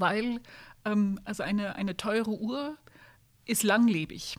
weil 0.00 0.40
ähm, 0.84 1.20
also 1.24 1.42
eine, 1.42 1.76
eine 1.76 1.96
teure 1.96 2.38
Uhr 2.38 2.76
ist 3.44 3.62
langlebig. 3.62 4.36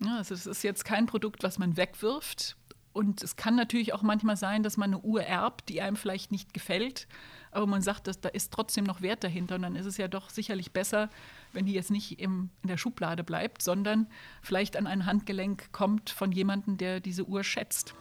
Ja, 0.00 0.18
also 0.18 0.34
es 0.34 0.46
ist 0.46 0.62
jetzt 0.62 0.84
kein 0.84 1.06
Produkt, 1.06 1.42
was 1.42 1.58
man 1.58 1.76
wegwirft. 1.76 2.56
Und 2.92 3.22
es 3.22 3.36
kann 3.36 3.54
natürlich 3.54 3.92
auch 3.92 4.02
manchmal 4.02 4.36
sein, 4.36 4.62
dass 4.62 4.76
man 4.76 4.92
eine 4.92 5.02
Uhr 5.02 5.22
erbt, 5.22 5.68
die 5.68 5.80
einem 5.80 5.96
vielleicht 5.96 6.32
nicht 6.32 6.52
gefällt, 6.52 7.06
aber 7.50 7.66
man 7.66 7.82
sagt, 7.82 8.06
dass, 8.06 8.20
da 8.20 8.28
ist 8.28 8.52
trotzdem 8.52 8.84
noch 8.84 9.00
Wert 9.02 9.24
dahinter. 9.24 9.54
Und 9.54 9.62
dann 9.62 9.76
ist 9.76 9.86
es 9.86 9.96
ja 9.96 10.08
doch 10.08 10.30
sicherlich 10.30 10.72
besser, 10.72 11.08
wenn 11.52 11.66
die 11.66 11.72
jetzt 11.72 11.90
nicht 11.90 12.20
im, 12.20 12.50
in 12.62 12.68
der 12.68 12.76
Schublade 12.76 13.24
bleibt, 13.24 13.62
sondern 13.62 14.06
vielleicht 14.42 14.76
an 14.76 14.86
ein 14.86 15.06
Handgelenk 15.06 15.72
kommt 15.72 16.10
von 16.10 16.32
jemandem, 16.32 16.76
der 16.76 17.00
diese 17.00 17.24
Uhr 17.24 17.44
schätzt. 17.44 17.94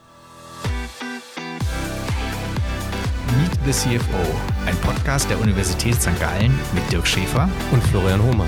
The 3.68 3.74
CFO, 3.74 4.66
ein 4.66 4.78
Podcast 4.78 5.30
der 5.30 5.42
Universität 5.42 5.96
St. 5.96 6.18
Gallen 6.22 6.58
mit 6.74 6.90
Dirk 6.90 7.06
Schäfer 7.06 7.50
und 7.74 7.84
Florian 7.84 8.24
Hohmann. 8.24 8.48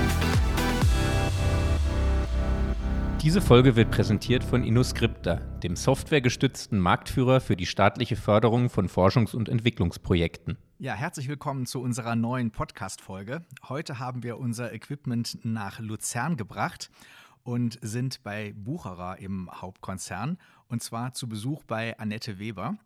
Diese 3.20 3.42
Folge 3.42 3.76
wird 3.76 3.90
präsentiert 3.90 4.42
von 4.42 4.64
InnoScripta, 4.64 5.34
dem 5.62 5.76
softwaregestützten 5.76 6.80
Marktführer 6.80 7.42
für 7.42 7.54
die 7.54 7.66
staatliche 7.66 8.16
Förderung 8.16 8.70
von 8.70 8.88
Forschungs- 8.88 9.36
und 9.36 9.50
Entwicklungsprojekten. 9.50 10.56
Ja, 10.78 10.94
herzlich 10.94 11.28
willkommen 11.28 11.66
zu 11.66 11.82
unserer 11.82 12.16
neuen 12.16 12.50
Podcast-Folge. 12.50 13.44
Heute 13.68 13.98
haben 13.98 14.22
wir 14.22 14.38
unser 14.38 14.72
Equipment 14.72 15.40
nach 15.42 15.80
Luzern 15.80 16.38
gebracht 16.38 16.90
und 17.42 17.78
sind 17.82 18.22
bei 18.22 18.54
Bucherer 18.56 19.18
im 19.18 19.50
Hauptkonzern 19.52 20.38
und 20.68 20.82
zwar 20.82 21.12
zu 21.12 21.28
Besuch 21.28 21.62
bei 21.64 21.98
Annette 21.98 22.38
Weber. 22.38 22.78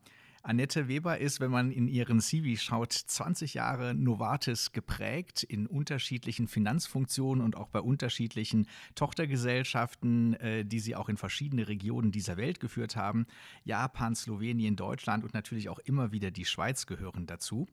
Annette 0.46 0.88
Weber 0.88 1.16
ist, 1.16 1.40
wenn 1.40 1.50
man 1.50 1.70
in 1.70 1.88
ihren 1.88 2.20
CV 2.20 2.60
schaut, 2.60 2.92
20 2.92 3.54
Jahre 3.54 3.94
Novartis 3.94 4.72
geprägt 4.72 5.42
in 5.42 5.66
unterschiedlichen 5.66 6.48
Finanzfunktionen 6.48 7.42
und 7.42 7.56
auch 7.56 7.68
bei 7.68 7.80
unterschiedlichen 7.80 8.66
Tochtergesellschaften, 8.94 10.34
äh, 10.34 10.66
die 10.66 10.80
sie 10.80 10.96
auch 10.96 11.08
in 11.08 11.16
verschiedene 11.16 11.66
Regionen 11.66 12.12
dieser 12.12 12.36
Welt 12.36 12.60
geführt 12.60 12.94
haben. 12.94 13.24
Japan, 13.64 14.14
Slowenien, 14.14 14.76
Deutschland 14.76 15.24
und 15.24 15.32
natürlich 15.32 15.70
auch 15.70 15.78
immer 15.78 16.12
wieder 16.12 16.30
die 16.30 16.44
Schweiz 16.44 16.84
gehören 16.84 17.24
dazu. 17.24 17.66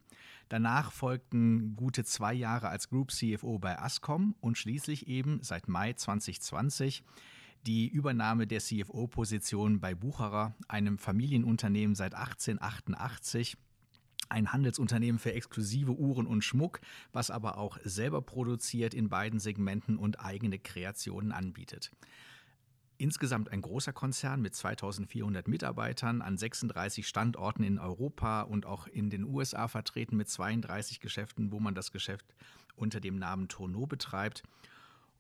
Danach 0.48 0.94
folgten 0.94 1.76
gute 1.76 2.06
zwei 2.06 2.34
Jahre 2.34 2.70
als 2.70 2.88
Group 2.88 3.12
CFO 3.12 3.60
bei 3.60 3.78
Ascom 3.78 4.34
und 4.40 4.58
schließlich 4.58 5.08
eben 5.08 5.40
seit 5.44 5.68
Mai 5.68 5.92
2020 5.92 7.04
die 7.66 7.88
Übernahme 7.88 8.48
der 8.48 8.60
CFO-Position 8.60 9.80
bei 9.80 9.94
Bucherer, 9.96 10.56
einem 10.68 10.98
Familienunternehmen 10.98 11.96
seit 11.96 12.16
1888 12.16 13.58
ein 14.30 14.54
Handelsunternehmen 14.54 15.20
für 15.20 15.34
exklusive 15.34 15.92
Uhren 15.92 16.26
und 16.26 16.44
Schmuck, 16.44 16.80
was 17.12 17.30
aber 17.30 17.58
auch 17.58 17.78
selber 17.84 18.22
produziert 18.22 18.94
in 18.94 19.10
beiden 19.10 19.40
Segmenten 19.40 19.98
und 19.98 20.20
eigene 20.24 20.58
Kreationen 20.58 21.32
anbietet. 21.32 21.92
Insgesamt 22.98 23.52
ein 23.52 23.62
großer 23.62 23.94
Konzern 23.94 24.42
mit 24.42 24.54
2400 24.54 25.48
Mitarbeitern 25.48 26.22
an 26.22 26.38
36 26.38 27.08
Standorten 27.08 27.64
in 27.64 27.80
Europa 27.80 28.42
und 28.42 28.66
auch 28.68 28.88
in 28.88 29.10
den 29.10 29.24
USA 29.24 29.68
vertreten 29.68 30.18
mit 30.18 30.30
32 30.30 31.00
Geschäften, 31.00 31.52
wo 31.52 31.60
man 31.60 31.74
das 31.74 31.92
Geschäft 31.92 32.26
unter 32.76 33.00
dem 33.00 33.18
Namen 33.18 33.48
Tourneau 33.48 33.88
betreibt. 33.88 34.44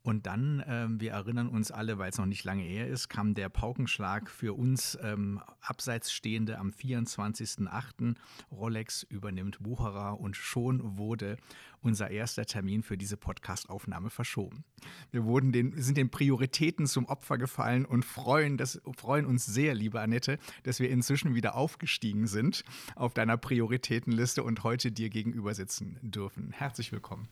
Und 0.03 0.25
dann, 0.25 0.63
ähm, 0.67 0.99
wir 0.99 1.11
erinnern 1.11 1.47
uns 1.47 1.69
alle, 1.69 1.99
weil 1.99 2.09
es 2.09 2.17
noch 2.17 2.25
nicht 2.25 2.43
lange 2.43 2.63
her 2.63 2.87
ist, 2.87 3.07
kam 3.07 3.35
der 3.35 3.49
Paukenschlag 3.49 4.31
für 4.31 4.57
uns 4.57 4.97
ähm, 5.03 5.39
abseits 5.61 6.11
stehende 6.11 6.57
am 6.57 6.71
24.08. 6.71 8.15
Rolex 8.51 9.03
übernimmt 9.03 9.59
Bucherer 9.61 10.19
und 10.19 10.35
schon 10.35 10.97
wurde 10.97 11.37
unser 11.81 12.09
erster 12.09 12.45
Termin 12.45 12.81
für 12.81 12.97
diese 12.97 13.15
Podcastaufnahme 13.15 14.09
verschoben. 14.09 14.63
Wir 15.11 15.23
wurden 15.25 15.51
den, 15.51 15.79
sind 15.79 15.97
den 15.97 16.09
Prioritäten 16.09 16.87
zum 16.87 17.05
Opfer 17.05 17.37
gefallen 17.37 17.85
und 17.85 18.03
freuen, 18.03 18.57
das, 18.57 18.81
freuen 18.97 19.27
uns 19.27 19.45
sehr, 19.45 19.75
liebe 19.75 19.99
Annette, 19.99 20.39
dass 20.63 20.79
wir 20.79 20.89
inzwischen 20.89 21.35
wieder 21.35 21.55
aufgestiegen 21.55 22.25
sind 22.25 22.63
auf 22.95 23.13
deiner 23.13 23.37
Prioritätenliste 23.37 24.43
und 24.43 24.63
heute 24.63 24.91
dir 24.91 25.09
gegenüber 25.09 25.53
sitzen 25.53 25.99
dürfen. 26.01 26.51
Herzlich 26.51 26.91
willkommen. 26.91 27.27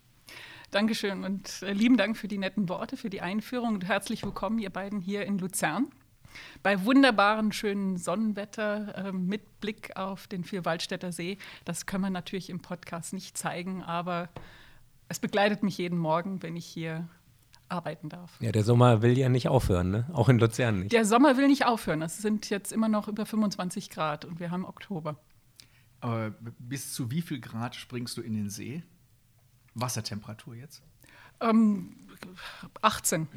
Dankeschön 0.71 1.23
und 1.23 1.63
äh, 1.63 1.73
lieben 1.73 1.97
Dank 1.97 2.15
für 2.15 2.27
die 2.27 2.37
netten 2.37 2.69
Worte, 2.69 2.95
für 2.95 3.09
die 3.09 3.21
Einführung 3.21 3.75
und 3.75 3.85
herzlich 3.85 4.23
willkommen, 4.23 4.59
ihr 4.59 4.69
beiden 4.69 5.01
hier 5.01 5.25
in 5.25 5.39
Luzern. 5.39 5.87
Bei 6.61 6.85
wunderbaren, 6.85 7.51
schönen 7.51 7.97
Sonnenwetter 7.97 9.07
äh, 9.07 9.11
mit 9.11 9.59
Blick 9.61 9.97
auf 9.97 10.27
den 10.27 10.43
Vierwaldstätter 10.43 11.11
See. 11.11 11.37
Das 11.65 11.85
können 11.85 12.03
wir 12.03 12.09
natürlich 12.09 12.49
im 12.49 12.59
Podcast 12.59 13.13
nicht 13.13 13.37
zeigen, 13.37 13.83
aber 13.83 14.29
es 15.07 15.19
begleitet 15.19 15.63
mich 15.63 15.77
jeden 15.77 15.97
Morgen, 15.97 16.43
wenn 16.43 16.55
ich 16.55 16.65
hier 16.65 17.07
arbeiten 17.67 18.09
darf. 18.09 18.39
Ja, 18.41 18.51
der 18.51 18.63
Sommer 18.63 19.01
will 19.01 19.17
ja 19.17 19.29
nicht 19.29 19.47
aufhören, 19.47 19.91
ne? 19.91 20.05
auch 20.13 20.29
in 20.29 20.39
Luzern 20.39 20.79
nicht. 20.79 20.91
Der 20.91 21.05
Sommer 21.05 21.37
will 21.37 21.47
nicht 21.47 21.65
aufhören. 21.65 22.01
Es 22.01 22.17
sind 22.17 22.49
jetzt 22.49 22.71
immer 22.71 22.89
noch 22.89 23.07
über 23.07 23.25
25 23.25 23.89
Grad 23.89 24.25
und 24.25 24.39
wir 24.39 24.51
haben 24.51 24.65
Oktober. 24.65 25.17
Aber 26.01 26.31
bis 26.59 26.93
zu 26.93 27.11
wie 27.11 27.21
viel 27.21 27.39
Grad 27.39 27.75
springst 27.75 28.17
du 28.17 28.21
in 28.21 28.33
den 28.33 28.49
See? 28.49 28.83
Wassertemperatur 29.73 30.55
jetzt? 30.55 30.81
Ähm, 31.41 31.95
18. 32.81 33.27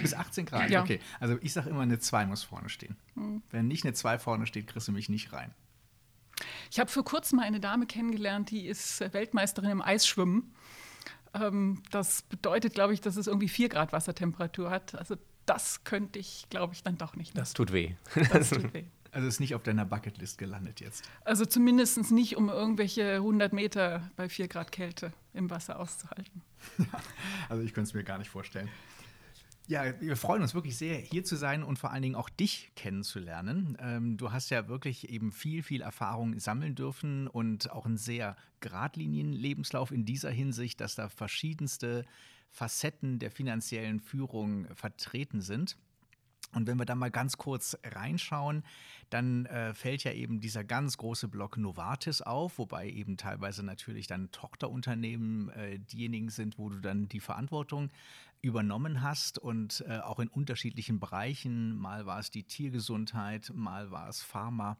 Bis 0.00 0.14
18 0.14 0.46
Grad, 0.46 0.70
ja. 0.70 0.82
okay. 0.82 1.00
Also 1.20 1.36
ich 1.40 1.52
sage 1.52 1.70
immer, 1.70 1.82
eine 1.82 1.98
2 1.98 2.26
muss 2.26 2.42
vorne 2.42 2.68
stehen. 2.68 2.96
Mhm. 3.14 3.42
Wenn 3.50 3.68
nicht 3.68 3.84
eine 3.84 3.94
2 3.94 4.18
vorne 4.18 4.46
steht, 4.46 4.66
kriegst 4.66 4.88
du 4.88 4.92
mich 4.92 5.08
nicht 5.08 5.32
rein. 5.32 5.52
Ich 6.70 6.80
habe 6.80 6.90
vor 6.90 7.04
kurzem 7.04 7.38
eine 7.38 7.60
Dame 7.60 7.86
kennengelernt, 7.86 8.50
die 8.50 8.66
ist 8.66 9.00
Weltmeisterin 9.12 9.70
im 9.70 9.82
Eisschwimmen. 9.82 10.54
Ähm, 11.34 11.82
das 11.90 12.22
bedeutet, 12.22 12.74
glaube 12.74 12.94
ich, 12.94 13.00
dass 13.00 13.16
es 13.16 13.26
irgendwie 13.26 13.48
4 13.48 13.68
Grad 13.68 13.92
Wassertemperatur 13.92 14.70
hat. 14.70 14.94
Also 14.94 15.16
das 15.46 15.84
könnte 15.84 16.18
ich, 16.18 16.46
glaube 16.50 16.74
ich, 16.74 16.82
dann 16.82 16.98
doch 16.98 17.16
nicht 17.16 17.34
mehr. 17.34 17.42
Das 17.42 17.52
tut 17.52 17.72
weh. 17.72 17.94
Das 18.32 18.50
tut 18.50 18.72
weh. 18.74 18.84
Also 19.10 19.28
ist 19.28 19.40
nicht 19.40 19.54
auf 19.54 19.62
deiner 19.62 19.84
Bucketlist 19.84 20.38
gelandet 20.38 20.80
jetzt. 20.80 21.04
Also 21.24 21.44
zumindest 21.44 22.10
nicht, 22.10 22.36
um 22.36 22.48
irgendwelche 22.48 23.16
100 23.16 23.52
Meter 23.52 24.10
bei 24.16 24.28
4 24.28 24.48
Grad 24.48 24.72
Kälte 24.72 25.12
im 25.34 25.50
Wasser 25.50 25.78
auszuhalten. 25.78 26.42
also 27.48 27.62
ich 27.62 27.74
könnte 27.74 27.88
es 27.88 27.94
mir 27.94 28.04
gar 28.04 28.18
nicht 28.18 28.30
vorstellen. 28.30 28.68
Ja, 29.68 30.00
wir 30.00 30.16
freuen 30.16 30.42
uns 30.42 30.54
wirklich 30.54 30.76
sehr, 30.76 30.98
hier 30.98 31.24
zu 31.24 31.36
sein 31.36 31.62
und 31.62 31.78
vor 31.78 31.92
allen 31.92 32.02
Dingen 32.02 32.16
auch 32.16 32.28
dich 32.28 32.72
kennenzulernen. 32.74 33.76
Ähm, 33.80 34.16
du 34.16 34.32
hast 34.32 34.50
ja 34.50 34.66
wirklich 34.66 35.08
eben 35.08 35.30
viel, 35.30 35.62
viel 35.62 35.82
Erfahrung 35.82 36.38
sammeln 36.40 36.74
dürfen 36.74 37.28
und 37.28 37.70
auch 37.70 37.86
einen 37.86 37.96
sehr 37.96 38.36
geradlinigen 38.60 39.32
Lebenslauf 39.32 39.92
in 39.92 40.04
dieser 40.04 40.30
Hinsicht, 40.30 40.80
dass 40.80 40.96
da 40.96 41.08
verschiedenste 41.08 42.04
Facetten 42.50 43.18
der 43.20 43.30
finanziellen 43.30 44.00
Führung 44.00 44.66
vertreten 44.74 45.40
sind. 45.40 45.76
Und 46.54 46.66
wenn 46.66 46.78
wir 46.78 46.84
da 46.84 46.94
mal 46.94 47.10
ganz 47.10 47.38
kurz 47.38 47.78
reinschauen, 47.82 48.62
dann 49.10 49.46
äh, 49.46 49.74
fällt 49.74 50.04
ja 50.04 50.12
eben 50.12 50.40
dieser 50.40 50.64
ganz 50.64 50.96
große 50.96 51.28
Block 51.28 51.56
Novartis 51.56 52.22
auf, 52.22 52.58
wobei 52.58 52.88
eben 52.88 53.16
teilweise 53.16 53.62
natürlich 53.62 54.06
dann 54.06 54.30
Tochterunternehmen 54.30 55.48
äh, 55.50 55.78
diejenigen 55.78 56.30
sind, 56.30 56.58
wo 56.58 56.68
du 56.68 56.80
dann 56.80 57.08
die 57.08 57.20
Verantwortung 57.20 57.90
übernommen 58.42 59.02
hast 59.02 59.38
und 59.38 59.84
äh, 59.88 59.98
auch 59.98 60.18
in 60.18 60.28
unterschiedlichen 60.28 60.98
Bereichen. 60.98 61.76
Mal 61.76 62.06
war 62.06 62.18
es 62.18 62.30
die 62.30 62.44
Tiergesundheit, 62.44 63.52
mal 63.54 63.90
war 63.90 64.08
es 64.08 64.22
Pharma. 64.22 64.76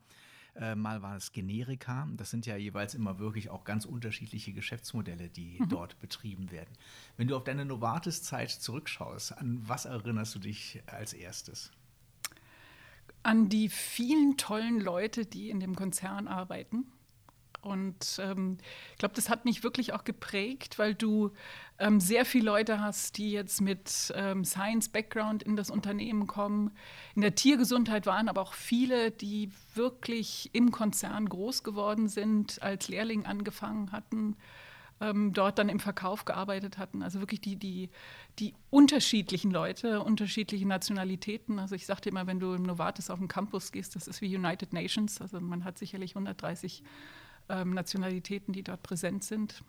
Äh, 0.55 0.75
mal 0.75 1.03
war 1.03 1.17
es 1.17 1.33
Generika. 1.33 2.09
Das 2.17 2.31
sind 2.31 2.45
ja 2.47 2.57
jeweils 2.57 2.95
immer 2.95 3.19
wirklich 3.19 3.49
auch 3.49 3.65
ganz 3.65 3.85
unterschiedliche 3.85 4.53
Geschäftsmodelle, 4.53 5.29
die 5.29 5.59
mhm. 5.59 5.69
dort 5.69 5.99
betrieben 5.99 6.51
werden. 6.51 6.77
Wenn 7.17 7.29
du 7.29 7.37
auf 7.37 7.45
deine 7.45 7.65
Novartis-Zeit 7.65 8.51
zurückschaust, 8.51 9.37
an 9.39 9.61
was 9.67 9.87
erinnerst 9.87 10.35
du 10.35 10.39
dich 10.39 10.83
als 10.87 11.15
erstes? 11.15 11.71
An 13.23 13.49
die 13.49 13.69
vielen 13.69 14.37
tollen 14.37 14.81
Leute, 14.81 15.25
die 15.25 15.49
in 15.49 15.61
dem 15.61 15.75
Konzern 15.75 16.29
arbeiten 16.29 16.87
und 17.63 18.21
ähm, 18.21 18.59
ich 18.93 18.99
glaube, 18.99 19.15
das 19.15 19.29
hat 19.29 19.45
mich 19.45 19.63
wirklich 19.63 19.93
auch 19.93 20.05
geprägt, 20.05 20.79
weil 20.79 20.95
du 20.95 21.31
ähm, 21.79 22.01
sehr 22.01 22.25
viele 22.25 22.45
Leute 22.45 22.81
hast, 22.81 23.19
die 23.19 23.31
jetzt 23.31 23.61
mit 23.61 24.13
ähm, 24.17 24.45
Science-Background 24.45 25.43
in 25.43 25.57
das 25.57 25.71
Unternehmen 25.71 26.27
kommen. 26.27 26.73
In 27.15 27.23
der 27.23 27.35
Tiergesundheit 27.35 28.05
waren 28.05 28.29
aber 28.29 28.43
auch 28.43 28.53
viele, 28.53 29.13
die 29.13 29.51
wirklich 29.75 30.51
im 30.53 30.73
Konzern 30.73 31.29
groß 31.29 31.63
geworden 31.63 32.09
sind, 32.09 32.61
als 32.63 32.89
Lehrling 32.89 33.27
angefangen 33.27 33.93
hatten 33.93 34.37
ähm, 35.03 35.33
dort 35.33 35.59
dann 35.59 35.69
im 35.69 35.81
Verkauf 35.81 36.25
gearbeitet 36.25 36.79
hatten. 36.79 37.03
Also 37.03 37.19
wirklich 37.21 37.41
die, 37.41 37.57
die, 37.57 37.91
die 38.39 38.55
unterschiedlichen 38.71 39.51
Leute, 39.51 40.01
unterschiedliche 40.01 40.67
Nationalitäten. 40.67 41.59
Also 41.59 41.75
ich 41.75 41.87
sagte 41.87 42.09
immer, 42.09 42.27
wenn 42.27 42.39
du 42.39 42.55
im 42.55 42.63
Novartis 42.63 43.11
auf 43.11 43.19
den 43.19 43.29
Campus 43.29 43.73
gehst, 43.73 43.97
das 43.97 44.07
ist 44.07 44.21
wie 44.21 44.35
United 44.35 44.73
Nations. 44.73 45.21
Also 45.21 45.41
man 45.41 45.65
hat 45.65 45.77
sicherlich 45.77 46.13
130 46.13 46.83
ähm, 46.83 46.89
Nationalitäten, 47.65 48.53
die 48.53 48.63
dort 48.63 48.83
präsent 48.83 49.25
sind. 49.25 49.63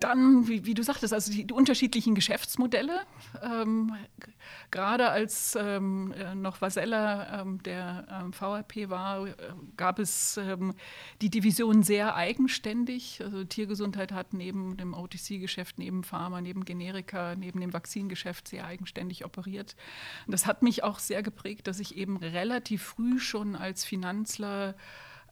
dann, 0.00 0.46
wie, 0.46 0.64
wie, 0.64 0.74
du 0.74 0.82
sagtest, 0.82 1.12
also 1.12 1.32
die, 1.32 1.44
die 1.44 1.54
unterschiedlichen 1.54 2.14
Geschäftsmodelle. 2.14 3.00
Ähm, 3.42 3.96
gerade 4.70 5.08
als 5.08 5.56
ähm, 5.60 6.12
äh, 6.12 6.34
noch 6.34 6.60
Vasella 6.60 7.40
ähm, 7.40 7.62
der 7.64 8.06
ähm, 8.10 8.32
VRP 8.32 8.90
war, 8.90 9.26
äh, 9.26 9.32
gab 9.76 9.98
es 9.98 10.36
ähm, 10.36 10.74
die 11.20 11.30
Division 11.30 11.82
sehr 11.82 12.14
eigenständig. 12.14 13.20
Also 13.24 13.42
Tiergesundheit 13.44 14.12
hat 14.12 14.34
neben 14.34 14.76
dem 14.76 14.94
OTC-Geschäft, 14.94 15.78
neben 15.78 16.04
Pharma, 16.04 16.40
neben 16.40 16.64
Generika, 16.64 17.34
neben 17.34 17.60
dem 17.60 17.72
Vakzingeschäft 17.72 18.46
sehr 18.46 18.66
eigenständig 18.66 19.24
operiert. 19.24 19.74
Und 20.26 20.32
das 20.32 20.46
hat 20.46 20.62
mich 20.62 20.84
auch 20.84 21.00
sehr 21.00 21.24
geprägt, 21.24 21.66
dass 21.66 21.80
ich 21.80 21.96
eben 21.96 22.16
relativ 22.18 22.84
früh 22.84 23.18
schon 23.18 23.56
als 23.56 23.84
Finanzler 23.84 24.76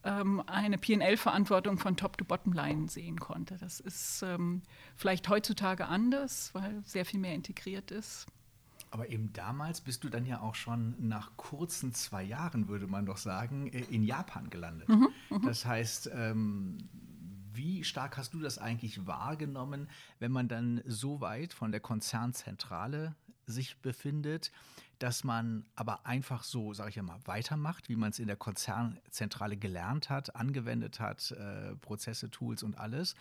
ähm, 0.06 0.42
eine 0.46 0.78
PL-Verantwortung 0.78 1.78
von 1.78 1.96
Top 1.96 2.16
to 2.16 2.24
Bottom 2.24 2.52
Line 2.52 2.88
sehen 2.88 3.18
konnte. 3.18 3.56
Das 3.58 3.80
ist 3.80 4.22
ähm, 4.22 4.62
vielleicht 4.94 5.28
heutzutage 5.28 5.86
anders, 5.86 6.54
weil 6.54 6.82
sehr 6.84 7.04
viel 7.04 7.20
mehr 7.20 7.34
integriert 7.34 7.90
ist. 7.90 8.26
Aber 8.90 9.10
eben 9.10 9.32
damals 9.32 9.80
bist 9.80 10.04
du 10.04 10.08
dann 10.08 10.24
ja 10.24 10.40
auch 10.40 10.54
schon 10.54 10.94
nach 10.98 11.36
kurzen 11.36 11.92
zwei 11.92 12.22
Jahren, 12.22 12.68
würde 12.68 12.86
man 12.86 13.04
doch 13.04 13.16
sagen, 13.16 13.66
äh, 13.68 13.84
in 13.90 14.04
Japan 14.04 14.48
gelandet. 14.48 14.88
Mhm, 14.88 15.08
mhm, 15.28 15.42
das 15.42 15.66
heißt, 15.66 16.10
ähm, 16.14 16.78
wie 17.52 17.84
stark 17.84 18.16
hast 18.16 18.32
du 18.34 18.40
das 18.40 18.58
eigentlich 18.58 19.06
wahrgenommen, 19.06 19.88
wenn 20.18 20.30
man 20.30 20.46
dann 20.46 20.82
so 20.86 21.20
weit 21.20 21.52
von 21.52 21.72
der 21.72 21.80
Konzernzentrale 21.80 23.16
sich 23.46 23.80
befindet, 23.80 24.52
dass 24.98 25.24
man 25.24 25.64
aber 25.74 26.06
einfach 26.06 26.42
so, 26.42 26.72
sage 26.72 26.90
ich 26.90 27.02
mal, 27.02 27.18
weitermacht, 27.24 27.88
wie 27.88 27.96
man 27.96 28.10
es 28.10 28.18
in 28.18 28.26
der 28.26 28.36
Konzernzentrale 28.36 29.56
gelernt 29.56 30.10
hat, 30.10 30.36
angewendet 30.36 31.00
hat, 31.00 31.30
äh, 31.32 31.74
Prozesse, 31.76 32.30
Tools 32.30 32.62
und 32.62 32.78
alles. 32.78 33.14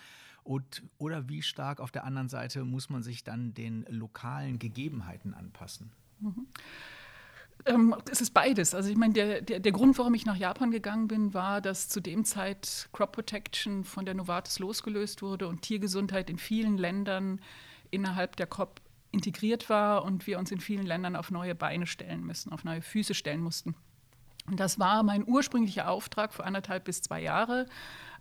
Und, 0.44 0.84
oder 0.98 1.28
wie 1.28 1.42
stark 1.42 1.80
auf 1.80 1.92
der 1.92 2.04
anderen 2.04 2.30
Seite 2.30 2.64
muss 2.64 2.90
man 2.90 3.04
sich 3.04 3.24
dann 3.24 3.54
den 3.54 3.86
lokalen 3.90 4.60
Gegebenheiten 4.60 5.34
anpassen? 5.34 5.92
Mhm. 6.20 6.48
Ähm, 7.66 7.96
es 8.12 8.22
ist 8.22 8.32
beides. 8.32 8.76
Also 8.76 8.90
ich 8.90 8.98
meine, 8.98 9.14
der, 9.14 9.42
der, 9.42 9.60
der, 9.60 9.72
Grund, 9.72 9.98
warum 9.98 10.14
ich 10.14 10.26
nach 10.26 10.36
Japan 10.36 10.72
gegangen 10.72 11.08
bin, 11.08 11.34
war, 11.34 11.62
dass 11.62 11.90
zu 11.90 12.00
dem 12.00 12.26
Zeit 12.26 12.90
Crop 12.94 13.14
Protection 13.14 13.84
von 13.84 14.06
der 14.06 14.14
Novartis 14.14 14.60
losgelöst 14.60 15.22
wurde 15.22 15.48
und 15.48 15.64
Tiergesundheit 15.64 16.30
in 16.30 16.38
vielen 16.38 16.78
Ländern 16.78 17.42
innerhalb 17.90 18.36
der 18.36 18.48
COP 18.48 18.82
integriert 19.16 19.70
war 19.70 20.04
und 20.04 20.28
wir 20.28 20.38
uns 20.38 20.52
in 20.52 20.60
vielen 20.60 20.86
Ländern 20.86 21.16
auf 21.16 21.32
neue 21.32 21.56
Beine 21.56 21.88
stellen 21.88 22.24
müssen, 22.24 22.52
auf 22.52 22.64
neue 22.64 22.82
Füße 22.82 23.16
stellen 23.16 23.42
mussten. 23.42 23.76
Und 24.48 24.60
das 24.60 24.78
war 24.78 25.02
mein 25.02 25.28
ursprünglicher 25.28 25.90
Auftrag 25.90 26.34
für 26.34 26.44
anderthalb 26.44 26.84
bis 26.84 27.02
zwei 27.02 27.22
Jahre. 27.22 27.66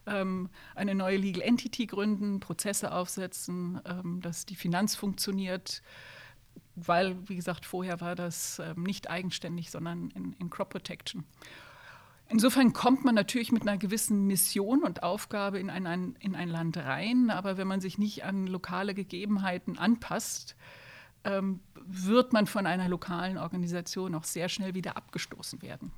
Ähm, 0.06 0.48
eine 0.74 0.94
neue 0.94 1.16
Legal 1.16 1.42
Entity 1.42 1.86
gründen, 1.86 2.40
Prozesse 2.40 2.92
aufsetzen, 2.92 3.80
ähm, 3.84 4.20
dass 4.20 4.46
die 4.46 4.54
Finanz 4.54 4.94
funktioniert, 4.94 5.82
weil, 6.76 7.16
wie 7.28 7.36
gesagt, 7.36 7.66
vorher 7.66 8.00
war 8.00 8.14
das 8.14 8.58
ähm, 8.58 8.82
nicht 8.82 9.10
eigenständig, 9.10 9.70
sondern 9.70 10.10
in, 10.10 10.32
in 10.34 10.50
Crop 10.50 10.70
Protection. 10.70 11.24
Insofern 12.28 12.72
kommt 12.72 13.04
man 13.04 13.14
natürlich 13.14 13.52
mit 13.52 13.62
einer 13.62 13.76
gewissen 13.76 14.26
Mission 14.26 14.82
und 14.82 15.02
Aufgabe 15.02 15.58
in 15.58 15.68
ein, 15.68 16.16
in 16.18 16.34
ein 16.34 16.48
Land 16.48 16.76
rein, 16.78 17.30
aber 17.30 17.58
wenn 17.58 17.68
man 17.68 17.80
sich 17.80 17.98
nicht 17.98 18.24
an 18.24 18.46
lokale 18.46 18.94
Gegebenheiten 18.94 19.78
anpasst, 19.78 20.56
ähm, 21.24 21.60
wird 21.86 22.32
man 22.32 22.46
von 22.46 22.66
einer 22.66 22.88
lokalen 22.88 23.38
Organisation 23.38 24.14
auch 24.14 24.24
sehr 24.24 24.48
schnell 24.48 24.74
wieder 24.74 24.96
abgestoßen 24.96 25.62
werden. 25.62 25.92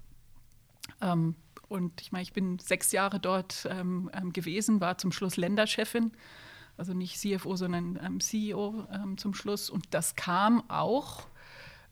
Ähm, 1.00 1.34
und 1.68 2.00
ich 2.00 2.12
meine, 2.12 2.22
ich 2.22 2.32
bin 2.32 2.58
sechs 2.58 2.92
Jahre 2.92 3.18
dort 3.18 3.66
ähm, 3.70 4.10
ähm 4.14 4.32
gewesen, 4.32 4.80
war 4.80 4.98
zum 4.98 5.12
Schluss 5.12 5.36
Länderchefin, 5.36 6.12
also 6.76 6.94
nicht 6.94 7.18
CFO, 7.18 7.56
sondern 7.56 7.98
ähm, 8.02 8.20
CEO 8.20 8.86
ähm, 8.92 9.18
zum 9.18 9.34
Schluss. 9.34 9.68
Und 9.70 9.86
das 9.90 10.14
kam 10.14 10.68
auch, 10.70 11.26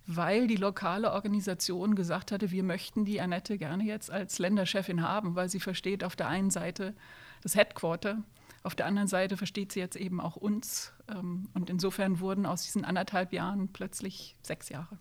weil 0.07 0.47
die 0.47 0.57
lokale 0.57 1.13
Organisation 1.13 1.95
gesagt 1.95 2.31
hatte, 2.31 2.51
wir 2.51 2.63
möchten 2.63 3.05
die 3.05 3.21
Annette 3.21 3.59
gerne 3.59 3.85
jetzt 3.85 4.11
als 4.11 4.39
Länderchefin 4.39 5.03
haben, 5.03 5.35
weil 5.35 5.49
sie 5.49 5.61
versteht 5.61 6.05
auf 6.05 6.15
der 6.15 6.29
einen 6.29 6.51
Seite 6.51 6.95
das 7.43 7.57
Headquarter 7.57 8.23
auf 8.65 8.75
der 8.75 8.87
anderen 8.87 9.09
Seite 9.09 9.37
versteht 9.37 9.73
sie 9.73 9.81
jetzt 9.81 9.97
eben 9.97 10.21
auch 10.21 10.37
uns. 10.37 10.93
Ähm, 11.09 11.49
und 11.55 11.71
insofern 11.71 12.19
wurden 12.19 12.47
aus 12.47 12.65
diesen 12.65 12.85
anderthalb 12.85 13.33
Jahren 13.33 13.69
plötzlich 13.73 14.37
sechs 14.43 14.71
Jahre. 14.71 14.99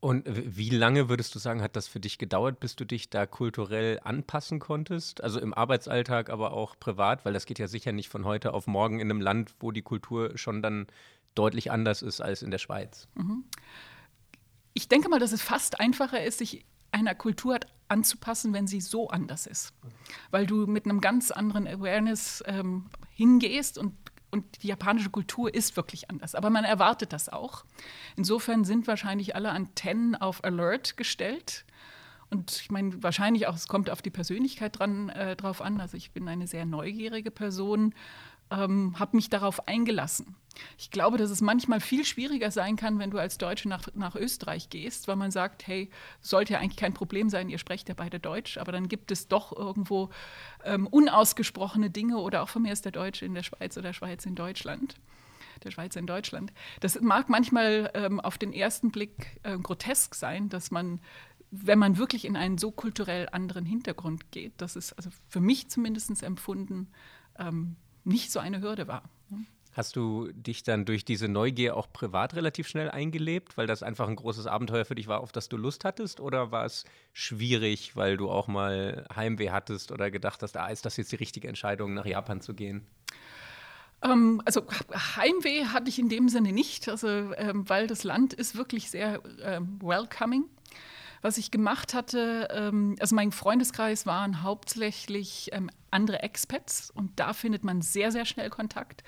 Und 0.00 0.24
wie 0.28 0.70
lange 0.70 1.08
würdest 1.08 1.34
du 1.34 1.38
sagen, 1.40 1.60
hat 1.60 1.74
das 1.74 1.88
für 1.88 1.98
dich 1.98 2.18
gedauert, 2.18 2.60
bis 2.60 2.76
du 2.76 2.84
dich 2.84 3.10
da 3.10 3.26
kulturell 3.26 3.98
anpassen 4.02 4.60
konntest? 4.60 5.22
Also 5.22 5.40
im 5.40 5.52
Arbeitsalltag, 5.52 6.30
aber 6.30 6.52
auch 6.52 6.78
privat, 6.78 7.24
weil 7.24 7.32
das 7.32 7.46
geht 7.46 7.58
ja 7.58 7.66
sicher 7.66 7.92
nicht 7.92 8.08
von 8.08 8.24
heute 8.24 8.54
auf 8.54 8.66
morgen 8.68 9.00
in 9.00 9.10
einem 9.10 9.20
Land, 9.20 9.54
wo 9.60 9.72
die 9.72 9.82
Kultur 9.82 10.38
schon 10.38 10.62
dann 10.62 10.86
deutlich 11.34 11.70
anders 11.72 12.02
ist 12.02 12.20
als 12.20 12.42
in 12.42 12.50
der 12.50 12.58
Schweiz. 12.58 13.08
Mhm. 13.14 13.44
Ich 14.72 14.88
denke 14.88 15.08
mal, 15.08 15.18
dass 15.18 15.32
es 15.32 15.42
fast 15.42 15.80
einfacher 15.80 16.22
ist, 16.24 16.38
sich 16.38 16.64
einer 16.92 17.14
Kultur 17.14 17.60
anzupassen, 17.88 18.52
wenn 18.52 18.66
sie 18.66 18.80
so 18.80 19.08
anders 19.08 19.46
ist. 19.46 19.72
Weil 20.30 20.46
du 20.46 20.66
mit 20.66 20.84
einem 20.84 21.00
ganz 21.00 21.30
anderen 21.30 21.66
Awareness 21.66 22.42
ähm, 22.46 22.86
hingehst 23.10 23.78
und, 23.78 23.94
und 24.30 24.62
die 24.62 24.68
japanische 24.68 25.10
Kultur 25.10 25.52
ist 25.52 25.76
wirklich 25.76 26.10
anders. 26.10 26.34
Aber 26.34 26.50
man 26.50 26.64
erwartet 26.64 27.12
das 27.12 27.28
auch. 27.28 27.64
Insofern 28.16 28.64
sind 28.64 28.86
wahrscheinlich 28.86 29.34
alle 29.34 29.50
Antennen 29.50 30.14
auf 30.14 30.44
Alert 30.44 30.96
gestellt. 30.96 31.64
Und 32.30 32.60
ich 32.60 32.70
meine, 32.70 33.02
wahrscheinlich 33.02 33.46
auch, 33.46 33.54
es 33.54 33.68
kommt 33.68 33.88
auf 33.88 34.02
die 34.02 34.10
Persönlichkeit 34.10 34.78
dran, 34.78 35.08
äh, 35.08 35.34
drauf 35.34 35.62
an. 35.62 35.80
Also 35.80 35.96
ich 35.96 36.10
bin 36.10 36.28
eine 36.28 36.46
sehr 36.46 36.66
neugierige 36.66 37.30
Person 37.30 37.94
ähm, 38.50 38.98
habe 38.98 39.16
mich 39.16 39.28
darauf 39.28 39.68
eingelassen. 39.68 40.36
Ich 40.76 40.90
glaube, 40.90 41.18
dass 41.18 41.30
es 41.30 41.40
manchmal 41.40 41.80
viel 41.80 42.04
schwieriger 42.04 42.50
sein 42.50 42.76
kann, 42.76 42.98
wenn 42.98 43.10
du 43.10 43.18
als 43.18 43.38
Deutsche 43.38 43.68
nach, 43.68 43.86
nach 43.94 44.16
Österreich 44.16 44.70
gehst, 44.70 45.06
weil 45.06 45.16
man 45.16 45.30
sagt, 45.30 45.66
hey, 45.66 45.90
sollte 46.20 46.54
ja 46.54 46.58
eigentlich 46.58 46.76
kein 46.76 46.94
Problem 46.94 47.30
sein, 47.30 47.48
ihr 47.48 47.58
sprecht 47.58 47.88
ja 47.88 47.94
beide 47.94 48.18
Deutsch, 48.18 48.58
aber 48.58 48.72
dann 48.72 48.88
gibt 48.88 49.10
es 49.10 49.28
doch 49.28 49.56
irgendwo 49.56 50.10
ähm, 50.64 50.86
unausgesprochene 50.86 51.90
Dinge 51.90 52.18
oder 52.18 52.42
auch 52.42 52.48
von 52.48 52.62
mir 52.62 52.72
ist 52.72 52.84
der 52.84 52.92
Deutsche 52.92 53.24
in 53.24 53.34
der 53.34 53.42
Schweiz 53.42 53.76
oder 53.76 53.92
Schweiz 53.92 54.26
in 54.26 54.34
Deutschland. 54.34 54.96
Der 55.64 55.70
Schweiz 55.70 55.96
in 55.96 56.06
Deutschland. 56.06 56.52
Das 56.80 57.00
mag 57.00 57.28
manchmal 57.28 57.90
ähm, 57.94 58.20
auf 58.20 58.38
den 58.38 58.52
ersten 58.52 58.90
Blick 58.90 59.40
äh, 59.42 59.58
grotesk 59.58 60.14
sein, 60.14 60.48
dass 60.48 60.70
man 60.70 61.00
wenn 61.50 61.78
man 61.78 61.96
wirklich 61.96 62.26
in 62.26 62.36
einen 62.36 62.58
so 62.58 62.70
kulturell 62.70 63.26
anderen 63.32 63.64
Hintergrund 63.64 64.30
geht, 64.32 64.52
das 64.58 64.76
ist 64.76 64.92
also 64.92 65.08
für 65.28 65.40
mich 65.40 65.68
zumindest 65.68 66.22
empfunden, 66.22 66.88
ähm, 67.38 67.76
nicht 68.08 68.32
so 68.32 68.40
eine 68.40 68.60
Hürde 68.60 68.88
war. 68.88 69.02
Hast 69.78 69.94
du 69.94 70.32
dich 70.32 70.64
dann 70.64 70.84
durch 70.86 71.04
diese 71.04 71.28
Neugier 71.28 71.76
auch 71.76 71.92
privat 71.92 72.34
relativ 72.34 72.66
schnell 72.66 72.90
eingelebt, 72.90 73.56
weil 73.56 73.68
das 73.68 73.84
einfach 73.84 74.08
ein 74.08 74.16
großes 74.16 74.48
Abenteuer 74.48 74.84
für 74.84 74.96
dich 74.96 75.06
war, 75.06 75.20
auf 75.20 75.30
das 75.30 75.48
du 75.48 75.56
Lust 75.56 75.84
hattest? 75.84 76.18
Oder 76.18 76.50
war 76.50 76.64
es 76.64 76.84
schwierig, 77.12 77.94
weil 77.94 78.16
du 78.16 78.28
auch 78.28 78.48
mal 78.48 79.06
Heimweh 79.14 79.50
hattest 79.50 79.92
oder 79.92 80.10
gedacht 80.10 80.42
hast, 80.42 80.56
ah, 80.56 80.66
ist 80.66 80.84
das 80.84 80.96
jetzt 80.96 81.12
die 81.12 81.16
richtige 81.16 81.46
Entscheidung, 81.46 81.94
nach 81.94 82.06
Japan 82.06 82.40
zu 82.40 82.54
gehen? 82.54 82.86
Ähm, 84.02 84.42
also 84.44 84.62
Heimweh 85.16 85.66
hatte 85.66 85.88
ich 85.88 86.00
in 86.00 86.08
dem 86.08 86.28
Sinne 86.28 86.52
nicht, 86.52 86.88
also, 86.88 87.06
ähm, 87.08 87.68
weil 87.68 87.86
das 87.86 88.02
Land 88.02 88.32
ist 88.32 88.56
wirklich 88.56 88.90
sehr 88.90 89.22
ähm, 89.42 89.78
welcoming 89.80 90.46
was 91.22 91.38
ich 91.38 91.50
gemacht 91.50 91.94
hatte, 91.94 92.48
ähm, 92.50 92.96
also 93.00 93.14
mein 93.14 93.32
Freundeskreis 93.32 94.06
waren 94.06 94.42
hauptsächlich 94.42 95.50
ähm, 95.52 95.70
andere 95.90 96.22
Expats 96.22 96.90
und 96.90 97.18
da 97.18 97.32
findet 97.32 97.64
man 97.64 97.82
sehr, 97.82 98.12
sehr 98.12 98.24
schnell 98.24 98.50
Kontakt, 98.50 99.02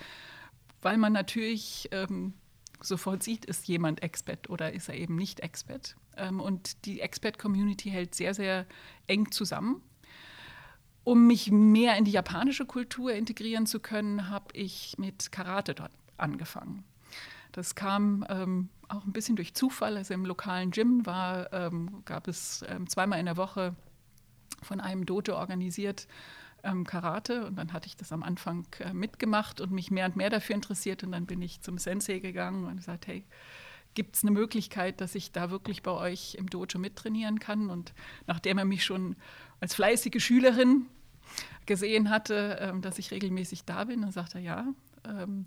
weil 0.83 0.97
man 0.97 1.12
natürlich 1.12 1.88
ähm, 1.93 2.35
sofort 2.81 3.23
sieht, 3.23 3.45
ist 3.45 3.69
jemand 3.69 4.02
Expat 4.02 4.49
oder 4.50 4.73
ist 4.73 4.88
er 4.88 4.97
eben 4.97 5.17
nicht 5.17 5.40
Expat. 5.40 5.97
Ähm, 6.17 6.40
und 6.40 6.85
die 6.85 7.00
Expat-Community 7.00 7.90
hält 7.90 8.14
sehr, 8.14 8.35
sehr 8.35 8.67
eng 9.07 9.31
zusammen. 9.31 9.83
Um 11.05 11.26
mich 11.26 11.50
mehr 11.50 11.97
in 11.97 12.05
die 12.05 12.11
japanische 12.11 12.67
Kultur 12.67 13.12
integrieren 13.12 13.67
zu 13.67 13.81
können, 13.81 14.29
habe 14.29 14.47
ich 14.52 14.97
mit 14.99 15.33
Karate 15.33 15.75
dort 15.75 15.93
angefangen. 16.19 16.85
Das 17.52 17.75
kam 17.75 18.25
ähm, 18.29 18.69
auch 18.91 19.05
ein 19.05 19.13
bisschen 19.13 19.37
durch 19.37 19.55
Zufall. 19.55 19.97
Also 19.97 20.15
im 20.15 20.25
lokalen 20.25 20.71
Gym 20.71 21.07
war, 21.07 21.53
ähm, 21.53 22.03
gab 22.05 22.29
es 22.29 22.65
ähm, 22.69 22.89
zweimal 22.89 23.19
in 23.19 23.27
der 23.27 23.37
Woche 23.37 23.75
von 24.63 24.81
einem 24.81 25.07
Dojo 25.07 25.37
organisiert 25.37 26.07
ähm, 26.63 26.85
Karate. 26.85 27.47
Und 27.47 27.57
dann 27.57 27.73
hatte 27.73 27.87
ich 27.87 27.97
das 27.97 28.13
am 28.13 28.23
Anfang 28.23 28.67
äh, 28.81 28.93
mitgemacht 28.93 29.61
und 29.61 29.73
mich 29.73 29.91
mehr 29.91 30.07
und 30.07 30.17
mehr 30.17 30.31
dafür 30.31 30.55
interessiert. 30.55 31.03
Und 31.03 31.13
dann 31.13 31.27
bin 31.27 31.43
ich 31.43 31.61
zum 31.61 31.79
Sensei 31.79 32.19
gegangen 32.19 32.67
und 32.67 32.77
gesagt, 32.77 33.07
hey, 33.07 33.25
gibt 33.95 34.17
es 34.17 34.23
eine 34.23 34.31
Möglichkeit, 34.31 35.01
dass 35.01 35.15
ich 35.15 35.33
da 35.33 35.51
wirklich 35.51 35.83
bei 35.83 35.91
euch 35.91 36.35
im 36.35 36.49
Dojo 36.49 36.79
mittrainieren 36.79 37.39
kann? 37.39 37.71
Und 37.71 37.93
nachdem 38.27 38.59
er 38.59 38.65
mich 38.65 38.85
schon 38.85 39.17
als 39.61 39.75
fleißige 39.75 40.23
Schülerin 40.23 40.87
gesehen 41.67 42.11
hatte, 42.11 42.59
ähm, 42.61 42.83
dass 42.83 42.99
ich 42.99 43.11
regelmäßig 43.11 43.65
da 43.65 43.85
bin, 43.85 44.03
dann 44.03 44.13
sagte 44.13 44.39
er, 44.39 44.45
ja. 44.45 44.67
Ähm, 45.05 45.45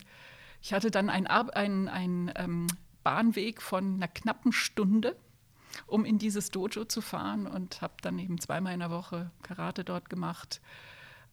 ich 0.62 0.74
hatte 0.74 0.92
dann 0.92 1.10
einen 1.10 1.28
ein, 1.28 1.90
ein, 1.90 2.32
ähm, 2.36 2.68
Bahnweg 3.04 3.62
von 3.62 3.96
einer 3.96 4.08
knappen 4.08 4.52
Stunde, 4.52 5.16
um 5.88 6.06
in 6.06 6.20
dieses 6.20 6.50
Dojo 6.50 6.86
zu 6.86 7.02
fahren 7.02 7.48
und 7.48 7.82
habe 7.82 7.96
dann 8.02 8.20
eben 8.20 8.40
zweimal 8.40 8.74
in 8.74 8.80
der 8.80 8.92
Woche 8.92 9.32
Karate 9.42 9.84
dort 9.84 10.10
gemacht, 10.10 10.62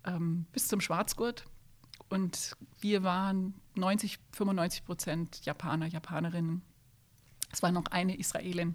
ähm, 0.04 0.46
bis 0.52 0.68
zum 0.68 0.80
Schwarzgurt. 0.80 1.44
Und 2.08 2.56
wir 2.80 3.02
waren 3.02 3.54
90, 3.76 4.18
95 4.32 4.84
Prozent 4.84 5.44
Japaner, 5.44 5.86
Japanerinnen. 5.86 6.62
Es 7.52 7.62
war 7.62 7.70
noch 7.72 7.86
eine 7.86 8.16
Israelin 8.18 8.74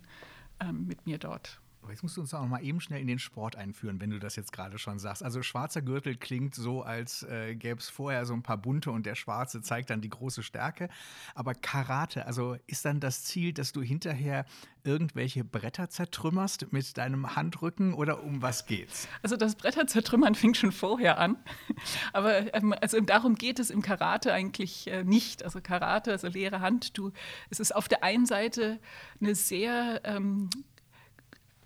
ähm, 0.59 0.87
mit 0.87 1.05
mir 1.05 1.17
dort. 1.17 1.59
Aber 1.85 1.93
jetzt 1.93 2.01
musst 2.01 2.17
du 2.17 2.21
uns 2.21 2.33
auch 2.33 2.41
noch 2.41 2.47
mal 2.47 2.63
eben 2.63 2.81
schnell 2.81 2.99
in 2.99 3.05
den 3.05 3.19
Sport 3.19 3.55
einführen, 3.55 4.01
wenn 4.01 4.09
du 4.09 4.17
das 4.17 4.35
jetzt 4.35 4.51
gerade 4.51 4.79
schon 4.79 4.97
sagst. 4.97 5.21
Also 5.21 5.43
schwarzer 5.43 5.83
Gürtel 5.83 6.15
klingt 6.15 6.55
so, 6.55 6.81
als 6.81 7.21
äh, 7.21 7.53
gäbe 7.53 7.79
es 7.79 7.89
vorher 7.89 8.25
so 8.25 8.33
ein 8.33 8.41
paar 8.41 8.57
bunte 8.57 8.89
und 8.89 9.05
der 9.05 9.13
schwarze 9.13 9.61
zeigt 9.61 9.91
dann 9.91 10.01
die 10.01 10.09
große 10.09 10.41
Stärke. 10.41 10.89
Aber 11.35 11.53
Karate, 11.53 12.25
also 12.25 12.57
ist 12.65 12.85
dann 12.85 12.99
das 12.99 13.23
Ziel, 13.23 13.53
dass 13.53 13.71
du 13.71 13.83
hinterher 13.83 14.45
irgendwelche 14.83 15.43
Bretter 15.43 15.87
zertrümmerst 15.87 16.71
mit 16.71 16.97
deinem 16.97 17.35
Handrücken 17.35 17.93
oder 17.93 18.23
um 18.23 18.41
was 18.41 18.65
geht's? 18.65 19.07
Also 19.21 19.37
das 19.37 19.53
Bretter 19.53 19.85
zertrümmern 19.85 20.33
fing 20.33 20.55
schon 20.55 20.71
vorher 20.71 21.19
an. 21.19 21.37
Aber 22.13 22.51
ähm, 22.55 22.73
also 22.81 22.99
darum 22.99 23.35
geht 23.35 23.59
es 23.59 23.69
im 23.69 23.83
Karate 23.83 24.33
eigentlich 24.33 24.87
äh, 24.87 25.03
nicht. 25.03 25.43
Also 25.43 25.61
Karate, 25.61 26.13
also 26.13 26.29
leere 26.29 26.61
Hand, 26.61 26.97
du, 26.97 27.11
es 27.51 27.59
ist 27.59 27.75
auf 27.75 27.87
der 27.87 28.03
einen 28.03 28.25
Seite 28.25 28.79
eine 29.21 29.35
sehr 29.35 30.01
ähm, 30.03 30.49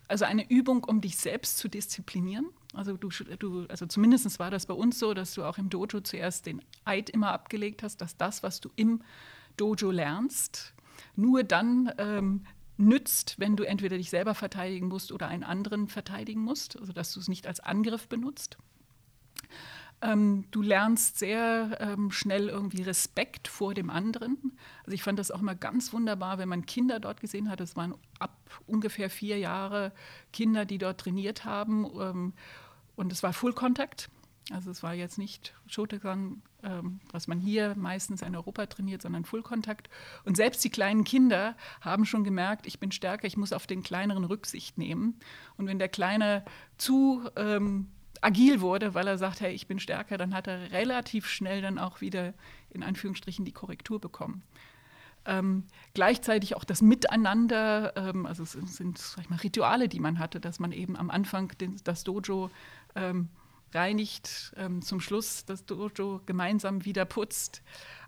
also 0.09 0.25
eine 0.25 0.49
Übung, 0.49 0.83
um 0.83 1.01
dich 1.01 1.17
selbst 1.17 1.57
zu 1.57 1.67
disziplinieren. 1.67 2.47
Also, 2.73 2.97
du, 2.97 3.09
du, 3.09 3.65
also 3.67 3.85
zumindest 3.85 4.39
war 4.39 4.51
das 4.51 4.65
bei 4.65 4.73
uns 4.73 4.99
so, 4.99 5.13
dass 5.13 5.33
du 5.33 5.43
auch 5.43 5.57
im 5.57 5.69
Dojo 5.69 6.01
zuerst 6.01 6.45
den 6.45 6.61
Eid 6.85 7.09
immer 7.09 7.31
abgelegt 7.31 7.83
hast, 7.83 7.97
dass 8.01 8.17
das, 8.17 8.43
was 8.43 8.59
du 8.59 8.69
im 8.75 9.01
Dojo 9.57 9.91
lernst, 9.91 10.73
nur 11.15 11.43
dann 11.43 11.91
ähm, 11.97 12.45
nützt, 12.77 13.39
wenn 13.39 13.55
du 13.55 13.63
entweder 13.63 13.97
dich 13.97 14.09
selber 14.09 14.35
verteidigen 14.35 14.87
musst 14.87 15.11
oder 15.11 15.27
einen 15.27 15.43
anderen 15.43 15.87
verteidigen 15.87 16.41
musst, 16.41 16.79
also 16.79 16.93
dass 16.93 17.13
du 17.13 17.19
es 17.19 17.27
nicht 17.27 17.45
als 17.45 17.59
Angriff 17.59 18.07
benutzt. 18.07 18.57
Ähm, 20.01 20.45
du 20.51 20.61
lernst 20.61 21.19
sehr 21.19 21.77
ähm, 21.81 22.11
schnell 22.11 22.47
irgendwie 22.47 22.81
Respekt 22.81 23.47
vor 23.47 23.73
dem 23.73 23.89
anderen. 23.89 24.57
Also 24.85 24.93
ich 24.93 25.03
fand 25.03 25.19
das 25.19 25.31
auch 25.31 25.41
mal 25.41 25.55
ganz 25.55 25.91
wunderbar, 25.91 26.37
wenn 26.37 26.47
man 26.47 26.65
Kinder 26.65 26.99
dort 26.99 27.19
gesehen 27.19 27.49
hat. 27.49 27.59
Es 27.59 27.75
waren 27.75 27.93
ab 28.17 28.37
ungefähr 28.65 29.09
vier 29.09 29.37
Jahre 29.37 29.91
Kinder, 30.31 30.65
die 30.65 30.77
dort 30.77 31.01
trainiert 31.01 31.43
haben. 31.43 31.85
Ähm, 31.99 32.33
und 32.95 33.11
es 33.11 33.23
war 33.23 33.33
Full 33.33 33.53
Contact. 33.53 34.09
Also 34.51 34.71
es 34.71 34.81
war 34.81 34.93
jetzt 34.93 35.17
nicht 35.17 35.53
Shotokan, 35.67 36.41
ähm, 36.63 36.99
was 37.11 37.27
man 37.27 37.39
hier 37.39 37.75
meistens 37.75 38.21
in 38.21 38.35
Europa 38.35 38.65
trainiert, 38.65 39.01
sondern 39.01 39.25
Full 39.25 39.43
Contact. 39.43 39.89
Und 40.25 40.37
selbst 40.37 40.63
die 40.63 40.69
kleinen 40.69 41.03
Kinder 41.03 41.55
haben 41.81 42.05
schon 42.05 42.23
gemerkt, 42.23 42.65
ich 42.65 42.79
bin 42.79 42.91
stärker, 42.91 43.27
ich 43.27 43.37
muss 43.37 43.53
auf 43.53 43.67
den 43.67 43.83
kleineren 43.83 44.23
Rücksicht 44.23 44.77
nehmen. 44.77 45.19
Und 45.57 45.67
wenn 45.67 45.77
der 45.77 45.89
Kleine 45.89 46.43
zu 46.77 47.29
ähm, 47.35 47.89
agil 48.21 48.61
wurde, 48.61 48.93
weil 48.93 49.07
er 49.07 49.17
sagt, 49.17 49.41
hey, 49.41 49.53
ich 49.53 49.67
bin 49.67 49.79
stärker, 49.79 50.17
dann 50.17 50.33
hat 50.33 50.47
er 50.47 50.71
relativ 50.71 51.27
schnell 51.27 51.61
dann 51.61 51.79
auch 51.79 52.01
wieder 52.01 52.33
in 52.71 52.83
Anführungsstrichen 52.83 53.45
die 53.45 53.51
Korrektur 53.51 53.99
bekommen. 53.99 54.43
Ähm, 55.25 55.63
gleichzeitig 55.93 56.55
auch 56.55 56.63
das 56.63 56.81
Miteinander, 56.81 57.93
ähm, 57.95 58.25
also 58.25 58.43
es 58.43 58.53
sind 58.53 58.97
sag 58.97 59.25
ich 59.25 59.29
mal, 59.29 59.37
Rituale, 59.37 59.89
die 59.89 59.99
man 59.99 60.17
hatte, 60.17 60.39
dass 60.39 60.59
man 60.59 60.71
eben 60.71 60.95
am 60.95 61.09
Anfang 61.09 61.49
den, 61.59 61.75
das 61.83 62.03
Dojo 62.03 62.49
ähm, 62.95 63.29
reinigt, 63.73 64.53
ähm, 64.57 64.81
zum 64.81 64.99
Schluss 64.99 65.45
das 65.45 65.65
Dojo 65.65 66.21
gemeinsam 66.25 66.85
wieder 66.85 67.05
putzt. 67.05 67.61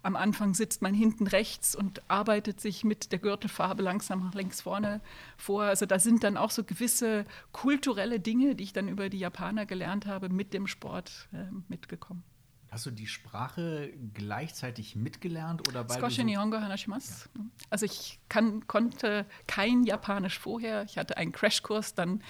Am 0.03 0.15
Anfang 0.15 0.53
sitzt 0.53 0.82
man 0.82 0.94
hinten 0.94 1.27
rechts 1.27 1.75
und 1.75 2.01
arbeitet 2.10 2.60
sich 2.60 2.84
mit 2.84 3.12
der 3.12 3.20
Gürtelfarbe 3.20 3.84
langsam 3.84 4.24
nach 4.24 4.34
links 4.34 4.62
vorne 4.62 5.01
vor. 5.38 5.63
Also 5.63 5.86
da 5.86 6.00
sind 6.00 6.24
dann 6.24 6.38
auch 6.38 6.51
so 6.51 6.63
gewisse 6.63 7.25
kulturelle 7.51 8.20
Dinge, 8.20 8.56
die 8.56 8.63
ich 8.63 8.74
dann 8.74 8.88
über 8.88 9.10
die 9.10 9.20
Japaner 9.20 9.65
gelernt 9.65 10.08
habe, 10.08 10.30
mit 10.30 10.53
dem 10.53 10.65
Sport 10.68 11.30
äh, 11.34 11.46
mitgekommen. 11.68 12.24
Hast 12.72 12.86
du 12.86 12.91
die 12.91 13.08
Sprache 13.08 13.91
gleichzeitig 14.13 14.96
mitgelernt 14.96 15.68
oder 15.68 15.84
beide? 15.84 16.00
Skoshi 16.00 16.24
Nihongo 16.24 16.58
Hanashimasu. 16.58 17.27
Ja. 17.36 17.44
Also 17.70 17.86
ich 17.86 18.22
kann, 18.30 18.65
konnte 18.65 19.25
kein 19.46 19.84
Japanisch 19.84 20.39
vorher. 20.39 20.84
Ich 20.84 20.98
hatte 20.98 21.18
einen 21.18 21.34
Crashkurs 21.34 21.96
dann 21.96 22.24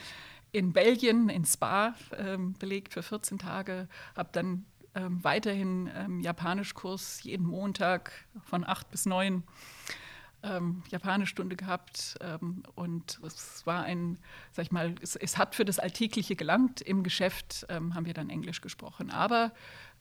in 0.52 0.74
Belgien, 0.74 1.30
in 1.30 1.46
Spa, 1.46 1.96
ähm, 2.18 2.54
belegt 2.54 2.94
für 2.94 3.04
14 3.04 3.40
Tage, 3.40 3.88
habe 4.16 4.30
dann 4.32 4.66
ähm, 4.94 5.24
weiterhin 5.24 5.90
ähm, 5.96 6.20
Japanischkurs 6.20 7.24
jeden 7.24 7.46
Montag 7.46 8.12
von 8.44 8.66
8 8.66 8.92
bis 8.92 9.06
9 9.06 9.44
ähm, 10.44 10.84
Japanischstunde 10.90 11.56
gehabt 11.56 12.18
ähm, 12.20 12.64
und 12.76 13.20
es 13.24 13.66
war 13.66 13.84
ein, 13.84 14.18
sag 14.52 14.66
ich 14.66 14.72
mal, 14.72 14.96
es, 15.02 15.16
es, 15.16 15.38
hat 15.38 15.56
für 15.56 15.66
das 15.66 15.80
Alltägliche 15.80 16.36
gelangt. 16.36 16.82
Im 16.82 17.04
Geschäft 17.04 17.66
ähm, 17.70 17.94
haben 17.94 18.06
wir 18.06 18.14
dann 18.14 18.30
Englisch 18.30 18.60
gesprochen. 18.62 19.12
Aber 19.12 19.54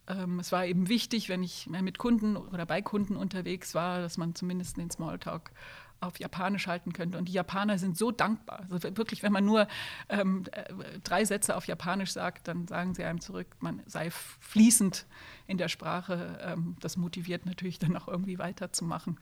ähm, 0.09 0.41
es 0.41 0.51
war 0.51 0.67
eben 0.67 0.89
wichtig, 0.89 1.29
wenn 1.29 1.43
ich 1.43 1.69
mit 1.69 1.99
Kunden 1.99 2.37
oder 2.37 2.67
bei 2.67 2.83
Kunden 2.83 3.17
unterwegs 3.17 3.75
war, 3.75 4.01
dass 4.01 4.17
man 4.17 4.35
zumindest 4.35 4.77
den 4.77 4.91
Smalltalk 4.91 5.53
auf 6.01 6.19
Japanisch 6.19 6.67
halten 6.67 6.93
könnte. 6.93 7.19
Und 7.19 7.29
die 7.29 7.33
Japaner 7.33 7.79
sind 7.79 7.97
so 7.97 8.11
dankbar. 8.11 8.67
Also 8.71 8.97
wirklich, 8.97 9.23
wenn 9.23 9.33
man 9.33 9.45
nur 9.45 9.69
ähm, 10.09 10.45
äh, 10.53 10.99
drei 11.05 11.25
Sätze 11.25 11.57
auf 11.57 11.67
Japanisch 11.67 12.13
sagt, 12.13 12.49
dann 12.49 12.67
sagen 12.67 12.95
sie 12.95 13.05
einem 13.05 13.21
zurück, 13.21 13.49
man 13.61 13.83
sei 13.87 14.11
fließend 14.11 15.07
in 15.47 15.59
der 15.59 15.69
Sprache. 15.69 16.39
Ähm, 16.43 16.77
das 16.81 16.97
motiviert 16.97 17.47
natürlich 17.47 17.79
dann 17.79 17.97
auch 17.97 18.09
irgendwie 18.09 18.39
weiterzumachen. 18.39 19.19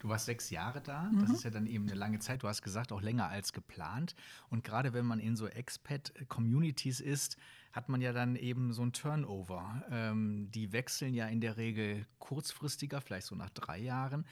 Du 0.00 0.08
warst 0.08 0.26
sechs 0.26 0.50
Jahre 0.50 0.80
da. 0.80 1.04
Mhm. 1.04 1.20
Das 1.20 1.30
ist 1.30 1.44
ja 1.44 1.50
dann 1.50 1.66
eben 1.66 1.88
eine 1.88 1.94
lange 1.94 2.18
Zeit. 2.18 2.42
Du 2.42 2.48
hast 2.48 2.62
gesagt, 2.62 2.92
auch 2.92 3.00
länger 3.00 3.28
als 3.28 3.52
geplant. 3.52 4.14
Und 4.50 4.64
gerade 4.64 4.92
wenn 4.92 5.06
man 5.06 5.20
in 5.20 5.36
so 5.36 5.46
Expat-Communities 5.46 7.00
ist, 7.00 7.36
hat 7.72 7.88
man 7.88 8.00
ja 8.00 8.12
dann 8.12 8.36
eben 8.36 8.72
so 8.72 8.82
ein 8.82 8.92
Turnover. 8.92 9.82
Ähm, 9.90 10.50
die 10.50 10.72
wechseln 10.72 11.14
ja 11.14 11.26
in 11.26 11.40
der 11.40 11.56
Regel 11.56 12.06
kurzfristiger, 12.18 13.00
vielleicht 13.00 13.26
so 13.26 13.34
nach 13.34 13.50
drei 13.50 13.78
Jahren. 13.78 14.26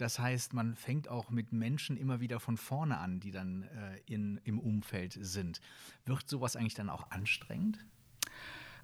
Das 0.00 0.18
heißt, 0.18 0.54
man 0.54 0.76
fängt 0.76 1.08
auch 1.08 1.28
mit 1.28 1.52
Menschen 1.52 1.98
immer 1.98 2.20
wieder 2.20 2.40
von 2.40 2.56
vorne 2.56 2.96
an, 2.96 3.20
die 3.20 3.30
dann 3.30 3.64
äh, 3.64 4.00
in, 4.06 4.40
im 4.44 4.58
Umfeld 4.58 5.18
sind. 5.20 5.60
Wird 6.06 6.26
sowas 6.26 6.56
eigentlich 6.56 6.72
dann 6.72 6.88
auch 6.88 7.10
anstrengend? 7.10 7.78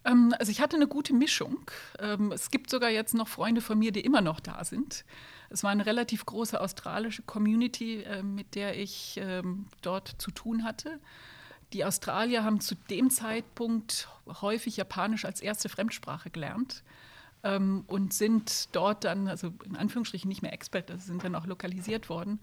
Ähm, 0.04 0.34
also 0.38 0.52
ich 0.52 0.60
hatte 0.60 0.76
eine 0.76 0.86
gute 0.86 1.14
Mischung. 1.14 1.70
Ähm, 2.00 2.32
es 2.32 2.50
gibt 2.50 2.68
sogar 2.68 2.90
jetzt 2.90 3.14
noch 3.14 3.28
Freunde 3.28 3.62
von 3.62 3.78
mir, 3.78 3.92
die 3.92 4.00
immer 4.00 4.20
noch 4.20 4.40
da 4.40 4.62
sind. 4.62 5.06
Es 5.48 5.62
war 5.62 5.70
eine 5.70 5.86
relativ 5.86 6.26
große 6.26 6.60
australische 6.60 7.22
Community, 7.22 8.02
äh, 8.02 8.22
mit 8.22 8.54
der 8.54 8.78
ich 8.78 9.18
ähm, 9.18 9.68
dort 9.80 10.16
zu 10.18 10.30
tun 10.30 10.64
hatte. 10.64 11.00
Die 11.72 11.86
Australier 11.86 12.44
haben 12.44 12.60
zu 12.60 12.74
dem 12.74 13.08
Zeitpunkt 13.08 14.10
häufig 14.42 14.76
Japanisch 14.76 15.24
als 15.24 15.40
erste 15.40 15.70
Fremdsprache 15.70 16.28
gelernt 16.28 16.84
ähm, 17.42 17.84
und 17.86 18.12
sind 18.12 18.74
dort 18.74 19.04
dann, 19.04 19.28
also 19.28 19.52
in 19.64 19.76
Anführungsstrichen 19.76 20.28
nicht 20.28 20.42
mehr 20.42 20.52
Expert, 20.52 20.90
also 20.90 21.06
sind 21.06 21.24
dann 21.24 21.34
auch 21.34 21.46
lokalisiert 21.46 22.08
worden. 22.08 22.40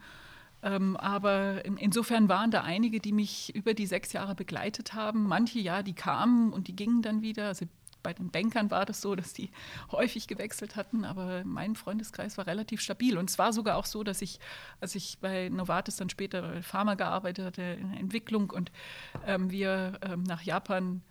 Ähm, 0.64 0.96
aber 0.98 1.66
in, 1.66 1.76
insofern 1.78 2.30
waren 2.30 2.50
da 2.50 2.62
einige, 2.62 3.00
die 3.00 3.12
mich 3.12 3.54
über 3.54 3.74
die 3.74 3.86
sechs 3.86 4.14
Jahre 4.14 4.34
begleitet 4.34 4.94
haben. 4.94 5.28
Manche 5.28 5.60
ja, 5.60 5.84
die 5.84 5.94
kamen 5.94 6.54
und 6.54 6.68
die 6.68 6.76
gingen 6.76 7.02
dann 7.02 7.22
wieder. 7.22 7.48
Also 7.48 7.66
bei 8.02 8.14
den 8.14 8.30
Bankern 8.30 8.72
war 8.72 8.86
das 8.86 9.02
so, 9.02 9.16
dass 9.16 9.34
die 9.34 9.50
häufig 9.92 10.28
gewechselt 10.28 10.76
hatten, 10.76 11.04
aber 11.06 11.44
mein 11.44 11.76
Freundeskreis 11.76 12.38
war 12.38 12.48
relativ 12.48 12.80
stabil. 12.82 13.18
Und 13.18 13.30
es 13.30 13.38
war 13.38 13.52
sogar 13.52 13.78
auch 13.78 13.86
so, 13.86 14.04
dass 14.04 14.22
ich, 14.22 14.40
als 14.80 14.96
ich 14.96 15.18
bei 15.20 15.50
Novartis 15.50 15.98
dann 15.98 16.10
später 16.10 16.42
bei 16.42 16.62
Pharma 16.62 16.96
gearbeitet 16.96 17.46
hatte, 17.46 17.62
in 17.62 17.92
der 17.92 18.00
Entwicklung 18.00 18.50
und 18.50 18.72
ähm, 19.26 19.52
wir 19.52 20.00
ähm, 20.02 20.24
nach 20.24 20.44
Japan 20.44 21.02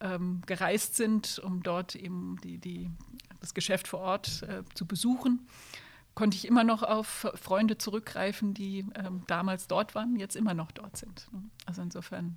ähm, 0.00 0.42
gereist 0.46 0.96
sind, 0.96 1.38
um 1.38 1.62
dort 1.62 1.94
eben 1.94 2.36
die, 2.42 2.58
die, 2.58 2.90
das 3.40 3.54
Geschäft 3.54 3.88
vor 3.88 4.00
Ort 4.00 4.42
äh, 4.42 4.62
zu 4.74 4.86
besuchen, 4.86 5.46
konnte 6.14 6.36
ich 6.36 6.46
immer 6.46 6.64
noch 6.64 6.82
auf 6.82 7.26
Freunde 7.34 7.78
zurückgreifen, 7.78 8.54
die 8.54 8.86
ähm, 8.94 9.22
damals 9.26 9.68
dort 9.68 9.94
waren, 9.94 10.16
jetzt 10.16 10.36
immer 10.36 10.54
noch 10.54 10.72
dort 10.72 10.96
sind. 10.96 11.28
Also 11.66 11.82
insofern 11.82 12.36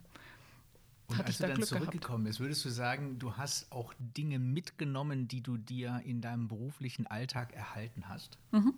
und 1.09 1.25
als 1.25 1.37
du 1.37 1.47
dann 1.47 1.55
Glück 1.55 1.67
zurückgekommen 1.67 2.25
bist, 2.25 2.39
würdest 2.39 2.63
du 2.65 2.69
sagen, 2.69 3.17
du 3.17 3.35
hast 3.35 3.71
auch 3.71 3.93
Dinge 3.97 4.37
mitgenommen, 4.37 5.27
die 5.27 5.41
du 5.41 5.57
dir 5.57 6.01
in 6.05 6.21
deinem 6.21 6.47
beruflichen 6.47 7.07
Alltag 7.07 7.53
erhalten 7.53 8.07
hast? 8.07 8.37
Mhm. 8.51 8.75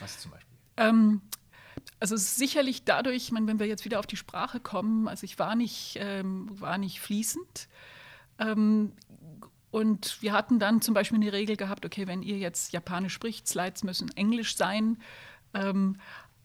Was 0.00 0.20
zum 0.20 0.30
Beispiel? 0.30 0.56
Ähm, 0.78 1.20
also 2.00 2.16
sicherlich 2.16 2.84
dadurch, 2.84 3.30
meine, 3.30 3.46
wenn 3.46 3.60
wir 3.60 3.66
jetzt 3.66 3.84
wieder 3.84 3.98
auf 3.98 4.06
die 4.06 4.16
Sprache 4.16 4.60
kommen, 4.60 5.06
also 5.06 5.24
ich 5.24 5.38
war 5.38 5.54
nicht, 5.54 5.96
ähm, 6.00 6.48
war 6.60 6.78
nicht 6.78 7.00
fließend. 7.00 7.68
Ähm, 8.38 8.92
und 9.70 10.20
wir 10.20 10.32
hatten 10.32 10.58
dann 10.58 10.82
zum 10.82 10.94
Beispiel 10.94 11.16
eine 11.18 11.32
Regel 11.32 11.56
gehabt, 11.56 11.86
okay, 11.86 12.06
wenn 12.06 12.22
ihr 12.22 12.38
jetzt 12.38 12.72
Japanisch 12.72 13.14
spricht, 13.14 13.48
Slides 13.48 13.84
müssen 13.84 14.10
Englisch 14.16 14.56
sein. 14.56 14.98
Ähm, 15.54 15.96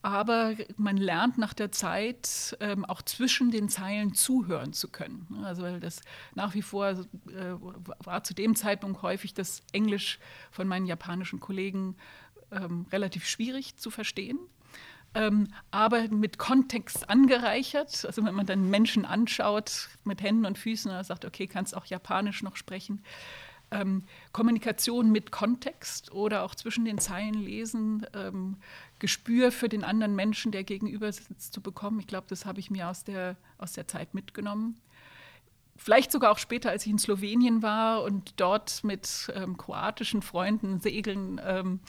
aber 0.01 0.53
man 0.77 0.95
lernt 0.95 1.37
nach 1.37 1.53
der 1.53 1.71
Zeit 1.71 2.55
ähm, 2.61 2.85
auch 2.85 3.01
zwischen 3.01 3.51
den 3.51 3.67
Zeilen 3.67 4.13
zuhören 4.13 4.71
zu 4.71 4.89
können. 4.89 5.43
Also 5.43 5.63
weil 5.63 5.79
das 5.79 6.01
nach 6.35 6.53
wie 6.53 6.61
vor 6.61 6.89
äh, 6.89 6.95
war 8.05 8.23
zu 8.23 8.33
dem 8.33 8.55
Zeitpunkt 8.55 9.01
häufig 9.01 9.33
das 9.33 9.63
Englisch 9.73 10.19
von 10.51 10.67
meinen 10.67 10.85
japanischen 10.85 11.39
Kollegen 11.39 11.97
ähm, 12.51 12.85
relativ 12.91 13.25
schwierig 13.25 13.75
zu 13.75 13.89
verstehen 13.89 14.39
ähm, 15.13 15.47
aber 15.71 16.07
mit 16.09 16.37
Kontext 16.37 17.09
angereichert. 17.09 18.05
Also 18.05 18.25
wenn 18.25 18.35
man 18.35 18.45
dann 18.45 18.69
Menschen 18.69 19.05
anschaut 19.05 19.89
mit 20.03 20.21
Händen 20.21 20.45
und 20.45 20.57
Füßen 20.57 20.91
und 20.91 21.03
sagt, 21.05 21.25
okay, 21.25 21.47
kannst 21.47 21.75
auch 21.75 21.85
Japanisch 21.85 22.43
noch 22.43 22.55
sprechen. 22.55 23.03
ähm, 23.71 24.03
Kommunikation 24.31 25.11
mit 25.11 25.31
Kontext 25.31 26.11
oder 26.11 26.43
auch 26.43 26.55
zwischen 26.55 26.85
den 26.85 26.99
Zeilen 26.99 27.33
lesen, 27.33 28.05
ähm, 28.13 28.57
Gespür 28.99 29.51
für 29.51 29.69
den 29.69 29.83
anderen 29.83 30.15
Menschen, 30.15 30.51
der 30.51 30.63
gegenüber 30.63 31.11
sitzt, 31.11 31.53
zu 31.53 31.61
bekommen. 31.61 31.99
Ich 31.99 32.07
glaube, 32.07 32.27
das 32.29 32.45
habe 32.45 32.59
ich 32.59 32.71
mir 32.71 32.87
aus 32.89 33.03
der, 33.03 33.35
aus 33.57 33.73
der 33.73 33.87
Zeit 33.87 34.13
mitgenommen 34.13 34.79
vielleicht 35.77 36.11
sogar 36.11 36.31
auch 36.31 36.37
später, 36.37 36.69
als 36.69 36.85
ich 36.85 36.91
in 36.91 36.99
Slowenien 36.99 37.61
war 37.61 38.03
und 38.03 38.33
dort 38.37 38.83
mit 38.83 39.31
ähm, 39.35 39.57
kroatischen 39.57 40.21
Freunden 40.21 40.79
segeln 40.79 41.39
ähm, 41.43 41.79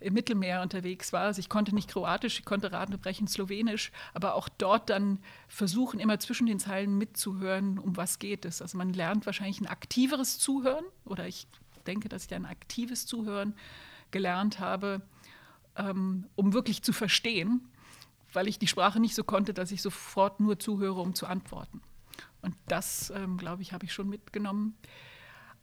im 0.00 0.14
Mittelmeer 0.14 0.62
unterwegs 0.62 1.12
war. 1.12 1.22
Also 1.22 1.40
ich 1.40 1.48
konnte 1.48 1.74
nicht 1.74 1.88
Kroatisch, 1.88 2.38
ich 2.38 2.44
konnte 2.44 2.72
Radebrechen 2.72 3.26
Slowenisch, 3.26 3.90
aber 4.14 4.34
auch 4.34 4.48
dort 4.48 4.90
dann 4.90 5.18
versuchen, 5.48 6.00
immer 6.00 6.20
zwischen 6.20 6.46
den 6.46 6.58
Zeilen 6.58 6.98
mitzuhören, 6.98 7.78
um 7.78 7.96
was 7.96 8.18
geht 8.18 8.44
es. 8.44 8.60
Also 8.62 8.76
man 8.76 8.92
lernt 8.92 9.26
wahrscheinlich 9.26 9.60
ein 9.60 9.66
aktiveres 9.66 10.38
Zuhören 10.38 10.84
oder 11.04 11.26
ich 11.26 11.46
denke, 11.86 12.08
dass 12.08 12.26
ich 12.26 12.34
ein 12.34 12.46
aktives 12.46 13.06
Zuhören 13.06 13.54
gelernt 14.10 14.60
habe, 14.60 15.02
ähm, 15.76 16.26
um 16.36 16.52
wirklich 16.52 16.82
zu 16.82 16.92
verstehen, 16.92 17.68
weil 18.32 18.48
ich 18.48 18.58
die 18.58 18.66
Sprache 18.66 19.00
nicht 19.00 19.14
so 19.14 19.24
konnte, 19.24 19.54
dass 19.54 19.72
ich 19.72 19.82
sofort 19.82 20.40
nur 20.40 20.58
zuhöre, 20.58 21.00
um 21.00 21.14
zu 21.14 21.26
antworten. 21.26 21.80
Und 22.42 22.54
das, 22.66 23.10
ähm, 23.14 23.36
glaube 23.36 23.62
ich, 23.62 23.72
habe 23.72 23.84
ich 23.84 23.92
schon 23.92 24.08
mitgenommen. 24.08 24.76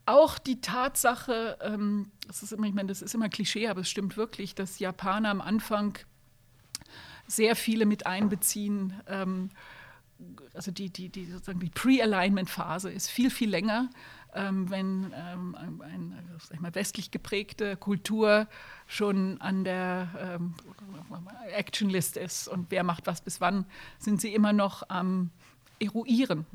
Auch 0.05 0.37
die 0.37 0.61
Tatsache, 0.61 1.57
ähm, 1.61 2.11
das 2.27 2.43
ist 2.43 2.53
immer, 2.53 2.67
ich 2.67 2.73
meine, 2.73 2.89
das 2.89 3.01
ist 3.01 3.15
immer 3.15 3.29
Klischee, 3.29 3.67
aber 3.67 3.81
es 3.81 3.89
stimmt 3.89 4.17
wirklich, 4.17 4.53
dass 4.53 4.79
Japaner 4.79 5.29
am 5.29 5.41
Anfang 5.41 5.97
sehr 7.27 7.55
viele 7.55 7.85
mit 7.85 8.05
einbeziehen. 8.05 8.93
Ähm, 9.07 9.49
also 10.53 10.71
die, 10.71 10.89
die, 10.89 11.09
die, 11.09 11.25
sozusagen 11.25 11.59
die 11.59 11.69
Pre-Alignment-Phase 11.69 12.91
ist 12.91 13.09
viel, 13.09 13.29
viel 13.29 13.49
länger, 13.49 13.89
ähm, 14.33 14.69
wenn 14.69 15.13
ähm, 15.15 15.55
eine 15.81 16.61
mal, 16.61 16.75
westlich 16.75 17.11
geprägte 17.11 17.75
Kultur 17.75 18.47
schon 18.87 19.41
an 19.41 19.63
der 19.63 20.09
ähm, 20.19 20.53
Action-List 21.51 22.17
ist 22.17 22.47
und 22.47 22.69
wer 22.69 22.83
macht 22.83 23.07
was 23.07 23.21
bis 23.21 23.41
wann, 23.41 23.65
sind 23.97 24.21
sie 24.21 24.33
immer 24.33 24.53
noch 24.53 24.89
am 24.89 25.31
eruieren. 25.79 26.45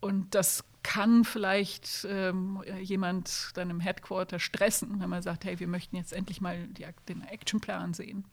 Und 0.00 0.34
das 0.34 0.64
kann 0.82 1.24
vielleicht 1.24 2.06
ähm, 2.08 2.62
jemand 2.80 3.50
dann 3.54 3.70
im 3.70 3.80
Headquarter 3.80 4.38
stressen, 4.38 5.00
wenn 5.00 5.10
man 5.10 5.22
sagt, 5.22 5.44
hey, 5.44 5.60
wir 5.60 5.68
möchten 5.68 5.96
jetzt 5.96 6.12
endlich 6.12 6.40
mal 6.40 6.66
die, 6.68 6.86
den 7.08 7.22
Actionplan 7.22 7.92
sehen. 7.92 8.24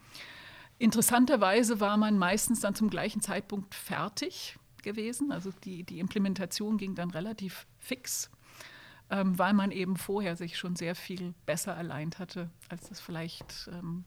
Interessanterweise 0.80 1.80
war 1.80 1.98
man 1.98 2.18
meistens 2.18 2.62
dann 2.62 2.76
zum 2.76 2.90
gleichen 2.90 3.22
Zeitpunkt 3.22 3.74
fertig 3.76 4.58
gewesen. 4.84 5.32
Also 5.32 5.52
die, 5.64 5.84
die 5.84 6.00
Implementation 6.00 6.78
ging 6.78 6.96
dann 6.96 7.12
relativ 7.12 7.68
fix, 7.80 8.30
ähm, 9.10 9.38
weil 9.38 9.54
man 9.54 9.72
eben 9.72 9.98
vorher 9.98 10.36
sich 10.36 10.58
schon 10.58 10.76
sehr 10.76 10.96
viel 10.96 11.34
besser 11.46 11.76
alleint 11.76 12.20
hatte, 12.20 12.50
als 12.70 12.88
das 12.88 13.00
vielleicht 13.00 13.70
ähm, 13.74 14.06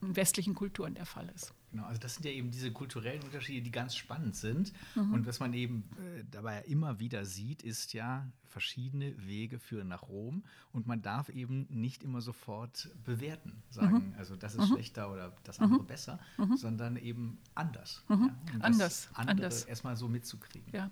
in 0.00 0.16
westlichen 0.16 0.54
Kulturen 0.54 0.94
der 0.94 1.06
Fall 1.06 1.28
ist. 1.34 1.52
Genau, 1.70 1.84
also 1.84 2.00
das 2.00 2.14
sind 2.14 2.24
ja 2.24 2.32
eben 2.32 2.50
diese 2.50 2.72
kulturellen 2.72 3.22
Unterschiede, 3.22 3.62
die 3.62 3.70
ganz 3.70 3.94
spannend 3.94 4.34
sind. 4.34 4.72
Mhm. 4.94 5.14
Und 5.14 5.26
was 5.26 5.38
man 5.38 5.52
eben 5.54 5.84
äh, 5.98 6.24
dabei 6.30 6.62
immer 6.62 6.98
wieder 6.98 7.24
sieht, 7.24 7.62
ist 7.62 7.92
ja, 7.92 8.26
verschiedene 8.50 9.14
Wege 9.26 9.58
führen 9.58 9.88
nach 9.88 10.08
Rom. 10.08 10.42
Und 10.72 10.86
man 10.86 11.02
darf 11.02 11.28
eben 11.28 11.66
nicht 11.70 12.02
immer 12.02 12.20
sofort 12.20 12.90
bewerten, 13.04 13.62
sagen, 13.70 14.08
mhm. 14.08 14.14
also 14.18 14.36
das 14.36 14.54
ist 14.54 14.68
mhm. 14.68 14.74
schlechter 14.74 15.12
oder 15.12 15.32
das 15.44 15.60
andere 15.60 15.82
mhm. 15.82 15.86
besser, 15.86 16.18
mhm. 16.36 16.56
sondern 16.56 16.96
eben 16.96 17.38
anders. 17.54 18.02
Mhm. 18.08 18.32
Ja, 18.52 18.60
anders. 18.60 19.08
anders. 19.14 19.64
erstmal 19.64 19.96
so 19.96 20.08
mitzukriegen. 20.08 20.72
Ja. 20.72 20.90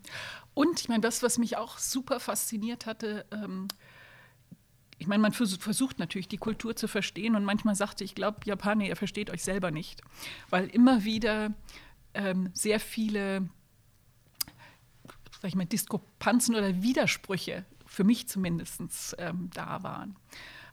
Und 0.54 0.80
ich 0.80 0.88
meine, 0.88 1.00
das, 1.00 1.22
was 1.22 1.38
mich 1.38 1.56
auch 1.56 1.78
super 1.78 2.20
fasziniert 2.20 2.86
hatte, 2.86 3.26
ähm, 3.32 3.68
ich 4.98 5.06
meine, 5.06 5.22
man 5.22 5.32
versucht 5.32 5.98
natürlich 5.98 6.28
die 6.28 6.38
Kultur 6.38 6.74
zu 6.74 6.88
verstehen 6.88 7.36
und 7.36 7.44
manchmal 7.44 7.74
sagte 7.74 8.04
ich, 8.04 8.14
glaube, 8.14 8.40
Japaner, 8.44 8.84
ihr 8.84 8.96
versteht 8.96 9.30
euch 9.30 9.44
selber 9.44 9.70
nicht, 9.70 10.02
weil 10.50 10.66
immer 10.68 11.04
wieder 11.04 11.54
ähm, 12.14 12.50
sehr 12.52 12.80
viele, 12.80 13.48
sag 15.40 15.48
ich 15.48 15.54
mal, 15.54 15.66
Diskrepanzen 15.66 16.56
oder 16.56 16.82
Widersprüche 16.82 17.64
für 17.86 18.04
mich 18.04 18.28
zumindest 18.28 19.16
ähm, 19.18 19.50
da 19.54 19.82
waren. 19.82 20.16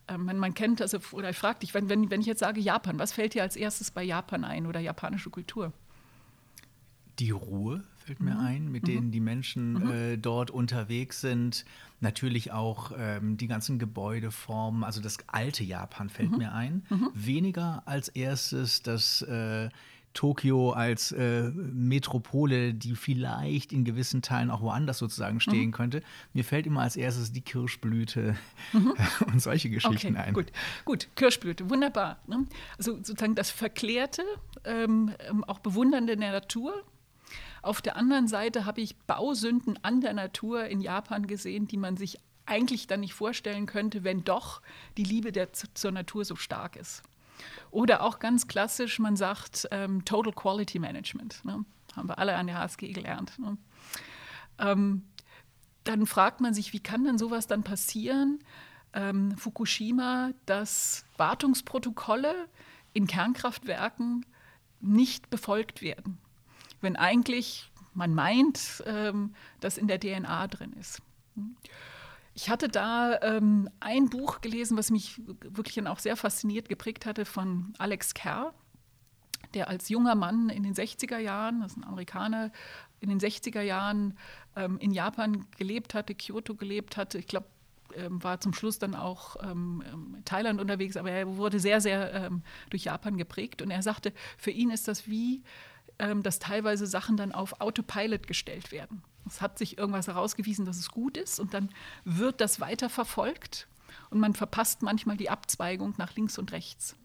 Ähm, 0.08 0.26
man, 0.26 0.40
man, 0.40 0.54
kennt, 0.54 0.82
also, 0.82 1.00
oder 1.12 1.30
ich 1.30 1.42
dich, 1.60 1.74
wenn, 1.74 1.90
wenn, 1.90 2.10
wenn 2.10 2.22
ich 2.22 2.28
jetzt 2.28 2.40
sage 2.40 2.60
Japan, 2.60 2.98
was 2.98 3.14
fällt 3.14 3.36
dir 3.36 3.44
als 3.44 3.56
erstes 3.56 3.92
bei 3.92 4.04
Japan 4.04 4.44
ein 4.44 4.66
oder 4.66 4.80
japanische 4.80 5.30
Kultur? 5.30 5.72
Die 7.20 7.32
Ruhe 7.32 7.84
fällt 7.98 8.20
mir 8.20 8.36
mhm. 8.36 8.46
ein, 8.46 8.72
mit 8.72 8.84
mhm. 8.84 8.88
denen 8.88 9.12
die 9.12 9.20
Menschen 9.20 9.74
mhm. 9.74 9.92
äh, 9.92 10.18
dort 10.18 10.52
unterwegs 10.52 11.22
sind. 11.22 11.66
Natürlich 12.02 12.52
auch 12.52 12.92
ähm, 12.98 13.38
die 13.38 13.48
ganzen 13.48 13.80
Gebäudeformen, 13.80 14.84
also 14.84 15.02
das 15.02 15.18
alte 15.28 15.64
Japan 15.64 16.10
fällt 16.10 16.38
mir 16.38 16.54
ein. 16.54 16.84
Weniger 17.14 17.84
als 17.86 18.10
erstes 18.10 18.84
das 18.84 19.22
äh, 19.24 19.70
Tokio 20.16 20.72
als 20.72 21.12
äh, 21.12 21.52
Metropole, 21.52 22.74
die 22.74 22.96
vielleicht 22.96 23.72
in 23.72 23.84
gewissen 23.84 24.24
Teilen 24.24 24.50
auch 24.50 24.62
woanders 24.62 24.98
sozusagen 24.98 25.40
stehen 25.40 25.68
mhm. 25.68 25.72
könnte. 25.72 26.04
Mir 26.34 26.44
fällt 26.44 26.66
immer 26.66 26.82
als 26.82 26.96
erstes 26.96 27.32
die 27.32 27.42
Kirschblüte 27.42 28.36
mhm. 28.74 28.94
und 29.32 29.42
solche 29.42 29.70
Geschichten 29.70 30.16
okay, 30.16 30.26
ein. 30.26 30.34
Gut, 30.34 30.48
gut, 30.86 31.10
Kirschblüte, 31.16 31.70
wunderbar. 31.70 32.18
Ne? 32.26 32.48
Also 32.78 32.96
sozusagen 32.96 33.36
das 33.36 33.52
Verklärte, 33.52 34.24
ähm, 34.64 35.12
ähm 35.30 35.44
auch 35.44 35.60
Bewundernde 35.60 36.18
der 36.18 36.32
Natur, 36.32 36.84
auf 37.66 37.82
der 37.82 37.96
anderen 37.96 38.28
Seite 38.28 38.66
habe 38.66 38.82
ich 38.82 38.96
Bausünden 38.96 39.80
an 39.84 40.00
der 40.00 40.14
Natur 40.14 40.66
in 40.66 40.82
Japan 40.82 41.26
gesehen, 41.26 41.68
die 41.68 41.78
man 41.78 41.98
sich 41.98 42.20
eigentlich 42.46 42.86
dann 42.86 43.00
nicht 43.00 43.16
vorstellen 43.16 43.66
könnte, 43.66 44.04
wenn 44.04 44.24
doch 44.24 44.62
die 44.98 45.04
Liebe 45.04 45.32
der, 45.32 45.52
zur 45.52 45.92
Natur 45.92 46.26
so 46.26 46.36
stark 46.36 46.76
ist. 46.76 47.02
Oder 47.72 48.04
auch 48.04 48.20
ganz 48.20 48.48
klassisch, 48.48 49.00
man 49.00 49.16
sagt 49.16 49.68
ähm, 49.72 50.06
Total 50.06 50.32
Quality 50.32 50.78
Management. 50.78 51.44
Ne? 51.44 51.66
Haben 51.96 52.08
wir 52.08 52.20
alle 52.20 52.36
an 52.36 52.48
der 52.48 52.60
HSG 52.60 52.94
gelernt. 52.94 53.38
Ne? 53.40 53.58
Ähm, 54.60 55.04
dann 55.84 56.06
fragt 56.06 56.42
man 56.42 56.54
sich, 56.54 56.72
wie 56.72 56.80
kann 56.80 57.04
denn 57.04 57.18
sowas 57.18 57.48
dann 57.48 57.64
passieren? 57.64 58.40
Ähm, 58.94 59.36
Fukushima, 59.38 60.32
dass 60.46 61.06
Wartungsprotokolle 61.18 62.48
in 62.94 63.08
Kernkraftwerken 63.08 64.26
nicht 64.80 65.30
befolgt 65.32 65.82
werden 65.82 66.20
wenn 66.86 66.96
eigentlich 66.96 67.70
man 67.94 68.14
meint, 68.14 68.84
ähm, 68.86 69.34
dass 69.60 69.78
in 69.78 69.88
der 69.88 70.00
DNA 70.00 70.48
drin 70.48 70.74
ist. 70.74 71.02
Ich 72.34 72.50
hatte 72.50 72.68
da 72.68 73.20
ähm, 73.22 73.70
ein 73.80 74.10
Buch 74.10 74.42
gelesen, 74.42 74.78
was 74.78 74.92
mich 74.92 75.22
wirklich 75.42 75.76
dann 75.76 75.88
auch 75.88 76.00
sehr 76.00 76.16
fasziniert 76.16 76.70
geprägt 76.70 77.06
hatte, 77.06 77.26
von 77.26 77.74
Alex 77.78 78.14
Kerr, 78.14 78.54
der 79.54 79.70
als 79.70 79.90
junger 79.90 80.16
Mann 80.16 80.50
in 80.50 80.64
den 80.64 80.74
60er 80.74 81.18
Jahren, 81.18 81.62
das 81.62 81.72
ist 81.72 81.78
ein 81.78 81.86
Amerikaner, 81.86 82.52
in 83.00 83.10
den 83.10 83.20
60er 83.20 83.62
Jahren 83.62 84.18
ähm, 84.56 84.78
in 84.80 84.92
Japan 84.92 85.46
gelebt 85.58 85.94
hatte, 85.94 86.14
Kyoto 86.14 86.56
gelebt 86.56 86.98
hatte. 86.98 87.18
Ich 87.18 87.28
glaube, 87.28 87.48
ähm, 87.96 88.22
war 88.24 88.42
zum 88.42 88.54
Schluss 88.54 88.80
dann 88.80 88.96
auch 88.96 89.38
ähm, 89.42 89.84
in 90.16 90.26
Thailand 90.26 90.60
unterwegs, 90.60 90.98
aber 90.98 91.12
er 91.12 91.38
wurde 91.38 91.60
sehr, 91.60 91.80
sehr 91.80 92.14
ähm, 92.14 92.42
durch 92.70 92.84
Japan 92.84 93.18
geprägt. 93.18 93.62
Und 93.62 93.72
er 93.72 93.82
sagte, 93.82 94.12
für 94.38 94.52
ihn 94.52 94.72
ist 94.72 94.88
das 94.88 95.08
wie 95.08 95.44
ähm, 96.00 96.24
dass 96.24 96.40
teilweise 96.40 96.88
Sachen 96.88 97.18
dann 97.18 97.32
auf 97.32 97.62
Autopilot 97.62 98.28
gestellt 98.28 98.72
werden. 98.72 99.04
Es 99.28 99.42
hat 99.42 99.58
sich 99.58 99.78
irgendwas 99.78 100.08
herausgewiesen, 100.08 100.66
dass 100.66 100.78
es 100.78 100.90
gut 100.90 101.18
ist 101.18 101.40
und 101.40 101.54
dann 101.54 101.70
wird 102.04 102.42
das 102.42 102.60
weiter 102.60 102.90
verfolgt 102.90 103.68
und 104.10 104.20
man 104.20 104.34
verpasst 104.34 104.82
manchmal 104.82 105.18
die 105.18 105.30
Abzweigung 105.30 105.94
nach 105.98 106.16
links 106.16 106.38
und 106.38 106.52
rechts. 106.52 106.96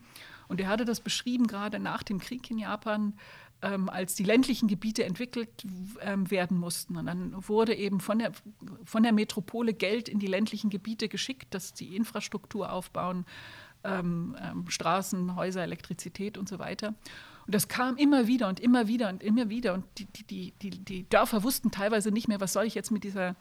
Und 0.49 0.61
er 0.61 0.69
hatte 0.69 0.85
das 0.85 1.01
beschrieben, 1.01 1.47
gerade 1.47 1.79
nach 1.79 2.03
dem 2.03 2.19
Krieg 2.19 2.51
in 2.51 2.59
Japan, 2.59 3.15
ähm, 3.63 3.89
als 3.89 4.15
die 4.15 4.25
ländlichen 4.25 4.69
Gebiete 4.69 5.05
entwickelt 5.05 5.65
ähm, 6.01 6.31
werden 6.31 6.59
mussten. 6.59 6.97
Und 6.97 7.07
dann 7.07 7.49
wurde 7.49 7.75
eben 7.75 8.01
von 8.01 8.19
der, 8.19 8.33
von 8.85 9.03
der 9.03 9.13
Metropole 9.13 9.75
Geld 9.75 10.09
in 10.09 10.19
die 10.19 10.27
ländlichen 10.27 10.71
Gebiete 10.71 11.09
geschickt, 11.09 11.55
dass 11.55 11.73
die 11.73 11.95
Infrastruktur 11.95 12.73
aufbauen, 12.73 13.27
ähm, 13.85 14.37
ähm 14.41 14.69
Straßen, 14.69 15.37
Häuser, 15.37 15.63
Elektrizität 15.63 16.37
und 16.37 16.49
so 16.49 16.59
weiter. 16.59 16.95
Und 17.51 17.55
das 17.57 17.67
kam 17.67 17.97
immer 17.97 18.29
wieder 18.29 18.47
und 18.47 18.61
immer 18.61 18.87
wieder 18.87 19.09
und 19.09 19.25
immer 19.25 19.49
wieder. 19.49 19.75
Und 19.75 19.85
die, 19.99 20.07
die, 20.07 20.53
die, 20.63 20.71
die 20.71 21.09
Dörfer 21.09 21.43
wussten 21.43 21.73
teilweise 21.73 22.13
nicht 22.13 22.29
mehr, 22.29 22.41
was 22.41 22.53
soll 22.53 22.65
ich 22.65 22.77
jetzt 22.77 22.93
mit 22.93 23.03
dieser, 23.03 23.35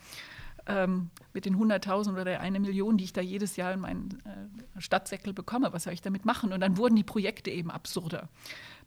ähm, 0.65 1.12
mit 1.32 1.45
den 1.45 1.56
100.000 1.56 2.13
oder 2.13 2.26
der 2.26 2.41
eine 2.41 2.60
Million, 2.60 2.98
die 2.98 3.04
ich 3.04 3.13
da 3.13 3.22
jedes 3.22 3.56
Jahr 3.56 3.72
in 3.72 3.82
meinen 3.82 4.19
äh, 4.26 4.82
Stadtsäckel 4.82 5.32
bekomme, 5.32 5.74
was 5.74 5.84
soll 5.84 5.93
ich 5.93 6.02
damit 6.02 6.26
machen? 6.26 6.52
Und 6.54 6.62
dann 6.62 6.78
wurden 6.78 6.95
die 6.95 7.04
Projekte 7.04 7.52
eben 7.52 7.69
absurder. 7.69 8.30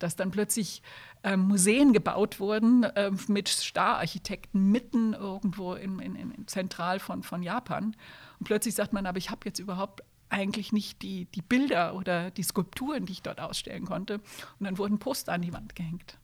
Dass 0.00 0.16
dann 0.16 0.32
plötzlich 0.32 0.82
ähm, 1.22 1.42
Museen 1.42 1.92
gebaut 1.92 2.40
wurden 2.40 2.82
äh, 2.82 3.12
mit 3.28 3.48
Stararchitekten 3.48 4.72
mitten 4.72 5.12
irgendwo 5.12 5.74
in, 5.74 6.00
in, 6.00 6.16
in, 6.16 6.48
zentral 6.48 6.98
von, 6.98 7.22
von 7.22 7.44
Japan. 7.44 7.94
Und 8.40 8.44
plötzlich 8.46 8.74
sagt 8.74 8.92
man, 8.92 9.06
aber 9.06 9.18
ich 9.18 9.30
habe 9.30 9.42
jetzt 9.44 9.60
überhaupt 9.60 10.02
eigentlich 10.32 10.72
nicht 10.72 11.02
die, 11.02 11.26
die 11.26 11.42
Bilder 11.42 11.94
oder 11.94 12.30
die 12.30 12.42
Skulpturen, 12.42 13.06
die 13.06 13.12
ich 13.12 13.22
dort 13.22 13.40
ausstellen 13.40 13.84
konnte. 13.84 14.14
Und 14.58 14.64
dann 14.64 14.78
wurden 14.78 14.98
Poster 14.98 15.32
an 15.32 15.42
die 15.42 15.52
Wand 15.52 15.76
gehängt. 15.76 16.18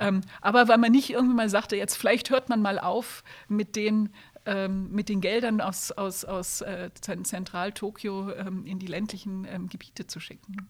Ähm, 0.00 0.20
aber 0.40 0.68
weil 0.68 0.78
man 0.78 0.92
nicht 0.92 1.10
irgendwie 1.10 1.34
mal 1.34 1.48
sagte, 1.48 1.76
jetzt 1.76 1.96
vielleicht 1.96 2.30
hört 2.30 2.48
man 2.48 2.60
mal 2.60 2.78
auf 2.78 3.24
mit 3.48 3.76
den 3.76 4.10
ähm, 4.44 4.90
mit 4.92 5.08
den 5.08 5.20
Geldern 5.20 5.60
aus, 5.60 5.90
aus, 5.90 6.24
aus 6.24 6.60
äh, 6.60 6.90
Zentral-Tokio 7.00 8.32
ähm, 8.32 8.64
in 8.64 8.78
die 8.78 8.86
ländlichen 8.86 9.44
ähm, 9.44 9.68
Gebiete 9.68 10.06
zu 10.06 10.20
schicken. 10.20 10.68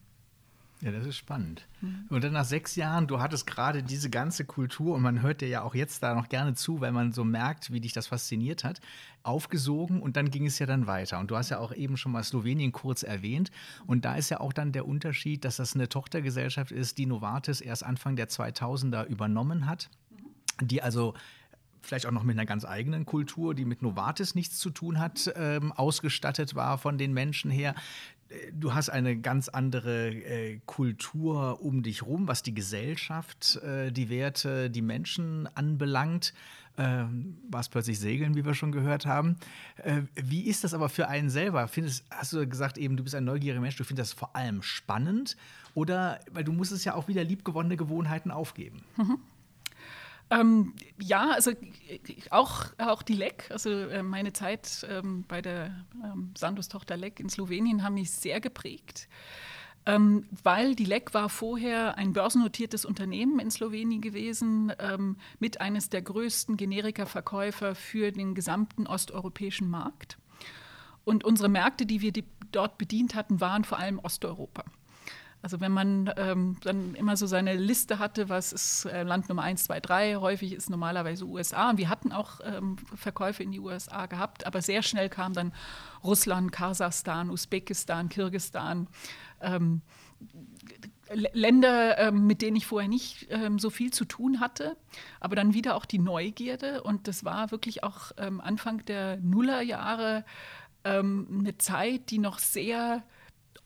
Ja, 0.81 0.91
das 0.91 1.07
ist 1.07 1.15
spannend. 1.17 1.67
Mhm. 1.81 2.05
Und 2.09 2.23
dann 2.23 2.33
nach 2.33 2.45
sechs 2.45 2.75
Jahren, 2.75 3.07
du 3.07 3.19
hattest 3.19 3.47
gerade 3.47 3.81
diese 3.81 4.11
ganze 4.11 4.45
Kultur 4.45 4.93
und 4.95 5.01
man 5.01 5.23
hört 5.23 5.41
dir 5.41 5.47
ja 5.47 5.63
auch 5.63 5.73
jetzt 5.73 6.03
da 6.03 6.13
noch 6.13 6.29
gerne 6.29 6.53
zu, 6.53 6.81
weil 6.81 6.91
man 6.91 7.13
so 7.13 7.23
merkt, 7.23 7.71
wie 7.71 7.81
dich 7.81 7.93
das 7.93 8.07
fasziniert 8.07 8.63
hat, 8.63 8.79
aufgesogen 9.23 10.01
und 10.01 10.17
dann 10.17 10.29
ging 10.29 10.45
es 10.45 10.59
ja 10.59 10.67
dann 10.67 10.85
weiter. 10.85 11.17
Und 11.17 11.31
du 11.31 11.35
hast 11.35 11.49
ja 11.49 11.57
auch 11.57 11.73
eben 11.73 11.97
schon 11.97 12.11
mal 12.11 12.23
Slowenien 12.23 12.71
kurz 12.71 13.01
erwähnt. 13.01 13.49
Und 13.87 14.05
da 14.05 14.15
ist 14.15 14.29
ja 14.29 14.39
auch 14.39 14.53
dann 14.53 14.71
der 14.71 14.87
Unterschied, 14.87 15.45
dass 15.45 15.57
das 15.57 15.73
eine 15.73 15.89
Tochtergesellschaft 15.89 16.71
ist, 16.71 16.99
die 16.99 17.07
Novartis 17.07 17.59
erst 17.59 17.83
Anfang 17.83 18.15
der 18.15 18.29
2000er 18.29 19.05
übernommen 19.05 19.65
hat, 19.65 19.89
die 20.61 20.83
also 20.83 21.15
vielleicht 21.81 22.05
auch 22.05 22.11
noch 22.11 22.23
mit 22.23 22.35
einer 22.35 22.45
ganz 22.45 22.65
eigenen 22.65 23.05
Kultur, 23.05 23.55
die 23.55 23.65
mit 23.65 23.81
Novartis 23.81 24.35
nichts 24.35 24.59
zu 24.59 24.69
tun 24.69 24.99
hat, 24.99 25.31
ähm, 25.35 25.71
ausgestattet 25.71 26.53
war 26.53 26.77
von 26.77 26.97
den 26.97 27.13
Menschen 27.13 27.49
her 27.49 27.73
du 28.53 28.73
hast 28.73 28.89
eine 28.89 29.17
ganz 29.17 29.49
andere 29.49 30.09
äh, 30.09 30.59
Kultur 30.65 31.61
um 31.61 31.83
dich 31.83 32.03
rum, 32.03 32.27
was 32.27 32.43
die 32.43 32.53
Gesellschaft, 32.53 33.57
äh, 33.57 33.91
die 33.91 34.09
Werte, 34.09 34.69
die 34.69 34.81
Menschen 34.81 35.47
anbelangt. 35.55 36.33
Ähm, 36.79 37.37
war 37.49 37.61
es 37.61 37.69
plötzlich 37.69 37.99
Segeln, 37.99 38.35
wie 38.35 38.45
wir 38.45 38.53
schon 38.53 38.71
gehört 38.71 39.07
haben. 39.07 39.37
Äh, 39.77 40.03
wie 40.13 40.41
ist 40.41 40.63
das 40.63 40.75
aber 40.75 40.89
für 40.89 41.07
einen 41.07 41.31
selber? 41.31 41.67
Findest, 41.67 42.05
hast 42.11 42.33
du 42.33 42.47
gesagt, 42.47 42.77
eben, 42.77 42.97
du 42.97 43.03
bist 43.03 43.15
ein 43.15 43.25
neugieriger 43.25 43.61
Mensch, 43.61 43.77
du 43.77 43.83
findest 43.83 44.11
das 44.11 44.19
vor 44.19 44.35
allem 44.35 44.61
spannend? 44.61 45.37
Oder, 45.73 46.19
weil 46.31 46.43
du 46.43 46.53
musstest 46.53 46.85
ja 46.85 46.93
auch 46.93 47.07
wieder 47.07 47.23
liebgewonnene 47.23 47.77
Gewohnheiten 47.77 48.29
aufgeben. 48.29 48.83
Mhm. 48.95 49.17
Ähm, 50.29 50.73
ja, 50.99 51.31
also 51.31 51.51
auch, 52.31 52.65
auch 52.77 53.01
die 53.01 53.13
LEC, 53.13 53.49
also 53.49 53.69
äh, 53.69 54.03
meine 54.03 54.33
Zeit 54.33 54.85
ähm, 54.89 55.23
bei 55.27 55.41
der 55.41 55.85
ähm, 56.03 56.33
Sandos-Tochter 56.37 56.97
LEC 56.97 57.21
in 57.21 57.29
Slowenien 57.29 57.83
haben 57.83 57.93
mich 57.93 58.11
sehr 58.11 58.41
geprägt, 58.41 59.07
ähm, 59.85 60.25
weil 60.43 60.75
die 60.75 60.83
LEC 60.83 61.13
war 61.13 61.29
vorher 61.29 61.97
ein 61.97 62.11
börsennotiertes 62.11 62.83
Unternehmen 62.83 63.39
in 63.39 63.51
Slowenien 63.51 64.01
gewesen, 64.01 64.73
ähm, 64.79 65.15
mit 65.39 65.61
eines 65.61 65.89
der 65.89 66.01
größten 66.01 66.57
Generika-Verkäufer 66.57 67.73
für 67.73 68.11
den 68.11 68.35
gesamten 68.35 68.85
osteuropäischen 68.85 69.69
Markt. 69.69 70.17
Und 71.05 71.23
unsere 71.23 71.47
Märkte, 71.47 71.85
die 71.85 72.01
wir 72.01 72.11
die 72.11 72.25
dort 72.51 72.77
bedient 72.77 73.15
hatten, 73.15 73.39
waren 73.39 73.63
vor 73.63 73.79
allem 73.79 73.99
Osteuropa. 73.99 74.65
Also 75.41 75.61
wenn 75.61 75.71
man 75.71 76.11
ähm, 76.17 76.57
dann 76.63 76.95
immer 76.95 77.15
so 77.15 77.27
seine 77.27 77.55
Liste 77.55 77.99
hatte, 77.99 78.27
was 78.27 78.53
ist 78.53 78.85
äh, 78.85 79.03
Land 79.03 79.29
Nummer 79.29 79.43
1, 79.43 79.65
2, 79.65 79.79
3, 79.79 80.15
häufig 80.15 80.53
ist 80.53 80.69
normalerweise 80.69 81.25
USA. 81.25 81.69
Und 81.69 81.77
wir 81.77 81.89
hatten 81.89 82.11
auch 82.11 82.39
ähm, 82.43 82.77
Verkäufe 82.95 83.43
in 83.43 83.51
die 83.51 83.59
USA 83.59 84.07
gehabt, 84.07 84.47
aber 84.47 84.61
sehr 84.61 84.81
schnell 84.81 85.09
kam 85.09 85.33
dann 85.33 85.53
Russland, 86.03 86.51
Kasachstan, 86.51 87.29
Usbekistan, 87.29 88.09
Kirgistan. 88.09 88.87
Ähm, 89.41 89.81
Länder, 91.13 91.97
ähm, 91.99 92.27
mit 92.27 92.41
denen 92.41 92.57
ich 92.57 92.65
vorher 92.65 92.89
nicht 92.89 93.27
ähm, 93.29 93.59
so 93.59 93.69
viel 93.69 93.93
zu 93.93 94.03
tun 94.03 94.41
hatte, 94.41 94.75
aber 95.21 95.37
dann 95.37 95.53
wieder 95.53 95.75
auch 95.75 95.85
die 95.85 95.99
Neugierde. 95.99 96.83
Und 96.83 97.07
das 97.07 97.23
war 97.23 97.51
wirklich 97.51 97.83
auch 97.83 98.11
ähm, 98.17 98.41
Anfang 98.41 98.83
der 98.85 99.17
Nullerjahre 99.17 100.25
eine 100.83 101.57
Zeit, 101.57 102.11
die 102.11 102.17
noch 102.17 102.39
sehr 102.39 103.03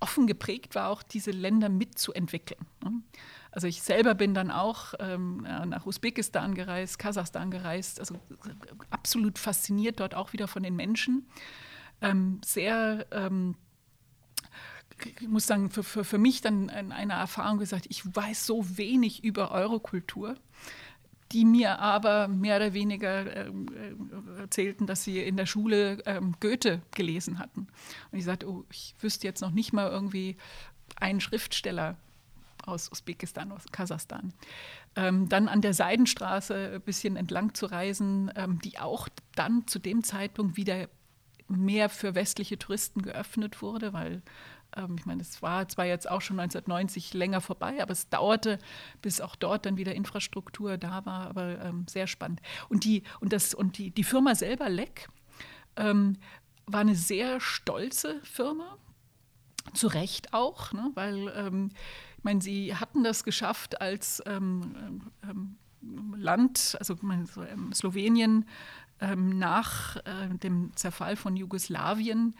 offen 0.01 0.27
geprägt 0.27 0.75
war, 0.75 0.89
auch 0.89 1.03
diese 1.03 1.31
Länder 1.31 1.69
mitzuentwickeln. 1.69 2.65
Ne? 2.83 3.01
Also 3.51 3.67
ich 3.67 3.81
selber 3.81 4.15
bin 4.15 4.33
dann 4.33 4.49
auch 4.49 4.93
ähm, 4.99 5.41
nach 5.41 5.85
Usbekistan 5.85 6.55
gereist, 6.55 6.99
Kasachstan 6.99 7.51
gereist, 7.51 7.99
also 7.99 8.19
absolut 8.89 9.37
fasziniert 9.37 9.99
dort 9.99 10.15
auch 10.15 10.33
wieder 10.33 10.47
von 10.47 10.63
den 10.63 10.75
Menschen. 10.75 11.27
Ähm, 12.01 12.39
sehr, 12.45 13.05
ähm, 13.11 13.55
ich 15.19 15.27
muss 15.27 15.47
sagen, 15.47 15.69
für, 15.69 15.83
für, 15.83 16.03
für 16.03 16.17
mich 16.17 16.41
dann 16.41 16.69
eine 16.69 17.13
Erfahrung 17.13 17.57
gesagt, 17.57 17.87
ich 17.89 18.03
weiß 18.15 18.45
so 18.45 18.77
wenig 18.77 19.23
über 19.23 19.51
Eurokultur 19.51 20.35
die 21.31 21.45
mir 21.45 21.79
aber 21.79 22.27
mehr 22.27 22.57
oder 22.57 22.73
weniger 22.73 23.47
ähm, 23.47 23.67
äh, 24.37 24.41
erzählten, 24.41 24.85
dass 24.85 25.03
sie 25.03 25.19
in 25.19 25.37
der 25.37 25.45
Schule 25.45 26.01
ähm, 26.05 26.35
Goethe 26.39 26.81
gelesen 26.91 27.39
hatten. 27.39 27.67
Und 28.11 28.17
ich 28.17 28.25
sagte, 28.25 28.49
oh, 28.49 28.65
ich 28.69 28.95
wüsste 28.99 29.27
jetzt 29.27 29.41
noch 29.41 29.51
nicht 29.51 29.73
mal 29.73 29.89
irgendwie 29.89 30.37
einen 30.97 31.21
Schriftsteller 31.21 31.97
aus 32.65 32.91
Usbekistan, 32.91 33.51
aus 33.51 33.65
Kasachstan. 33.71 34.33
Ähm, 34.95 35.29
dann 35.29 35.47
an 35.47 35.61
der 35.61 35.73
Seidenstraße 35.73 36.73
ein 36.75 36.81
bisschen 36.81 37.15
entlang 37.15 37.53
zu 37.53 37.65
reisen, 37.65 38.31
ähm, 38.35 38.59
die 38.59 38.77
auch 38.79 39.07
dann 39.35 39.65
zu 39.67 39.79
dem 39.79 40.03
Zeitpunkt 40.03 40.57
wieder 40.57 40.89
mehr 41.47 41.89
für 41.89 42.15
westliche 42.15 42.57
Touristen 42.57 43.01
geöffnet 43.01 43.61
wurde, 43.61 43.93
weil 43.93 44.21
ähm, 44.75 44.95
ich 44.97 45.05
meine, 45.05 45.21
es 45.21 45.41
war 45.41 45.67
zwar 45.67 45.85
jetzt 45.85 46.09
auch 46.09 46.21
schon 46.21 46.39
1990 46.39 47.13
länger 47.13 47.41
vorbei, 47.41 47.81
aber 47.81 47.91
es 47.91 48.09
dauerte, 48.09 48.59
bis 49.01 49.21
auch 49.21 49.35
dort 49.35 49.65
dann 49.65 49.77
wieder 49.77 49.95
Infrastruktur 49.95 50.77
da 50.77 51.05
war, 51.05 51.27
aber 51.27 51.59
ähm, 51.61 51.85
sehr 51.87 52.07
spannend. 52.07 52.41
Und 52.69 52.83
die, 52.83 53.03
und 53.19 53.33
das, 53.33 53.53
und 53.53 53.77
die, 53.77 53.91
die 53.91 54.03
Firma 54.03 54.35
selber, 54.35 54.69
Leck, 54.69 55.09
ähm, 55.75 56.17
war 56.65 56.81
eine 56.81 56.95
sehr 56.95 57.39
stolze 57.39 58.19
Firma, 58.23 58.77
zu 59.73 59.87
Recht 59.87 60.33
auch, 60.33 60.73
ne? 60.73 60.91
weil 60.95 61.31
ähm, 61.35 61.69
ich 62.17 62.23
meine, 62.23 62.41
sie 62.41 62.75
hatten 62.75 63.03
das 63.03 63.23
geschafft 63.23 63.79
als 63.79 64.21
ähm, 64.25 65.11
ähm, 65.23 65.57
Land, 66.15 66.75
also 66.79 66.95
meine, 67.01 67.25
so, 67.25 67.43
Slowenien, 67.73 68.45
nach 69.15 69.95
äh, 69.97 70.29
dem 70.43 70.75
Zerfall 70.75 71.15
von 71.15 71.35
Jugoslawien 71.35 72.35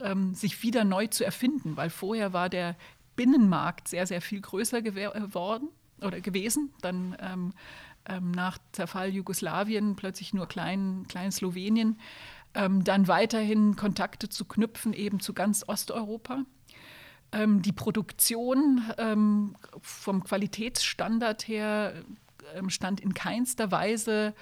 ähm, 0.00 0.34
sich 0.34 0.62
wieder 0.62 0.84
neu 0.84 1.06
zu 1.06 1.24
erfinden, 1.24 1.76
weil 1.76 1.90
vorher 1.90 2.32
war 2.32 2.48
der 2.48 2.76
Binnenmarkt 3.16 3.88
sehr, 3.88 4.06
sehr 4.06 4.20
viel 4.20 4.40
größer 4.40 4.82
geworden 4.82 5.68
äh, 6.00 6.06
oder 6.06 6.20
gewesen. 6.20 6.72
Dann 6.82 7.16
ähm, 7.20 7.52
ähm, 8.08 8.30
nach 8.30 8.58
Zerfall 8.72 9.08
Jugoslawien 9.08 9.96
plötzlich 9.96 10.34
nur 10.34 10.46
klein, 10.46 11.06
klein 11.08 11.32
Slowenien. 11.32 11.98
Ähm, 12.54 12.84
dann 12.84 13.08
weiterhin 13.08 13.76
Kontakte 13.76 14.28
zu 14.28 14.44
knüpfen, 14.44 14.92
eben 14.92 15.20
zu 15.20 15.32
ganz 15.32 15.64
Osteuropa. 15.66 16.44
Ähm, 17.32 17.62
die 17.62 17.72
Produktion 17.72 18.82
ähm, 18.98 19.56
vom 19.80 20.22
Qualitätsstandard 20.22 21.48
her 21.48 22.04
stand 22.68 23.00
in 23.00 23.12
keinster 23.12 23.72
Weise 23.72 24.32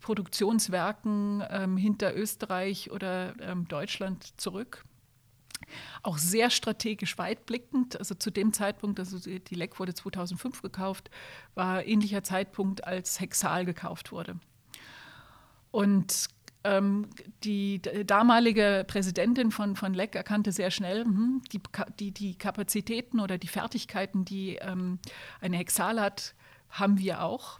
Produktionswerken 0.00 1.78
hinter 1.78 2.14
Österreich 2.14 2.90
oder 2.90 3.34
Deutschland 3.68 4.38
zurück 4.38 4.84
auch 6.02 6.18
sehr 6.18 6.50
strategisch 6.50 7.18
weitblickend. 7.18 7.98
Also 7.98 8.14
zu 8.14 8.30
dem 8.30 8.52
Zeitpunkt, 8.52 8.98
also 8.98 9.18
die 9.18 9.54
LEC 9.54 9.78
wurde 9.78 9.94
2005 9.94 10.62
gekauft, 10.62 11.10
war 11.54 11.84
ähnlicher 11.84 12.22
Zeitpunkt, 12.22 12.84
als 12.84 13.20
Hexal 13.20 13.64
gekauft 13.64 14.12
wurde. 14.12 14.36
Und 15.70 16.28
ähm, 16.64 17.08
die 17.44 17.82
damalige 17.82 18.84
Präsidentin 18.86 19.50
von, 19.50 19.76
von 19.76 19.92
LEC 19.92 20.14
erkannte 20.16 20.50
sehr 20.50 20.70
schnell, 20.70 21.04
hm, 21.04 21.42
die, 21.52 21.60
die, 22.00 22.12
die, 22.12 22.38
Kapazitäten 22.38 23.20
oder 23.20 23.36
die 23.36 23.48
Fertigkeiten, 23.48 24.24
die 24.24 24.56
ähm, 24.56 24.98
eine 25.40 25.58
Hexal 25.58 26.00
hat, 26.00 26.34
haben 26.70 26.98
wir 26.98 27.22
auch. 27.22 27.58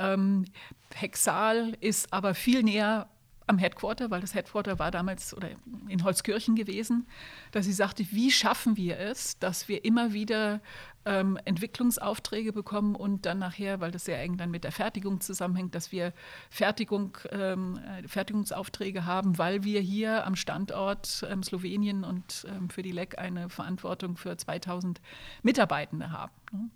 Ähm, 0.00 0.46
Hexal 0.94 1.76
ist 1.80 2.12
aber 2.12 2.34
viel 2.34 2.62
näher 2.62 3.08
am 3.48 3.58
Headquarter, 3.58 4.10
weil 4.10 4.20
das 4.20 4.34
Headquarter 4.34 4.78
war 4.78 4.90
damals 4.90 5.34
oder 5.34 5.48
in 5.88 6.04
Holzkirchen 6.04 6.54
gewesen, 6.54 7.06
dass 7.52 7.64
sie 7.66 7.72
sagte, 7.72 8.06
wie 8.10 8.30
schaffen 8.30 8.76
wir 8.76 8.98
es, 8.98 9.38
dass 9.38 9.68
wir 9.68 9.84
immer 9.84 10.12
wieder 10.12 10.60
ähm, 11.04 11.38
Entwicklungsaufträge 11.44 12.52
bekommen 12.52 12.94
und 12.94 13.24
dann 13.24 13.38
nachher, 13.38 13.80
weil 13.80 13.90
das 13.90 14.04
sehr 14.04 14.20
eng 14.20 14.36
dann 14.36 14.50
mit 14.50 14.64
der 14.64 14.72
Fertigung 14.72 15.20
zusammenhängt, 15.20 15.74
dass 15.74 15.90
wir 15.90 16.12
Fertigung, 16.50 17.16
ähm, 17.30 17.78
äh, 17.78 18.06
Fertigungsaufträge 18.06 19.06
haben, 19.06 19.38
weil 19.38 19.64
wir 19.64 19.80
hier 19.80 20.26
am 20.26 20.36
Standort 20.36 21.26
ähm, 21.28 21.42
Slowenien 21.42 22.04
und 22.04 22.46
ähm, 22.48 22.68
für 22.68 22.82
die 22.82 22.92
LEC 22.92 23.18
eine 23.18 23.48
Verantwortung 23.48 24.16
für 24.16 24.36
2000 24.36 25.00
Mitarbeitende 25.42 26.12
haben. 26.12 26.32
Ne? 26.52 26.70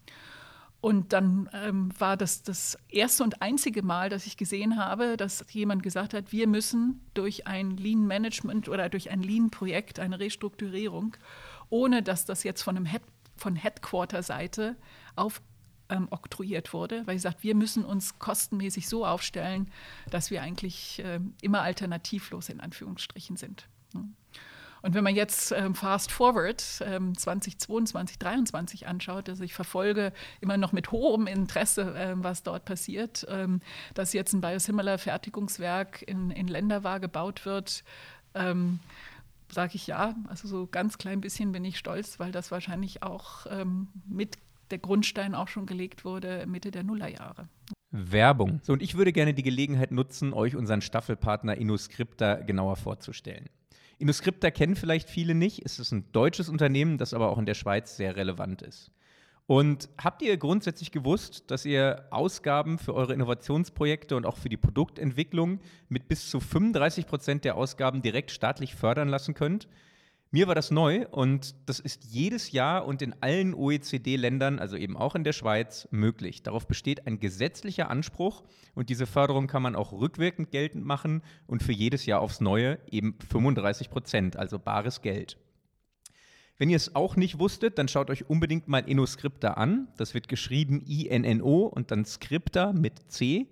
Und 0.82 1.12
dann 1.12 1.48
ähm, 1.52 1.92
war 1.96 2.16
das 2.16 2.42
das 2.42 2.76
erste 2.88 3.22
und 3.22 3.40
einzige 3.40 3.84
Mal, 3.84 4.08
dass 4.08 4.26
ich 4.26 4.36
gesehen 4.36 4.76
habe, 4.76 5.16
dass 5.16 5.44
jemand 5.50 5.84
gesagt 5.84 6.12
hat, 6.12 6.32
wir 6.32 6.48
müssen 6.48 7.06
durch 7.14 7.46
ein 7.46 7.76
Lean 7.76 8.04
Management 8.04 8.68
oder 8.68 8.88
durch 8.88 9.08
ein 9.08 9.22
Lean 9.22 9.52
Projekt, 9.52 10.00
eine 10.00 10.18
Restrukturierung, 10.18 11.16
ohne 11.70 12.02
dass 12.02 12.24
das 12.24 12.42
jetzt 12.42 12.62
von 12.62 12.84
Head, 12.84 13.02
von 13.36 13.54
Headquarter-Seite 13.54 14.76
aufoktroyiert 15.14 16.66
ähm, 16.66 16.72
wurde, 16.72 17.06
weil 17.06 17.14
ich 17.14 17.22
sagt, 17.22 17.44
wir 17.44 17.54
müssen 17.54 17.84
uns 17.84 18.18
kostenmäßig 18.18 18.88
so 18.88 19.06
aufstellen, 19.06 19.70
dass 20.10 20.32
wir 20.32 20.42
eigentlich 20.42 20.98
äh, 20.98 21.20
immer 21.42 21.62
alternativlos 21.62 22.48
in 22.48 22.58
Anführungsstrichen 22.58 23.36
sind. 23.36 23.68
Ne? 23.94 24.08
Und 24.82 24.94
wenn 24.94 25.04
man 25.04 25.14
jetzt 25.14 25.52
ähm, 25.52 25.74
fast 25.74 26.10
forward 26.10 26.82
ähm, 26.84 27.16
2022, 27.16 28.18
2023 28.18 28.86
anschaut, 28.86 29.28
also 29.28 29.44
ich 29.44 29.54
verfolge 29.54 30.12
immer 30.40 30.56
noch 30.56 30.72
mit 30.72 30.90
hohem 30.90 31.26
Interesse, 31.26 31.94
ähm, 31.96 32.24
was 32.24 32.42
dort 32.42 32.64
passiert, 32.64 33.24
ähm, 33.28 33.60
dass 33.94 34.12
jetzt 34.12 34.32
ein 34.32 34.40
Biosimilar-Fertigungswerk 34.40 36.02
in, 36.02 36.30
in 36.30 36.48
Länderwahr 36.48 36.98
gebaut 36.98 37.46
wird, 37.46 37.84
ähm, 38.34 38.80
sage 39.50 39.76
ich 39.76 39.86
ja. 39.86 40.16
Also 40.28 40.48
so 40.48 40.66
ganz 40.66 40.98
klein 40.98 41.20
bisschen 41.20 41.52
bin 41.52 41.64
ich 41.64 41.78
stolz, 41.78 42.18
weil 42.18 42.32
das 42.32 42.50
wahrscheinlich 42.50 43.02
auch 43.02 43.46
ähm, 43.50 43.88
mit 44.08 44.36
der 44.70 44.78
Grundstein 44.78 45.34
auch 45.34 45.48
schon 45.48 45.66
gelegt 45.66 46.04
wurde 46.04 46.46
Mitte 46.46 46.70
der 46.70 46.82
Nullerjahre. 46.82 47.48
Werbung. 47.92 48.60
So, 48.62 48.72
und 48.72 48.82
ich 48.82 48.96
würde 48.96 49.12
gerne 49.12 49.34
die 49.34 49.42
Gelegenheit 49.42 49.92
nutzen, 49.92 50.32
euch 50.32 50.56
unseren 50.56 50.80
Staffelpartner 50.80 51.56
InnoScripta 51.58 52.36
genauer 52.36 52.76
vorzustellen. 52.76 53.50
InnoScripta 53.98 54.50
kennen 54.50 54.76
vielleicht 54.76 55.08
viele 55.08 55.34
nicht. 55.34 55.62
Es 55.64 55.78
ist 55.78 55.92
ein 55.92 56.10
deutsches 56.12 56.48
Unternehmen, 56.48 56.98
das 56.98 57.14
aber 57.14 57.30
auch 57.30 57.38
in 57.38 57.46
der 57.46 57.54
Schweiz 57.54 57.96
sehr 57.96 58.16
relevant 58.16 58.62
ist. 58.62 58.90
Und 59.46 59.88
habt 59.98 60.22
ihr 60.22 60.36
grundsätzlich 60.36 60.92
gewusst, 60.92 61.50
dass 61.50 61.64
ihr 61.64 62.06
Ausgaben 62.10 62.78
für 62.78 62.94
eure 62.94 63.12
Innovationsprojekte 63.12 64.16
und 64.16 64.24
auch 64.24 64.36
für 64.36 64.48
die 64.48 64.56
Produktentwicklung 64.56 65.60
mit 65.88 66.08
bis 66.08 66.30
zu 66.30 66.40
35 66.40 67.06
Prozent 67.06 67.44
der 67.44 67.56
Ausgaben 67.56 68.02
direkt 68.02 68.30
staatlich 68.30 68.74
fördern 68.74 69.08
lassen 69.08 69.34
könnt? 69.34 69.68
Mir 70.34 70.48
war 70.48 70.54
das 70.54 70.70
neu 70.70 71.06
und 71.10 71.54
das 71.66 71.78
ist 71.78 72.04
jedes 72.04 72.52
Jahr 72.52 72.86
und 72.86 73.02
in 73.02 73.14
allen 73.20 73.52
OECD-Ländern, 73.52 74.60
also 74.60 74.78
eben 74.78 74.96
auch 74.96 75.14
in 75.14 75.24
der 75.24 75.34
Schweiz, 75.34 75.86
möglich. 75.90 76.42
Darauf 76.42 76.66
besteht 76.66 77.06
ein 77.06 77.20
gesetzlicher 77.20 77.90
Anspruch 77.90 78.42
und 78.74 78.88
diese 78.88 79.04
Förderung 79.04 79.46
kann 79.46 79.60
man 79.60 79.76
auch 79.76 79.92
rückwirkend 79.92 80.50
geltend 80.50 80.86
machen 80.86 81.22
und 81.46 81.62
für 81.62 81.72
jedes 81.72 82.06
Jahr 82.06 82.22
aufs 82.22 82.40
Neue 82.40 82.78
eben 82.90 83.18
35 83.28 83.90
Prozent, 83.90 84.36
also 84.38 84.58
bares 84.58 85.02
Geld. 85.02 85.36
Wenn 86.56 86.70
ihr 86.70 86.78
es 86.78 86.94
auch 86.94 87.14
nicht 87.14 87.38
wusstet, 87.38 87.76
dann 87.76 87.88
schaut 87.88 88.08
euch 88.08 88.30
unbedingt 88.30 88.68
mal 88.68 88.88
InnoScripta 88.88 89.48
an. 89.48 89.88
Das 89.98 90.14
wird 90.14 90.28
geschrieben 90.28 90.82
I-N-N-O 90.86 91.66
und 91.66 91.90
dann 91.90 92.06
Scripta 92.06 92.72
mit 92.72 93.12
C. 93.12 93.48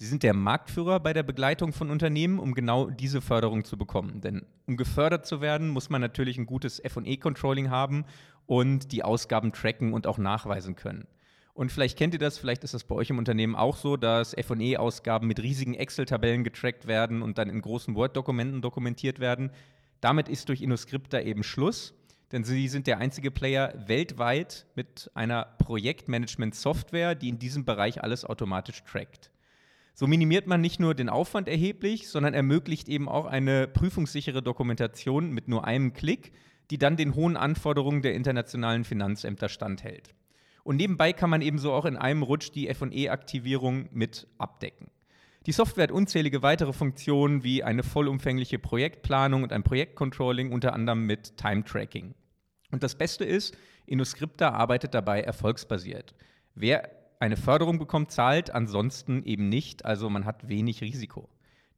Sie 0.00 0.06
sind 0.06 0.22
der 0.22 0.32
Marktführer 0.32 1.00
bei 1.00 1.12
der 1.12 1.24
Begleitung 1.24 1.72
von 1.72 1.90
Unternehmen, 1.90 2.38
um 2.38 2.54
genau 2.54 2.88
diese 2.88 3.20
Förderung 3.20 3.64
zu 3.64 3.76
bekommen. 3.76 4.20
Denn 4.20 4.46
um 4.68 4.76
gefördert 4.76 5.26
zu 5.26 5.40
werden, 5.40 5.70
muss 5.70 5.90
man 5.90 6.00
natürlich 6.00 6.38
ein 6.38 6.46
gutes 6.46 6.80
FE-Controlling 6.86 7.68
haben 7.68 8.04
und 8.46 8.92
die 8.92 9.02
Ausgaben 9.02 9.50
tracken 9.50 9.92
und 9.92 10.06
auch 10.06 10.18
nachweisen 10.18 10.76
können. 10.76 11.08
Und 11.52 11.72
vielleicht 11.72 11.98
kennt 11.98 12.14
ihr 12.14 12.20
das, 12.20 12.38
vielleicht 12.38 12.62
ist 12.62 12.74
das 12.74 12.84
bei 12.84 12.94
euch 12.94 13.10
im 13.10 13.18
Unternehmen 13.18 13.56
auch 13.56 13.76
so, 13.76 13.96
dass 13.96 14.36
FE-Ausgaben 14.40 15.26
mit 15.26 15.42
riesigen 15.42 15.74
Excel-Tabellen 15.74 16.44
getrackt 16.44 16.86
werden 16.86 17.20
und 17.20 17.36
dann 17.36 17.50
in 17.50 17.60
großen 17.60 17.96
Word-Dokumenten 17.96 18.62
dokumentiert 18.62 19.18
werden. 19.18 19.50
Damit 20.00 20.28
ist 20.28 20.48
durch 20.48 20.62
InnoScripta 20.62 21.18
eben 21.18 21.42
Schluss 21.42 21.92
denn 22.30 22.44
sie 22.44 22.68
sind 22.68 22.86
der 22.86 22.98
einzige 22.98 23.30
Player 23.30 23.72
weltweit 23.86 24.66
mit 24.74 25.10
einer 25.14 25.46
Projektmanagement-Software, 25.58 27.14
die 27.14 27.30
in 27.30 27.38
diesem 27.38 27.64
Bereich 27.64 28.02
alles 28.02 28.26
automatisch 28.26 28.84
trackt. 28.84 29.30
So 29.98 30.06
minimiert 30.06 30.46
man 30.46 30.60
nicht 30.60 30.78
nur 30.78 30.94
den 30.94 31.08
Aufwand 31.08 31.48
erheblich, 31.48 32.08
sondern 32.08 32.32
ermöglicht 32.32 32.88
eben 32.88 33.08
auch 33.08 33.26
eine 33.26 33.66
prüfungssichere 33.66 34.44
Dokumentation 34.44 35.32
mit 35.32 35.48
nur 35.48 35.64
einem 35.64 35.92
Klick, 35.92 36.30
die 36.70 36.78
dann 36.78 36.96
den 36.96 37.16
hohen 37.16 37.36
Anforderungen 37.36 38.00
der 38.02 38.14
internationalen 38.14 38.84
Finanzämter 38.84 39.48
standhält. 39.48 40.14
Und 40.62 40.76
nebenbei 40.76 41.12
kann 41.12 41.30
man 41.30 41.42
ebenso 41.42 41.72
auch 41.72 41.84
in 41.84 41.96
einem 41.96 42.22
Rutsch 42.22 42.52
die 42.54 42.72
FE-Aktivierung 42.72 43.88
mit 43.90 44.28
abdecken. 44.38 44.86
Die 45.46 45.50
Software 45.50 45.82
hat 45.82 45.90
unzählige 45.90 46.42
weitere 46.42 46.72
Funktionen 46.72 47.42
wie 47.42 47.64
eine 47.64 47.82
vollumfängliche 47.82 48.60
Projektplanung 48.60 49.42
und 49.42 49.52
ein 49.52 49.64
Projektcontrolling, 49.64 50.52
unter 50.52 50.74
anderem 50.74 51.06
mit 51.06 51.36
Time-Tracking. 51.38 52.14
Und 52.70 52.84
das 52.84 52.94
Beste 52.94 53.24
ist, 53.24 53.58
InnoScripta 53.86 54.50
arbeitet 54.50 54.94
dabei 54.94 55.22
erfolgsbasiert. 55.22 56.14
Wer 56.54 56.97
eine 57.20 57.36
Förderung 57.36 57.78
bekommt, 57.78 58.10
zahlt, 58.10 58.50
ansonsten 58.50 59.22
eben 59.24 59.48
nicht, 59.48 59.84
also 59.84 60.08
man 60.08 60.24
hat 60.24 60.48
wenig 60.48 60.80
Risiko. 60.80 61.28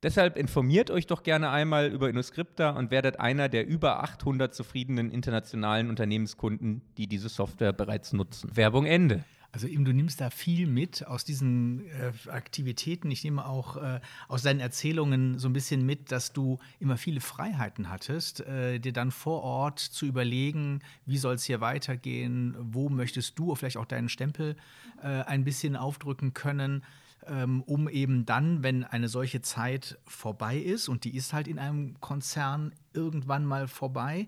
Deshalb 0.03 0.39
informiert 0.39 0.91
euch 0.91 1.07
doch 1.07 1.23
gerne 1.23 1.51
einmal 1.51 1.89
über 1.89 2.09
InnoScripta 2.09 2.71
und 2.71 2.91
werdet 2.91 3.21
einer 3.21 3.51
der 3.51 3.67
über 3.67 4.03
800 4.03 4.55
zufriedenen 4.55 5.11
internationalen 5.11 5.91
Unternehmenskunden, 5.91 6.81
die 6.97 7.07
diese 7.07 7.29
Software 7.29 7.75
bereits 7.75 8.15
nutzen. 8.15 8.57
Werbung 8.57 8.87
Ende. 8.87 9.25
Also 9.53 9.67
eben, 9.67 9.85
du 9.85 9.93
nimmst 9.93 10.21
da 10.21 10.31
viel 10.31 10.67
mit 10.67 11.07
aus 11.07 11.25
diesen 11.25 11.87
äh, 11.89 12.13
Aktivitäten. 12.29 13.11
Ich 13.11 13.25
nehme 13.25 13.45
auch 13.45 13.77
äh, 13.77 14.01
aus 14.29 14.43
deinen 14.43 14.61
Erzählungen 14.61 15.39
so 15.39 15.49
ein 15.49 15.53
bisschen 15.53 15.85
mit, 15.85 16.13
dass 16.13 16.33
du 16.33 16.59
immer 16.79 16.97
viele 16.97 17.21
Freiheiten 17.21 17.91
hattest, 17.91 18.41
äh, 18.41 18.79
dir 18.79 18.93
dann 18.93 19.11
vor 19.11 19.43
Ort 19.43 19.81
zu 19.81 20.07
überlegen, 20.07 20.81
wie 21.05 21.19
soll 21.19 21.35
es 21.35 21.45
hier 21.45 21.61
weitergehen, 21.61 22.55
wo 22.61 22.89
möchtest 22.89 23.39
du 23.39 23.55
vielleicht 23.57 23.77
auch 23.77 23.87
deinen 23.87 24.09
Stempel 24.09 24.57
äh, 25.03 25.07
ein 25.07 25.45
bisschen 25.45 25.75
aufdrücken 25.77 26.33
können. 26.33 26.85
Ähm, 27.27 27.63
um 27.65 27.87
eben 27.91 28.25
dann, 28.25 28.63
wenn 28.63 28.83
eine 28.83 29.09
solche 29.09 29.43
Zeit 29.43 29.99
vorbei 30.07 30.57
ist, 30.57 30.89
und 30.89 31.05
die 31.05 31.15
ist 31.15 31.35
halt 31.35 31.49
in 31.49 31.59
einem 31.59 32.01
Konzern 32.01 32.73
irgendwann 32.95 33.45
mal 33.45 33.69
vorbei, 33.69 34.27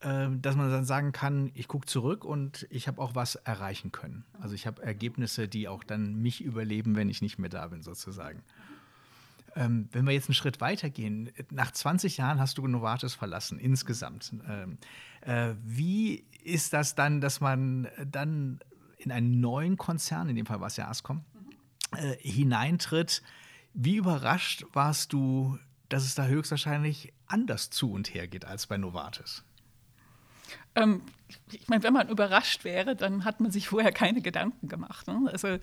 dass 0.00 0.56
man 0.56 0.70
dann 0.70 0.84
sagen 0.84 1.12
kann, 1.12 1.50
ich 1.54 1.68
gucke 1.68 1.86
zurück 1.86 2.24
und 2.24 2.66
ich 2.70 2.86
habe 2.86 3.00
auch 3.00 3.14
was 3.14 3.36
erreichen 3.36 3.92
können. 3.92 4.24
Also 4.38 4.54
ich 4.54 4.66
habe 4.66 4.82
Ergebnisse, 4.82 5.48
die 5.48 5.68
auch 5.68 5.82
dann 5.82 6.16
mich 6.16 6.44
überleben, 6.44 6.96
wenn 6.96 7.08
ich 7.08 7.22
nicht 7.22 7.38
mehr 7.38 7.48
da 7.48 7.66
bin, 7.68 7.82
sozusagen. 7.82 8.42
Ähm, 9.56 9.88
wenn 9.92 10.06
wir 10.06 10.12
jetzt 10.12 10.28
einen 10.28 10.34
Schritt 10.34 10.60
weiter 10.60 10.90
gehen, 10.90 11.30
nach 11.50 11.70
20 11.70 12.18
Jahren 12.18 12.38
hast 12.38 12.58
du 12.58 12.66
Novartis 12.66 13.14
verlassen, 13.14 13.58
insgesamt. 13.58 14.32
Ähm, 14.46 14.76
äh, 15.22 15.54
wie 15.64 16.26
ist 16.44 16.74
das 16.74 16.94
dann, 16.94 17.22
dass 17.22 17.40
man 17.40 17.88
dann 18.06 18.60
in 18.98 19.10
einen 19.10 19.40
neuen 19.40 19.78
Konzern, 19.78 20.28
in 20.28 20.36
dem 20.36 20.44
Fall 20.44 20.60
war 20.60 20.66
es 20.66 20.76
ja 20.76 20.88
Ascom, 20.88 21.24
äh, 21.96 22.16
hineintritt? 22.18 23.22
Wie 23.72 23.96
überrascht 23.96 24.66
warst 24.74 25.14
du, 25.14 25.58
dass 25.88 26.04
es 26.04 26.14
da 26.14 26.26
höchstwahrscheinlich 26.26 27.14
anders 27.26 27.70
zu 27.70 27.92
und 27.92 28.12
her 28.12 28.28
geht 28.28 28.44
als 28.44 28.66
bei 28.66 28.76
Novartis? 28.76 29.42
Ähm, 30.76 31.02
ich 31.50 31.66
meine, 31.68 31.82
wenn 31.82 31.92
man 31.92 32.08
überrascht 32.08 32.62
wäre, 32.64 32.94
dann 32.94 33.24
hat 33.24 33.40
man 33.40 33.50
sich 33.50 33.68
vorher 33.68 33.92
keine 33.92 34.20
Gedanken 34.22 34.68
gemacht. 34.68 35.08
Ne? 35.08 35.28
Also, 35.32 35.58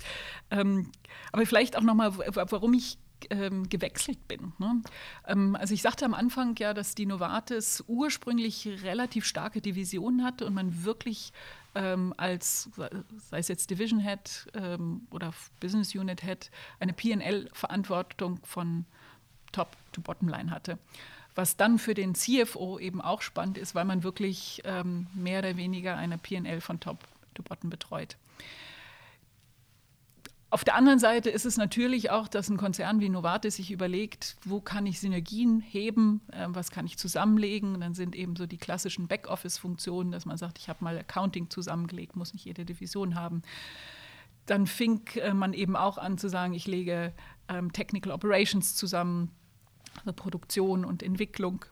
ähm, 0.51 0.91
aber 1.31 1.45
vielleicht 1.45 1.77
auch 1.77 1.81
nochmal, 1.81 2.17
warum 2.17 2.73
ich 2.73 2.97
ähm, 3.29 3.69
gewechselt 3.69 4.27
bin. 4.27 4.53
Ne? 4.57 4.81
Ähm, 5.27 5.55
also 5.55 5.73
ich 5.73 5.81
sagte 5.81 6.05
am 6.05 6.13
Anfang 6.13 6.55
ja, 6.57 6.73
dass 6.73 6.95
die 6.95 7.05
Novartis 7.05 7.83
ursprünglich 7.87 8.67
relativ 8.83 9.25
starke 9.25 9.61
Divisionen 9.61 10.23
hatte 10.23 10.45
und 10.45 10.53
man 10.53 10.83
wirklich 10.83 11.31
ähm, 11.75 12.13
als, 12.17 12.69
sei 13.29 13.39
es 13.39 13.47
jetzt 13.47 13.69
Division 13.69 13.99
Head 13.99 14.47
ähm, 14.53 15.07
oder 15.09 15.33
Business 15.59 15.95
Unit 15.95 16.21
Head, 16.21 16.51
eine 16.79 16.93
PL-Verantwortung 16.93 18.39
von 18.43 18.85
Top 19.51 19.75
to 19.91 20.01
Bottom 20.01 20.27
Line 20.27 20.51
hatte. 20.51 20.77
Was 21.35 21.57
dann 21.57 21.79
für 21.79 21.93
den 21.93 22.15
CFO 22.15 22.77
eben 22.79 23.01
auch 23.01 23.21
spannend 23.21 23.57
ist, 23.57 23.73
weil 23.75 23.85
man 23.85 24.03
wirklich 24.03 24.61
ähm, 24.65 25.07
mehr 25.13 25.39
oder 25.39 25.57
weniger 25.57 25.95
eine 25.97 26.17
PL 26.17 26.61
von 26.61 26.79
Top 26.79 26.99
to 27.33 27.43
Bottom 27.43 27.69
betreut. 27.69 28.17
Auf 30.53 30.63
der 30.63 30.75
anderen 30.75 30.99
Seite 30.99 31.31
ist 31.31 31.47
es 31.47 31.57
natürlich 31.57 32.11
auch, 32.11 32.27
dass 32.27 32.47
ein 32.47 32.57
Konzern 32.57 32.99
wie 32.99 33.09
Novartis 33.09 33.55
sich 33.55 33.71
überlegt, 33.71 34.35
wo 34.45 34.61
kann 34.61 34.85
ich 34.85 34.99
Synergien 34.99 35.61
heben, 35.61 36.21
äh, 36.31 36.45
was 36.49 36.69
kann 36.69 36.85
ich 36.85 36.99
zusammenlegen. 36.99 37.79
Dann 37.79 37.95
sind 37.95 38.15
eben 38.15 38.35
so 38.35 38.45
die 38.45 38.59
klassischen 38.59 39.07
Backoffice-Funktionen, 39.07 40.11
dass 40.11 40.27
man 40.27 40.37
sagt, 40.37 40.59
ich 40.59 40.69
habe 40.69 40.83
mal 40.83 40.95
Accounting 40.95 41.49
zusammengelegt, 41.49 42.15
muss 42.15 42.33
nicht 42.33 42.45
jede 42.45 42.65
Division 42.65 43.15
haben. 43.15 43.41
Dann 44.45 44.67
fing 44.67 45.01
äh, 45.15 45.33
man 45.33 45.53
eben 45.53 45.75
auch 45.75 45.97
an 45.97 46.19
zu 46.19 46.29
sagen, 46.29 46.53
ich 46.53 46.67
lege 46.67 47.13
ähm, 47.49 47.73
Technical 47.73 48.11
Operations 48.11 48.75
zusammen, 48.75 49.31
also 49.99 50.13
Produktion 50.13 50.85
und 50.85 51.03
Entwicklung. 51.03 51.65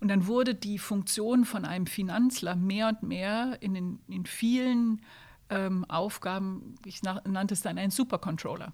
Und 0.00 0.08
dann 0.08 0.26
wurde 0.26 0.54
die 0.54 0.78
Funktion 0.78 1.44
von 1.44 1.64
einem 1.64 1.86
Finanzler 1.86 2.56
mehr 2.56 2.88
und 2.88 3.02
mehr 3.02 3.58
in, 3.60 3.74
den, 3.74 4.00
in 4.08 4.26
vielen 4.26 5.00
ähm, 5.48 5.84
Aufgaben, 5.84 6.74
ich 6.84 7.02
nannte 7.02 7.54
es 7.54 7.62
dann 7.62 7.78
einen 7.78 7.90
Supercontroller. 7.90 8.72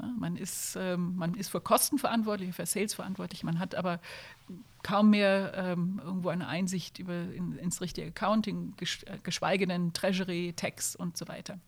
Ja, 0.00 0.06
man, 0.18 0.36
ist, 0.36 0.76
ähm, 0.76 1.16
man 1.16 1.34
ist 1.34 1.48
für 1.48 1.60
Kosten 1.60 1.98
verantwortlich, 1.98 2.54
für 2.54 2.66
Sales 2.66 2.94
verantwortlich, 2.94 3.42
man 3.42 3.58
hat 3.58 3.74
aber 3.74 4.00
kaum 4.82 5.10
mehr 5.10 5.52
ähm, 5.56 6.00
irgendwo 6.02 6.28
eine 6.28 6.46
Einsicht 6.46 6.98
über, 6.98 7.14
in, 7.14 7.56
ins 7.56 7.80
richtige 7.80 8.08
Accounting, 8.08 8.74
äh, 8.78 9.18
geschweige 9.22 9.66
denn 9.66 9.92
Treasury, 9.92 10.54
Tax 10.54 10.96
und 10.96 11.16
so 11.16 11.28
weiter. 11.28 11.58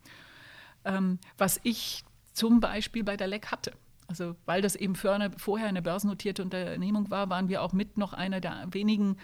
Ähm, 0.85 1.19
was 1.39 1.61
ich 1.63 2.05
zum 2.33 2.61
Beispiel 2.61 3.05
bei 3.05 3.17
der 3.17 3.27
LEC 3.27 3.47
hatte. 3.47 3.73
Also 4.13 4.37
weil 4.45 4.61
das 4.61 4.77
eben 4.77 4.95
vorher 4.95 5.69
eine 5.69 5.81
börsennotierte 5.81 6.43
Unternehmung 6.43 7.11
war, 7.11 7.31
waren 7.31 7.49
wir 7.49 7.63
auch 7.63 7.73
mit 7.73 7.97
noch 7.97 8.13
einer 8.13 8.43
der 8.43 8.67
wenigen 8.71 9.17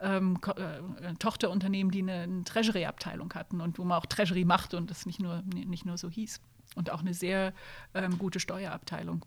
ähm, 0.00 0.38
äh, 0.56 1.14
Tochterunternehmen, 1.14 1.90
die 1.90 2.02
eine, 2.02 2.20
eine 2.20 2.44
Treasury-Abteilung 2.44 3.34
hatten 3.34 3.60
und 3.60 3.76
wo 3.76 3.82
man 3.82 3.98
auch 3.98 4.06
Treasury 4.06 4.44
macht 4.44 4.72
und 4.72 4.88
das 4.88 5.04
nicht 5.04 5.20
nur, 5.20 5.42
nicht 5.42 5.84
nur 5.84 5.98
so 5.98 6.08
hieß. 6.08 6.40
Und 6.76 6.90
auch 6.90 7.00
eine 7.00 7.12
sehr 7.12 7.52
ähm, 7.92 8.18
gute 8.18 8.38
Steuerabteilung. 8.38 9.24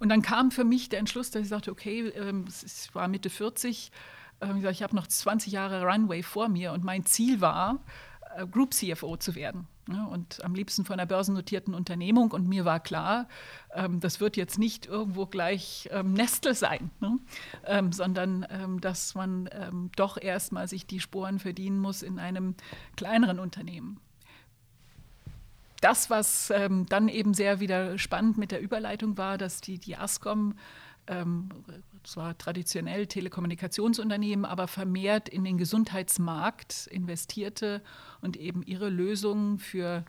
Und 0.00 0.08
dann 0.08 0.22
kam 0.22 0.50
für 0.50 0.64
mich 0.64 0.88
der 0.88 0.98
Entschluss, 0.98 1.30
dass 1.30 1.42
ich 1.42 1.48
sagte, 1.48 1.70
okay, 1.70 2.08
ähm, 2.08 2.46
es 2.48 2.92
war 2.96 3.06
Mitte 3.06 3.30
40, 3.30 3.92
äh, 4.40 4.70
ich 4.70 4.82
habe 4.82 4.96
noch 4.96 5.06
20 5.06 5.52
Jahre 5.52 5.84
Runway 5.84 6.24
vor 6.24 6.48
mir 6.48 6.72
und 6.72 6.82
mein 6.82 7.06
Ziel 7.06 7.40
war, 7.40 7.78
äh, 8.34 8.44
Group 8.44 8.74
CFO 8.74 9.18
zu 9.18 9.36
werden. 9.36 9.68
Ne? 9.88 10.06
Und 10.06 10.44
am 10.44 10.54
liebsten 10.54 10.84
von 10.84 10.94
einer 10.94 11.06
börsennotierten 11.06 11.74
Unternehmung. 11.74 12.30
Und 12.30 12.46
mir 12.46 12.64
war 12.64 12.78
klar, 12.78 13.26
ähm, 13.74 14.00
das 14.00 14.20
wird 14.20 14.36
jetzt 14.36 14.58
nicht 14.58 14.86
irgendwo 14.86 15.26
gleich 15.26 15.88
ähm, 15.92 16.12
Nestle 16.12 16.54
sein, 16.54 16.90
ne? 17.00 17.18
ähm, 17.64 17.92
sondern 17.92 18.46
ähm, 18.50 18.80
dass 18.80 19.14
man 19.14 19.48
ähm, 19.52 19.90
doch 19.96 20.20
erstmal 20.20 20.68
sich 20.68 20.86
die 20.86 21.00
Sporen 21.00 21.38
verdienen 21.38 21.78
muss 21.78 22.02
in 22.02 22.18
einem 22.18 22.54
kleineren 22.96 23.38
Unternehmen. 23.38 23.98
Das, 25.80 26.10
was 26.10 26.50
ähm, 26.50 26.86
dann 26.86 27.08
eben 27.08 27.34
sehr 27.34 27.60
wieder 27.60 27.98
spannend 27.98 28.36
mit 28.36 28.50
der 28.50 28.60
Überleitung 28.60 29.16
war, 29.16 29.38
dass 29.38 29.60
die, 29.60 29.78
die 29.78 29.96
Ascom 29.96 30.54
zwar 32.08 32.36
traditionell 32.38 33.06
Telekommunikationsunternehmen, 33.06 34.44
aber 34.44 34.66
vermehrt 34.66 35.28
in 35.28 35.44
den 35.44 35.58
Gesundheitsmarkt 35.58 36.86
investierte 36.88 37.82
und 38.20 38.36
eben 38.36 38.62
ihre 38.62 38.88
Lösungen 38.88 39.58
für 39.58 40.04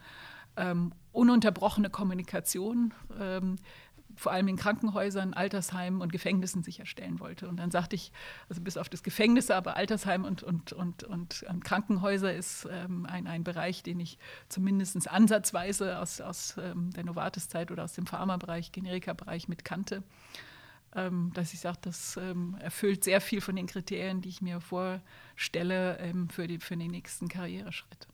ähm, 0.56 0.94
ununterbrochene 1.12 1.90
Kommunikation, 1.90 2.94
ähm, 3.20 3.58
vor 4.16 4.34
allem 4.34 4.50
in 4.50 4.58
Krankenhäusern, 4.58 5.34
Altersheimen 5.34 6.02
und 6.02 6.12
Gefängnissen 6.12 6.64
sicherstellen 6.64 7.20
wollte. 7.20 7.48
Und 7.48 7.58
dann 7.58 7.72
sagte 7.72 7.96
ich, 7.96 8.12
also 8.50 8.62
bis 8.62 8.76
auf 8.76 8.90
das 8.90 9.04
Gefängnis, 9.04 9.50
aber 9.50 9.78
Altersheim 9.78 10.26
und, 10.26 10.44
und, 10.44 10.74
und, 10.74 11.04
und 11.04 11.46
ähm, 11.48 11.64
Krankenhäuser 11.64 12.34
ist 12.34 12.68
ähm, 12.70 13.06
ein, 13.06 13.28
ein 13.28 13.44
Bereich, 13.44 13.84
den 13.84 14.00
ich 14.00 14.18
zumindest 14.50 15.10
ansatzweise 15.10 16.00
aus, 16.00 16.20
aus 16.20 16.56
ähm, 16.58 16.92
der 16.92 17.06
Novartis-Zeit 17.06 17.72
oder 17.72 17.86
aus 17.86 17.94
dem 17.94 18.08
Pharmabereich, 18.08 18.72
Generika-Bereich 18.72 19.48
mit 19.48 19.64
kannte 19.64 20.04
dass 20.92 21.54
ich 21.54 21.60
sage, 21.60 21.78
das 21.82 22.18
ähm, 22.18 22.58
erfüllt 22.60 23.04
sehr 23.04 23.22
viel 23.22 23.42
von 23.42 23.56
den 23.56 23.68
Kriterien, 23.68 24.22
die 24.22 24.30
ich 24.30 24.42
mir 24.42 24.60
vorstelle 24.60 25.98
ähm, 26.00 26.30
für, 26.30 26.48
die, 26.48 26.60
für 26.60 26.76
den 26.76 26.92
nächsten 26.92 27.28
Karriereschritt. 27.28 28.08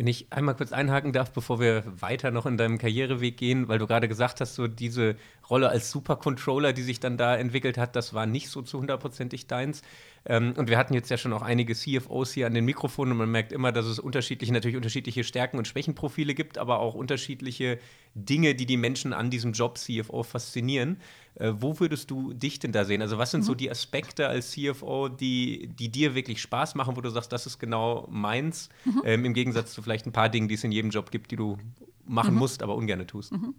Wenn 0.00 0.06
ich 0.06 0.32
einmal 0.32 0.54
kurz 0.54 0.72
einhaken 0.72 1.12
darf, 1.12 1.30
bevor 1.30 1.60
wir 1.60 1.84
weiter 2.00 2.30
noch 2.30 2.46
in 2.46 2.56
deinem 2.56 2.78
Karriereweg 2.78 3.36
gehen, 3.36 3.68
weil 3.68 3.78
du 3.78 3.86
gerade 3.86 4.08
gesagt 4.08 4.40
hast, 4.40 4.54
so 4.54 4.66
diese 4.66 5.16
Rolle 5.50 5.68
als 5.68 5.90
Supercontroller, 5.90 6.72
die 6.72 6.80
sich 6.80 7.00
dann 7.00 7.18
da 7.18 7.36
entwickelt 7.36 7.76
hat, 7.76 7.96
das 7.96 8.14
war 8.14 8.24
nicht 8.24 8.48
so 8.48 8.62
zu 8.62 8.78
hundertprozentig 8.78 9.46
deins. 9.46 9.82
Ähm, 10.24 10.54
und 10.56 10.70
wir 10.70 10.78
hatten 10.78 10.94
jetzt 10.94 11.10
ja 11.10 11.18
schon 11.18 11.34
auch 11.34 11.42
einige 11.42 11.74
CFOs 11.74 12.32
hier 12.32 12.46
an 12.46 12.54
den 12.54 12.64
Mikrofonen 12.64 13.12
und 13.12 13.18
man 13.18 13.30
merkt 13.30 13.52
immer, 13.52 13.72
dass 13.72 13.84
es 13.84 13.98
unterschiedliche, 13.98 14.54
natürlich 14.54 14.76
unterschiedliche 14.76 15.22
Stärken 15.22 15.58
und 15.58 15.68
Schwächenprofile 15.68 16.34
gibt, 16.34 16.56
aber 16.56 16.78
auch 16.78 16.94
unterschiedliche 16.94 17.78
Dinge, 18.14 18.54
die 18.54 18.64
die 18.64 18.78
Menschen 18.78 19.12
an 19.12 19.28
diesem 19.28 19.52
Job 19.52 19.76
CFO 19.76 20.22
faszinieren. 20.22 20.98
Äh, 21.34 21.52
wo 21.56 21.78
würdest 21.78 22.10
du 22.10 22.32
dich 22.32 22.58
denn 22.58 22.72
da 22.72 22.84
sehen? 22.84 23.02
Also 23.02 23.18
was 23.18 23.30
sind 23.30 23.40
mhm. 23.40 23.46
so 23.46 23.54
die 23.54 23.70
Aspekte 23.70 24.28
als 24.28 24.50
CFO, 24.50 25.08
die, 25.08 25.68
die 25.68 25.88
dir 25.88 26.14
wirklich 26.14 26.42
Spaß 26.42 26.74
machen, 26.74 26.96
wo 26.96 27.00
du 27.00 27.10
sagst, 27.10 27.32
das 27.32 27.46
ist 27.46 27.58
genau 27.58 28.08
meins, 28.10 28.68
mhm. 28.84 29.02
ähm, 29.04 29.24
im 29.24 29.34
Gegensatz 29.34 29.72
zu 29.72 29.82
vielleicht 29.82 30.06
ein 30.06 30.12
paar 30.12 30.28
Dingen, 30.28 30.48
die 30.48 30.54
es 30.54 30.64
in 30.64 30.72
jedem 30.72 30.90
Job 30.90 31.10
gibt, 31.10 31.30
die 31.30 31.36
du 31.36 31.58
machen 32.04 32.34
mhm. 32.34 32.40
musst, 32.40 32.62
aber 32.62 32.74
ungern 32.74 33.06
tust. 33.06 33.32
Mhm. 33.32 33.54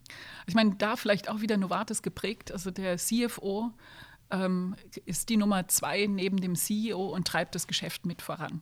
Ich 0.45 0.53
meine, 0.53 0.75
da 0.75 0.95
vielleicht 0.95 1.29
auch 1.29 1.41
wieder 1.41 1.57
Novartis 1.57 2.01
geprägt. 2.01 2.51
Also 2.51 2.69
der 2.69 2.97
CFO 2.97 3.71
ähm, 4.29 4.75
ist 5.05 5.29
die 5.29 5.38
Nummer 5.38 5.67
zwei 5.67 6.07
neben 6.07 6.38
dem 6.38 6.55
CEO 6.55 7.07
und 7.07 7.27
treibt 7.27 7.55
das 7.55 7.67
Geschäft 7.67 8.05
mit 8.05 8.21
voran. 8.21 8.62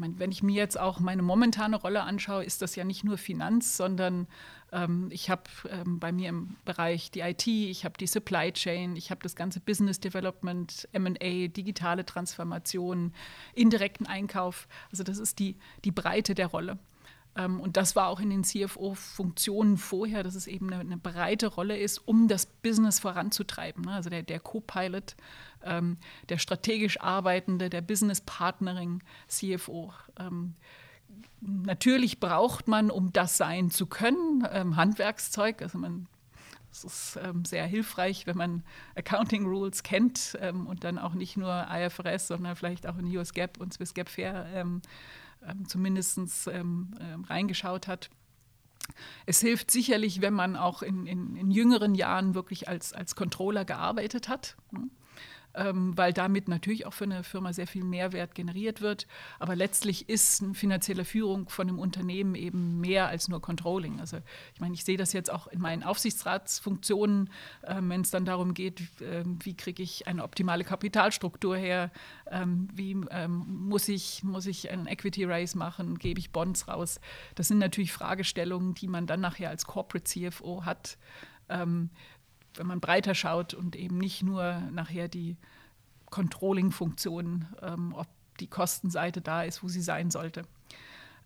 Wenn 0.00 0.30
ich 0.30 0.42
mir 0.42 0.54
jetzt 0.54 0.78
auch 0.78 1.00
meine 1.00 1.22
momentane 1.22 1.76
Rolle 1.76 2.02
anschaue, 2.02 2.44
ist 2.44 2.62
das 2.62 2.76
ja 2.76 2.84
nicht 2.84 3.04
nur 3.04 3.18
Finanz, 3.18 3.76
sondern 3.76 4.26
ähm, 4.72 5.08
ich 5.10 5.30
habe 5.30 5.42
ähm, 5.70 5.98
bei 5.98 6.12
mir 6.12 6.28
im 6.28 6.56
Bereich 6.64 7.10
die 7.10 7.20
IT, 7.20 7.46
ich 7.46 7.84
habe 7.84 7.96
die 7.98 8.06
Supply 8.06 8.52
Chain, 8.52 8.96
ich 8.96 9.10
habe 9.10 9.22
das 9.22 9.36
ganze 9.36 9.60
Business 9.60 10.00
Development, 10.00 10.88
MA, 10.96 11.48
digitale 11.48 12.04
Transformation, 12.04 13.12
indirekten 13.54 14.06
Einkauf. 14.06 14.68
Also 14.90 15.04
das 15.04 15.18
ist 15.18 15.38
die, 15.38 15.56
die 15.84 15.92
Breite 15.92 16.34
der 16.34 16.48
Rolle. 16.48 16.78
Ähm, 17.38 17.60
und 17.60 17.76
das 17.76 17.96
war 17.96 18.08
auch 18.08 18.20
in 18.20 18.30
den 18.30 18.44
CFO-Funktionen 18.44 19.78
vorher, 19.78 20.22
dass 20.22 20.34
es 20.34 20.46
eben 20.46 20.72
eine, 20.72 20.80
eine, 20.80 20.96
breite 20.98 21.46
Rolle 21.46 21.78
ist, 21.78 21.98
um 21.98 22.28
das 22.28 22.46
Business 22.46 22.98
voranzutreiben. 22.98 23.84
Ne? 23.84 23.92
Also 23.92 24.10
der, 24.10 24.22
der 24.22 24.40
Co-Pilot, 24.40 25.14
ähm, 25.62 25.96
der 26.28 26.38
strategisch 26.38 27.00
arbeitende, 27.00 27.70
der 27.70 27.80
Business 27.80 28.20
Partnering 28.20 29.02
CFO. 29.28 29.92
Ähm, 30.18 30.54
natürlich 31.40 32.18
braucht 32.18 32.66
man, 32.66 32.90
um 32.90 33.12
das 33.12 33.36
sein 33.36 33.70
zu 33.70 33.86
können, 33.86 34.46
ähm, 34.50 34.76
Handwerkszeug. 34.76 35.62
Also 35.62 35.78
man 35.78 36.08
es 36.70 36.84
ist 36.84 37.18
ähm, 37.22 37.46
sehr 37.46 37.64
hilfreich, 37.64 38.26
wenn 38.26 38.36
man 38.36 38.62
Accounting 38.94 39.46
Rules 39.46 39.82
kennt 39.82 40.36
ähm, 40.40 40.66
und 40.66 40.84
dann 40.84 40.98
auch 40.98 41.14
nicht 41.14 41.38
nur 41.38 41.66
IFRS, 41.70 42.28
sondern 42.28 42.56
vielleicht 42.56 42.86
auch 42.86 42.98
in 42.98 43.16
US 43.16 43.32
GAAP 43.32 43.58
und 43.58 43.72
Swiss 43.72 43.94
GAAP 43.94 44.08
Fair 44.10 44.46
ähm, 44.52 44.82
ähm, 45.46 45.68
zumindest 45.68 46.18
ähm, 46.48 46.94
ähm, 47.00 47.24
reingeschaut 47.24 47.86
hat. 47.86 48.10
Es 49.26 49.40
hilft 49.40 49.70
sicherlich, 49.70 50.20
wenn 50.20 50.34
man 50.34 50.56
auch 50.56 50.82
in, 50.82 51.06
in, 51.06 51.36
in 51.36 51.50
jüngeren 51.50 51.94
Jahren 51.94 52.34
wirklich 52.34 52.68
als, 52.68 52.92
als 52.92 53.14
Controller 53.14 53.64
gearbeitet 53.64 54.28
hat. 54.28 54.56
Ne? 54.70 54.88
Ähm, 55.54 55.96
weil 55.96 56.12
damit 56.12 56.48
natürlich 56.48 56.86
auch 56.86 56.92
für 56.92 57.04
eine 57.04 57.24
Firma 57.24 57.52
sehr 57.52 57.66
viel 57.66 57.84
Mehrwert 57.84 58.34
generiert 58.34 58.80
wird. 58.80 59.06
Aber 59.38 59.56
letztlich 59.56 60.08
ist 60.08 60.42
eine 60.42 60.54
finanzielle 60.54 61.04
Führung 61.04 61.48
von 61.48 61.68
einem 61.68 61.78
Unternehmen 61.78 62.34
eben 62.34 62.80
mehr 62.80 63.08
als 63.08 63.28
nur 63.28 63.40
Controlling. 63.40 64.00
Also 64.00 64.18
ich 64.54 64.60
meine, 64.60 64.74
ich 64.74 64.84
sehe 64.84 64.96
das 64.96 65.12
jetzt 65.12 65.32
auch 65.32 65.46
in 65.46 65.60
meinen 65.60 65.82
Aufsichtsratsfunktionen, 65.82 67.30
äh, 67.62 67.76
wenn 67.80 68.02
es 68.02 68.10
dann 68.10 68.24
darum 68.24 68.54
geht, 68.54 68.80
äh, 69.00 69.24
wie 69.24 69.56
kriege 69.56 69.82
ich 69.82 70.06
eine 70.06 70.22
optimale 70.22 70.64
Kapitalstruktur 70.64 71.56
her, 71.56 71.90
ähm, 72.30 72.68
wie 72.72 72.96
ähm, 73.10 73.44
muss, 73.68 73.88
ich, 73.88 74.22
muss 74.22 74.46
ich 74.46 74.70
einen 74.70 74.86
Equity 74.86 75.24
Raise 75.24 75.56
machen, 75.56 75.98
gebe 75.98 76.20
ich 76.20 76.30
Bonds 76.30 76.68
raus. 76.68 77.00
Das 77.34 77.48
sind 77.48 77.58
natürlich 77.58 77.92
Fragestellungen, 77.92 78.74
die 78.74 78.88
man 78.88 79.06
dann 79.06 79.20
nachher 79.20 79.50
als 79.50 79.66
Corporate 79.66 80.04
CFO 80.04 80.64
hat. 80.64 80.98
Wenn 82.58 82.66
man 82.66 82.80
breiter 82.80 83.14
schaut 83.14 83.54
und 83.54 83.76
eben 83.76 83.98
nicht 83.98 84.22
nur 84.22 84.60
nachher 84.72 85.08
die 85.08 85.36
Controlling-Funktion, 86.10 87.46
ähm, 87.62 87.94
ob 87.94 88.06
die 88.40 88.46
Kostenseite 88.46 89.20
da 89.20 89.42
ist, 89.42 89.62
wo 89.62 89.68
sie 89.68 89.80
sein 89.80 90.10
sollte. 90.10 90.42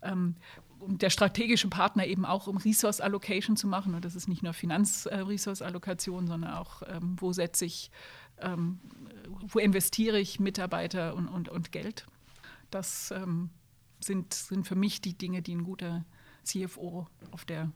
Ähm, 0.02 0.36
und 0.78 1.02
der 1.02 1.10
strategische 1.10 1.68
Partner 1.68 2.06
eben 2.06 2.24
auch, 2.24 2.48
um 2.48 2.56
Resource 2.56 3.00
Allocation 3.00 3.56
zu 3.56 3.68
machen. 3.68 3.94
Und 3.94 4.04
das 4.04 4.16
ist 4.16 4.28
nicht 4.28 4.42
nur 4.42 4.52
Finanz-Resource-Allokation, 4.52 6.26
sondern 6.26 6.52
auch, 6.52 6.82
ähm, 6.88 7.16
wo 7.18 7.32
setze 7.32 7.64
ich, 7.64 7.90
ähm, 8.40 8.80
wo 9.40 9.60
investiere 9.60 10.18
ich 10.18 10.40
Mitarbeiter 10.40 11.14
und, 11.14 11.28
und, 11.28 11.48
und 11.48 11.70
Geld. 11.70 12.06
Das 12.70 13.12
ähm, 13.12 13.50
sind, 14.00 14.34
sind 14.34 14.66
für 14.66 14.74
mich 14.74 15.00
die 15.00 15.16
Dinge, 15.16 15.40
die 15.40 15.54
ein 15.54 15.62
guter 15.62 16.04
CFO 16.42 17.06
auf 17.30 17.44
der, 17.44 17.70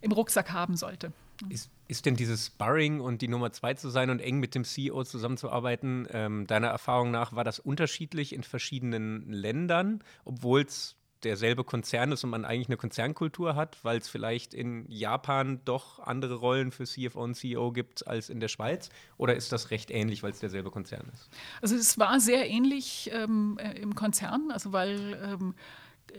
im 0.00 0.12
Rucksack 0.12 0.52
haben 0.52 0.76
sollte. 0.76 1.12
Ist, 1.48 1.70
ist 1.86 2.06
denn 2.06 2.16
dieses 2.16 2.46
Sparring 2.46 3.00
und 3.00 3.22
die 3.22 3.28
Nummer 3.28 3.52
zwei 3.52 3.74
zu 3.74 3.90
sein 3.90 4.10
und 4.10 4.20
eng 4.20 4.40
mit 4.40 4.54
dem 4.54 4.64
CEO 4.64 5.04
zusammenzuarbeiten, 5.04 6.08
ähm, 6.10 6.46
deiner 6.46 6.68
Erfahrung 6.68 7.10
nach, 7.10 7.32
war 7.34 7.44
das 7.44 7.58
unterschiedlich 7.58 8.32
in 8.32 8.42
verschiedenen 8.42 9.30
Ländern, 9.30 10.02
obwohl 10.24 10.62
es 10.62 10.98
derselbe 11.24 11.64
Konzern 11.64 12.12
ist 12.12 12.24
und 12.24 12.30
man 12.30 12.44
eigentlich 12.44 12.68
eine 12.68 12.76
Konzernkultur 12.76 13.54
hat, 13.54 13.78
weil 13.82 13.98
es 13.98 14.08
vielleicht 14.08 14.54
in 14.54 14.84
Japan 14.88 15.60
doch 15.64 15.98
andere 15.98 16.36
Rollen 16.36 16.70
für 16.70 16.84
CFO 16.84 17.22
und 17.22 17.34
CEO 17.34 17.72
gibt 17.72 18.06
als 18.06 18.28
in 18.28 18.40
der 18.40 18.48
Schweiz? 18.48 18.88
Oder 19.16 19.34
ist 19.34 19.52
das 19.52 19.70
recht 19.70 19.90
ähnlich, 19.90 20.22
weil 20.22 20.30
es 20.30 20.38
derselbe 20.38 20.70
Konzern 20.70 21.08
ist? 21.12 21.28
Also 21.60 21.74
es 21.76 21.98
war 21.98 22.20
sehr 22.20 22.48
ähnlich 22.48 23.10
ähm, 23.12 23.58
äh, 23.60 23.78
im 23.80 23.94
Konzern, 23.94 24.50
also 24.52 24.72
weil 24.72 25.18
ähm, 25.24 25.54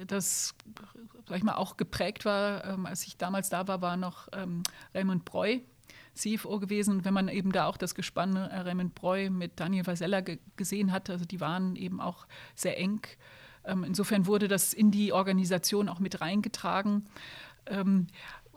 das 0.08 0.56
sag 1.30 1.38
ich 1.38 1.44
mal, 1.44 1.56
auch 1.56 1.78
geprägt 1.78 2.26
war, 2.26 2.66
ähm, 2.66 2.86
als 2.86 3.06
ich 3.06 3.16
damals 3.16 3.50
da 3.50 3.68
war, 3.68 3.82
war 3.82 3.96
noch 3.96 4.28
ähm, 4.34 4.64
Raymond 4.94 5.26
Breu, 5.26 5.60
CFO 6.16 6.60
gewesen. 6.60 7.06
Wenn 7.06 7.14
man 7.14 7.28
eben 7.28 7.52
da 7.52 7.68
auch 7.68 7.78
das 7.78 7.96
Gespann 7.96 8.36
äh, 8.36 8.60
Raymond 8.60 8.96
Breu 8.96 9.30
mit 9.30 9.60
Daniel 9.60 9.86
Vasella 9.86 10.22
gesehen 10.58 10.92
hat, 10.92 11.10
also 11.10 11.26
die 11.26 11.40
waren 11.40 11.76
eben 11.76 12.02
auch 12.02 12.28
sehr 12.56 12.78
eng. 12.80 13.02
Ähm, 13.64 13.84
insofern 13.84 14.26
wurde 14.26 14.48
das 14.48 14.74
in 14.74 14.90
die 14.90 15.14
Organisation 15.14 15.88
auch 15.88 16.00
mit 16.00 16.20
reingetragen. 16.20 17.06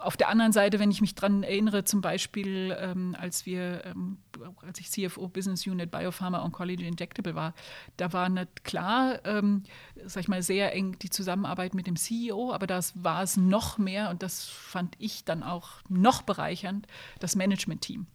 Auf 0.02 0.16
der 0.16 0.28
anderen 0.28 0.52
Seite, 0.52 0.78
wenn 0.78 0.90
ich 0.90 1.00
mich 1.00 1.14
daran 1.14 1.42
erinnere, 1.42 1.84
zum 1.84 2.00
Beispiel, 2.00 2.76
ähm, 2.78 3.16
als 3.18 3.46
wir, 3.46 3.84
ähm, 3.84 4.18
als 4.66 4.80
ich 4.80 4.90
CFO 4.90 5.28
Business 5.28 5.66
Unit 5.66 5.90
Biopharma 5.90 6.42
Oncology 6.44 6.86
Injectable 6.86 7.34
war, 7.34 7.54
da 7.96 8.12
war 8.12 8.28
nicht 8.28 8.64
klar, 8.64 9.24
ähm, 9.24 9.62
sag 10.04 10.22
ich 10.22 10.28
mal, 10.28 10.42
sehr 10.42 10.74
eng 10.74 10.98
die 10.98 11.10
Zusammenarbeit 11.10 11.74
mit 11.74 11.86
dem 11.86 11.96
CEO, 11.96 12.52
aber 12.52 12.66
das 12.66 12.92
war 13.02 13.22
es 13.22 13.36
noch 13.36 13.78
mehr 13.78 14.10
und 14.10 14.22
das 14.22 14.44
fand 14.48 14.94
ich 14.98 15.24
dann 15.24 15.42
auch 15.42 15.68
noch 15.88 16.22
bereichernd, 16.22 16.86
das 17.20 17.36
Management-Team. 17.36 18.07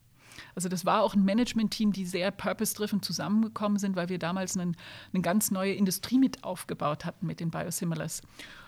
Also 0.55 0.69
das 0.69 0.85
war 0.85 1.01
auch 1.01 1.13
ein 1.13 1.23
Management-Team, 1.23 1.93
die 1.93 2.05
sehr 2.05 2.31
purpose-driven 2.31 3.01
zusammengekommen 3.01 3.79
sind, 3.79 3.95
weil 3.95 4.09
wir 4.09 4.19
damals 4.19 4.57
eine 4.57 4.73
ganz 5.21 5.51
neue 5.51 5.73
Industrie 5.73 6.17
mit 6.17 6.43
aufgebaut 6.43 7.05
hatten 7.05 7.25
mit 7.25 7.39
den 7.39 7.51
Biosimilars. 7.51 8.21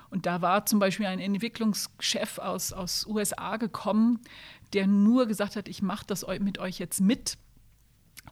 Und 0.10 0.26
da 0.26 0.42
war 0.42 0.66
zum 0.66 0.80
Beispiel 0.80 1.06
ein 1.06 1.20
Entwicklungschef 1.20 2.40
aus, 2.40 2.74
aus 2.74 3.06
USA 3.06 3.58
gekommen, 3.58 4.22
der 4.74 4.88
nur 4.88 5.28
gesagt 5.28 5.56
hat, 5.56 5.68
ich 5.68 5.82
mache 5.82 6.06
das 6.08 6.26
mit 6.40 6.58
euch 6.58 6.80
jetzt 6.80 7.00
mit, 7.00 7.38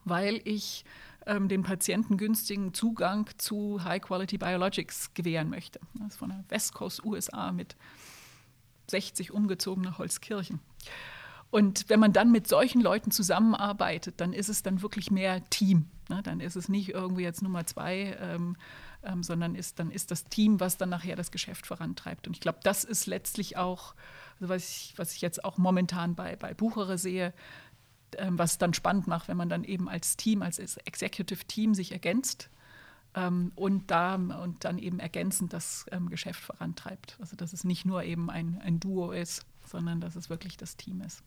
weil 0.04 0.42
ich 0.44 0.86
ähm, 1.28 1.48
den 1.50 1.64
Patienten 1.64 2.18
günstigen 2.18 2.74
Zugang 2.74 3.30
zu 3.38 3.84
High-Quality 3.84 4.38
Biologics 4.38 5.14
gewähren 5.14 5.50
möchte. 5.50 5.80
Das 5.96 6.14
ist 6.14 6.18
von 6.18 6.30
der 6.30 6.44
West 6.50 6.74
Coast 6.74 7.04
USA 7.04 7.52
mit 7.52 7.76
60 8.90 9.32
umgezogener 9.32 9.98
Holzkirchen. 9.98 10.60
Und 11.50 11.90
wenn 11.90 12.00
man 12.00 12.14
dann 12.14 12.32
mit 12.32 12.48
solchen 12.48 12.82
Leuten 12.82 13.12
zusammenarbeitet, 13.12 14.16
dann 14.20 14.34
ist 14.34 14.50
es 14.50 14.64
dann 14.64 14.82
wirklich 14.82 15.12
mehr 15.12 15.44
Team. 15.50 15.90
Ne? 16.10 16.22
Dann 16.22 16.40
ist 16.40 16.56
es 16.56 16.68
nicht 16.68 16.90
irgendwie 16.90 17.24
jetzt 17.24 17.42
Nummer 17.42 17.66
zwei, 17.66 18.18
ähm, 18.20 18.58
ähm, 19.04 19.24
sondern 19.24 19.56
ist, 19.56 19.80
dann 19.80 19.90
ist 19.90 20.12
das 20.12 20.26
Team, 20.26 20.60
was 20.60 20.78
dann 20.78 20.90
nachher 20.90 21.16
das 21.16 21.32
Geschäft 21.32 21.66
vorantreibt. 21.66 22.28
Und 22.28 22.36
ich 22.36 22.42
glaube, 22.42 22.60
das 22.64 22.84
ist 22.84 23.06
letztlich 23.06 23.58
auch, 23.58 23.96
also 24.40 24.50
was, 24.50 24.70
ich, 24.70 24.94
was 24.98 25.14
ich 25.14 25.22
jetzt 25.22 25.46
auch 25.46 25.58
momentan 25.58 26.16
bei, 26.16 26.36
bei 26.36 26.54
Buchere 26.54 26.98
sehe, 26.98 27.34
ähm, 28.18 28.38
was 28.38 28.58
dann 28.58 28.74
spannend 28.74 29.08
macht, 29.08 29.28
wenn 29.28 29.38
man 29.38 29.50
dann 29.50 29.64
eben 29.64 29.88
als 29.88 30.18
Team, 30.18 30.42
als 30.42 30.60
Executive 30.60 31.46
Team 31.46 31.74
sich 31.74 31.92
ergänzt 31.94 32.50
ähm, 33.16 33.52
und, 33.56 33.90
da, 33.90 34.16
und 34.16 34.66
dann 34.66 34.78
eben 34.78 35.00
ergänzend 35.00 35.54
das 35.54 35.86
ähm, 35.92 36.10
Geschäft 36.10 36.42
vorantreibt. 36.42 37.18
Also 37.20 37.36
dass 37.36 37.54
es 37.54 37.64
nicht 37.64 37.86
nur 37.86 38.04
eben 38.04 38.30
ein, 38.30 38.60
ein 38.62 38.80
Duo 38.80 39.12
ist, 39.12 39.46
sondern 39.66 40.02
dass 40.02 40.16
es 40.16 40.30
wirklich 40.30 40.58
das 40.58 40.78
Team 40.78 41.02
ist. 41.02 41.24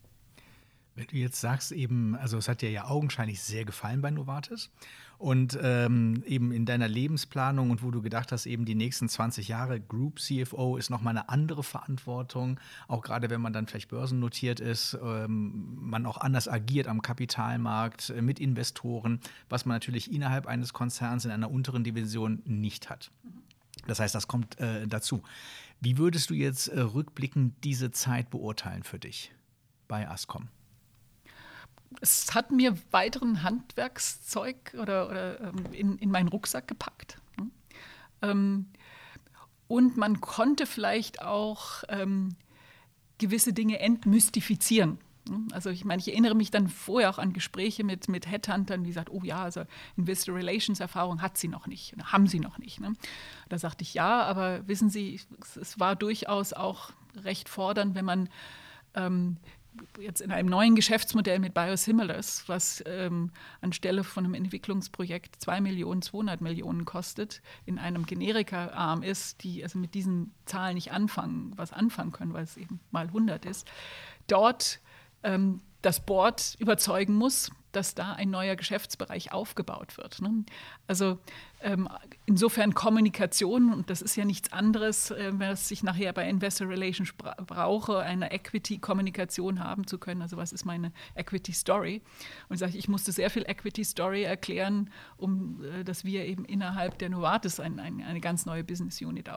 Wenn 0.95 1.07
du 1.07 1.15
jetzt 1.15 1.39
sagst, 1.39 1.71
eben, 1.71 2.15
also 2.15 2.37
es 2.37 2.49
hat 2.49 2.61
dir 2.61 2.69
ja 2.69 2.85
augenscheinlich 2.85 3.41
sehr 3.41 3.63
gefallen 3.63 4.01
bei 4.01 4.11
Novartis 4.11 4.69
und 5.17 5.57
ähm, 5.61 6.23
eben 6.25 6.51
in 6.51 6.65
deiner 6.65 6.89
Lebensplanung 6.89 7.69
und 7.69 7.81
wo 7.81 7.91
du 7.91 8.01
gedacht 8.01 8.31
hast, 8.31 8.45
eben 8.45 8.65
die 8.65 8.75
nächsten 8.75 9.07
20 9.07 9.47
Jahre 9.47 9.79
Group 9.79 10.19
CFO 10.19 10.75
ist 10.75 10.89
nochmal 10.89 11.15
eine 11.15 11.29
andere 11.29 11.63
Verantwortung, 11.63 12.59
auch 12.89 13.01
gerade 13.03 13.29
wenn 13.29 13.39
man 13.39 13.53
dann 13.53 13.67
vielleicht 13.67 13.89
börsennotiert 13.89 14.59
ist, 14.59 14.97
ähm, 15.01 15.77
man 15.79 16.05
auch 16.05 16.17
anders 16.17 16.49
agiert 16.49 16.87
am 16.87 17.01
Kapitalmarkt 17.01 18.09
äh, 18.09 18.21
mit 18.21 18.39
Investoren, 18.39 19.21
was 19.47 19.65
man 19.65 19.75
natürlich 19.75 20.11
innerhalb 20.11 20.45
eines 20.45 20.73
Konzerns 20.73 21.23
in 21.23 21.31
einer 21.31 21.51
unteren 21.51 21.85
Division 21.85 22.41
nicht 22.45 22.89
hat. 22.89 23.11
Das 23.87 23.99
heißt, 23.99 24.13
das 24.13 24.27
kommt 24.27 24.59
äh, 24.59 24.87
dazu. 24.87 25.23
Wie 25.79 25.97
würdest 25.97 26.29
du 26.29 26.33
jetzt 26.33 26.67
äh, 26.67 26.81
rückblickend 26.81 27.63
diese 27.63 27.91
Zeit 27.91 28.29
beurteilen 28.29 28.83
für 28.83 28.99
dich 28.99 29.31
bei 29.87 30.07
Ascom? 30.07 30.49
Es 31.99 32.33
hat 32.33 32.51
mir 32.51 32.77
weiteren 32.91 33.43
Handwerkszeug 33.43 34.75
oder, 34.79 35.09
oder 35.09 35.41
ähm, 35.41 35.65
in, 35.73 35.97
in 35.97 36.11
meinen 36.11 36.29
Rucksack 36.29 36.67
gepackt. 36.67 37.17
Hm? 37.37 37.51
Ähm, 38.21 38.65
und 39.67 39.97
man 39.97 40.21
konnte 40.21 40.65
vielleicht 40.65 41.21
auch 41.21 41.83
ähm, 41.89 42.35
gewisse 43.17 43.53
Dinge 43.53 43.79
entmystifizieren. 43.79 44.99
Hm? 45.27 45.47
Also 45.51 45.69
ich 45.69 45.85
meine, 45.85 45.99
ich 45.99 46.09
erinnere 46.09 46.35
mich 46.35 46.51
dann 46.51 46.67
vorher 46.67 47.09
auch 47.09 47.19
an 47.19 47.33
Gespräche 47.33 47.83
mit, 47.83 48.07
mit 48.07 48.27
Headhuntern, 48.27 48.83
die 48.83 48.91
sagt, 48.91 49.09
oh 49.09 49.21
ja, 49.23 49.43
also 49.43 49.63
Investor 49.95 50.35
Relations 50.35 50.79
Erfahrung 50.79 51.21
hat 51.21 51.37
sie 51.37 51.47
noch 51.47 51.67
nicht, 51.67 51.95
haben 52.03 52.27
sie 52.27 52.39
noch 52.39 52.57
nicht. 52.57 52.79
Ne? 52.79 52.93
Da 53.49 53.57
sagte 53.57 53.83
ich 53.83 53.93
ja, 53.93 54.23
aber 54.23 54.67
wissen 54.67 54.89
Sie, 54.89 55.19
es 55.59 55.79
war 55.79 55.95
durchaus 55.95 56.53
auch 56.53 56.91
recht 57.15 57.49
fordernd, 57.49 57.95
wenn 57.95 58.05
man 58.05 58.29
ähm, 58.95 59.37
jetzt 59.99 60.21
in 60.21 60.31
einem 60.31 60.49
neuen 60.49 60.75
Geschäftsmodell 60.75 61.39
mit 61.39 61.53
Biosimilars, 61.53 62.43
was 62.47 62.83
ähm, 62.85 63.31
anstelle 63.61 64.03
von 64.03 64.25
einem 64.25 64.33
Entwicklungsprojekt 64.33 65.41
2 65.41 65.61
Millionen, 65.61 66.01
200 66.01 66.41
Millionen 66.41 66.85
kostet, 66.85 67.41
in 67.65 67.79
einem 67.79 68.05
Generika-Arm 68.05 69.03
ist, 69.03 69.43
die 69.43 69.63
also 69.63 69.79
mit 69.79 69.93
diesen 69.93 70.33
Zahlen 70.45 70.75
nicht 70.75 70.91
anfangen, 70.91 71.53
was 71.55 71.73
anfangen 71.73 72.11
können, 72.11 72.33
weil 72.33 72.43
es 72.43 72.57
eben 72.57 72.79
mal 72.91 73.07
100 73.07 73.45
ist, 73.45 73.67
dort 74.27 74.79
ähm, 75.23 75.61
das 75.81 76.05
Board 76.05 76.55
überzeugen 76.59 77.15
muss, 77.15 77.51
dass 77.71 77.95
da 77.95 78.13
ein 78.13 78.29
neuer 78.29 78.55
Geschäftsbereich 78.55 79.31
aufgebaut 79.31 79.97
wird. 79.97 80.21
Ne? 80.21 80.43
Also 80.87 81.19
ähm, 81.61 81.87
insofern 82.25 82.73
Kommunikation, 82.73 83.71
und 83.71 83.89
das 83.89 84.01
ist 84.01 84.15
ja 84.15 84.25
nichts 84.25 84.51
anderes, 84.51 85.11
äh, 85.11 85.31
was 85.33 85.69
ich 85.71 85.83
nachher 85.83 86.13
bei 86.13 86.27
Investor 86.27 86.67
Relations 86.67 87.13
brauche, 87.13 87.99
eine 87.99 88.31
Equity-Kommunikation 88.31 89.63
haben 89.63 89.85
zu 89.85 89.97
können. 89.97 90.21
Also 90.21 90.37
was 90.37 90.53
ist 90.53 90.65
meine 90.65 90.91
Equity-Story? 91.15 92.01
Und 92.49 92.55
ich 92.55 92.59
sage, 92.59 92.77
ich 92.77 92.87
musste 92.87 93.11
sehr 93.11 93.29
viel 93.29 93.43
Equity-Story 93.43 94.23
erklären, 94.23 94.89
um 95.17 95.63
äh, 95.63 95.83
dass 95.83 96.03
wir 96.03 96.25
eben 96.25 96.45
innerhalb 96.45 96.97
der 96.99 97.09
Novartis 97.09 97.59
ein, 97.59 97.79
ein, 97.79 98.01
eine 98.01 98.21
ganz 98.21 98.45
neue 98.45 98.63
Business-Unit 98.63 99.29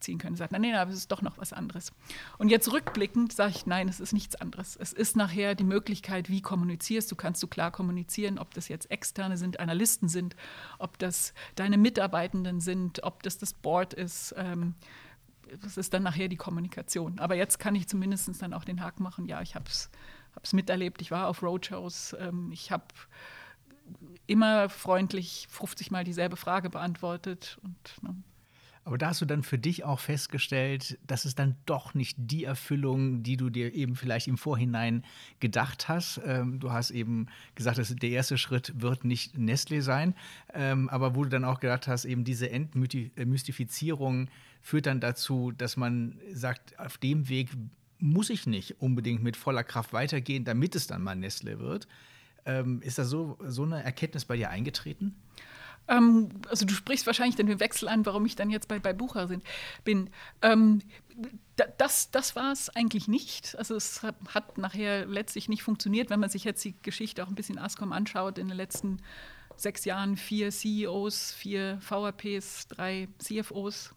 aufziehen 0.00 0.18
können. 0.18 0.36
Sagt, 0.36 0.52
nein, 0.52 0.62
nein, 0.62 0.74
aber 0.74 0.90
es 0.90 0.96
ist 0.96 1.12
doch 1.12 1.22
noch 1.22 1.38
was 1.38 1.52
anderes. 1.52 1.92
Und 2.38 2.48
jetzt 2.48 2.72
rückblickend 2.72 3.32
sage 3.32 3.52
ich, 3.54 3.66
nein, 3.66 3.88
es 3.88 4.00
ist 4.00 4.12
nichts 4.12 4.34
anderes. 4.36 4.76
Es 4.76 4.92
ist 4.92 5.16
nachher 5.16 5.54
die 5.54 5.64
Möglichkeit, 5.64 6.30
wie 6.30 6.40
kommunizierst 6.40 7.10
du, 7.10 7.16
kannst 7.16 7.42
du 7.42 7.46
klar 7.46 7.70
kommunizieren, 7.70 8.38
ob 8.38 8.54
das 8.54 8.68
jetzt 8.68 8.90
Externe 8.90 9.36
sind, 9.36 9.60
Analysten 9.60 10.08
sind, 10.08 10.36
ob 10.78 10.98
das 10.98 11.34
deine 11.54 11.76
Mitarbeitenden 11.76 12.60
sind, 12.60 13.02
ob 13.02 13.22
das 13.22 13.38
das 13.38 13.52
Board 13.52 13.92
ist. 13.94 14.34
Ähm, 14.36 14.74
das 15.62 15.76
ist 15.76 15.92
dann 15.92 16.02
nachher 16.02 16.28
die 16.28 16.36
Kommunikation. 16.36 17.18
Aber 17.18 17.34
jetzt 17.34 17.58
kann 17.58 17.74
ich 17.74 17.88
zumindest 17.88 18.30
dann 18.40 18.54
auch 18.54 18.64
den 18.64 18.80
Haken 18.82 19.02
machen, 19.02 19.26
ja, 19.26 19.42
ich 19.42 19.54
habe 19.54 19.66
es 19.68 20.52
miterlebt, 20.52 21.02
ich 21.02 21.10
war 21.10 21.26
auf 21.26 21.42
Roadshows, 21.42 22.16
ähm, 22.18 22.50
ich 22.52 22.70
habe 22.70 22.84
immer 24.28 24.68
freundlich 24.68 25.48
50 25.50 25.90
Mal 25.90 26.04
dieselbe 26.04 26.36
Frage 26.36 26.70
beantwortet. 26.70 27.58
Und, 27.64 28.02
ne. 28.02 28.14
Aber 28.84 28.96
da 28.96 29.08
hast 29.08 29.20
du 29.20 29.26
dann 29.26 29.42
für 29.42 29.58
dich 29.58 29.84
auch 29.84 30.00
festgestellt, 30.00 30.98
dass 31.06 31.24
es 31.24 31.34
dann 31.34 31.56
doch 31.66 31.92
nicht 31.92 32.16
die 32.18 32.44
Erfüllung, 32.44 33.22
die 33.22 33.36
du 33.36 33.50
dir 33.50 33.74
eben 33.74 33.94
vielleicht 33.94 34.26
im 34.26 34.38
Vorhinein 34.38 35.04
gedacht 35.38 35.88
hast. 35.88 36.20
Ähm, 36.24 36.60
du 36.60 36.72
hast 36.72 36.90
eben 36.90 37.26
gesagt, 37.54 37.78
dass 37.78 37.94
der 37.94 38.10
erste 38.10 38.38
Schritt 38.38 38.80
wird 38.80 39.04
nicht 39.04 39.36
Nestlé 39.36 39.82
sein, 39.82 40.14
ähm, 40.54 40.88
aber 40.88 41.14
wo 41.14 41.24
du 41.24 41.30
dann 41.30 41.44
auch 41.44 41.60
gedacht 41.60 41.88
hast, 41.88 42.06
eben 42.06 42.24
diese 42.24 42.50
Entmystifizierung 42.50 44.28
führt 44.62 44.86
dann 44.86 45.00
dazu, 45.00 45.52
dass 45.52 45.76
man 45.76 46.18
sagt, 46.32 46.78
auf 46.78 46.96
dem 46.96 47.28
Weg 47.28 47.50
muss 47.98 48.30
ich 48.30 48.46
nicht 48.46 48.80
unbedingt 48.80 49.22
mit 49.22 49.36
voller 49.36 49.62
Kraft 49.62 49.92
weitergehen, 49.92 50.44
damit 50.44 50.74
es 50.74 50.86
dann 50.86 51.02
mal 51.02 51.16
Nestlé 51.16 51.58
wird. 51.58 51.86
Ähm, 52.46 52.80
ist 52.80 52.98
da 52.98 53.04
so, 53.04 53.38
so 53.46 53.64
eine 53.64 53.82
Erkenntnis 53.82 54.24
bei 54.24 54.36
dir 54.36 54.48
eingetreten? 54.48 55.14
Ähm, 55.88 56.30
also 56.48 56.64
du 56.64 56.74
sprichst 56.74 57.06
wahrscheinlich 57.06 57.36
den 57.36 57.60
Wechsel 57.60 57.88
an, 57.88 58.06
warum 58.06 58.26
ich 58.26 58.36
dann 58.36 58.50
jetzt 58.50 58.68
bei, 58.68 58.78
bei 58.78 58.92
Bucher 58.92 59.28
bin. 59.84 60.10
Ähm, 60.42 60.82
das, 61.76 62.10
das 62.10 62.36
war 62.36 62.52
es 62.52 62.70
eigentlich 62.70 63.08
nicht. 63.08 63.56
Also 63.58 63.74
es 63.74 64.02
hat 64.02 64.58
nachher 64.58 65.06
letztlich 65.06 65.48
nicht 65.48 65.62
funktioniert, 65.62 66.10
wenn 66.10 66.20
man 66.20 66.30
sich 66.30 66.44
jetzt 66.44 66.64
die 66.64 66.74
Geschichte 66.82 67.22
auch 67.22 67.28
ein 67.28 67.34
bisschen 67.34 67.58
ASCOM 67.58 67.92
anschaut. 67.92 68.38
In 68.38 68.48
den 68.48 68.56
letzten 68.56 69.02
sechs 69.56 69.84
Jahren 69.84 70.16
vier 70.16 70.50
CEOs, 70.50 71.32
vier 71.32 71.78
VAPs, 71.86 72.68
drei 72.68 73.08
CFOs. 73.18 73.94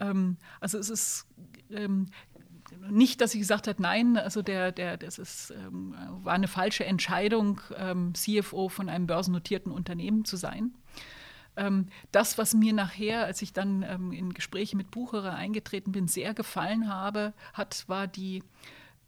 Ähm, 0.00 0.36
also 0.60 0.78
es 0.78 0.90
ist 0.90 1.26
ähm, 1.70 2.08
nicht, 2.90 3.20
dass 3.20 3.34
ich 3.34 3.40
gesagt 3.40 3.68
habe, 3.68 3.80
nein, 3.80 4.16
also 4.16 4.42
der, 4.42 4.72
der, 4.72 4.96
das 4.96 5.18
ist, 5.18 5.50
ähm, 5.50 5.94
war 6.22 6.34
eine 6.34 6.48
falsche 6.48 6.84
Entscheidung, 6.84 7.60
ähm, 7.76 8.14
CFO 8.14 8.68
von 8.68 8.88
einem 8.88 9.06
börsennotierten 9.06 9.72
Unternehmen 9.72 10.24
zu 10.24 10.36
sein. 10.36 10.74
Ähm, 11.56 11.88
das, 12.12 12.38
was 12.38 12.54
mir 12.54 12.72
nachher, 12.72 13.24
als 13.24 13.42
ich 13.42 13.52
dann 13.52 13.82
ähm, 13.82 14.12
in 14.12 14.32
Gespräche 14.32 14.76
mit 14.76 14.90
Bucherer 14.90 15.34
eingetreten 15.34 15.92
bin, 15.92 16.08
sehr 16.08 16.34
gefallen 16.34 16.88
habe, 16.88 17.34
hat, 17.52 17.84
war 17.88 18.06
die, 18.06 18.42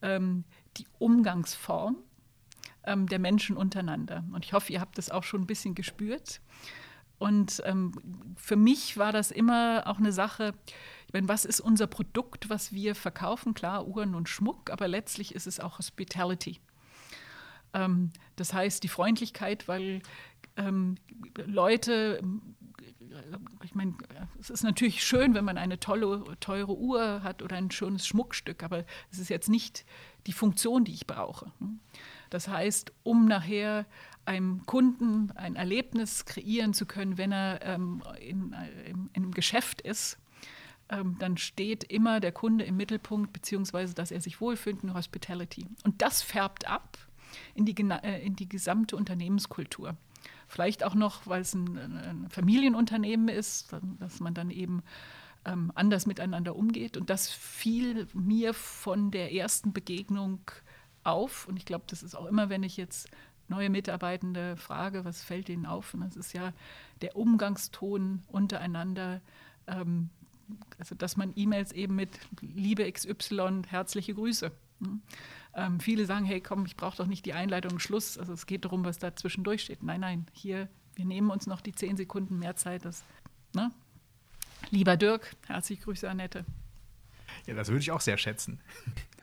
ähm, 0.03 0.45
die 0.77 0.87
Umgangsform 0.99 1.97
ähm, 2.85 3.07
der 3.07 3.19
Menschen 3.19 3.57
untereinander. 3.57 4.25
Und 4.33 4.45
ich 4.45 4.53
hoffe, 4.53 4.73
ihr 4.73 4.81
habt 4.81 4.99
das 4.99 5.11
auch 5.11 5.25
schon 5.25 5.43
ein 5.43 5.47
bisschen 5.47 5.75
gespürt. 5.75 6.41
Und 7.19 7.63
ähm, 7.65 7.93
für 8.37 8.57
mich 8.57 8.99
war 8.99 9.13
das 9.13 9.31
immer 9.31 9.85
auch 9.87 9.99
eine 9.99 10.13
Sache, 10.13 10.53
ich 11.07 11.13
meine, 11.13 11.29
was 11.29 11.45
ist 11.45 11.61
unser 11.61 11.87
Produkt, 11.87 12.51
was 12.51 12.73
wir 12.73 12.95
verkaufen? 12.95 13.55
Klar, 13.55 13.87
Uhren 13.87 14.15
und 14.15 14.29
Schmuck, 14.29 14.71
aber 14.71 14.89
letztlich 14.89 15.35
ist 15.35 15.47
es 15.47 15.61
auch 15.61 15.79
Hospitality. 15.79 16.61
Ähm, 17.73 18.13
das 18.37 18.53
heißt, 18.53 18.83
die 18.83 18.89
Freundlichkeit, 18.89 19.69
weil 19.69 20.03
ähm, 20.57 20.97
Leute, 21.47 22.21
ich 23.63 23.75
meine, 23.75 23.95
es 24.41 24.51
ist 24.51 24.63
natürlich 24.63 25.03
schön, 25.03 25.35
wenn 25.35 25.45
man 25.45 25.59
eine 25.59 25.81
tolle, 25.81 26.25
teure 26.41 26.77
Uhr 26.77 27.23
hat 27.23 27.43
oder 27.43 27.57
ein 27.57 27.71
schönes 27.71 28.07
Schmuckstück, 28.07 28.63
aber 28.63 28.85
es 29.11 29.19
ist 29.19 29.31
jetzt 29.31 29.49
nicht 29.49 29.85
die 30.27 30.33
Funktion, 30.33 30.85
die 30.85 30.93
ich 30.93 31.07
brauche. 31.07 31.53
Das 32.31 32.49
heißt, 32.49 32.93
um 33.03 33.27
nachher 33.27 33.87
einem 34.25 34.65
Kunden 34.67 35.31
ein 35.33 35.57
Erlebnis 35.57 36.25
kreieren 36.25 36.73
zu 36.73 36.87
können, 36.87 37.19
wenn 37.19 37.33
er 37.33 37.61
ähm, 37.63 38.03
in, 38.21 38.55
in, 38.87 39.11
in, 39.13 39.23
einem 39.23 39.33
Geschäft 39.33 39.81
ist, 39.83 40.19
ähm, 40.89 41.17
dann 41.19 41.37
steht 41.37 41.85
immer 41.85 42.21
der 42.21 42.33
Kunde 42.33 42.65
im 42.65 42.77
Mittelpunkt, 42.77 43.33
beziehungsweise 43.33 43.95
dass 43.95 44.11
er 44.11 44.21
sich 44.21 44.41
wohlfühlt 44.41 44.83
in 44.83 44.95
Hospitality. 44.95 45.67
Und 45.85 46.01
das 46.03 46.23
färbt 46.23 46.67
ab 46.67 46.99
in 47.55 47.65
die, 47.67 47.75
äh, 47.77 48.25
in 48.25 48.37
die 48.37 48.49
gesamte 48.49 48.97
Unternehmenskultur. 48.97 49.97
Vielleicht 50.55 50.85
auch 50.85 50.95
noch, 50.95 51.27
weil 51.27 51.41
es 51.41 51.53
ein, 51.53 51.77
ein 51.77 52.27
Familienunternehmen 52.31 53.27
ist, 53.27 53.75
dass 53.99 54.21
man 54.21 54.35
dann 54.35 54.51
eben 54.51 54.85
ähm, 55.45 55.73
anders 55.75 56.07
miteinander 56.07 56.55
umgeht. 56.55 56.97
Und 56.97 57.11
das 57.11 57.29
fiel 57.29 58.07
mir 58.15 58.55
von 58.55 59.11
der 59.11 59.33
ersten 59.33 59.73
Begegnung 59.73 60.39
auf. 61.03 61.49
Und 61.49 61.57
ich 61.57 61.65
glaube, 61.65 61.87
das 61.89 62.05
ist 62.05 62.15
auch 62.15 62.27
immer, 62.27 62.51
wenn 62.51 62.63
ich 62.63 62.77
jetzt 62.77 63.11
neue 63.49 63.69
Mitarbeitende 63.69 64.57
frage, 64.57 65.05
was 65.05 65.25
fällt 65.25 65.49
ihnen 65.49 65.67
auf? 65.67 65.93
Und 65.93 66.03
das 66.03 66.15
ist 66.15 66.33
ja 66.35 66.53
der 67.03 67.17
Umgangston 67.17 68.23
untereinander. 68.29 69.23
Ähm, 69.67 70.09
also, 70.79 70.95
dass 70.95 71.17
man 71.17 71.33
E-Mails 71.35 71.73
eben 71.73 71.97
mit 71.97 72.11
Liebe 72.41 72.89
XY, 72.93 73.63
herzliche 73.67 74.15
Grüße. 74.15 74.53
Hm? 74.79 75.03
Ähm, 75.57 75.81
viele 75.81 76.07
sagen, 76.07 76.25
hey, 76.25 76.41
komm, 76.41 76.67
ich 76.67 76.77
brauche 76.77 76.97
doch 76.97 77.07
nicht 77.07 77.25
die 77.27 77.33
Einleitung 77.33 77.79
Schluss. 77.79 78.19
Also 78.19 78.33
es 78.33 78.47
geht 78.47 78.65
darum, 78.65 78.85
was 78.85 78.99
da 78.99 79.15
zwischendurch 79.15 79.63
steht. 79.63 79.83
Nein, 79.83 80.01
nein, 80.01 80.27
hier, 80.33 80.69
wir 80.95 81.05
nehmen 81.05 81.31
uns 81.31 81.47
noch 81.47 81.61
die 81.61 81.73
zehn 81.73 81.97
Sekunden 81.97 82.39
mehr 82.39 82.57
Zeit. 82.57 82.85
Das, 82.85 83.05
ne? 83.55 83.71
Lieber 84.71 84.97
Dirk, 84.97 85.37
herzliche 85.47 85.83
Grüße, 85.83 86.09
Annette. 86.09 86.45
Ja, 87.47 87.55
das 87.55 87.69
würde 87.69 87.81
ich 87.81 87.91
auch 87.91 88.01
sehr 88.01 88.17
schätzen. 88.17 88.61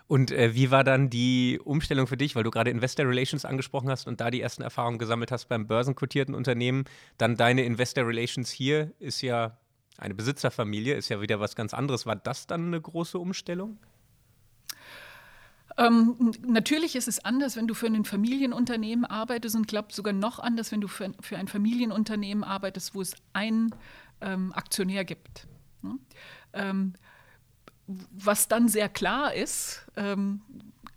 Und 0.08 0.32
äh, 0.32 0.54
wie 0.54 0.72
war 0.72 0.84
dann 0.84 1.10
die 1.10 1.60
Umstellung 1.64 2.06
für 2.06 2.18
dich, 2.18 2.36
weil 2.36 2.44
du 2.44 2.52
gerade 2.52 2.70
Investor 2.70 3.06
Relations 3.06 3.46
angesprochen 3.46 3.90
hast 3.90 4.08
und 4.08 4.20
da 4.20 4.30
die 4.30 4.42
ersten 4.42 4.62
Erfahrungen 4.62 5.00
gesammelt 5.00 5.32
hast 5.32 5.48
beim 5.48 5.68
börsenkotierten 5.68 6.36
Unternehmen? 6.36 6.84
Dann 7.18 7.38
deine 7.38 7.64
Investor 7.64 8.06
Relations 8.06 8.52
hier 8.52 8.92
ist 9.00 9.22
ja 9.22 9.58
eine 9.98 10.14
Besitzerfamilie, 10.14 10.96
ist 10.96 11.08
ja 11.08 11.22
wieder 11.22 11.40
was 11.40 11.56
ganz 11.56 11.74
anderes. 11.74 12.06
War 12.06 12.18
das 12.18 12.46
dann 12.46 12.68
eine 12.68 12.82
große 12.82 13.18
Umstellung? 13.18 13.78
Ähm, 15.78 16.32
natürlich 16.46 16.96
ist 16.96 17.08
es 17.08 17.24
anders, 17.24 17.56
wenn 17.56 17.68
du 17.68 17.74
für 17.74 17.88
ein 17.88 18.06
Familienunternehmen 18.06 19.06
arbeitest 19.06 19.56
und 19.56 19.68
glaube 19.68 19.94
sogar 19.94 20.14
noch 20.14 20.40
anders, 20.40 20.72
wenn 20.72 20.82
du 20.82 20.88
für, 20.88 21.12
für, 21.22 21.38
ein 21.38 21.48
Familienunternehmen 21.48 22.44
arbeitest, 22.44 22.96
wo 22.96 23.02
es 23.02 23.16
einen 23.34 23.74
ähm, 24.22 24.54
Aktionär 24.54 25.06
gibt. 25.06 25.48
Hm? 25.82 26.00
Ähm, 26.54 26.94
was 27.88 28.48
dann 28.48 28.70
sehr 28.70 28.90
klar 28.90 29.34
ist, 29.34 29.86
ähm, 29.96 30.42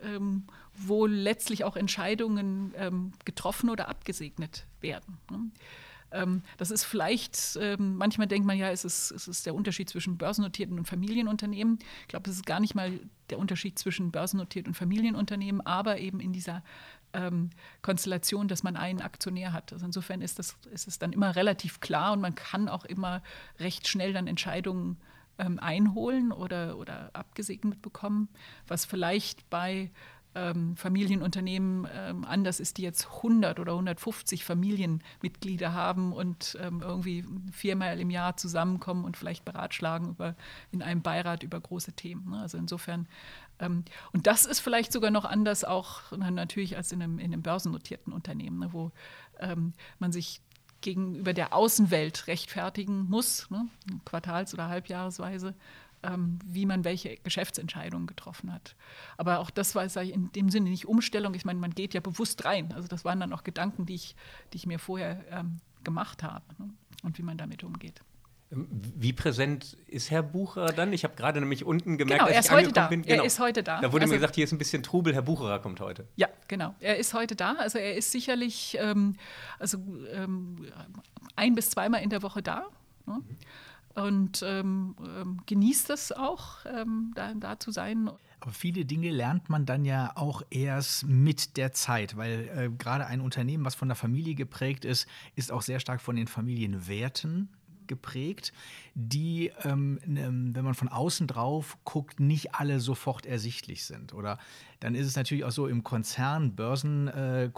ähm, 0.00 0.44
wo 0.74 1.06
letztlich 1.06 1.64
auch 1.64 1.76
Entscheidungen 1.76 2.72
ähm, 2.76 3.12
getroffen 3.24 3.70
oder 3.70 3.88
abgesegnet 3.88 4.66
werden. 4.80 5.18
Hm? 5.30 5.52
Das 6.58 6.70
ist 6.70 6.84
vielleicht, 6.84 7.58
manchmal 7.76 8.28
denkt 8.28 8.46
man 8.46 8.56
ja, 8.56 8.70
es 8.70 8.84
ist, 8.84 9.10
es 9.10 9.26
ist 9.26 9.46
der 9.46 9.54
Unterschied 9.56 9.90
zwischen 9.90 10.16
börsennotierten 10.16 10.78
und 10.78 10.86
Familienunternehmen. 10.86 11.80
Ich 12.02 12.06
glaube, 12.06 12.30
es 12.30 12.36
ist 12.36 12.46
gar 12.46 12.60
nicht 12.60 12.76
mal 12.76 13.00
der 13.30 13.38
Unterschied 13.38 13.78
zwischen 13.78 14.10
börsennotierten 14.10 14.70
und 14.70 14.74
Familienunternehmen, 14.74 15.60
aber 15.64 15.98
eben 15.98 16.20
in 16.20 16.32
dieser 16.32 16.62
ähm, 17.12 17.50
Konstellation, 17.82 18.48
dass 18.48 18.62
man 18.62 18.76
einen 18.76 19.00
Aktionär 19.00 19.52
hat. 19.52 19.72
Also 19.72 19.86
insofern 19.86 20.20
ist, 20.20 20.38
das, 20.38 20.56
ist 20.72 20.88
es 20.88 20.98
dann 20.98 21.12
immer 21.12 21.36
relativ 21.36 21.80
klar 21.80 22.12
und 22.12 22.20
man 22.20 22.34
kann 22.34 22.68
auch 22.68 22.84
immer 22.84 23.22
recht 23.58 23.88
schnell 23.88 24.12
dann 24.12 24.26
Entscheidungen 24.26 24.98
ähm, 25.38 25.58
einholen 25.58 26.32
oder, 26.32 26.76
oder 26.78 27.10
abgesegnet 27.12 27.82
bekommen, 27.82 28.28
was 28.66 28.84
vielleicht 28.84 29.48
bei 29.50 29.90
ähm, 30.34 30.76
Familienunternehmen 30.76 31.86
ähm, 31.92 32.24
anders 32.24 32.60
ist, 32.60 32.78
die 32.78 32.82
jetzt 32.82 33.06
100 33.16 33.60
oder 33.60 33.72
150 33.72 34.44
Familienmitglieder 34.44 35.72
haben 35.72 36.12
und 36.12 36.58
ähm, 36.60 36.82
irgendwie 36.82 37.24
viermal 37.52 38.00
im 38.00 38.10
Jahr 38.10 38.36
zusammenkommen 38.36 39.04
und 39.04 39.16
vielleicht 39.16 39.44
beratschlagen 39.44 40.10
über, 40.10 40.34
in 40.72 40.82
einem 40.82 41.02
Beirat 41.02 41.42
über 41.42 41.60
große 41.60 41.92
Themen. 41.92 42.30
Ne? 42.30 42.40
Also 42.40 42.58
insofern, 42.58 43.06
ähm, 43.58 43.84
und 44.12 44.26
das 44.26 44.44
ist 44.44 44.60
vielleicht 44.60 44.92
sogar 44.92 45.10
noch 45.10 45.24
anders 45.24 45.64
auch 45.64 46.12
natürlich 46.12 46.76
als 46.76 46.92
in 46.92 47.02
einem, 47.02 47.18
in 47.18 47.32
einem 47.32 47.42
börsennotierten 47.42 48.12
Unternehmen, 48.12 48.58
ne? 48.58 48.72
wo 48.72 48.92
ähm, 49.38 49.72
man 49.98 50.12
sich 50.12 50.40
gegenüber 50.80 51.32
der 51.32 51.54
Außenwelt 51.54 52.26
rechtfertigen 52.26 53.08
muss, 53.08 53.50
ne? 53.50 53.68
quartals- 54.04 54.52
oder 54.52 54.68
halbjahresweise 54.68 55.54
ähm, 56.04 56.38
wie 56.44 56.66
man 56.66 56.84
welche 56.84 57.16
Geschäftsentscheidungen 57.16 58.06
getroffen 58.06 58.52
hat. 58.52 58.76
Aber 59.16 59.38
auch 59.38 59.50
das 59.50 59.74
war 59.74 59.84
ich, 59.84 59.96
in 59.96 60.30
dem 60.32 60.50
Sinne 60.50 60.70
nicht 60.70 60.86
Umstellung. 60.86 61.34
Ich 61.34 61.44
meine, 61.44 61.58
man 61.58 61.70
geht 61.70 61.94
ja 61.94 62.00
bewusst 62.00 62.44
rein. 62.44 62.72
Also 62.72 62.88
das 62.88 63.04
waren 63.04 63.20
dann 63.20 63.32
auch 63.32 63.44
Gedanken, 63.44 63.86
die 63.86 63.94
ich, 63.94 64.16
die 64.52 64.58
ich 64.58 64.66
mir 64.66 64.78
vorher 64.78 65.24
ähm, 65.30 65.58
gemacht 65.82 66.22
habe 66.22 66.44
ne? 66.58 66.70
und 67.02 67.18
wie 67.18 67.22
man 67.22 67.38
damit 67.38 67.64
umgeht. 67.64 68.00
Ähm, 68.52 68.68
wie 68.70 69.12
präsent 69.12 69.76
ist 69.86 70.10
Herr 70.10 70.22
Bucherer 70.22 70.72
dann? 70.72 70.92
Ich 70.92 71.04
habe 71.04 71.14
gerade 71.14 71.40
nämlich 71.40 71.64
unten 71.64 71.96
gemerkt, 71.96 72.24
genau, 72.24 72.34
dass 72.34 72.46
er 72.46 72.52
ist 72.52 72.64
heute 72.64 72.72
da. 72.72 72.86
Bin. 72.88 73.02
Genau. 73.02 73.22
Er 73.22 73.26
ist 73.26 73.38
heute 73.38 73.62
da. 73.62 73.80
Da 73.80 73.92
wurde 73.92 74.02
also, 74.02 74.12
mir 74.14 74.18
gesagt, 74.18 74.34
hier 74.34 74.44
ist 74.44 74.52
ein 74.52 74.58
bisschen 74.58 74.82
Trubel, 74.82 75.14
Herr 75.14 75.22
Bucherer 75.22 75.58
kommt 75.60 75.80
heute. 75.80 76.06
Ja, 76.16 76.28
genau. 76.48 76.74
Er 76.80 76.96
ist 76.98 77.14
heute 77.14 77.36
da. 77.36 77.54
Also 77.54 77.78
er 77.78 77.96
ist 77.96 78.10
sicherlich 78.12 78.76
ähm, 78.80 79.16
also, 79.58 79.78
ähm, 80.12 80.66
ein 81.36 81.54
bis 81.54 81.70
zweimal 81.70 82.02
in 82.02 82.10
der 82.10 82.22
Woche 82.22 82.42
da. 82.42 82.66
Ne? 83.06 83.16
Mhm 83.16 83.36
und 83.94 84.42
ähm, 84.42 84.96
ähm, 85.00 85.40
genießt 85.46 85.90
es 85.90 86.12
auch, 86.12 86.64
ähm, 86.66 87.12
da, 87.14 87.32
da 87.34 87.58
zu 87.58 87.70
sein. 87.70 88.10
Aber 88.40 88.52
viele 88.52 88.84
Dinge 88.84 89.10
lernt 89.10 89.48
man 89.48 89.66
dann 89.66 89.84
ja 89.84 90.12
auch 90.16 90.42
erst 90.50 91.06
mit 91.06 91.56
der 91.56 91.72
Zeit, 91.72 92.16
weil 92.16 92.50
äh, 92.54 92.70
gerade 92.76 93.06
ein 93.06 93.20
Unternehmen, 93.20 93.64
was 93.64 93.74
von 93.74 93.88
der 93.88 93.96
Familie 93.96 94.34
geprägt 94.34 94.84
ist, 94.84 95.06
ist 95.36 95.52
auch 95.52 95.62
sehr 95.62 95.80
stark 95.80 96.00
von 96.00 96.16
den 96.16 96.26
Familienwerten 96.26 97.48
geprägt, 97.86 98.52
die, 98.94 99.50
ähm, 99.64 99.98
wenn 100.06 100.64
man 100.64 100.74
von 100.74 100.88
außen 100.88 101.26
drauf 101.26 101.78
guckt, 101.84 102.20
nicht 102.20 102.54
alle 102.54 102.78
sofort 102.78 103.26
ersichtlich 103.26 103.84
sind. 103.84 104.14
Oder 104.14 104.38
dann 104.78 104.94
ist 104.94 105.06
es 105.06 105.16
natürlich 105.16 105.44
auch 105.44 105.50
so 105.50 105.66
im 105.66 105.82
Konzern, 105.82 106.54
Börsen 106.54 107.08
äh, 107.08 107.50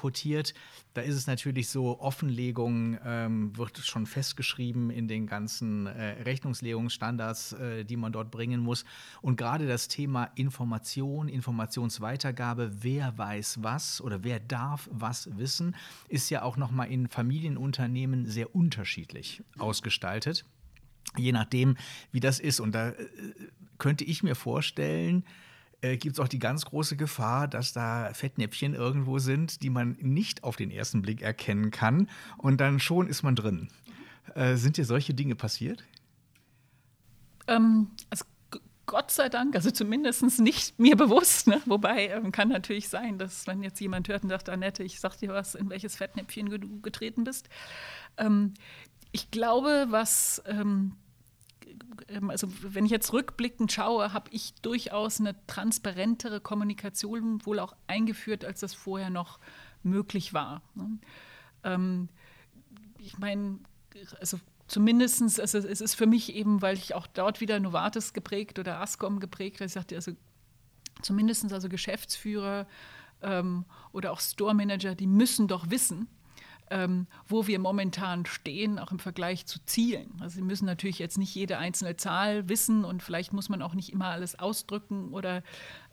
da 0.94 1.00
ist 1.02 1.14
es 1.14 1.26
natürlich 1.26 1.68
so, 1.68 2.00
Offenlegung 2.00 2.98
ähm, 3.04 3.56
wird 3.56 3.76
schon 3.78 4.06
festgeschrieben 4.06 4.90
in 4.90 5.08
den 5.08 5.26
ganzen 5.26 5.86
äh, 5.86 6.22
Rechnungslegungsstandards, 6.22 7.52
äh, 7.52 7.84
die 7.84 7.96
man 7.96 8.12
dort 8.12 8.30
bringen 8.30 8.60
muss. 8.60 8.84
Und 9.20 9.36
gerade 9.36 9.66
das 9.66 9.88
Thema 9.88 10.30
Information, 10.36 11.28
Informationsweitergabe, 11.28 12.82
wer 12.82 13.18
weiß 13.18 13.58
was 13.62 14.00
oder 14.00 14.24
wer 14.24 14.40
darf 14.40 14.88
was 14.90 15.36
wissen, 15.36 15.76
ist 16.08 16.30
ja 16.30 16.42
auch 16.42 16.56
nochmal 16.56 16.90
in 16.90 17.08
Familienunternehmen 17.08 18.24
sehr 18.24 18.54
unterschiedlich 18.54 19.42
ausgestaltet. 19.58 20.46
Je 21.16 21.32
nachdem, 21.32 21.76
wie 22.12 22.20
das 22.20 22.40
ist. 22.40 22.60
Und 22.60 22.72
da 22.72 22.90
äh, 22.90 22.94
könnte 23.78 24.04
ich 24.04 24.22
mir 24.22 24.34
vorstellen, 24.34 25.24
äh, 25.82 25.96
gibt 25.96 26.16
es 26.16 26.20
auch 26.20 26.28
die 26.28 26.38
ganz 26.38 26.64
große 26.64 26.96
Gefahr, 26.96 27.48
dass 27.48 27.72
da 27.72 28.10
Fettnäpfchen 28.12 28.74
irgendwo 28.74 29.18
sind, 29.18 29.62
die 29.62 29.70
man 29.70 29.96
nicht 30.00 30.44
auf 30.44 30.56
den 30.56 30.70
ersten 30.70 31.02
Blick 31.02 31.22
erkennen 31.22 31.70
kann. 31.70 32.08
Und 32.38 32.60
dann 32.60 32.80
schon 32.80 33.06
ist 33.06 33.22
man 33.22 33.36
drin. 33.36 33.68
Äh, 34.34 34.56
sind 34.56 34.76
dir 34.76 34.84
solche 34.84 35.14
Dinge 35.14 35.34
passiert? 35.34 35.84
Ähm, 37.46 37.88
also 38.10 38.24
Gott 38.86 39.10
sei 39.10 39.28
Dank, 39.28 39.54
also 39.56 39.70
zumindest 39.70 40.38
nicht 40.38 40.78
mir 40.78 40.96
bewusst. 40.96 41.48
Ne? 41.48 41.60
Wobei 41.66 42.08
ähm, 42.08 42.30
kann 42.30 42.48
natürlich 42.48 42.88
sein, 42.88 43.18
dass 43.18 43.46
wenn 43.46 43.62
jetzt 43.62 43.80
jemand 43.80 44.08
hört 44.08 44.22
und 44.22 44.30
sagt, 44.30 44.48
Annette, 44.48 44.84
ich 44.84 45.00
sag 45.00 45.16
dir 45.16 45.30
was, 45.30 45.54
in 45.56 45.68
welches 45.70 45.96
Fettnäpfchen 45.96 46.48
du 46.48 46.80
getreten 46.80 47.24
bist. 47.24 47.48
Ähm, 48.16 48.54
ich 49.16 49.30
glaube, 49.30 49.86
was 49.88 50.42
ähm, 50.44 50.92
ähm, 52.08 52.30
also 52.30 52.48
wenn 52.60 52.84
ich 52.84 52.90
jetzt 52.90 53.12
rückblickend 53.12 53.72
schaue, 53.72 54.12
habe 54.12 54.30
ich 54.30 54.54
durchaus 54.60 55.20
eine 55.20 55.34
transparentere 55.46 56.40
Kommunikation 56.40 57.44
wohl 57.46 57.58
auch 57.58 57.74
eingeführt, 57.86 58.44
als 58.44 58.60
das 58.60 58.74
vorher 58.74 59.08
noch 59.08 59.38
möglich 59.82 60.34
war. 60.34 60.60
Ne? 60.74 60.98
Ähm, 61.64 62.08
ich 62.98 63.18
meine, 63.18 63.58
also 64.20 64.38
zumindest, 64.68 65.40
also 65.40 65.58
es 65.58 65.80
ist 65.80 65.94
für 65.94 66.06
mich 66.06 66.34
eben, 66.34 66.60
weil 66.60 66.76
ich 66.76 66.94
auch 66.94 67.06
dort 67.06 67.40
wieder 67.40 67.58
Novartis 67.58 68.12
geprägt 68.12 68.58
oder 68.58 68.80
Ascom 68.80 69.18
geprägt, 69.18 69.60
weil 69.60 69.68
ich 69.68 69.72
sagte, 69.72 69.94
also 69.94 70.12
zumindest 71.00 71.50
also 71.52 71.70
Geschäftsführer 71.70 72.66
ähm, 73.22 73.64
oder 73.92 74.12
auch 74.12 74.20
Store 74.20 74.54
Manager, 74.54 74.94
die 74.94 75.06
müssen 75.06 75.48
doch 75.48 75.70
wissen, 75.70 76.08
ähm, 76.70 77.06
wo 77.28 77.46
wir 77.46 77.58
momentan 77.58 78.26
stehen, 78.26 78.78
auch 78.78 78.90
im 78.90 78.98
Vergleich 78.98 79.46
zu 79.46 79.64
Zielen. 79.64 80.12
Also 80.20 80.36
Sie 80.36 80.42
müssen 80.42 80.66
natürlich 80.66 80.98
jetzt 80.98 81.18
nicht 81.18 81.34
jede 81.34 81.58
einzelne 81.58 81.96
Zahl 81.96 82.48
wissen 82.48 82.84
und 82.84 83.02
vielleicht 83.02 83.32
muss 83.32 83.48
man 83.48 83.62
auch 83.62 83.74
nicht 83.74 83.92
immer 83.92 84.06
alles 84.06 84.38
ausdrücken 84.38 85.12
oder 85.12 85.42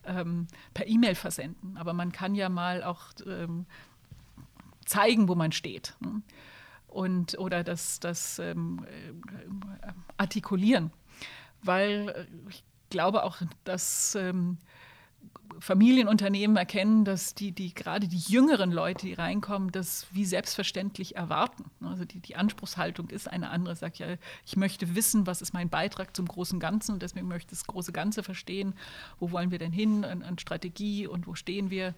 ähm, 0.04 0.46
per 0.72 0.86
E-Mail 0.86 1.14
versenden. 1.14 1.76
Aber 1.76 1.92
man 1.92 2.12
kann 2.12 2.34
ja 2.34 2.48
mal 2.48 2.82
auch 2.82 3.10
ähm, 3.26 3.66
zeigen, 4.84 5.28
wo 5.28 5.34
man 5.34 5.52
steht. 5.52 5.94
Ne? 6.00 6.22
Und, 6.88 7.38
oder 7.38 7.64
das, 7.64 8.00
das 8.00 8.38
ähm, 8.38 8.84
äh, 8.86 9.92
artikulieren. 10.16 10.92
Weil 11.62 12.08
äh, 12.08 12.50
ich 12.50 12.64
glaube 12.90 13.24
auch, 13.24 13.38
dass 13.64 14.14
ähm, 14.14 14.58
Familienunternehmen 15.64 16.58
erkennen, 16.58 17.06
dass 17.06 17.34
die, 17.34 17.50
die 17.50 17.72
gerade 17.72 18.06
die 18.06 18.18
jüngeren 18.18 18.70
Leute, 18.70 19.06
die 19.06 19.14
reinkommen, 19.14 19.72
das 19.72 20.06
wie 20.12 20.26
selbstverständlich 20.26 21.16
erwarten. 21.16 21.70
Also 21.80 22.04
die, 22.04 22.20
die 22.20 22.36
Anspruchshaltung 22.36 23.08
ist 23.08 23.30
eine 23.30 23.48
andere. 23.48 23.74
Sagt 23.74 23.98
ja, 23.98 24.06
ich 24.44 24.56
möchte 24.56 24.94
wissen, 24.94 25.26
was 25.26 25.40
ist 25.40 25.54
mein 25.54 25.70
Beitrag 25.70 26.14
zum 26.14 26.28
großen 26.28 26.60
Ganzen 26.60 26.92
und 26.92 27.02
deswegen 27.02 27.28
möchte 27.28 27.54
ich 27.54 27.58
das 27.58 27.66
große 27.66 27.92
Ganze 27.92 28.22
verstehen. 28.22 28.74
Wo 29.18 29.30
wollen 29.30 29.50
wir 29.50 29.58
denn 29.58 29.72
hin 29.72 30.04
an, 30.04 30.22
an 30.22 30.38
Strategie 30.38 31.06
und 31.06 31.26
wo 31.26 31.34
stehen 31.34 31.70
wir? 31.70 31.94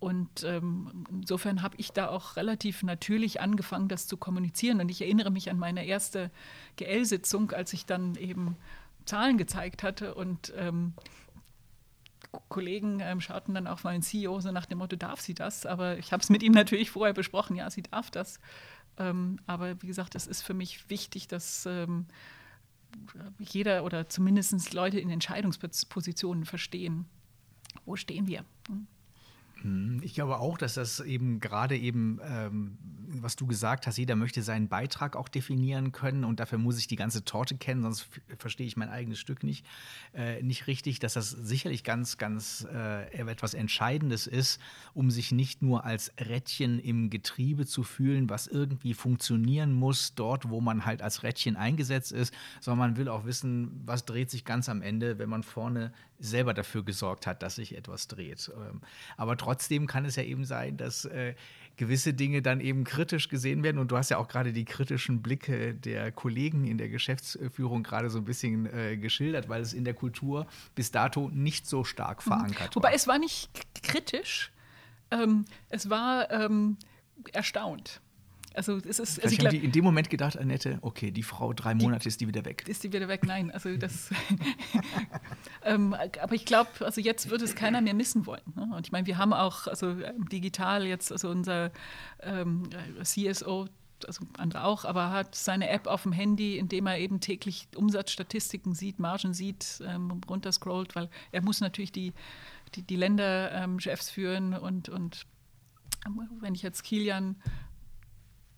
Und 0.00 0.42
ähm, 0.42 1.06
insofern 1.12 1.62
habe 1.62 1.76
ich 1.78 1.92
da 1.92 2.08
auch 2.08 2.34
relativ 2.34 2.82
natürlich 2.82 3.40
angefangen, 3.40 3.86
das 3.86 4.08
zu 4.08 4.16
kommunizieren. 4.16 4.80
Und 4.80 4.88
ich 4.88 5.00
erinnere 5.00 5.30
mich 5.30 5.48
an 5.48 5.60
meine 5.60 5.86
erste 5.86 6.32
GL-Sitzung, 6.74 7.52
als 7.52 7.72
ich 7.72 7.86
dann 7.86 8.16
eben 8.16 8.56
Zahlen 9.04 9.38
gezeigt 9.38 9.84
hatte 9.84 10.14
und 10.16 10.52
ähm, 10.56 10.94
Kollegen 12.48 13.00
ähm, 13.00 13.20
schauten 13.20 13.54
dann 13.54 13.66
auch 13.66 13.82
mal 13.82 13.90
ein 13.90 14.02
CEO 14.02 14.40
so 14.40 14.52
nach 14.52 14.66
dem 14.66 14.78
Motto, 14.78 14.96
darf 14.96 15.20
sie 15.20 15.34
das? 15.34 15.66
Aber 15.66 15.98
ich 15.98 16.12
habe 16.12 16.22
es 16.22 16.30
mit 16.30 16.42
ihm 16.42 16.52
natürlich 16.52 16.90
vorher 16.90 17.14
besprochen, 17.14 17.56
ja, 17.56 17.70
sie 17.70 17.82
darf 17.82 18.10
das. 18.10 18.40
Ähm, 18.98 19.38
aber 19.46 19.80
wie 19.82 19.86
gesagt, 19.86 20.14
es 20.14 20.26
ist 20.26 20.42
für 20.42 20.54
mich 20.54 20.88
wichtig, 20.90 21.28
dass 21.28 21.66
ähm, 21.66 22.06
jeder 23.38 23.84
oder 23.84 24.08
zumindest 24.08 24.72
Leute 24.72 25.00
in 25.00 25.10
Entscheidungspositionen 25.10 26.44
verstehen, 26.44 27.06
wo 27.84 27.96
stehen 27.96 28.26
wir. 28.26 28.44
Hm? 28.68 28.86
Hm, 29.62 30.00
ich 30.02 30.14
glaube 30.14 30.38
auch, 30.38 30.56
dass 30.56 30.74
das 30.74 31.00
eben 31.00 31.40
gerade 31.40 31.76
eben, 31.76 32.18
ähm, 32.24 32.78
was 33.12 33.36
du 33.36 33.46
gesagt 33.46 33.86
hast, 33.86 33.98
jeder 33.98 34.16
möchte 34.16 34.42
seinen 34.42 34.68
Beitrag 34.68 35.16
auch 35.16 35.28
definieren 35.28 35.92
können 35.92 36.24
und 36.24 36.40
dafür 36.40 36.58
muss 36.58 36.78
ich 36.78 36.86
die 36.86 36.96
ganze 36.96 37.24
Torte 37.24 37.56
kennen, 37.56 37.82
sonst 37.82 38.08
verstehe 38.38 38.66
ich 38.66 38.76
mein 38.76 38.88
eigenes 38.88 39.18
Stück 39.18 39.42
nicht, 39.42 39.66
äh, 40.14 40.42
nicht 40.42 40.66
richtig, 40.66 41.00
dass 41.00 41.14
das 41.14 41.30
sicherlich 41.30 41.84
ganz, 41.84 42.16
ganz 42.16 42.66
äh, 42.72 43.12
etwas 43.12 43.54
Entscheidendes 43.54 44.26
ist, 44.26 44.60
um 44.94 45.10
sich 45.10 45.32
nicht 45.32 45.60
nur 45.60 45.84
als 45.84 46.12
Rädchen 46.18 46.78
im 46.78 47.10
Getriebe 47.10 47.66
zu 47.66 47.82
fühlen, 47.82 48.30
was 48.30 48.46
irgendwie 48.46 48.94
funktionieren 48.94 49.72
muss, 49.74 50.14
dort, 50.14 50.48
wo 50.48 50.60
man 50.60 50.86
halt 50.86 51.02
als 51.02 51.22
Rädchen 51.22 51.56
eingesetzt 51.56 52.12
ist, 52.12 52.32
sondern 52.60 52.90
man 52.90 52.96
will 52.96 53.08
auch 53.08 53.24
wissen, 53.24 53.82
was 53.84 54.04
dreht 54.04 54.30
sich 54.30 54.44
ganz 54.44 54.68
am 54.68 54.80
Ende, 54.80 55.18
wenn 55.18 55.28
man 55.28 55.42
vorne 55.42 55.92
selber 56.20 56.54
dafür 56.54 56.84
gesorgt 56.84 57.26
hat, 57.26 57.42
dass 57.42 57.56
sich 57.56 57.76
etwas 57.76 58.06
dreht. 58.06 58.50
Ähm, 58.54 58.80
aber 59.16 59.36
trotzdem 59.36 59.86
kann 59.86 60.04
es 60.04 60.16
ja 60.16 60.22
eben 60.22 60.44
sein, 60.44 60.76
dass 60.76 61.06
äh, 61.06 61.34
gewisse 61.76 62.12
Dinge 62.12 62.42
dann 62.42 62.60
eben 62.60 62.84
kritisch 62.84 63.28
gesehen 63.28 63.62
werden. 63.62 63.78
Und 63.78 63.90
du 63.90 63.96
hast 63.96 64.10
ja 64.10 64.18
auch 64.18 64.28
gerade 64.28 64.52
die 64.52 64.66
kritischen 64.66 65.22
Blicke 65.22 65.74
der 65.74 66.12
Kollegen 66.12 66.66
in 66.66 66.78
der 66.78 66.90
Geschäftsführung 66.90 67.82
gerade 67.82 68.10
so 68.10 68.18
ein 68.18 68.24
bisschen 68.24 68.66
äh, 68.66 68.96
geschildert, 68.96 69.48
weil 69.48 69.62
es 69.62 69.72
in 69.72 69.84
der 69.84 69.94
Kultur 69.94 70.46
bis 70.74 70.90
dato 70.90 71.30
nicht 71.32 71.66
so 71.66 71.82
stark 71.82 72.24
mhm. 72.24 72.30
verankert 72.30 72.70
mhm. 72.70 72.76
Wobei 72.76 72.88
war. 72.88 72.94
es 72.94 73.06
war 73.08 73.18
nicht 73.18 73.50
kritisch, 73.82 74.52
ähm, 75.10 75.46
es 75.70 75.88
war 75.88 76.30
ähm, 76.30 76.76
erstaunt. 77.32 78.02
Also 78.54 78.78
es 78.78 78.98
ist. 78.98 79.22
Also 79.22 79.34
ich 79.34 79.44
haben 79.44 79.50
die 79.50 79.64
in 79.64 79.72
dem 79.72 79.84
Moment 79.84 80.10
gedacht, 80.10 80.36
Annette, 80.36 80.78
okay, 80.82 81.10
die 81.10 81.22
Frau 81.22 81.52
drei 81.52 81.74
Monate 81.74 82.02
die, 82.02 82.08
ist 82.08 82.20
die 82.20 82.28
wieder 82.28 82.44
weg. 82.44 82.64
Ist 82.66 82.82
die 82.82 82.92
wieder 82.92 83.08
weg? 83.08 83.24
Nein, 83.24 83.50
also 83.50 83.76
das. 83.76 84.10
ähm, 85.64 85.94
aber 85.94 86.34
ich 86.34 86.44
glaube, 86.44 86.70
also 86.80 87.00
jetzt 87.00 87.30
würde 87.30 87.44
es 87.44 87.54
keiner 87.54 87.80
mehr 87.80 87.94
missen 87.94 88.26
wollen. 88.26 88.42
Ne? 88.56 88.68
Und 88.76 88.86
ich 88.86 88.92
meine, 88.92 89.06
wir 89.06 89.18
haben 89.18 89.32
auch 89.32 89.66
also 89.66 89.90
ähm, 89.90 90.28
digital 90.28 90.84
jetzt 90.86 91.12
also 91.12 91.30
unser 91.30 91.70
ähm, 92.22 92.68
CSO 93.02 93.68
also 94.06 94.24
andere 94.38 94.64
auch, 94.64 94.86
aber 94.86 95.10
hat 95.10 95.34
seine 95.34 95.68
App 95.68 95.86
auf 95.86 96.04
dem 96.04 96.12
Handy, 96.12 96.56
in 96.56 96.68
dem 96.68 96.86
er 96.86 96.98
eben 96.98 97.20
täglich 97.20 97.68
Umsatzstatistiken 97.76 98.74
sieht, 98.74 98.98
Margen 98.98 99.34
sieht, 99.34 99.82
ähm, 99.86 100.22
runterscrollt, 100.28 100.96
weil 100.96 101.10
er 101.32 101.42
muss 101.42 101.60
natürlich 101.60 101.92
die, 101.92 102.14
die, 102.74 102.82
die 102.82 102.96
Länderchefs 102.96 104.08
ähm, 104.08 104.14
führen 104.14 104.54
und, 104.54 104.88
und 104.88 105.26
wenn 106.40 106.54
ich 106.54 106.62
jetzt 106.62 106.82
Kilian 106.82 107.36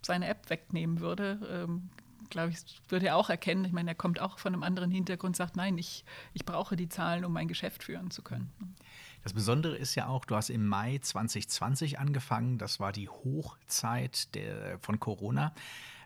seine 0.02 0.28
App 0.28 0.50
wegnehmen 0.50 1.00
würde, 1.00 1.38
ähm, 1.50 1.90
glaube 2.30 2.50
ich, 2.50 2.58
würde 2.88 3.06
er 3.06 3.16
auch 3.16 3.30
erkennen. 3.30 3.64
Ich 3.64 3.72
meine, 3.72 3.90
er 3.90 3.94
kommt 3.94 4.20
auch 4.20 4.38
von 4.38 4.52
einem 4.52 4.62
anderen 4.62 4.90
Hintergrund, 4.90 5.36
sagt, 5.36 5.56
nein, 5.56 5.78
ich, 5.78 6.04
ich 6.32 6.44
brauche 6.44 6.76
die 6.76 6.88
Zahlen, 6.88 7.24
um 7.24 7.32
mein 7.32 7.46
Geschäft 7.46 7.84
führen 7.84 8.10
zu 8.10 8.22
können. 8.22 8.50
Das 9.22 9.34
Besondere 9.34 9.76
ist 9.76 9.94
ja 9.94 10.08
auch, 10.08 10.24
du 10.24 10.34
hast 10.34 10.50
im 10.50 10.66
Mai 10.66 10.98
2020 10.98 11.98
angefangen, 11.98 12.58
das 12.58 12.80
war 12.80 12.90
die 12.90 13.08
Hochzeit 13.08 14.34
der, 14.34 14.78
von 14.80 14.98
Corona. 14.98 15.54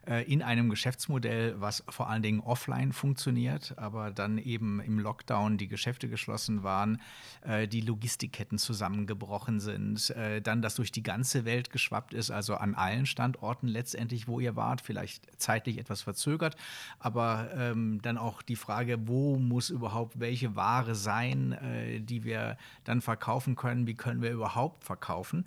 Äh, 0.06 0.22
in 0.22 0.40
einem 0.40 0.70
Geschäftsmodell, 0.70 1.60
was 1.60 1.82
vor 1.88 2.08
allen 2.08 2.22
Dingen 2.22 2.40
offline 2.40 2.92
funktioniert, 2.92 3.74
aber 3.76 4.12
dann 4.12 4.38
eben 4.38 4.80
im 4.80 5.00
Lockdown 5.00 5.58
die 5.58 5.66
Geschäfte 5.66 6.08
geschlossen 6.08 6.62
waren, 6.62 7.00
äh, 7.42 7.66
die 7.66 7.80
Logistikketten 7.80 8.58
zusammengebrochen 8.58 9.58
sind, 9.58 10.10
äh, 10.10 10.40
dann 10.40 10.62
das 10.62 10.76
durch 10.76 10.92
die 10.92 11.02
ganze 11.02 11.44
Welt 11.44 11.70
geschwappt 11.70 12.14
ist, 12.14 12.30
also 12.30 12.54
an 12.54 12.76
allen 12.76 13.06
Standorten 13.06 13.66
letztendlich, 13.66 14.28
wo 14.28 14.38
ihr 14.38 14.54
wart, 14.54 14.80
vielleicht 14.80 15.28
zeitlich 15.40 15.78
etwas 15.78 16.02
verzögert, 16.02 16.54
aber 17.00 17.48
ähm, 17.56 18.00
dann 18.00 18.16
auch 18.16 18.42
die 18.42 18.56
Frage, 18.56 19.08
wo 19.08 19.36
muss 19.38 19.70
überhaupt 19.70 20.20
welche 20.20 20.54
Ware 20.54 20.94
sein, 20.94 21.56
die 22.00 22.24
wir 22.24 22.56
dann 22.84 23.00
verkaufen 23.00 23.56
können, 23.56 23.86
wie 23.86 23.94
können 23.94 24.22
wir 24.22 24.30
überhaupt 24.30 24.84
verkaufen. 24.84 25.46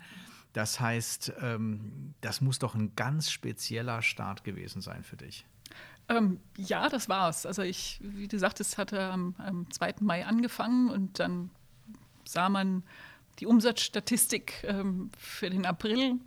Das 0.52 0.80
heißt, 0.80 1.32
ähm, 1.40 2.14
das 2.20 2.40
muss 2.40 2.58
doch 2.58 2.74
ein 2.74 2.94
ganz 2.96 3.30
spezieller 3.30 4.02
Start 4.02 4.44
gewesen 4.44 4.82
sein 4.82 5.04
für 5.04 5.16
dich. 5.16 5.44
Ähm, 6.08 6.40
ja, 6.56 6.88
das 6.88 7.08
war's. 7.08 7.46
Also 7.46 7.62
ich, 7.62 8.00
wie 8.02 8.26
du 8.26 8.38
sagtest, 8.38 8.78
hatte 8.78 9.00
am, 9.00 9.34
am 9.38 9.70
2. 9.70 9.96
Mai 10.00 10.26
angefangen 10.26 10.90
und 10.90 11.20
dann 11.20 11.50
sah 12.24 12.48
man 12.48 12.82
die 13.38 13.46
Umsatzstatistik 13.46 14.64
ähm, 14.64 15.10
für 15.16 15.50
den 15.50 15.64
April 15.66 16.18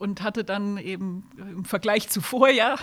und 0.00 0.22
hatte 0.22 0.44
dann 0.44 0.78
eben 0.78 1.30
im 1.36 1.66
Vergleich 1.66 2.08
zu 2.08 2.22
Vorjahr 2.22 2.78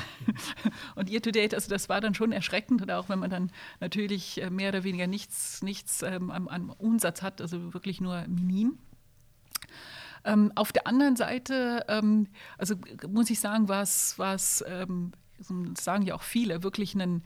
und 0.96 1.10
Year 1.10 1.22
to 1.22 1.32
Date, 1.32 1.56
also 1.56 1.68
das 1.68 1.90
war 1.90 2.00
dann 2.00 2.14
schon 2.14 2.32
erschreckend 2.32 2.84
und 2.84 2.92
auch 2.92 3.10
wenn 3.10 3.18
man 3.18 3.32
dann 3.32 3.52
natürlich 3.80 4.40
äh, 4.40 4.52
mehr 4.52 4.70
oder 4.70 4.84
weniger 4.84 5.08
nichts, 5.08 5.64
nichts 5.64 6.04
ähm, 6.04 6.30
am, 6.30 6.48
am, 6.48 6.70
Umsatz 6.70 7.24
hat, 7.24 7.42
also 7.42 7.74
wirklich 7.74 8.02
nur 8.02 8.24
minim. 8.28 8.78
Ähm, 10.28 10.52
auf 10.56 10.74
der 10.74 10.86
anderen 10.88 11.16
Seite, 11.16 11.86
ähm, 11.88 12.28
also 12.58 12.76
muss 13.08 13.30
ich 13.30 13.40
sagen, 13.40 13.70
war 13.70 13.82
es, 13.82 14.64
ähm, 14.68 15.14
sagen 15.78 16.04
ja 16.04 16.16
auch 16.16 16.22
viele, 16.22 16.64
wirklich 16.64 16.96
ein, 16.96 17.24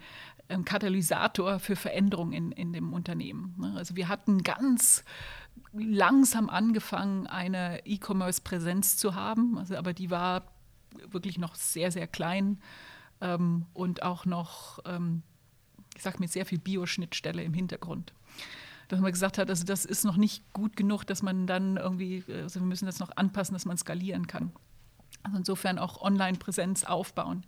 ein 0.49 0.65
Katalysator 0.65 1.57
für 1.59 1.75
Veränderungen 1.75 2.33
in, 2.33 2.51
in 2.51 2.73
dem 2.73 2.93
Unternehmen. 2.93 3.55
Ne? 3.57 3.73
Also 3.75 3.95
wir 3.95 4.07
hatten 4.07 4.43
ganz 4.43 5.03
langsam 5.73 6.47
angefangen, 6.47 7.25
eine 7.25 7.83
E-Commerce-Präsenz 7.87 8.97
zu 8.97 9.15
haben, 9.15 9.57
also, 9.57 9.75
aber 9.77 9.93
die 9.93 10.11
war 10.11 10.43
wirklich 11.09 11.39
noch 11.39 11.55
sehr, 11.55 11.91
sehr 11.91 12.05
klein 12.05 12.59
ähm, 13.19 13.65
und 13.73 14.03
auch 14.03 14.25
noch, 14.25 14.77
ähm, 14.85 15.23
ich 15.95 16.03
sage 16.03 16.19
mit 16.19 16.31
sehr 16.31 16.45
viel 16.45 16.59
Bioschnittstelle 16.59 17.43
im 17.43 17.55
Hintergrund 17.55 18.13
dass 18.91 18.99
man 18.99 19.13
gesagt 19.13 19.37
hat, 19.37 19.49
also 19.49 19.63
das 19.63 19.85
ist 19.85 20.03
noch 20.03 20.17
nicht 20.17 20.51
gut 20.51 20.75
genug, 20.75 21.05
dass 21.05 21.23
man 21.23 21.47
dann 21.47 21.77
irgendwie, 21.77 22.25
also 22.27 22.59
wir 22.59 22.67
müssen 22.67 22.85
das 22.85 22.99
noch 22.99 23.15
anpassen, 23.15 23.53
dass 23.53 23.63
man 23.63 23.77
skalieren 23.77 24.27
kann. 24.27 24.51
Also 25.23 25.37
insofern 25.37 25.79
auch 25.79 26.01
Online-Präsenz 26.01 26.83
aufbauen. 26.83 27.45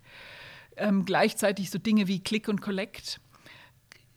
Ähm, 0.77 1.03
gleichzeitig 1.03 1.69
so 1.69 1.79
Dinge 1.79 2.07
wie 2.07 2.21
Click 2.21 2.47
und 2.47 2.61
Collect 2.61 3.19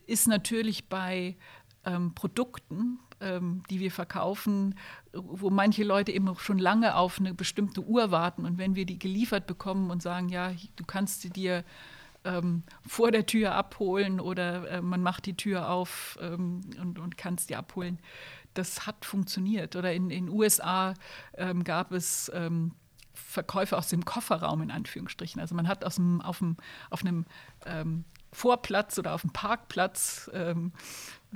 ist 0.06 0.28
natürlich 0.28 0.88
bei 0.88 1.36
ähm, 1.84 2.14
Produkten, 2.14 3.00
ähm, 3.20 3.64
die 3.70 3.80
wir 3.80 3.90
verkaufen, 3.90 4.76
wo 5.12 5.50
manche 5.50 5.82
Leute 5.82 6.12
eben 6.12 6.32
schon 6.38 6.58
lange 6.58 6.94
auf 6.94 7.18
eine 7.18 7.34
bestimmte 7.34 7.82
Uhr 7.82 8.12
warten. 8.12 8.44
Und 8.44 8.56
wenn 8.56 8.76
wir 8.76 8.86
die 8.86 9.00
geliefert 9.00 9.48
bekommen 9.48 9.90
und 9.90 10.00
sagen, 10.00 10.28
ja, 10.28 10.52
du 10.76 10.84
kannst 10.84 11.22
sie 11.22 11.30
dir 11.30 11.64
ähm, 12.26 12.62
vor 12.86 13.10
der 13.10 13.26
Tür 13.26 13.54
abholen 13.54 14.20
oder 14.20 14.68
äh, 14.70 14.82
man 14.82 15.02
macht 15.02 15.26
die 15.26 15.36
Tür 15.36 15.70
auf 15.70 16.18
ähm, 16.20 16.60
und, 16.80 16.98
und 16.98 17.16
kann 17.16 17.34
es 17.34 17.46
dir 17.46 17.58
abholen. 17.58 17.98
Das 18.54 18.86
hat 18.86 19.04
funktioniert. 19.04 19.76
Oder 19.76 19.92
in 19.92 20.08
den 20.08 20.28
USA 20.28 20.94
ähm, 21.34 21.64
gab 21.64 21.92
es 21.92 22.30
ähm, 22.34 22.72
Verkäufe 23.14 23.76
aus 23.76 23.88
dem 23.88 24.04
Kofferraum 24.04 24.62
in 24.62 24.70
Anführungsstrichen. 24.70 25.40
Also 25.40 25.54
man 25.54 25.68
hat 25.68 25.84
aus 25.84 25.96
dem, 25.96 26.20
auf, 26.20 26.38
dem, 26.38 26.56
auf 26.90 27.00
einem 27.00 27.24
ähm, 27.64 28.04
Vorplatz 28.32 28.98
oder 28.98 29.14
auf 29.14 29.22
dem 29.22 29.32
Parkplatz 29.32 30.30
ähm, 30.34 30.72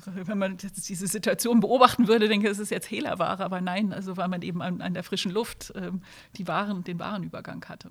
wenn 0.07 0.39
man 0.39 0.57
diese 0.57 1.07
Situation 1.07 1.61
beobachten 1.61 2.09
würde, 2.09 2.29
denke 2.29 2.47
ich, 2.47 2.53
es 2.53 2.59
ist 2.59 2.71
jetzt 2.71 2.91
Hehlerware, 2.91 3.45
aber 3.45 3.61
nein, 3.61 3.93
also 3.93 4.17
weil 4.17 4.29
man 4.29 4.43
eben 4.43 4.63
an, 4.63 4.81
an 4.81 4.95
der 4.95 5.03
frischen 5.03 5.33
Luft 5.33 5.73
ähm, 5.77 6.03
die 6.37 6.49
Waren, 6.49 6.85
den 6.85 6.99
Warenübergang 6.99 7.65
hatte. 7.69 7.91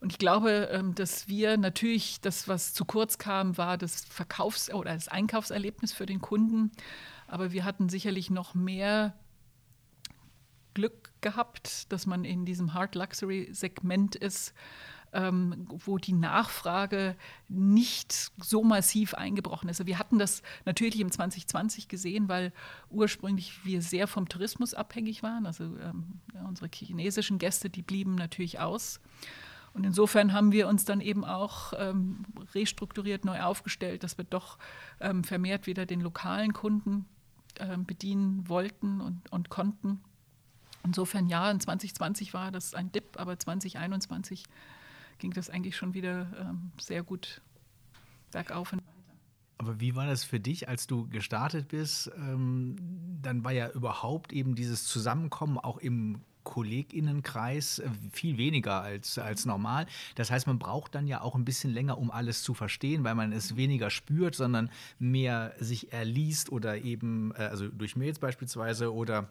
Und 0.00 0.12
ich 0.12 0.18
glaube, 0.18 0.68
ähm, 0.72 0.94
dass 0.94 1.28
wir 1.28 1.56
natürlich, 1.56 2.20
das, 2.20 2.48
was 2.48 2.74
zu 2.74 2.84
kurz 2.84 3.18
kam, 3.18 3.56
war 3.56 3.78
das 3.78 4.04
Verkaufs- 4.04 4.72
oder 4.72 4.94
das 4.94 5.08
Einkaufserlebnis 5.08 5.92
für 5.92 6.06
den 6.06 6.20
Kunden. 6.20 6.70
Aber 7.26 7.52
wir 7.52 7.64
hatten 7.64 7.88
sicherlich 7.88 8.30
noch 8.30 8.54
mehr 8.54 9.14
Glück 10.74 11.10
gehabt, 11.22 11.90
dass 11.90 12.06
man 12.06 12.24
in 12.24 12.44
diesem 12.44 12.74
Hard 12.74 12.94
Luxury 12.94 13.48
Segment 13.50 14.14
ist, 14.14 14.52
ähm, 15.12 15.66
wo 15.68 15.96
die 15.96 16.12
Nachfrage 16.12 17.16
nicht 17.48 18.30
so 18.42 18.62
massiv 18.62 19.14
eingebrochen 19.14 19.70
ist. 19.70 19.80
Also 19.80 19.86
wir 19.86 19.98
hatten 19.98 20.18
das 20.18 20.42
natürlich 20.66 21.00
im 21.00 21.10
2020 21.10 21.88
gesehen, 21.88 22.28
weil 22.28 22.52
ursprünglich 22.90 23.64
wir 23.64 23.80
sehr 23.80 24.06
vom 24.06 24.28
Tourismus 24.28 24.74
abhängig 24.74 25.22
waren. 25.22 25.46
Also 25.46 25.64
ähm, 25.64 26.20
unsere 26.46 26.68
chinesischen 26.72 27.38
Gäste, 27.38 27.70
die 27.70 27.82
blieben 27.82 28.14
natürlich 28.14 28.60
aus. 28.60 29.00
Und 29.76 29.84
insofern 29.84 30.32
haben 30.32 30.52
wir 30.52 30.68
uns 30.68 30.86
dann 30.86 31.02
eben 31.02 31.22
auch 31.22 31.74
ähm, 31.76 32.24
restrukturiert, 32.54 33.26
neu 33.26 33.42
aufgestellt, 33.42 34.04
dass 34.04 34.16
wir 34.16 34.24
doch 34.24 34.56
ähm, 35.00 35.22
vermehrt 35.22 35.66
wieder 35.66 35.84
den 35.84 36.00
lokalen 36.00 36.54
Kunden 36.54 37.04
ähm, 37.60 37.84
bedienen 37.84 38.48
wollten 38.48 39.02
und, 39.02 39.30
und 39.30 39.50
konnten. 39.50 40.00
Insofern 40.82 41.28
ja, 41.28 41.50
in 41.50 41.60
2020 41.60 42.32
war 42.32 42.50
das 42.50 42.72
ein 42.72 42.90
Dip, 42.90 43.20
aber 43.20 43.38
2021 43.38 44.44
ging 45.18 45.32
das 45.32 45.50
eigentlich 45.50 45.76
schon 45.76 45.92
wieder 45.92 46.26
ähm, 46.40 46.72
sehr 46.80 47.02
gut 47.02 47.42
bergauf 48.32 48.72
und. 48.72 48.82
Aber 49.58 49.78
wie 49.78 49.94
war 49.94 50.06
das 50.06 50.24
für 50.24 50.40
dich, 50.40 50.70
als 50.70 50.86
du 50.86 51.06
gestartet 51.10 51.68
bist? 51.68 52.10
Ähm, 52.16 52.76
dann 53.20 53.44
war 53.44 53.52
ja 53.52 53.68
überhaupt 53.68 54.32
eben 54.32 54.54
dieses 54.54 54.84
Zusammenkommen 54.84 55.58
auch 55.58 55.76
im 55.76 56.22
KollegInnenkreis 56.46 57.80
äh, 57.80 57.90
viel 58.12 58.38
weniger 58.38 58.80
als, 58.80 59.18
als 59.18 59.44
normal. 59.44 59.86
Das 60.14 60.30
heißt, 60.30 60.46
man 60.46 60.58
braucht 60.58 60.94
dann 60.94 61.08
ja 61.08 61.20
auch 61.20 61.34
ein 61.34 61.44
bisschen 61.44 61.74
länger, 61.74 61.98
um 61.98 62.10
alles 62.10 62.42
zu 62.42 62.54
verstehen, 62.54 63.02
weil 63.02 63.16
man 63.16 63.32
es 63.32 63.56
weniger 63.56 63.90
spürt, 63.90 64.36
sondern 64.36 64.70
mehr 65.00 65.54
sich 65.58 65.92
erliest 65.92 66.50
oder 66.50 66.78
eben, 66.78 67.32
äh, 67.36 67.42
also 67.42 67.68
durch 67.68 67.96
Mails 67.96 68.20
beispielsweise 68.20 68.94
oder 68.94 69.28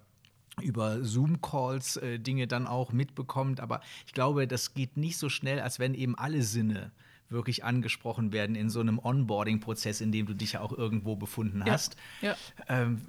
über 0.62 1.04
Zoom-Calls 1.04 1.98
äh, 1.98 2.20
Dinge 2.20 2.48
dann 2.48 2.68
auch 2.68 2.92
mitbekommt. 2.92 3.62
Aber 3.62 3.80
ich 4.06 4.14
glaube, 4.14 4.46
das 4.46 4.74
geht 4.74 4.98
nicht 4.98 5.18
so 5.18 5.30
schnell, 5.30 5.62
als 5.62 5.80
wenn 5.80 5.94
eben 5.94 6.18
alle 6.18 6.44
Sinne 6.44 6.92
wirklich 7.30 7.64
angesprochen 7.64 8.34
werden 8.34 8.56
in 8.56 8.70
so 8.70 8.82
einem 8.82 9.00
Onboarding-Prozess, 9.00 10.02
in 10.02 10.12
dem 10.12 10.26
du 10.26 10.34
dich 10.34 10.54
ja 10.54 10.62
auch 10.62 10.72
irgendwo 10.78 11.16
befunden 11.16 11.64
hast. 11.66 11.96
Ja, 12.22 12.30
ja. 12.30 12.36
Ähm, 12.68 13.02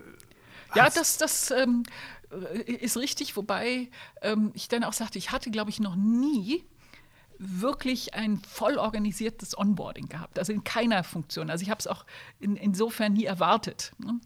ja 0.74 0.88
das, 0.90 1.18
das 1.18 1.50
ähm, 1.50 1.82
ist 2.66 2.96
richtig, 2.96 3.36
wobei 3.36 3.88
ähm, 4.22 4.52
ich 4.54 4.68
dann 4.68 4.84
auch 4.84 4.92
sagte, 4.92 5.18
ich 5.18 5.30
hatte, 5.30 5.50
glaube 5.50 5.70
ich, 5.70 5.80
noch 5.80 5.96
nie 5.96 6.64
wirklich 7.38 8.14
ein 8.14 8.38
voll 8.38 8.78
organisiertes 8.78 9.56
Onboarding 9.58 10.08
gehabt, 10.08 10.38
also 10.38 10.52
in 10.52 10.64
keiner 10.64 11.04
Funktion. 11.04 11.50
Also 11.50 11.62
ich 11.62 11.70
habe 11.70 11.78
es 11.78 11.86
auch 11.86 12.04
in, 12.38 12.56
insofern 12.56 13.12
nie 13.12 13.24
erwartet. 13.24 13.92
Ne? 13.98 14.20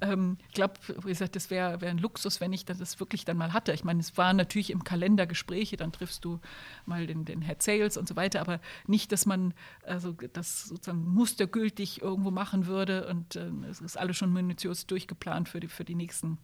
Ähm, 0.00 0.38
ich 0.48 0.54
glaube, 0.54 0.74
wie 0.86 1.08
gesagt, 1.08 1.36
das 1.36 1.50
wäre 1.50 1.80
wär 1.80 1.90
ein 1.90 1.98
Luxus, 1.98 2.40
wenn 2.40 2.52
ich 2.52 2.64
das 2.64 3.00
wirklich 3.00 3.24
dann 3.24 3.36
mal 3.36 3.52
hatte. 3.52 3.72
Ich 3.72 3.84
meine, 3.84 4.00
es 4.00 4.16
waren 4.16 4.36
natürlich 4.36 4.70
im 4.70 4.84
Kalender 4.84 5.26
Gespräche, 5.26 5.76
dann 5.76 5.92
triffst 5.92 6.24
du 6.24 6.40
mal 6.86 7.06
den, 7.06 7.24
den 7.24 7.42
Head 7.42 7.62
Sales 7.62 7.96
und 7.96 8.08
so 8.08 8.16
weiter, 8.16 8.40
aber 8.40 8.60
nicht, 8.86 9.12
dass 9.12 9.26
man 9.26 9.54
also 9.82 10.12
das 10.12 10.64
sozusagen 10.64 11.04
mustergültig 11.04 12.02
irgendwo 12.02 12.30
machen 12.30 12.66
würde 12.66 13.08
und 13.08 13.36
äh, 13.36 13.50
es 13.68 13.80
ist 13.80 13.98
alles 13.98 14.16
schon 14.16 14.32
minutiös 14.32 14.86
durchgeplant 14.86 15.48
für 15.48 15.60
die, 15.60 15.68
für 15.68 15.84
die 15.84 15.94
nächsten 15.94 16.38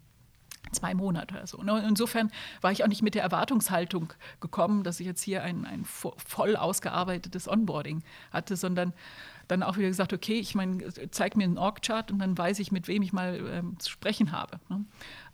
zwei 0.73 0.95
Monate 0.95 1.35
oder 1.35 1.47
so. 1.47 1.63
Ne? 1.63 1.85
Insofern 1.87 2.31
war 2.61 2.73
ich 2.73 2.85
auch 2.85 2.89
nicht 2.89 3.03
mit 3.03 3.15
der 3.15 3.23
Erwartungshaltung 3.23 4.13
gekommen, 4.41 4.85
dass 4.85 5.01
ich 5.01 5.07
jetzt 5.07 5.23
hier 5.23 5.43
ein, 5.43 5.65
ein 5.67 5.85
voll 5.85 6.57
ausgearbeitetes 6.57 7.49
Onboarding 7.49 8.03
hatte, 8.31 8.57
sondern 8.57 8.93
dann 9.49 9.63
auch 9.63 9.77
wieder 9.77 9.89
gesagt, 9.89 10.13
okay, 10.13 10.39
ich 10.39 10.55
meine, 10.55 10.93
zeig 11.11 11.37
mir 11.37 11.45
einen 11.45 11.59
Org-Chart 11.59 12.11
und 12.13 12.21
dann 12.21 12.39
weiß 12.39 12.61
ich, 12.61 12.71
mit 12.71 12.87
wem 12.89 13.03
ich 13.03 13.13
mal 13.13 13.41
ähm, 13.51 13.79
zu 13.79 13.91
sprechen 13.91 14.33
habe. 14.33 14.61
Ne? 14.69 14.85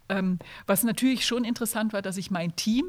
Ähm, 0.09 0.39
was 0.67 0.85
natürlich 0.85 1.27
schon 1.27 1.45
interessant 1.45 1.93
war, 1.93 2.03
dass 2.03 2.17
ich 2.17 2.31
mein 2.31 2.55
Team 2.57 2.87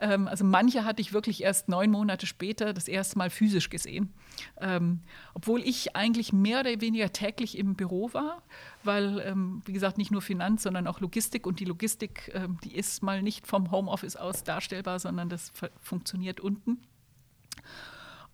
ähm, 0.00 0.28
also 0.28 0.44
manche 0.44 0.84
hatte 0.84 1.00
ich 1.00 1.12
wirklich 1.12 1.42
erst 1.42 1.68
neun 1.68 1.90
Monate 1.90 2.26
später 2.26 2.72
das 2.72 2.88
erste 2.88 3.18
Mal 3.18 3.30
physisch 3.30 3.70
gesehen. 3.70 4.12
Ähm, 4.60 5.00
obwohl 5.34 5.62
ich 5.62 5.96
eigentlich 5.96 6.32
mehr 6.32 6.60
oder 6.60 6.80
weniger 6.80 7.12
täglich 7.12 7.58
im 7.58 7.74
Büro 7.74 8.12
war, 8.12 8.42
weil, 8.84 9.20
ähm, 9.20 9.62
wie 9.64 9.72
gesagt, 9.72 9.98
nicht 9.98 10.10
nur 10.10 10.22
Finanz, 10.22 10.62
sondern 10.62 10.86
auch 10.86 11.00
Logistik. 11.00 11.46
Und 11.46 11.60
die 11.60 11.64
Logistik, 11.64 12.30
ähm, 12.34 12.58
die 12.64 12.74
ist 12.74 13.02
mal 13.02 13.22
nicht 13.22 13.46
vom 13.46 13.70
Homeoffice 13.70 14.16
aus 14.16 14.44
darstellbar, 14.44 14.98
sondern 14.98 15.28
das 15.28 15.52
funktioniert 15.80 16.40
unten. 16.40 16.78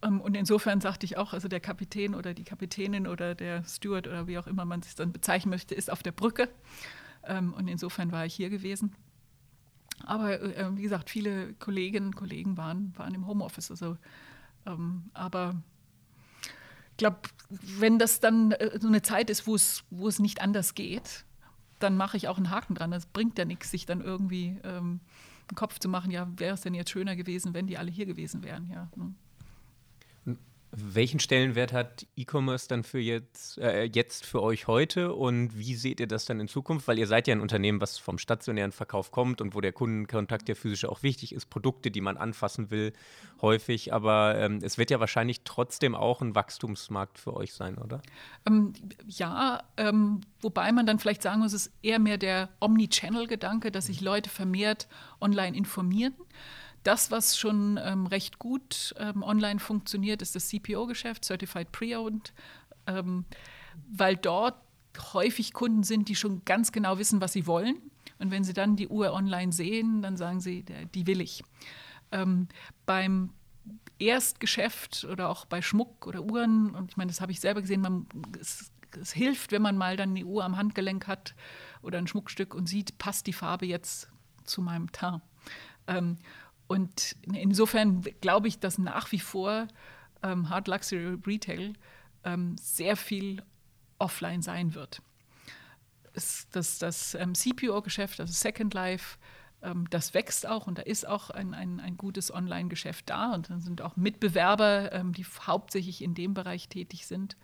Ähm, 0.02 0.20
und 0.20 0.36
insofern 0.36 0.80
sagte 0.80 1.06
ich 1.06 1.16
auch, 1.16 1.32
also 1.32 1.48
der 1.48 1.60
Kapitän 1.60 2.14
oder 2.14 2.34
die 2.34 2.44
Kapitänin 2.44 3.06
oder 3.06 3.34
der 3.34 3.64
Steward 3.64 4.06
oder 4.06 4.26
wie 4.26 4.38
auch 4.38 4.46
immer 4.46 4.64
man 4.64 4.82
sich 4.82 4.94
dann 4.94 5.12
bezeichnen 5.12 5.50
möchte, 5.50 5.74
ist 5.74 5.90
auf 5.90 6.02
der 6.02 6.12
Brücke. 6.12 6.48
Ähm, 7.26 7.54
und 7.54 7.68
insofern 7.68 8.12
war 8.12 8.26
ich 8.26 8.34
hier 8.34 8.50
gewesen. 8.50 8.94
Aber 10.04 10.40
äh, 10.40 10.76
wie 10.76 10.82
gesagt, 10.82 11.10
viele 11.10 11.54
Kolleginnen 11.54 12.08
und 12.08 12.16
Kollegen 12.16 12.56
waren, 12.56 12.92
waren 12.96 13.14
im 13.14 13.26
Homeoffice. 13.26 13.70
Also, 13.70 13.96
ähm, 14.66 15.10
aber 15.12 15.56
ich 16.92 16.98
glaube, 16.98 17.18
wenn 17.48 17.98
das 17.98 18.20
dann 18.20 18.52
äh, 18.52 18.78
so 18.80 18.88
eine 18.88 19.02
Zeit 19.02 19.30
ist, 19.30 19.46
wo 19.46 19.56
es, 19.56 20.18
nicht 20.18 20.40
anders 20.40 20.74
geht, 20.74 21.24
dann 21.78 21.96
mache 21.96 22.16
ich 22.16 22.28
auch 22.28 22.36
einen 22.36 22.50
Haken 22.50 22.74
dran. 22.74 22.92
Es 22.92 23.06
bringt 23.06 23.38
ja 23.38 23.44
nichts, 23.44 23.70
sich 23.70 23.86
dann 23.86 24.00
irgendwie 24.00 24.58
ähm, 24.62 25.00
einen 25.48 25.56
Kopf 25.56 25.78
zu 25.78 25.88
machen, 25.88 26.10
ja, 26.10 26.28
wäre 26.36 26.54
es 26.54 26.62
denn 26.62 26.74
jetzt 26.74 26.90
schöner 26.90 27.16
gewesen, 27.16 27.52
wenn 27.54 27.66
die 27.66 27.78
alle 27.78 27.90
hier 27.90 28.06
gewesen 28.06 28.42
wären, 28.42 28.70
ja. 28.70 28.88
Ne? 28.96 29.14
Welchen 30.76 31.20
Stellenwert 31.20 31.72
hat 31.72 32.06
E-Commerce 32.16 32.66
dann 32.68 32.82
für 32.82 32.98
jetzt, 32.98 33.58
äh, 33.58 33.84
jetzt 33.84 34.26
für 34.26 34.42
euch 34.42 34.66
heute 34.66 35.14
und 35.14 35.56
wie 35.56 35.76
seht 35.76 36.00
ihr 36.00 36.08
das 36.08 36.24
dann 36.24 36.40
in 36.40 36.48
Zukunft? 36.48 36.88
Weil 36.88 36.98
ihr 36.98 37.06
seid 37.06 37.28
ja 37.28 37.34
ein 37.34 37.40
Unternehmen, 37.40 37.80
was 37.80 37.98
vom 37.98 38.18
stationären 38.18 38.72
Verkauf 38.72 39.12
kommt 39.12 39.40
und 39.40 39.54
wo 39.54 39.60
der 39.60 39.72
Kundenkontakt 39.72 40.48
ja 40.48 40.56
physisch 40.56 40.84
auch 40.84 41.02
wichtig 41.04 41.32
ist, 41.32 41.46
Produkte, 41.46 41.90
die 41.92 42.00
man 42.00 42.16
anfassen 42.16 42.72
will, 42.72 42.92
häufig. 43.40 43.92
Aber 43.92 44.36
ähm, 44.36 44.58
es 44.62 44.76
wird 44.76 44.90
ja 44.90 44.98
wahrscheinlich 44.98 45.42
trotzdem 45.44 45.94
auch 45.94 46.20
ein 46.20 46.34
Wachstumsmarkt 46.34 47.18
für 47.18 47.34
euch 47.34 47.54
sein, 47.54 47.78
oder? 47.78 48.02
Ähm, 48.44 48.72
ja, 49.06 49.62
ähm, 49.76 50.22
wobei 50.40 50.72
man 50.72 50.86
dann 50.86 50.98
vielleicht 50.98 51.22
sagen 51.22 51.40
muss, 51.40 51.52
es 51.52 51.66
ist 51.66 51.74
eher 51.82 52.00
mehr 52.00 52.18
der 52.18 52.48
Omnichannel-Gedanke, 52.60 53.70
dass 53.70 53.86
sich 53.86 54.00
Leute 54.00 54.28
vermehrt 54.28 54.88
online 55.20 55.56
informieren. 55.56 56.14
Das, 56.84 57.10
was 57.10 57.36
schon 57.36 57.80
ähm, 57.82 58.06
recht 58.06 58.38
gut 58.38 58.94
ähm, 58.98 59.22
online 59.22 59.58
funktioniert, 59.58 60.22
ist 60.22 60.34
das 60.34 60.48
CPO-Geschäft, 60.48 61.24
Certified 61.24 61.72
Pre-Owned, 61.72 62.32
ähm, 62.86 63.24
weil 63.88 64.16
dort 64.16 64.56
häufig 65.12 65.52
Kunden 65.52 65.82
sind, 65.82 66.08
die 66.08 66.14
schon 66.14 66.44
ganz 66.44 66.70
genau 66.70 66.98
wissen, 66.98 67.20
was 67.20 67.32
sie 67.32 67.46
wollen. 67.46 67.76
Und 68.18 68.30
wenn 68.30 68.44
sie 68.44 68.52
dann 68.52 68.76
die 68.76 68.88
Uhr 68.88 69.12
online 69.12 69.52
sehen, 69.52 70.02
dann 70.02 70.16
sagen 70.16 70.40
sie, 70.40 70.64
die 70.94 71.06
will 71.06 71.20
ich. 71.20 71.42
Ähm, 72.12 72.48
beim 72.86 73.30
Erstgeschäft 73.98 75.04
oder 75.04 75.28
auch 75.28 75.46
bei 75.46 75.62
Schmuck 75.62 76.06
oder 76.06 76.22
Uhren, 76.22 76.74
und 76.74 76.90
ich 76.90 76.96
meine, 76.96 77.10
das 77.10 77.20
habe 77.20 77.32
ich 77.32 77.40
selber 77.40 77.62
gesehen, 77.62 77.80
man, 77.80 78.06
es, 78.40 78.70
es 79.00 79.12
hilft, 79.12 79.52
wenn 79.52 79.62
man 79.62 79.76
mal 79.76 79.96
dann 79.96 80.10
eine 80.10 80.24
Uhr 80.24 80.44
am 80.44 80.56
Handgelenk 80.56 81.06
hat 81.06 81.34
oder 81.82 81.98
ein 81.98 82.06
Schmuckstück 82.06 82.54
und 82.54 82.68
sieht, 82.68 82.98
passt 82.98 83.26
die 83.26 83.32
Farbe 83.32 83.66
jetzt 83.66 84.08
zu 84.44 84.62
meinem 84.62 84.92
Teint. 84.92 85.22
Ähm, 85.86 86.18
und 86.66 87.16
insofern 87.22 88.02
glaube 88.20 88.48
ich, 88.48 88.58
dass 88.58 88.78
nach 88.78 89.12
wie 89.12 89.20
vor 89.20 89.68
ähm, 90.22 90.48
Hard 90.48 90.68
Luxury 90.68 91.18
Retail 91.26 91.74
ähm, 92.24 92.56
sehr 92.58 92.96
viel 92.96 93.42
offline 93.98 94.42
sein 94.42 94.74
wird. 94.74 95.02
Es, 96.14 96.48
das 96.50 96.78
das 96.78 97.14
ähm, 97.14 97.34
CPO-Geschäft, 97.34 98.20
also 98.20 98.32
Second 98.32 98.72
Life, 98.72 99.18
ähm, 99.62 99.88
das 99.90 100.14
wächst 100.14 100.46
auch 100.46 100.66
und 100.66 100.78
da 100.78 100.82
ist 100.82 101.06
auch 101.06 101.30
ein, 101.30 101.54
ein, 101.54 101.80
ein 101.80 101.96
gutes 101.96 102.32
Online-Geschäft 102.32 103.10
da 103.10 103.32
und 103.32 103.50
dann 103.50 103.60
sind 103.60 103.82
auch 103.82 103.96
Mitbewerber, 103.96 104.92
ähm, 104.92 105.12
die 105.12 105.24
hauptsächlich 105.24 106.02
in 106.02 106.14
dem 106.14 106.34
Bereich 106.34 106.68
tätig 106.68 107.06
sind. 107.06 107.36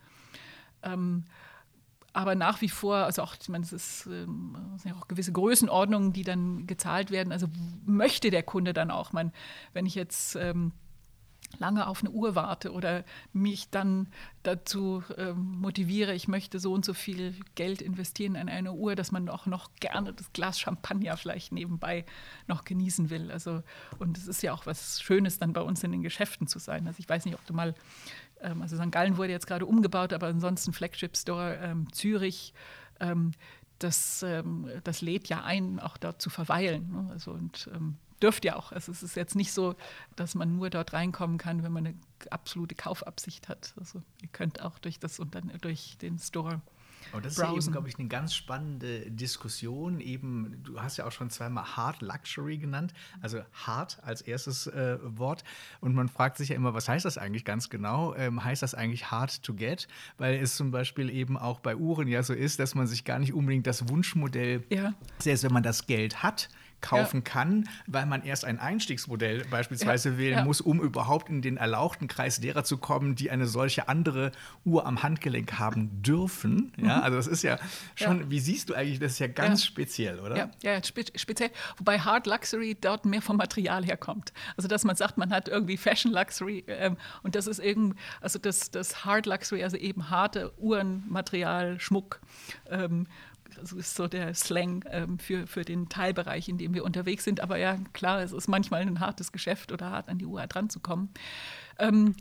Aber 2.13 2.35
nach 2.35 2.61
wie 2.61 2.69
vor, 2.69 2.97
also 2.97 3.23
auch, 3.23 3.37
ich 3.41 3.49
meine, 3.49 3.65
es 3.65 3.73
ist, 3.73 4.07
ähm, 4.07 4.57
sind 4.77 4.93
ja 4.93 4.97
auch 4.97 5.09
gewisse 5.09 5.33
Größenordnungen, 5.33 6.13
die 6.13 6.25
dann 6.25 6.67
gezahlt 6.67 7.11
werden. 7.11 7.33
Also 7.33 7.47
möchte 7.85 8.31
der 8.31 8.43
Kunde 8.43 8.73
dann 8.73 8.91
auch, 8.91 9.13
man, 9.13 9.33
wenn 9.73 9.87
ich 9.87 9.95
jetzt 9.95 10.35
ähm, 10.35 10.73
lange 11.59 11.87
auf 11.87 12.01
eine 12.01 12.11
Uhr 12.11 12.35
warte 12.35 12.73
oder 12.73 13.05
mich 13.33 13.71
dann 13.71 14.09
dazu 14.43 15.03
ähm, 15.17 15.61
motiviere, 15.61 16.15
ich 16.15 16.29
möchte 16.29 16.59
so 16.59 16.73
und 16.73 16.85
so 16.85 16.95
viel 16.95 17.35
Geld 17.55 17.83
investieren 17.83 18.35
in 18.35 18.49
eine 18.49 18.73
Uhr, 18.73 18.95
dass 18.95 19.13
man 19.13 19.29
auch 19.29 19.47
noch 19.47 19.71
gerne 19.81 20.13
das 20.13 20.33
Glas 20.33 20.59
Champagner 20.59 21.17
vielleicht 21.17 21.53
nebenbei 21.53 22.05
noch 22.47 22.65
genießen 22.65 23.11
will. 23.11 23.31
Also 23.31 23.63
und 23.99 24.17
es 24.17 24.29
ist 24.29 24.43
ja 24.43 24.53
auch 24.53 24.67
was 24.67 25.01
Schönes, 25.03 25.39
dann 25.39 25.53
bei 25.53 25.63
uns 25.63 25.83
in 25.83 25.93
den 25.93 26.03
Geschäften 26.03 26.47
zu 26.47 26.59
sein. 26.59 26.87
Also 26.87 27.01
ich 27.01 27.09
weiß 27.09 27.25
nicht, 27.25 27.35
ob 27.35 27.45
du 27.47 27.53
mal 27.53 27.75
also 28.41 28.77
St. 28.77 28.91
Gallen 28.91 29.17
wurde 29.17 29.33
jetzt 29.33 29.47
gerade 29.47 29.67
umgebaut, 29.67 30.13
aber 30.13 30.29
ansonsten 30.29 30.73
Flagship 30.73 31.17
Store 31.17 31.59
ähm, 31.63 31.93
Zürich, 31.93 32.55
ähm, 33.01 33.33
das, 33.79 34.23
ähm, 34.23 34.69
das 34.85 35.01
lädt 35.01 35.29
ja 35.29 35.43
ein, 35.43 35.81
auch 35.81 35.97
dort 35.97 36.21
zu 36.21 36.31
verweilen. 36.31 36.91
Ne? 36.91 37.09
Also, 37.13 37.33
und 37.33 37.71
ähm, 37.75 37.97
dürft 38.23 38.45
ja 38.45 38.57
auch. 38.57 38.73
Also 38.73 38.93
es 38.93 39.03
ist 39.03 39.17
jetzt 39.17 39.35
nicht 39.35 39.53
so, 39.53 39.75
dass 40.17 40.35
man 40.35 40.57
nur 40.57 40.71
dort 40.71 40.93
reinkommen 40.93 41.39
kann, 41.39 41.63
wenn 41.63 41.73
man 41.73 41.87
eine 41.87 41.97
absolute 42.31 42.75
Kaufabsicht 42.75 43.49
hat. 43.49 43.75
Also 43.79 44.03
ihr 44.23 44.29
könnt 44.29 44.61
auch 44.63 44.79
durch, 44.79 44.99
das, 44.99 45.21
durch 45.61 45.97
den 45.99 46.19
Store 46.19 46.61
und 47.13 47.25
das 47.25 47.37
browsen. 47.37 47.59
ist 47.59 47.67
eben, 47.67 47.73
glaube 47.73 47.89
ich, 47.89 47.99
eine 47.99 48.09
ganz 48.09 48.35
spannende 48.35 49.11
Diskussion. 49.11 50.01
Eben, 50.01 50.63
du 50.63 50.81
hast 50.81 50.97
ja 50.97 51.07
auch 51.07 51.13
schon 51.13 51.31
zweimal 51.31 51.77
Hard 51.77 52.03
Luxury 52.03 52.59
genannt, 52.59 52.93
also 53.21 53.41
hard 53.53 53.99
als 54.03 54.23
erstes 54.23 54.67
äh, 54.67 54.99
Wort. 55.03 55.45
Und 55.81 55.95
man 55.95 56.09
fragt 56.09 56.37
sich 56.37 56.51
ja 56.51 56.57
immer, 56.57 56.75
was 56.75 56.89
heißt 56.89 57.05
das 57.05 57.19
eigentlich 57.19 57.45
ganz 57.45 57.71
genau? 57.71 58.15
Ähm, 58.15 58.43
heißt 58.43 58.63
das 58.63 58.75
eigentlich 58.75 59.11
hard 59.11 59.43
to 59.43 59.55
get? 59.55 59.89
Weil 60.19 60.37
es 60.37 60.57
zum 60.57 60.71
Beispiel 60.71 61.11
eben 61.11 61.37
auch 61.37 61.61
bei 61.61 61.77
Uhren 61.77 62.09
ja 62.09 62.23
so 62.23 62.35
ist, 62.35 62.59
dass 62.59 62.75
man 62.75 62.87
sich 62.87 63.05
gar 63.05 63.19
nicht 63.19 63.33
unbedingt 63.33 63.67
das 63.67 63.89
Wunschmodell, 63.89 64.65
ja. 64.71 64.95
selbst 65.19 65.45
wenn 65.45 65.53
man 65.53 65.63
das 65.63 65.87
Geld 65.87 66.23
hat, 66.23 66.49
kaufen 66.81 67.19
ja. 67.19 67.23
kann, 67.23 67.69
weil 67.87 68.07
man 68.07 68.23
erst 68.23 68.45
ein 68.45 68.59
Einstiegsmodell 68.59 69.45
beispielsweise 69.51 70.11
ja. 70.11 70.19
wählen 70.19 70.39
ja. 70.39 70.45
muss, 70.45 70.61
um 70.61 70.81
überhaupt 70.81 71.29
in 71.29 71.43
den 71.43 71.57
erlauchten 71.57 72.09
Kreis 72.09 72.41
derer 72.41 72.65
zu 72.65 72.79
kommen, 72.79 73.15
die 73.15 73.31
eine 73.31 73.47
solche 73.47 73.89
andere 73.89 74.33
Uhr 74.65 74.87
am 74.87 75.03
Handgelenk 75.03 75.59
haben 75.59 76.03
dürfen. 76.03 76.73
Ja, 76.77 76.99
mhm. 76.99 77.03
also 77.03 77.17
das 77.17 77.27
ist 77.27 77.43
ja 77.43 77.59
schon, 77.95 78.31
wie 78.31 78.41
siehst 78.41 78.71
du 78.71 78.75
eigentlich, 78.75 78.99
das 78.99 79.13
ist 79.13 79.19
ja 79.19 79.27
ganz 79.27 79.65
speziell, 79.65 80.21
oder? 80.21 80.37
Ja, 80.37 80.51
ja 80.63 80.85
spe 80.85 81.05
speziell. 81.15 81.51
Wobei 81.77 81.99
Hard 81.99 82.27
Luxury 82.27 82.77
dort 82.81 83.05
mehr 83.05 83.23
vom 83.23 83.37
Material 83.37 83.85
herkommt. 83.85 84.33
Also 84.57 84.69
dass 84.69 84.85
man 84.85 84.97
sagt, 84.97 85.19
man 85.19 85.31
hat 85.31 85.49
irgendwie 85.49 85.77
Fashion 85.77 86.13
Luxury 86.13 86.65
ähm, 86.67 86.97
und 87.23 87.35
das 87.35 87.47
ist 87.47 87.59
irgendwie, 87.59 87.99
also 88.21 88.39
das, 88.39 88.71
das 88.71 89.05
Hard 89.05 89.27
Luxury, 89.27 89.63
also 89.63 89.77
eben 89.77 90.11
harte 90.11 90.53
Uhren, 90.59 91.05
Material, 91.09 91.79
Schmuck. 91.81 92.21
Ähm, 92.69 93.07
das 93.57 93.73
ist 93.73 93.95
so 93.95 94.09
der 94.09 94.35
Slang 94.35 94.85
ähm, 94.91 95.19
für, 95.19 95.47
für 95.47 95.65
den 95.65 95.89
Teilbereich, 95.89 96.49
in 96.49 96.59
dem 96.59 96.75
wir 96.75 96.85
unterwegs 96.85 97.25
sind. 97.25 97.41
Aber 97.41 97.57
ja, 97.57 97.77
klar, 97.93 98.23
es 98.23 98.33
ist 98.33 98.49
manchmal 98.49 98.83
ein 98.83 99.01
hartes 99.01 99.33
Geschäft 99.33 99.73
oder 99.73 99.91
hart 99.91 100.09
an 100.09 100.19
die 100.19 100.27
Uhr 100.27 100.47
dran 100.47 100.71
zu 100.71 100.81
kommen. 100.81 101.11
Ähm, 101.79 102.15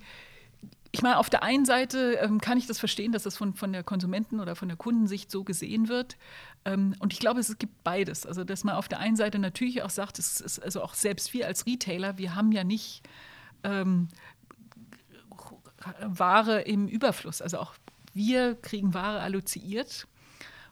ich 0.91 1.03
meine, 1.03 1.17
auf 1.17 1.29
der 1.29 1.43
einen 1.43 1.65
Seite 1.65 2.13
ähm, 2.21 2.41
kann 2.41 2.57
ich 2.57 2.65
das 2.65 2.79
verstehen, 2.79 3.11
dass 3.11 3.23
das 3.23 3.37
von, 3.37 3.53
von 3.53 3.71
der 3.71 3.83
Konsumenten- 3.83 4.39
oder 4.39 4.55
von 4.55 4.67
der 4.67 4.77
Kundensicht 4.77 5.29
so 5.29 5.43
gesehen 5.43 5.87
wird. 5.87 6.17
Ähm, 6.65 6.95
und 6.99 7.13
ich 7.13 7.19
glaube, 7.19 7.39
es 7.39 7.55
gibt 7.59 7.83
beides. 7.83 8.25
Also, 8.25 8.43
dass 8.43 8.63
man 8.63 8.75
auf 8.75 8.87
der 8.87 8.99
einen 8.99 9.15
Seite 9.15 9.37
natürlich 9.37 9.83
auch 9.83 9.91
sagt, 9.91 10.17
es 10.17 10.41
ist 10.41 10.59
also 10.59 10.81
auch 10.81 10.95
selbst 10.95 11.33
wir 11.33 11.45
als 11.45 11.67
Retailer, 11.67 12.17
wir 12.17 12.33
haben 12.33 12.51
ja 12.51 12.63
nicht 12.63 13.03
ähm, 13.63 14.07
Ware 16.01 16.61
im 16.61 16.87
Überfluss. 16.87 17.41
Also 17.41 17.59
auch 17.59 17.75
wir 18.13 18.55
kriegen 18.55 18.93
Ware 18.93 19.21
alloziert 19.21 20.07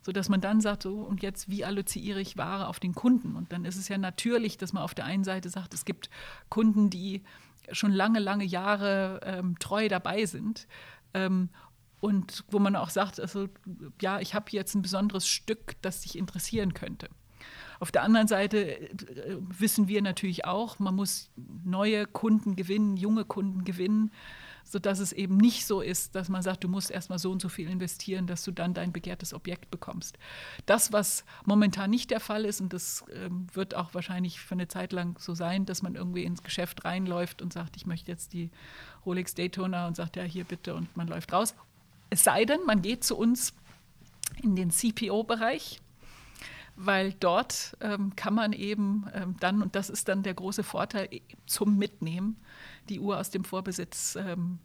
sodass 0.08 0.30
man 0.30 0.40
dann 0.40 0.62
sagt, 0.62 0.84
so 0.84 1.02
und 1.02 1.22
jetzt, 1.22 1.50
wie 1.50 1.66
alloziere 1.66 2.22
ich 2.22 2.38
Ware 2.38 2.70
auf 2.70 2.80
den 2.80 2.96
Kunden? 2.96 3.36
Und 3.36 3.52
dann 3.52 3.66
ist 3.66 3.76
es 3.76 3.90
ja 3.90 3.98
natürlich, 3.98 4.58
dass 4.58 4.72
man 4.72 4.82
auf 4.82 4.96
der 4.96 5.04
einen 5.04 5.26
Seite 5.26 5.50
sagt, 5.50 5.74
es 5.74 5.84
gibt 5.84 6.10
Kunden, 6.48 6.90
die 6.90 7.24
schon 7.74 7.92
lange, 7.92 8.20
lange 8.20 8.46
Jahre 8.46 9.20
ähm, 9.26 9.60
treu 9.60 9.90
dabei 9.90 10.24
sind. 10.24 10.66
Ähm, 11.14 11.50
und 12.00 12.46
wo 12.50 12.58
man 12.58 12.78
auch 12.78 12.90
sagt, 12.90 13.20
also 13.20 13.50
ja, 14.02 14.22
ich 14.22 14.34
habe 14.34 14.46
jetzt 14.52 14.76
ein 14.76 14.82
besonderes 14.82 15.28
Stück, 15.28 15.76
das 15.82 16.00
dich 16.00 16.18
interessieren 16.18 16.74
könnte. 16.74 17.10
Auf 17.82 17.92
der 17.92 18.04
anderen 18.04 18.30
Seite 18.30 18.80
äh, 18.80 19.38
wissen 19.60 19.90
wir 19.90 20.02
natürlich 20.02 20.46
auch, 20.46 20.80
man 20.80 20.96
muss 20.96 21.32
neue 21.66 22.06
Kunden 22.06 22.56
gewinnen, 22.56 22.96
junge 22.96 23.26
Kunden 23.26 23.66
gewinnen 23.66 24.12
sodass 24.70 25.00
es 25.00 25.14
eben 25.14 25.38
nicht 25.38 25.66
so 25.66 25.82
ist, 25.82 26.16
dass 26.16 26.30
man 26.30 26.42
sagt, 26.42 26.64
du 26.64 26.68
musst 26.68 26.92
erstmal 26.92 27.20
so 27.20 27.32
und 27.32 27.42
so 27.42 27.50
viel 27.50 27.70
investieren, 27.70 28.28
dass 28.28 28.44
du 28.44 28.52
dann 28.52 28.74
dein 28.74 28.92
begehrtes 28.92 29.34
Objekt 29.34 29.72
bekommst. 29.72 30.18
Das, 30.66 30.92
was 30.92 31.24
momentan 31.46 31.90
nicht 31.90 32.12
der 32.12 32.20
Fall 32.20 32.46
ist, 32.46 32.62
und 32.62 32.74
das 32.74 33.06
ähm, 33.14 33.48
wird 33.54 33.76
auch 33.76 33.94
wahrscheinlich 33.94 34.40
für 34.40 34.56
eine 34.56 34.68
Zeit 34.68 34.92
lang 34.92 35.18
so 35.20 35.34
sein, 35.34 35.66
dass 35.66 35.82
man 35.82 35.96
irgendwie 35.96 36.24
ins 36.24 36.44
Geschäft 36.44 36.86
reinläuft 36.86 37.42
und 37.42 37.54
sagt, 37.54 37.78
ich 37.78 37.86
möchte 37.86 38.12
jetzt 38.12 38.34
die 38.34 38.52
Rolex 39.06 39.34
Daytona 39.34 39.88
und 39.88 39.96
sagt, 39.96 40.16
ja, 40.16 40.24
hier 40.24 40.44
bitte, 40.44 40.76
und 40.76 40.96
man 40.98 41.08
läuft 41.08 41.32
raus. 41.32 41.56
Es 42.10 42.24
sei 42.24 42.46
denn, 42.46 42.60
man 42.66 42.82
geht 42.82 43.04
zu 43.04 43.18
uns 43.18 43.54
in 44.42 44.56
den 44.56 44.72
CPO-Bereich 44.72 45.82
weil 46.78 47.14
dort 47.14 47.76
ähm, 47.82 48.16
kann 48.16 48.36
man 48.36 48.54
eben 48.54 49.08
ähm, 49.14 49.36
dann, 49.40 49.64
und 49.64 49.76
das 49.76 49.90
ist 49.90 50.08
dann 50.08 50.22
der 50.22 50.36
große 50.36 50.64
Vorteil 50.64 51.10
zum 51.48 51.78
Mitnehmen, 51.78 52.38
die 52.90 53.00
Uhr 53.00 53.20
aus 53.20 53.30
dem 53.30 53.44
Vorbesitz, 53.44 54.16
ähm, 54.16 54.60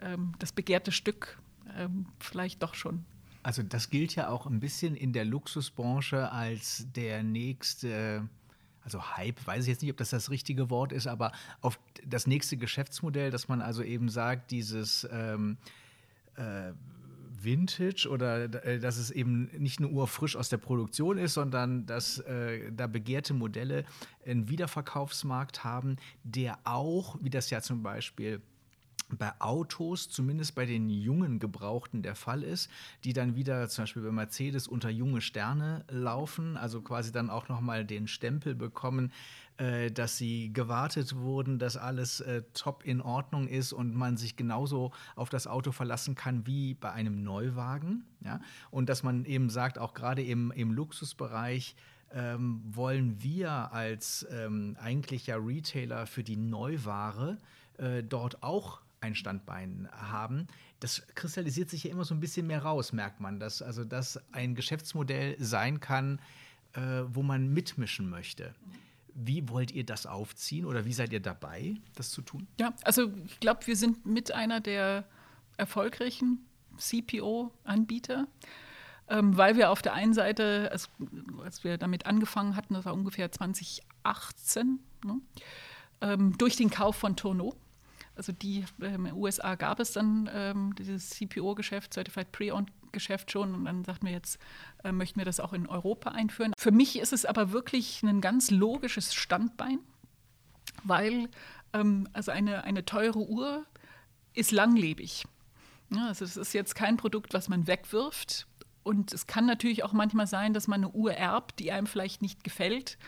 ähm, 0.00 0.32
das 0.38 0.52
begehrte 0.52 0.92
Stück 0.92 1.38
ähm, 1.76 2.06
vielleicht 2.18 2.62
doch 2.62 2.74
schon. 2.74 3.04
Also 3.42 3.62
das 3.62 3.90
gilt 3.90 4.14
ja 4.14 4.28
auch 4.28 4.46
ein 4.46 4.60
bisschen 4.60 4.94
in 4.94 5.12
der 5.12 5.24
Luxusbranche 5.24 6.30
als 6.32 6.86
der 6.94 7.22
nächste 7.22 8.28
also 8.88 9.16
Hype, 9.18 9.46
weiß 9.46 9.64
ich 9.64 9.68
jetzt 9.68 9.82
nicht, 9.82 9.90
ob 9.90 9.98
das 9.98 10.10
das 10.10 10.30
richtige 10.30 10.70
Wort 10.70 10.92
ist, 10.92 11.06
aber 11.06 11.32
auf 11.60 11.78
das 12.06 12.26
nächste 12.26 12.56
Geschäftsmodell, 12.56 13.30
dass 13.30 13.46
man 13.46 13.60
also 13.60 13.82
eben 13.82 14.08
sagt, 14.08 14.50
dieses 14.50 15.06
ähm, 15.12 15.58
äh, 16.36 16.72
Vintage 17.42 18.08
oder 18.10 18.64
äh, 18.64 18.78
dass 18.78 18.96
es 18.96 19.10
eben 19.10 19.50
nicht 19.58 19.78
eine 19.78 19.88
Uhr 19.88 20.06
frisch 20.06 20.36
aus 20.36 20.48
der 20.48 20.58
Produktion 20.58 21.18
ist, 21.18 21.34
sondern 21.34 21.86
dass 21.86 22.18
äh, 22.20 22.70
da 22.72 22.86
begehrte 22.86 23.34
Modelle 23.34 23.84
einen 24.24 24.48
Wiederverkaufsmarkt 24.48 25.64
haben, 25.64 25.96
der 26.24 26.58
auch, 26.64 27.16
wie 27.20 27.30
das 27.30 27.50
ja 27.50 27.60
zum 27.60 27.82
Beispiel 27.82 28.40
bei 29.16 29.32
Autos, 29.38 30.08
zumindest 30.08 30.54
bei 30.54 30.66
den 30.66 30.90
jungen 30.90 31.38
Gebrauchten 31.38 32.02
der 32.02 32.14
Fall 32.14 32.42
ist, 32.42 32.70
die 33.04 33.12
dann 33.12 33.34
wieder 33.34 33.68
zum 33.68 33.82
Beispiel 33.82 34.02
bei 34.02 34.12
Mercedes 34.12 34.68
unter 34.68 34.90
junge 34.90 35.20
Sterne 35.20 35.84
laufen, 35.88 36.56
also 36.56 36.82
quasi 36.82 37.12
dann 37.12 37.30
auch 37.30 37.48
nochmal 37.48 37.84
den 37.84 38.08
Stempel 38.08 38.54
bekommen, 38.54 39.12
äh, 39.56 39.90
dass 39.90 40.18
sie 40.18 40.52
gewartet 40.52 41.16
wurden, 41.16 41.58
dass 41.58 41.76
alles 41.76 42.20
äh, 42.20 42.42
top 42.54 42.84
in 42.84 43.00
Ordnung 43.00 43.48
ist 43.48 43.72
und 43.72 43.94
man 43.94 44.16
sich 44.16 44.36
genauso 44.36 44.92
auf 45.16 45.30
das 45.30 45.46
Auto 45.46 45.72
verlassen 45.72 46.14
kann 46.14 46.46
wie 46.46 46.74
bei 46.74 46.92
einem 46.92 47.22
Neuwagen. 47.22 48.04
Ja? 48.24 48.40
Und 48.70 48.88
dass 48.88 49.02
man 49.02 49.24
eben 49.24 49.50
sagt, 49.50 49.78
auch 49.78 49.94
gerade 49.94 50.22
im, 50.22 50.50
im 50.52 50.72
Luxusbereich, 50.72 51.74
ähm, 52.10 52.62
wollen 52.64 53.22
wir 53.22 53.72
als 53.72 54.26
ähm, 54.30 54.76
eigentlicher 54.80 55.44
Retailer 55.44 56.06
für 56.06 56.22
die 56.22 56.36
Neuware 56.36 57.38
äh, 57.76 58.02
dort 58.02 58.42
auch 58.42 58.80
ein 59.00 59.14
Standbein 59.14 59.88
haben. 59.92 60.46
Das 60.80 61.06
kristallisiert 61.14 61.70
sich 61.70 61.84
ja 61.84 61.90
immer 61.90 62.04
so 62.04 62.14
ein 62.14 62.20
bisschen 62.20 62.46
mehr 62.46 62.62
raus, 62.62 62.92
merkt 62.92 63.20
man, 63.20 63.40
dass 63.40 63.62
also 63.62 63.84
das 63.84 64.20
ein 64.32 64.54
Geschäftsmodell 64.54 65.36
sein 65.38 65.80
kann, 65.80 66.20
äh, 66.74 66.80
wo 67.06 67.22
man 67.22 67.52
mitmischen 67.52 68.08
möchte. 68.08 68.54
Wie 69.14 69.48
wollt 69.48 69.72
ihr 69.72 69.84
das 69.84 70.06
aufziehen 70.06 70.64
oder 70.64 70.84
wie 70.84 70.92
seid 70.92 71.12
ihr 71.12 71.20
dabei, 71.20 71.76
das 71.96 72.10
zu 72.10 72.22
tun? 72.22 72.46
Ja, 72.60 72.72
also 72.84 73.12
ich 73.26 73.40
glaube, 73.40 73.66
wir 73.66 73.76
sind 73.76 74.06
mit 74.06 74.32
einer 74.32 74.60
der 74.60 75.04
erfolgreichen 75.56 76.46
CPO-Anbieter, 76.76 78.28
ähm, 79.08 79.36
weil 79.36 79.56
wir 79.56 79.70
auf 79.70 79.82
der 79.82 79.94
einen 79.94 80.14
Seite, 80.14 80.68
als, 80.70 80.88
als, 81.42 81.64
wir 81.64 81.78
damit 81.78 82.06
angefangen 82.06 82.54
hatten, 82.54 82.74
das 82.74 82.84
war 82.84 82.94
ungefähr 82.94 83.32
2018, 83.32 84.78
ne, 85.04 85.20
ähm, 86.00 86.38
durch 86.38 86.56
den 86.56 86.70
Kauf 86.70 86.96
von 86.96 87.16
Tono, 87.16 87.56
also 88.18 88.32
die 88.32 88.64
ähm, 88.82 88.94
in 88.94 89.04
den 89.06 89.14
USA 89.14 89.54
gab 89.54 89.80
es 89.80 89.92
dann 89.92 90.28
ähm, 90.32 90.74
dieses 90.74 91.10
CPO-Geschäft, 91.10 91.94
Certified 91.94 92.30
Pre-Owned-Geschäft 92.32 93.30
schon 93.30 93.54
und 93.54 93.64
dann 93.64 93.84
sagten 93.84 94.06
wir 94.06 94.12
jetzt, 94.12 94.38
äh, 94.84 94.92
möchten 94.92 95.18
wir 95.18 95.24
das 95.24 95.40
auch 95.40 95.54
in 95.54 95.66
Europa 95.66 96.10
einführen. 96.10 96.52
Für 96.58 96.72
mich 96.72 96.98
ist 96.98 97.12
es 97.12 97.24
aber 97.24 97.52
wirklich 97.52 98.02
ein 98.02 98.20
ganz 98.20 98.50
logisches 98.50 99.14
Standbein, 99.14 99.78
weil 100.84 101.28
ähm, 101.72 102.08
also 102.12 102.32
eine, 102.32 102.64
eine 102.64 102.84
teure 102.84 103.20
Uhr 103.20 103.64
ist 104.34 104.52
langlebig. 104.52 105.24
Ja, 105.90 106.08
also 106.08 106.24
es 106.24 106.36
ist 106.36 106.52
jetzt 106.52 106.74
kein 106.74 106.96
Produkt, 106.96 107.32
was 107.32 107.48
man 107.48 107.66
wegwirft. 107.66 108.46
Und 108.82 109.12
es 109.12 109.26
kann 109.26 109.46
natürlich 109.46 109.84
auch 109.84 109.92
manchmal 109.92 110.26
sein, 110.26 110.54
dass 110.54 110.66
man 110.66 110.82
eine 110.82 110.92
Uhr 110.92 111.12
erbt, 111.12 111.58
die 111.58 111.72
einem 111.72 111.86
vielleicht 111.86 112.22
nicht 112.22 112.42
gefällt, 112.44 112.98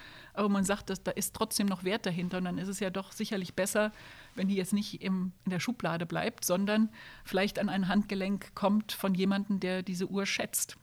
aber 0.41 0.49
man 0.49 0.64
sagt, 0.64 0.91
dass, 0.91 1.03
da 1.03 1.11
ist 1.11 1.34
trotzdem 1.34 1.66
noch 1.66 1.84
Wert 1.84 2.07
dahinter. 2.07 2.38
Und 2.38 2.45
dann 2.45 2.59
ist 2.59 2.68
es 2.68 2.80
ja 2.80 2.88
doch 2.88 3.12
sicherlich 3.12 3.55
besser, 3.55 3.93
wenn 4.34 4.49
die 4.49 4.57
jetzt 4.57 4.72
nicht 4.72 5.03
im, 5.03 5.32
in 5.45 5.51
der 5.51 5.61
Schublade 5.61 6.07
bleibt, 6.07 6.45
sondern 6.45 6.88
vielleicht 7.24 7.59
an 7.59 7.68
ein 7.68 7.88
Handgelenk 7.88 8.55
kommt 8.55 8.93
von 8.93 9.14
jemandem, 9.14 9.61
der 9.61 9.82
diese 9.82 10.09
Uhr 10.09 10.24
schätzt. 10.24 10.76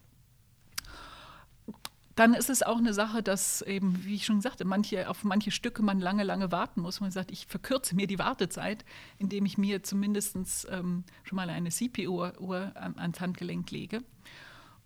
Dann 2.15 2.33
ist 2.33 2.49
es 2.49 2.63
auch 2.63 2.77
eine 2.77 2.93
Sache, 2.93 3.21
dass 3.21 3.61
eben, 3.63 4.03
wie 4.03 4.15
ich 4.15 4.25
schon 4.25 4.41
sagte, 4.41 4.65
manche, 4.65 5.09
auf 5.09 5.23
manche 5.23 5.51
Stücke 5.51 5.83
man 5.83 5.99
lange, 5.99 6.23
lange 6.23 6.51
warten 6.51 6.81
muss. 6.81 6.99
Man 6.99 7.11
sagt, 7.11 7.31
ich 7.31 7.45
verkürze 7.45 7.95
mir 7.95 8.07
die 8.07 8.17
Wartezeit, 8.17 8.85
indem 9.17 9.45
ich 9.45 9.57
mir 9.57 9.83
zumindest 9.83 10.67
ähm, 10.71 11.03
schon 11.23 11.35
mal 11.35 11.49
eine 11.49 11.69
CPU-Uhr 11.69 12.73
ans 12.75 13.19
Handgelenk 13.19 13.69
lege. 13.71 14.03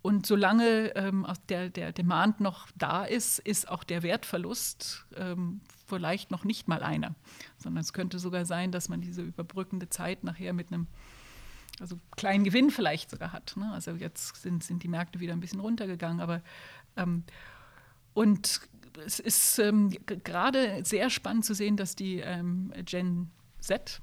Und 0.02 0.26
solange 0.26 0.96
ähm, 0.96 1.28
der, 1.50 1.70
der 1.70 1.92
Demand 1.92 2.40
noch 2.40 2.68
da 2.76 3.04
ist, 3.04 3.40
ist 3.40 3.70
auch 3.70 3.84
der 3.84 4.02
Wertverlust 4.02 5.06
ähm, 5.16 5.62
vielleicht 5.88 6.32
noch 6.32 6.44
nicht 6.44 6.68
mal 6.68 6.82
einer. 6.82 7.14
Sondern 7.58 7.82
es 7.82 7.94
könnte 7.94 8.18
sogar 8.18 8.46
sein, 8.46 8.72
dass 8.72 8.90
man 8.90 9.02
diese 9.02 9.22
überbrückende 9.22 9.90
Zeit 9.90 10.24
nachher 10.24 10.54
mit 10.54 10.72
einem 10.72 10.88
also 11.80 11.98
kleinen 12.16 12.44
Gewinn 12.44 12.70
vielleicht 12.72 13.10
sogar 13.10 13.32
hat. 13.34 13.56
Ne? 13.58 13.72
Also 13.74 13.92
jetzt 13.92 14.42
sind, 14.42 14.64
sind 14.64 14.84
die 14.84 14.88
Märkte 14.88 15.20
wieder 15.20 15.34
ein 15.34 15.40
bisschen 15.40 15.60
runtergegangen, 15.60 16.20
aber 16.20 16.42
ähm, 16.96 17.24
und 18.14 18.62
es 19.06 19.20
ist 19.20 19.58
ähm, 19.60 19.90
gerade 20.06 20.84
sehr 20.84 21.10
spannend 21.10 21.46
zu 21.46 21.54
sehen, 21.54 21.78
dass 21.78 21.96
die 21.96 22.18
ähm, 22.20 22.74
Gen 22.86 23.32
Z 23.60 24.02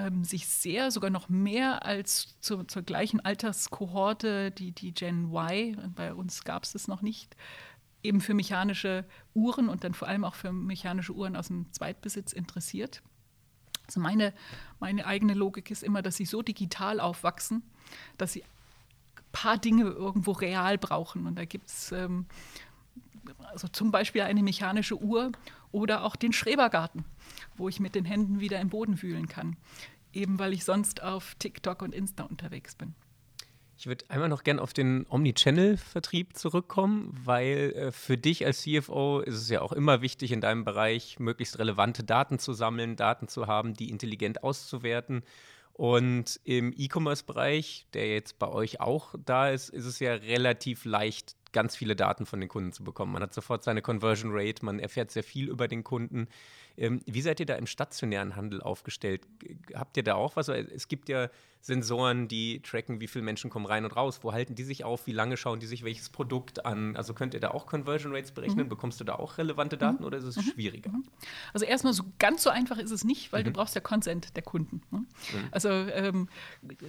ähm, 0.00 0.24
sich 0.24 0.48
sehr, 0.48 0.90
sogar 0.90 1.10
noch 1.10 1.28
mehr 1.28 1.84
als 1.84 2.36
zu, 2.40 2.64
zur 2.64 2.82
gleichen 2.82 3.20
Alterskohorte, 3.20 4.50
die, 4.50 4.72
die 4.72 4.92
Gen 4.92 5.32
Y, 5.32 5.92
bei 5.94 6.14
uns 6.14 6.44
gab 6.44 6.64
es 6.64 6.72
das 6.72 6.88
noch 6.88 7.02
nicht, 7.02 7.36
eben 8.02 8.20
für 8.20 8.34
mechanische 8.34 9.04
Uhren 9.34 9.68
und 9.68 9.84
dann 9.84 9.94
vor 9.94 10.08
allem 10.08 10.24
auch 10.24 10.34
für 10.34 10.52
mechanische 10.52 11.12
Uhren 11.12 11.36
aus 11.36 11.48
dem 11.48 11.70
Zweitbesitz 11.72 12.32
interessiert. 12.32 13.02
Also 13.86 14.00
meine, 14.00 14.32
meine 14.78 15.04
eigene 15.06 15.34
Logik 15.34 15.70
ist 15.70 15.82
immer, 15.82 16.00
dass 16.00 16.16
sie 16.16 16.24
so 16.24 16.42
digital 16.42 17.00
aufwachsen, 17.00 17.62
dass 18.16 18.32
sie 18.32 18.42
ein 18.42 19.24
paar 19.32 19.58
Dinge 19.58 19.84
irgendwo 19.84 20.32
real 20.32 20.78
brauchen. 20.78 21.26
Und 21.26 21.36
da 21.36 21.44
gibt 21.44 21.68
es 21.68 21.92
ähm, 21.92 22.26
also 23.38 23.68
zum 23.68 23.90
Beispiel 23.90 24.22
eine 24.22 24.42
mechanische 24.42 24.96
Uhr 24.96 25.32
oder 25.72 26.04
auch 26.04 26.16
den 26.16 26.32
Schrebergarten, 26.32 27.04
wo 27.56 27.68
ich 27.68 27.80
mit 27.80 27.94
den 27.94 28.04
Händen 28.04 28.40
wieder 28.40 28.60
im 28.60 28.68
Boden 28.68 29.00
wühlen 29.02 29.28
kann, 29.28 29.56
eben 30.12 30.38
weil 30.38 30.52
ich 30.52 30.64
sonst 30.64 31.02
auf 31.02 31.34
TikTok 31.38 31.82
und 31.82 31.94
Insta 31.94 32.24
unterwegs 32.24 32.74
bin. 32.74 32.94
Ich 33.80 33.86
würde 33.86 34.04
einmal 34.08 34.28
noch 34.28 34.44
gern 34.44 34.58
auf 34.58 34.74
den 34.74 35.06
Omnichannel-Vertrieb 35.08 36.36
zurückkommen, 36.36 37.18
weil 37.24 37.72
äh, 37.74 37.92
für 37.92 38.18
dich 38.18 38.44
als 38.44 38.60
CFO 38.60 39.20
ist 39.20 39.36
es 39.36 39.48
ja 39.48 39.62
auch 39.62 39.72
immer 39.72 40.02
wichtig, 40.02 40.32
in 40.32 40.42
deinem 40.42 40.66
Bereich 40.66 41.18
möglichst 41.18 41.58
relevante 41.58 42.04
Daten 42.04 42.38
zu 42.38 42.52
sammeln, 42.52 42.96
Daten 42.96 43.26
zu 43.26 43.46
haben, 43.46 43.72
die 43.72 43.88
intelligent 43.88 44.44
auszuwerten. 44.44 45.22
Und 45.72 46.40
im 46.44 46.74
E-Commerce-Bereich, 46.76 47.86
der 47.94 48.12
jetzt 48.12 48.38
bei 48.38 48.48
euch 48.48 48.82
auch 48.82 49.14
da 49.24 49.48
ist, 49.48 49.70
ist 49.70 49.86
es 49.86 49.98
ja 49.98 50.12
relativ 50.12 50.84
leicht, 50.84 51.36
ganz 51.52 51.74
viele 51.74 51.96
Daten 51.96 52.26
von 52.26 52.38
den 52.38 52.50
Kunden 52.50 52.72
zu 52.72 52.84
bekommen. 52.84 53.12
Man 53.12 53.22
hat 53.22 53.32
sofort 53.32 53.64
seine 53.64 53.80
Conversion 53.80 54.30
Rate, 54.34 54.62
man 54.62 54.78
erfährt 54.78 55.10
sehr 55.10 55.24
viel 55.24 55.48
über 55.48 55.68
den 55.68 55.84
Kunden. 55.84 56.28
Ähm, 56.80 57.02
wie 57.04 57.20
seid 57.20 57.38
ihr 57.40 57.46
da 57.46 57.56
im 57.56 57.66
stationären 57.66 58.36
Handel 58.36 58.62
aufgestellt? 58.62 59.28
Habt 59.74 59.98
ihr 59.98 60.02
da 60.02 60.14
auch 60.14 60.36
was? 60.36 60.48
Es 60.48 60.88
gibt 60.88 61.10
ja 61.10 61.28
Sensoren, 61.62 62.26
die 62.26 62.62
tracken, 62.62 63.00
wie 63.00 63.06
viele 63.06 63.22
Menschen 63.22 63.50
kommen 63.50 63.66
rein 63.66 63.84
und 63.84 63.94
raus. 63.94 64.20
Wo 64.22 64.32
halten 64.32 64.54
die 64.54 64.62
sich 64.62 64.82
auf? 64.84 65.06
Wie 65.06 65.12
lange 65.12 65.36
schauen 65.36 65.60
die 65.60 65.66
sich 65.66 65.84
welches 65.84 66.08
Produkt 66.08 66.64
an? 66.64 66.96
Also 66.96 67.12
könnt 67.12 67.34
ihr 67.34 67.40
da 67.40 67.50
auch 67.50 67.66
Conversion 67.66 68.14
Rates 68.14 68.32
berechnen? 68.32 68.64
Mhm. 68.64 68.70
Bekommst 68.70 68.98
du 68.98 69.04
da 69.04 69.16
auch 69.16 69.36
relevante 69.36 69.76
Daten 69.76 70.00
mhm. 70.00 70.06
oder 70.06 70.18
ist 70.18 70.24
es 70.24 70.36
mhm. 70.36 70.52
schwieriger? 70.52 70.90
Mhm. 70.90 71.04
Also 71.52 71.66
erstmal 71.66 71.92
so 71.92 72.04
ganz 72.18 72.42
so 72.42 72.48
einfach 72.48 72.78
ist 72.78 72.90
es 72.90 73.04
nicht, 73.04 73.30
weil 73.34 73.44
du 73.44 73.50
mhm. 73.50 73.54
brauchst 73.54 73.74
ja 73.74 73.82
Consent 73.82 74.36
der 74.36 74.42
Kunden. 74.42 74.80
Ne? 74.90 75.00
Mhm. 75.00 75.48
Also, 75.50 75.68
ähm, 75.68 76.28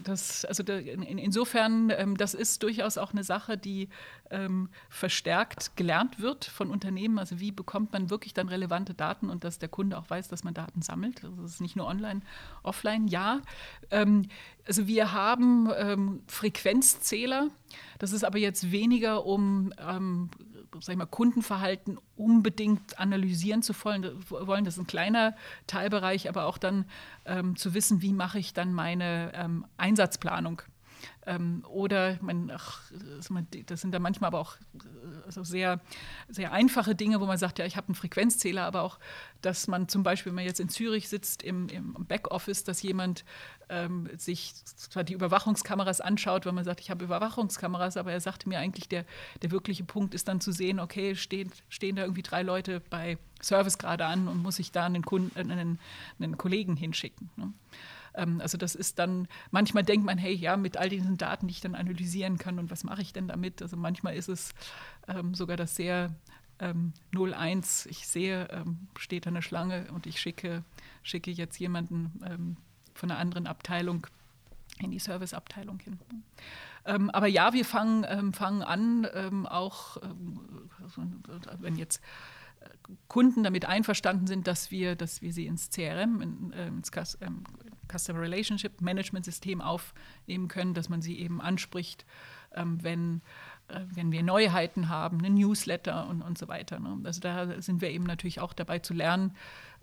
das, 0.04 0.46
also 0.46 0.64
da, 0.64 0.78
in, 0.78 1.04
insofern, 1.18 1.90
ähm, 1.90 2.16
das 2.16 2.34
ist 2.34 2.64
durchaus 2.64 2.98
auch 2.98 3.12
eine 3.12 3.26
Sache, 3.26 3.58
die 3.58 3.90
ähm, 4.30 4.70
verstärkt 4.88 5.76
gelernt 5.76 6.22
wird 6.22 6.46
von 6.46 6.72
Unternehmen. 6.72 7.20
Also 7.20 7.42
wie 7.42 7.52
bekommt 7.52 7.92
man 7.92 8.10
wirklich 8.10 8.34
dann 8.34 8.48
relevante 8.48 8.94
Daten 8.94 9.30
und 9.30 9.44
dass 9.44 9.60
der 9.60 9.68
Kunde 9.68 9.81
auch 9.94 10.10
weiß, 10.10 10.28
dass 10.28 10.44
man 10.44 10.54
Daten 10.54 10.82
sammelt. 10.82 11.24
Also 11.24 11.44
es 11.44 11.54
ist 11.54 11.62
nicht 11.62 11.76
nur 11.76 11.88
online, 11.88 12.22
offline. 12.64 13.08
Ja, 13.08 13.42
ähm, 13.90 14.28
also 14.68 14.88
wir 14.88 15.12
haben 15.12 15.70
ähm, 15.76 16.22
Frequenzzähler. 16.28 17.48
Das 18.00 18.12
ist 18.12 18.24
aber 18.24 18.38
jetzt 18.38 18.72
weniger, 18.72 19.26
um 19.26 19.74
ähm, 19.78 20.30
sag 20.80 20.94
ich 20.94 20.98
mal, 20.98 21.06
Kundenverhalten 21.06 22.00
unbedingt 22.16 22.98
analysieren 23.00 23.62
zu 23.62 23.74
wollen. 23.84 24.66
Das 24.66 24.76
ist 24.76 24.80
ein 24.80 24.88
kleiner 24.88 25.36
Teilbereich, 25.68 26.30
aber 26.30 26.46
auch 26.46 26.58
dann 26.58 26.86
ähm, 27.26 27.56
zu 27.56 27.74
wissen, 27.74 28.02
wie 28.02 28.14
mache 28.14 28.40
ich 28.40 28.54
dann 28.54 28.74
meine 28.74 29.32
ähm, 29.36 29.66
Einsatzplanung. 29.78 30.62
Ähm, 31.26 31.64
oder 31.70 32.18
man, 32.22 32.52
ach, 32.52 32.82
das 33.68 33.82
sind 33.82 33.92
da 33.94 34.00
manchmal 34.00 34.30
aber 34.30 34.40
auch 34.40 34.58
also 35.26 35.44
sehr, 35.44 35.80
sehr 36.30 36.52
einfache 36.52 36.96
Dinge, 36.96 37.22
wo 37.22 37.26
man 37.26 37.38
sagt, 37.38 37.60
ja, 37.60 37.66
ich 37.66 37.78
habe 37.78 37.88
einen 37.88 37.96
Frequenzzähler, 37.96 38.64
aber 38.64 38.82
auch, 38.82 38.98
dass 39.42 39.68
man 39.68 39.88
zum 39.88 40.02
Beispiel, 40.04 40.32
wenn 40.32 40.38
man 40.38 40.46
jetzt 40.46 40.60
in 40.60 40.70
Zürich 40.70 41.10
sitzt 41.10 41.44
im, 41.44 41.70
im 41.70 41.94
Backoffice, 42.08 42.64
dass 42.64 42.82
jemand 42.82 43.24
ähm, 43.70 44.10
sich 44.18 44.54
zwar 44.66 45.04
die 45.04 45.14
Überwachungskameras 45.14 46.02
anschaut, 46.02 46.46
wenn 46.46 46.56
man 46.56 46.64
sagt, 46.64 46.80
ich 46.82 46.90
habe 46.90 47.06
Überwachungskameras, 47.06 47.98
aber 47.98 48.12
er 48.12 48.20
sagte 48.20 48.50
mir 48.50 48.60
eigentlich, 48.60 48.90
der, 48.90 49.06
der 49.42 49.52
wirkliche 49.52 49.84
Punkt 49.84 50.16
ist 50.16 50.28
dann 50.28 50.42
zu 50.42 50.52
sehen, 50.52 50.80
okay, 50.80 51.16
stehen, 51.16 51.52
stehen 51.70 51.96
da 51.96 52.04
irgendwie 52.04 52.24
drei 52.24 52.42
Leute 52.42 52.82
bei 52.90 53.18
Service 53.42 53.78
gerade 53.78 54.06
an 54.06 54.28
und 54.28 54.42
muss 54.42 54.60
ich 54.60 54.72
da 54.72 54.86
einen, 54.86 55.04
Kunden, 55.04 55.52
einen, 55.52 55.80
einen 56.20 56.38
Kollegen 56.38 56.76
hinschicken. 56.76 57.30
Ne? 57.36 57.54
Ähm, 58.14 58.42
also 58.42 58.58
das 58.58 58.76
ist 58.76 59.00
dann, 59.00 59.28
manchmal 59.52 59.84
denkt 59.84 60.06
man, 60.06 60.18
hey, 60.18 60.34
ja, 60.34 60.58
mit 60.58 60.78
all 60.78 60.90
diesen 60.90 61.18
Daten, 61.18 61.48
die 61.48 61.54
ich 61.54 61.62
dann 61.62 61.76
analysieren 61.76 62.38
kann 62.38 62.60
und 62.60 62.72
was 62.72 62.84
mache 62.84 63.02
ich 63.02 63.14
denn 63.14 63.28
damit? 63.28 63.62
Also 63.62 63.78
manchmal 63.78 64.16
ist 64.16 64.30
es 64.30 64.54
ähm, 65.08 65.34
sogar 65.34 65.58
das 65.58 65.76
sehr 65.76 66.14
ähm, 66.60 66.94
01, 67.16 67.88
ich 67.88 68.08
sehe, 68.08 68.48
ähm, 68.52 68.88
steht 68.98 69.26
da 69.26 69.30
eine 69.30 69.42
Schlange 69.42 69.92
und 69.92 70.06
ich 70.06 70.20
schicke, 70.20 70.64
schicke 71.04 71.32
jetzt 71.32 71.58
jemanden 71.60 72.58
von 72.94 73.10
einer 73.10 73.20
anderen 73.20 73.48
Abteilung 73.48 74.06
in 74.80 74.92
die 74.92 75.00
Serviceabteilung 75.00 75.80
hin. 75.80 76.00
Ähm, 76.86 77.10
aber 77.12 77.28
ja, 77.28 77.54
wir 77.54 77.66
fangen, 77.66 78.06
ähm, 78.08 78.34
fangen 78.34 78.62
an, 78.64 79.08
ähm, 79.14 79.46
auch 79.46 79.98
wenn 81.60 81.76
jetzt 81.76 82.02
Kunden 83.08 83.44
damit 83.44 83.66
einverstanden 83.66 84.28
sind, 84.28 84.48
dass 84.48 84.72
wir, 84.72 84.96
dass 84.96 85.22
wir 85.22 85.34
sie 85.34 85.46
ins 85.46 85.70
CRM, 85.70 86.22
in, 86.22 86.54
äh, 86.54 86.68
ins 86.68 86.92
ähm, 87.22 87.44
Customer 87.92 88.22
Relationship 88.22 88.82
Management 88.82 89.26
System 89.26 89.62
aufnehmen 89.62 90.48
können, 90.48 90.74
dass 90.74 90.90
man 90.90 91.02
sie 91.02 91.20
eben 91.20 91.42
anspricht, 91.42 92.06
ähm, 92.54 92.84
wenn, 92.84 93.22
äh, 93.68 93.82
wenn 93.94 94.12
wir 94.12 94.24
Neuheiten 94.24 94.90
haben, 94.90 95.20
eine 95.20 95.30
Newsletter 95.30 96.08
und, 96.08 96.22
und 96.22 96.38
so 96.38 96.48
weiter. 96.48 96.80
Ne? 96.80 97.00
Also 97.04 97.22
da 97.22 97.62
sind 97.62 97.82
wir 97.82 97.90
eben 97.90 98.06
natürlich 98.06 98.40
auch 98.40 98.54
dabei 98.54 98.80
zu 98.80 98.94
lernen, 98.94 99.36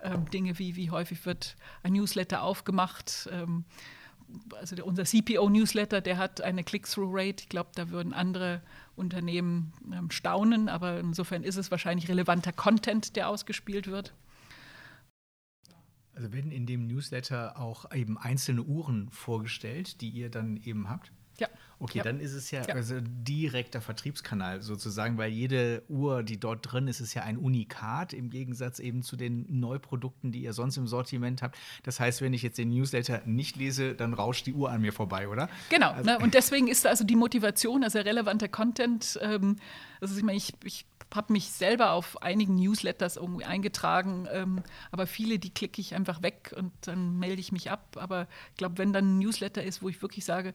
ähm, 0.03 0.31
Dinge 0.31 0.59
wie, 0.59 0.77
wie 0.77 0.91
häufig 0.91 1.25
wird 1.27 1.57
ein 1.83 1.93
Newsletter 1.93 2.43
aufgemacht. 2.43 3.29
Ähm, 3.33 3.65
also 4.59 4.85
unser 4.85 5.05
CPO-Newsletter, 5.05 6.01
der 6.01 6.19
hat 6.19 6.41
eine 6.41 6.63
Click-Through-Rate. 6.63 7.43
Ich 7.43 7.49
glaube, 7.49 7.71
da 7.75 7.91
würden 7.91 8.13
andere 8.13 8.63
Unternehmen 8.95 9.73
ähm, 9.93 10.11
staunen, 10.11 10.69
aber 10.69 11.01
insofern 11.01 11.43
ist 11.43 11.57
es 11.57 11.71
wahrscheinlich 11.71 12.09
relevanter 12.09 12.53
Content, 12.53 13.17
der 13.17 13.29
ausgespielt 13.29 13.87
wird. 13.87 14.13
Also 16.19 16.33
werden 16.33 16.51
in 16.51 16.67
dem 16.67 16.89
Newsletter 16.89 17.61
auch 17.61 17.93
eben 17.95 18.19
einzelne 18.19 18.65
Uhren 18.65 19.09
vorgestellt, 19.11 20.01
die 20.01 20.09
ihr 20.09 20.31
dann 20.31 20.57
eben 20.57 20.91
habt? 20.91 21.13
Ja. 21.39 21.47
Okay, 21.79 21.99
ja. 21.99 22.03
dann 22.03 22.19
ist 22.19 22.33
es 22.33 22.51
ja, 22.51 22.63
ja, 22.67 22.75
also 22.75 22.97
direkter 23.01 23.81
Vertriebskanal 23.81 24.61
sozusagen, 24.61 25.17
weil 25.17 25.31
jede 25.31 25.85
Uhr, 25.89 26.25
die 26.25 26.41
dort 26.41 26.73
drin 26.73 26.89
ist, 26.89 26.99
ist 26.99 27.15
ja 27.15 27.23
ein 27.23 27.37
Unikat 27.37 28.13
im 28.13 28.31
Gegensatz 28.31 28.81
eben 28.81 29.05
zu 29.05 29.15
den 29.15 29.47
Neuprodukten, 29.61 30.33
die 30.33 30.43
ihr 30.43 30.55
sonst 30.55 30.77
im 30.77 30.89
Sortiment 30.89 31.41
habt. 31.41 31.57
Das 31.85 32.01
heißt, 32.01 32.21
wenn 32.21 32.35
ich 32.35 32.43
jetzt 32.43 32.59
den 32.59 32.71
Newsletter 32.71 33.23
nicht 33.25 33.55
lese, 33.55 33.95
dann 33.95 34.13
rauscht 34.13 34.45
die 34.47 34.55
Uhr 34.55 34.73
an 34.73 34.81
mir 34.81 34.93
vorbei, 34.93 35.29
oder? 35.29 35.49
Genau. 35.71 35.93
Also 35.93 36.11
ne, 36.11 36.19
und 36.19 36.35
deswegen 36.35 36.67
ist 36.67 36.85
also 36.85 37.05
die 37.05 37.15
Motivation, 37.15 37.85
also 37.85 38.01
relevanter 38.01 38.49
Content. 38.49 39.21
Ähm, 39.23 39.55
also 40.01 40.17
ich 40.17 40.25
meine, 40.25 40.39
ich, 40.39 40.55
ich 40.65 40.85
habe 41.15 41.33
mich 41.33 41.51
selber 41.51 41.93
auf 41.93 42.23
einigen 42.23 42.55
Newsletters 42.57 43.17
irgendwie 43.17 43.45
eingetragen, 43.45 44.29
ähm, 44.31 44.63
aber 44.91 45.07
viele, 45.07 45.39
die 45.39 45.51
klicke 45.51 45.81
ich 45.81 45.95
einfach 45.95 46.23
weg 46.23 46.55
und 46.57 46.73
dann 46.83 47.19
melde 47.19 47.41
ich 47.41 47.53
mich 47.53 47.71
ab. 47.71 47.97
Aber 47.99 48.27
ich 48.51 48.57
glaube, 48.57 48.79
wenn 48.79 48.93
dann 48.93 49.17
ein 49.17 49.19
Newsletter 49.19 49.63
ist, 49.63 49.83
wo 49.83 49.89
ich 49.89 50.03
wirklich 50.03 50.25
sage, 50.25 50.55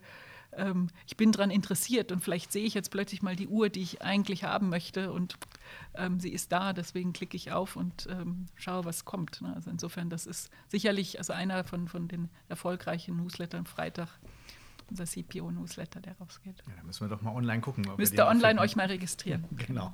ähm, 0.56 0.88
ich 1.06 1.16
bin 1.16 1.32
daran 1.32 1.50
interessiert 1.50 2.12
und 2.12 2.22
vielleicht 2.22 2.52
sehe 2.52 2.64
ich 2.64 2.74
jetzt 2.74 2.90
plötzlich 2.90 3.22
mal 3.22 3.36
die 3.36 3.48
Uhr, 3.48 3.68
die 3.68 3.82
ich 3.82 4.02
eigentlich 4.02 4.44
haben 4.44 4.68
möchte 4.68 5.12
und 5.12 5.36
ähm, 5.94 6.20
sie 6.20 6.30
ist 6.30 6.52
da, 6.52 6.72
deswegen 6.72 7.12
klicke 7.12 7.36
ich 7.36 7.52
auf 7.52 7.76
und 7.76 8.06
ähm, 8.10 8.46
schaue, 8.54 8.84
was 8.84 9.04
kommt. 9.04 9.40
Ne? 9.42 9.52
Also 9.54 9.70
insofern, 9.70 10.10
das 10.10 10.26
ist 10.26 10.50
sicherlich 10.68 11.18
also 11.18 11.32
einer 11.32 11.64
von, 11.64 11.88
von 11.88 12.08
den 12.08 12.28
erfolgreichen 12.48 13.16
Newslettern 13.16 13.66
Freitag 13.66 14.08
unser 14.90 15.04
CPO-Newsletter, 15.04 16.00
der 16.00 16.16
rausgeht. 16.18 16.62
Ja, 16.66 16.74
da 16.76 16.82
müssen 16.82 17.08
wir 17.08 17.08
doch 17.08 17.22
mal 17.22 17.34
online 17.34 17.60
gucken. 17.60 17.86
Müsst 17.96 18.14
ihr 18.14 18.26
online 18.26 18.60
euch 18.60 18.76
mal 18.76 18.86
registrieren. 18.86 19.44
Genau. 19.66 19.92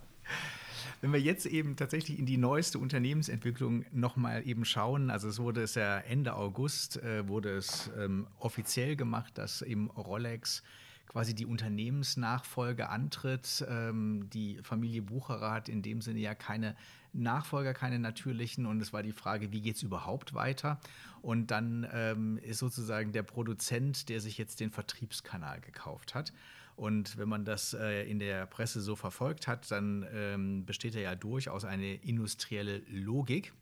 Wenn 1.01 1.13
wir 1.13 1.21
jetzt 1.21 1.47
eben 1.47 1.77
tatsächlich 1.77 2.19
in 2.19 2.27
die 2.27 2.37
neueste 2.37 2.79
Unternehmensentwicklung 2.79 3.87
nochmal 3.91 4.47
eben 4.47 4.67
schauen, 4.67 5.11
also 5.11 5.29
es 5.29 5.39
wurde 5.39 5.63
es 5.63 5.75
ja 5.75 5.99
Ende 5.99 6.35
August, 6.35 7.03
äh, 7.03 7.27
wurde 7.27 7.57
es 7.57 7.91
ähm, 7.99 8.27
offiziell 8.39 8.97
gemacht, 8.97 9.39
dass 9.39 9.63
eben 9.63 9.91
Rolex 9.91 10.63
quasi 11.11 11.35
die 11.35 11.47
Unternehmensnachfolge 11.47 12.89
antritt. 12.89 13.65
Ähm, 13.69 14.29
die 14.33 14.59
Familie 14.63 15.03
Bucherer 15.03 15.51
hat 15.51 15.69
in 15.69 15.83
dem 15.83 16.03
Sinne 16.03 16.21
ja 16.21 16.35
keine 16.35 16.77
Nachfolger, 17.13 17.75
keine 17.75 17.99
natürlichen. 17.99 18.67
Und 18.67 18.81
es 18.81 18.93
war 18.93 19.03
die 19.03 19.13
Frage, 19.13 19.51
wie 19.51 19.61
geht 19.61 19.77
es 19.77 19.83
überhaupt 19.83 20.35
weiter? 20.35 20.79
Und 21.21 21.51
dann 21.51 21.85
ähm, 21.93 22.39
ist 22.39 22.59
sozusagen 22.59 23.11
der 23.11 23.25
Produzent, 23.25 24.09
der 24.09 24.21
sich 24.21 24.39
jetzt 24.39 24.61
den 24.61 24.71
Vertriebskanal 24.71 25.61
gekauft 25.61 26.15
hat. 26.15 26.33
Und 26.81 27.19
wenn 27.19 27.29
man 27.29 27.45
das 27.45 27.75
äh, 27.75 28.11
in 28.11 28.19
der 28.19 28.47
Presse 28.47 28.81
so 28.81 28.97
verfolgt 28.97 29.47
hat, 29.47 29.71
dann 29.71 30.07
ähm, 30.15 30.65
besteht 30.65 30.95
ja 30.95 31.15
durchaus 31.15 31.67
eine 31.67 31.97
industrielle 31.97 32.79
Logik. 32.89 33.53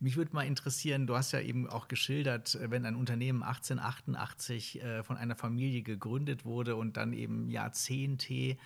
Mich 0.00 0.16
würde 0.16 0.32
mal 0.32 0.46
interessieren, 0.46 1.06
du 1.06 1.16
hast 1.16 1.32
ja 1.32 1.40
eben 1.42 1.68
auch 1.68 1.86
geschildert, 1.86 2.58
wenn 2.62 2.86
ein 2.86 2.96
Unternehmen 2.96 3.42
1888 3.42 4.82
äh, 4.82 5.02
von 5.02 5.18
einer 5.18 5.36
Familie 5.36 5.82
gegründet 5.82 6.46
wurde 6.46 6.76
und 6.76 6.96
dann 6.96 7.12
eben 7.12 7.50
Jahrzehnte 7.50 8.56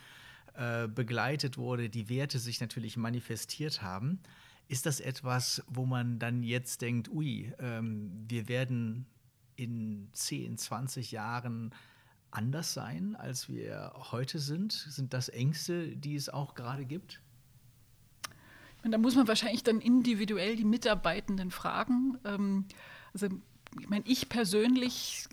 äh, 0.55 0.86
begleitet 0.86 1.59
wurde, 1.59 1.90
die 1.90 2.09
Werte 2.09 2.38
sich 2.38 2.61
natürlich 2.61 2.97
manifestiert 2.97 3.82
haben. 3.82 4.20
Ist 4.68 4.86
das 4.86 5.01
etwas, 5.01 5.64
wo 5.66 5.84
man 5.84 6.20
dann 6.20 6.45
jetzt 6.45 6.80
denkt, 6.80 7.09
ui, 7.11 7.53
ähm, 7.59 8.24
wir 8.28 8.47
werden 8.47 9.07
in 9.57 10.11
10, 10.12 10.59
20 10.59 11.11
Jahren 11.11 11.74
anders 12.33 12.74
sein, 12.74 13.14
als 13.16 13.49
wir 13.49 13.93
heute 14.11 14.39
sind? 14.39 14.72
Sind 14.72 15.12
das 15.12 15.28
Ängste, 15.28 15.97
die 15.97 16.16
es 16.16 16.28
auch 16.28 16.55
gerade 16.55 16.85
gibt? 16.85 17.20
Da 18.83 18.99
muss 18.99 19.14
man 19.14 19.28
wahrscheinlich 19.28 19.62
dann 19.62 19.80
individuell 19.80 20.57
die 20.57 20.64
Mitarbeitenden 20.64 21.51
fragen. 21.53 22.18
Ähm, 22.24 22.64
also 23.14 23.28
ich 23.80 23.89
meine, 23.89 24.05
ich 24.07 24.28
persönlich 24.28 25.28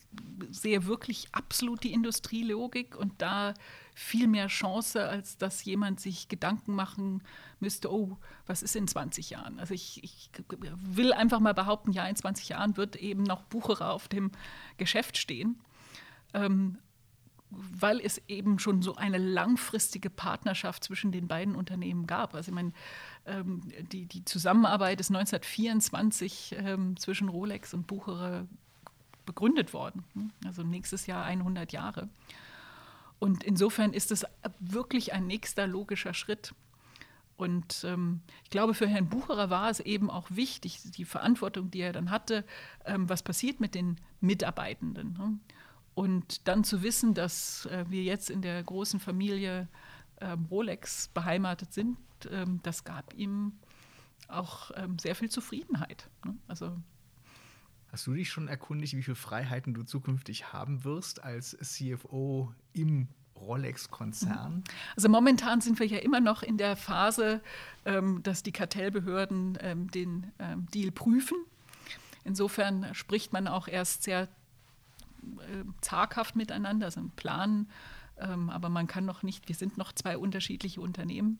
sehe 0.50 0.86
wirklich 0.86 1.28
absolut 1.32 1.84
die 1.84 1.93
Industrielogik 1.93 2.95
und 2.95 3.22
da 3.22 3.54
viel 3.95 4.28
mehr 4.28 4.47
Chance, 4.47 5.08
als 5.08 5.38
dass 5.38 5.66
jemand 5.66 6.00
sich 6.00 6.30
Gedanken 6.30 6.74
machen 6.74 7.22
müsste, 7.60 7.91
oh, 7.91 8.18
was 8.45 8.64
ist 8.64 8.76
in 8.76 8.88
20 8.88 9.32
Jahren? 9.32 9.60
Also 9.60 9.74
ich, 9.74 10.04
ich 10.04 10.30
will 10.50 11.12
einfach 11.12 11.39
mal 11.39 11.54
behaupten, 11.54 11.91
ja, 11.91 12.08
in 12.08 12.16
20 12.16 12.50
Jahren 12.50 12.78
wird 12.78 12.95
eben 12.95 13.24
noch 13.24 13.43
Bucherer 13.43 13.91
auf 13.91 14.08
dem 14.08 14.32
Geschäft 14.78 15.18
stehen. 15.18 15.60
Ähm, 16.34 16.78
weil 17.52 18.00
es 18.00 18.22
eben 18.28 18.60
schon 18.60 18.82
so 18.82 18.95
eine 18.95 19.18
langfristige 19.18 20.10
Partnerschaft 20.10 20.84
zwischen 20.84 21.12
den 21.12 21.28
beiden 21.28 21.56
Unternehmen 21.56 22.06
gab. 22.06 22.36
Also 22.36 22.50
ich 22.50 22.56
meine, 22.56 22.74
ähm, 23.26 23.62
die, 23.91 24.06
die 24.06 24.24
Zusammenarbeit 24.26 25.00
ist 25.00 25.10
1924 25.10 26.56
ähm, 26.58 26.97
zwischen 26.97 27.30
Rolex 27.30 27.74
und 27.74 27.88
Bucherer 27.88 28.45
begründet 29.26 29.74
worden. 29.74 30.04
Also 30.45 30.64
nächstes 30.64 31.08
Jahr 31.08 31.24
100 31.24 31.72
Jahre. 31.72 32.10
Und 33.20 33.43
insofern 33.43 33.93
ist 33.93 34.12
es 34.12 34.26
wirklich 34.60 35.14
ein 35.14 35.28
nächster 35.28 35.68
logischer 35.68 36.14
Schritt. 36.14 36.54
Und 37.36 37.84
ähm, 37.86 38.22
ich 38.43 38.50
glaube, 38.50 38.74
für 38.74 38.88
Herrn 38.88 39.08
Bucherer 39.10 39.50
war 39.50 39.70
es 39.70 39.80
eben 39.80 40.10
auch 40.10 40.30
wichtig, 40.30 40.80
die 40.91 41.06
Verantwortung, 41.06 41.72
die 41.72 41.80
er 41.80 41.93
dann 41.93 42.12
hatte, 42.12 42.43
ähm, 42.86 43.08
was 43.08 43.24
passiert 43.24 43.60
mit 43.60 43.76
den 43.76 43.97
Mitarbeitenden. 44.20 45.14
Ne? 45.14 45.39
Und 45.94 46.48
dann 46.48 46.64
zu 46.64 46.82
wissen, 46.82 47.14
dass 47.14 47.66
äh, 47.66 47.86
wir 47.90 48.04
jetzt 48.04 48.30
in 48.30 48.42
der 48.42 48.64
großen 48.64 49.00
Familie 49.00 49.68
ähm, 50.22 50.46
Rolex 50.50 51.10
beheimatet 51.10 51.74
sind, 51.74 51.98
ähm, 52.30 52.60
das 52.64 52.84
gab 52.84 53.14
ihm 53.14 53.54
auch 54.28 54.72
ähm, 54.76 55.00
sehr 55.00 55.16
viel 55.16 55.30
Zufriedenheit. 55.30 56.10
Ne? 56.26 56.36
Also 56.48 56.78
Hast 57.92 58.06
du 58.06 58.14
dich 58.14 58.30
schon 58.30 58.48
erkundigt, 58.48 58.96
wie 58.96 59.02
viele 59.02 59.16
Freiheiten 59.16 59.74
du 59.74 59.84
zukünftig 59.84 60.54
haben 60.54 60.84
wirst 60.84 61.24
als 61.24 61.58
CFO 61.60 62.54
im 62.74 63.08
Rolex-Konzern? 63.36 64.58
Mhm. 64.58 64.64
Also 64.96 65.10
momentan 65.10 65.62
sind 65.62 65.80
wir 65.80 65.88
ja 65.88 65.98
immer 65.98 66.20
noch 66.20 66.44
in 66.44 66.58
der 66.58 66.76
Phase, 66.76 67.42
ähm, 67.86 68.22
dass 68.22 68.44
die 68.44 68.52
Kartellbehörden 68.52 69.58
ähm, 69.62 69.90
den 69.90 70.32
ähm, 70.38 70.68
Deal 70.68 70.92
prüfen. 70.92 71.38
Insofern 72.24 72.94
spricht 72.94 73.34
man 73.34 73.48
auch 73.48 73.68
erst 73.68 74.04
sehr 74.04 74.28
äh, 75.39 75.63
zaghaft 75.82 76.36
miteinander, 76.36 76.88
also 76.88 77.01
ein 77.01 77.11
Plan, 77.11 77.67
ähm, 78.17 78.49
aber 78.49 78.70
man 78.70 78.88
kann 78.88 79.05
noch 79.05 79.24
nicht, 79.24 79.47
wir 79.47 79.55
sind 79.55 79.78
noch 79.78 79.93
zwei 79.93 80.17
unterschiedliche 80.17 80.82
Unternehmen. 80.82 81.39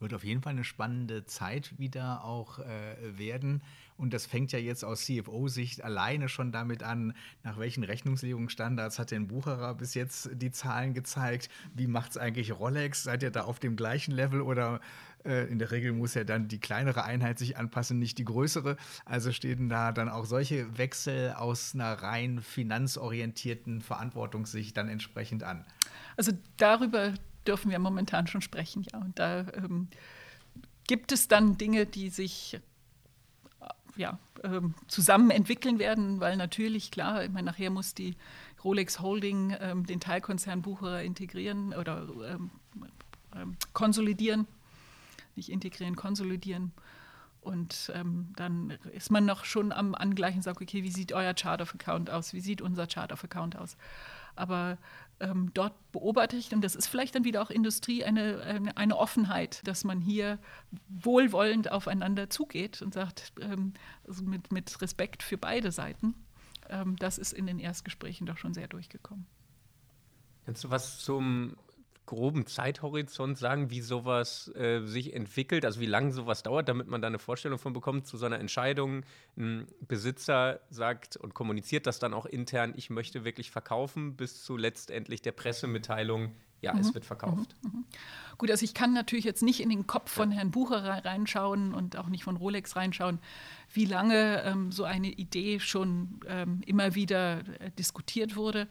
Wird 0.00 0.14
auf 0.14 0.22
jeden 0.22 0.42
Fall 0.42 0.52
eine 0.52 0.62
spannende 0.62 1.26
Zeit 1.26 1.76
wieder 1.78 2.22
auch 2.22 2.60
äh, 2.60 3.18
werden. 3.18 3.62
Und 3.96 4.14
das 4.14 4.26
fängt 4.26 4.52
ja 4.52 4.60
jetzt 4.60 4.84
aus 4.84 5.04
CFO-Sicht 5.06 5.82
alleine 5.82 6.28
schon 6.28 6.52
damit 6.52 6.84
an, 6.84 7.14
nach 7.42 7.58
welchen 7.58 7.82
Rechnungslegungsstandards 7.82 9.00
hat 9.00 9.10
denn 9.10 9.26
Bucherer 9.26 9.74
bis 9.74 9.94
jetzt 9.94 10.30
die 10.34 10.52
Zahlen 10.52 10.94
gezeigt? 10.94 11.48
Wie 11.74 11.88
macht 11.88 12.12
es 12.12 12.16
eigentlich 12.16 12.52
Rolex? 12.52 13.02
Seid 13.02 13.24
ihr 13.24 13.32
da 13.32 13.42
auf 13.42 13.58
dem 13.58 13.74
gleichen 13.74 14.12
Level 14.12 14.40
oder 14.40 14.80
in 15.24 15.58
der 15.58 15.70
Regel 15.70 15.92
muss 15.92 16.14
ja 16.14 16.24
dann 16.24 16.48
die 16.48 16.60
kleinere 16.60 17.04
Einheit 17.04 17.38
sich 17.38 17.56
anpassen, 17.56 17.98
nicht 17.98 18.18
die 18.18 18.24
größere. 18.24 18.76
Also 19.04 19.32
stehen 19.32 19.68
da 19.68 19.92
dann 19.92 20.08
auch 20.08 20.24
solche 20.24 20.78
Wechsel 20.78 21.32
aus 21.32 21.74
einer 21.74 21.92
rein 21.92 22.40
finanzorientierten 22.40 23.80
Verantwortungssicht 23.80 24.76
dann 24.76 24.88
entsprechend 24.88 25.42
an. 25.42 25.64
Also 26.16 26.32
darüber 26.56 27.14
dürfen 27.46 27.70
wir 27.70 27.78
momentan 27.78 28.26
schon 28.26 28.42
sprechen, 28.42 28.84
ja. 28.92 29.00
Und 29.00 29.18
da 29.18 29.40
ähm, 29.54 29.88
gibt 30.86 31.12
es 31.12 31.28
dann 31.28 31.56
Dinge, 31.58 31.86
die 31.86 32.10
sich 32.10 32.60
äh, 33.60 33.66
ja, 33.96 34.18
ähm, 34.44 34.74
zusammen 34.86 35.30
entwickeln 35.30 35.78
werden, 35.78 36.20
weil 36.20 36.36
natürlich, 36.36 36.90
klar, 36.90 37.24
ich 37.24 37.30
meine, 37.30 37.46
nachher 37.46 37.70
muss 37.70 37.94
die 37.94 38.16
Rolex 38.62 39.00
Holding 39.00 39.56
ähm, 39.60 39.86
den 39.86 40.00
Teilkonzern 40.00 40.62
Bucherer 40.62 41.02
integrieren 41.02 41.72
oder 41.74 42.08
ähm, 42.26 42.50
ähm, 43.34 43.56
konsolidieren 43.72 44.46
nicht 45.38 45.48
integrieren, 45.48 45.96
konsolidieren. 45.96 46.72
Und 47.40 47.90
ähm, 47.94 48.32
dann 48.36 48.70
ist 48.92 49.10
man 49.10 49.24
noch 49.24 49.44
schon 49.44 49.72
am 49.72 49.94
Angleichen 49.94 50.42
sagt, 50.42 50.60
okay, 50.60 50.82
wie 50.82 50.90
sieht 50.90 51.12
euer 51.12 51.32
Chart 51.32 51.62
of 51.62 51.74
Account 51.74 52.10
aus? 52.10 52.34
Wie 52.34 52.40
sieht 52.40 52.60
unser 52.60 52.86
Chart 52.86 53.10
of 53.12 53.24
Account 53.24 53.56
aus? 53.56 53.76
Aber 54.36 54.76
ähm, 55.20 55.50
dort 55.54 55.72
beobachte 55.92 56.36
ich, 56.36 56.52
und 56.52 56.62
das 56.62 56.74
ist 56.74 56.86
vielleicht 56.86 57.14
dann 57.14 57.24
wieder 57.24 57.40
auch 57.42 57.50
Industrie, 57.50 58.04
eine, 58.04 58.42
eine, 58.42 58.76
eine 58.76 58.96
Offenheit, 58.96 59.66
dass 59.66 59.82
man 59.84 60.00
hier 60.00 60.38
wohlwollend 60.88 61.72
aufeinander 61.72 62.28
zugeht 62.28 62.82
und 62.82 62.92
sagt, 62.92 63.32
ähm, 63.40 63.72
also 64.06 64.22
mit, 64.24 64.52
mit 64.52 64.80
Respekt 64.82 65.22
für 65.22 65.38
beide 65.38 65.72
Seiten. 65.72 66.14
Ähm, 66.68 66.96
das 66.96 67.18
ist 67.18 67.32
in 67.32 67.46
den 67.46 67.58
Erstgesprächen 67.58 68.26
doch 68.26 68.36
schon 68.36 68.52
sehr 68.52 68.68
durchgekommen. 68.68 69.26
Kannst 70.44 70.64
du 70.64 70.70
was 70.70 70.98
zum 70.98 71.56
groben 72.08 72.46
Zeithorizont 72.46 73.36
sagen, 73.36 73.70
wie 73.70 73.82
sowas 73.82 74.50
äh, 74.56 74.80
sich 74.80 75.12
entwickelt, 75.12 75.66
also 75.66 75.78
wie 75.78 75.86
lange 75.86 76.10
sowas 76.10 76.42
dauert, 76.42 76.66
damit 76.66 76.88
man 76.88 77.02
da 77.02 77.06
eine 77.06 77.18
Vorstellung 77.18 77.58
von 77.58 77.74
bekommt 77.74 78.06
zu 78.06 78.16
so 78.16 78.24
einer 78.24 78.40
Entscheidung. 78.40 79.04
Ein 79.36 79.66
Besitzer 79.86 80.60
sagt 80.70 81.18
und 81.18 81.34
kommuniziert 81.34 81.86
das 81.86 81.98
dann 81.98 82.14
auch 82.14 82.24
intern, 82.24 82.72
ich 82.76 82.88
möchte 82.88 83.24
wirklich 83.24 83.50
verkaufen, 83.50 84.16
bis 84.16 84.42
zu 84.42 84.56
letztendlich 84.56 85.20
der 85.20 85.32
Pressemitteilung, 85.32 86.32
ja, 86.62 86.72
mhm. 86.72 86.80
es 86.80 86.94
wird 86.94 87.04
verkauft. 87.04 87.54
Mhm. 87.62 87.70
Mhm. 87.70 87.84
Gut, 88.38 88.50
also 88.50 88.64
ich 88.64 88.72
kann 88.72 88.94
natürlich 88.94 89.26
jetzt 89.26 89.42
nicht 89.42 89.60
in 89.60 89.68
den 89.68 89.86
Kopf 89.86 90.10
von 90.10 90.30
Herrn 90.30 90.50
Bucher 90.50 91.04
reinschauen 91.04 91.74
und 91.74 91.98
auch 91.98 92.08
nicht 92.08 92.24
von 92.24 92.36
Rolex 92.36 92.74
reinschauen, 92.74 93.18
wie 93.74 93.84
lange 93.84 94.44
ähm, 94.44 94.72
so 94.72 94.84
eine 94.84 95.08
Idee 95.08 95.60
schon 95.60 96.20
ähm, 96.26 96.62
immer 96.64 96.94
wieder 96.94 97.40
äh, 97.60 97.70
diskutiert 97.72 98.34
wurde. 98.34 98.66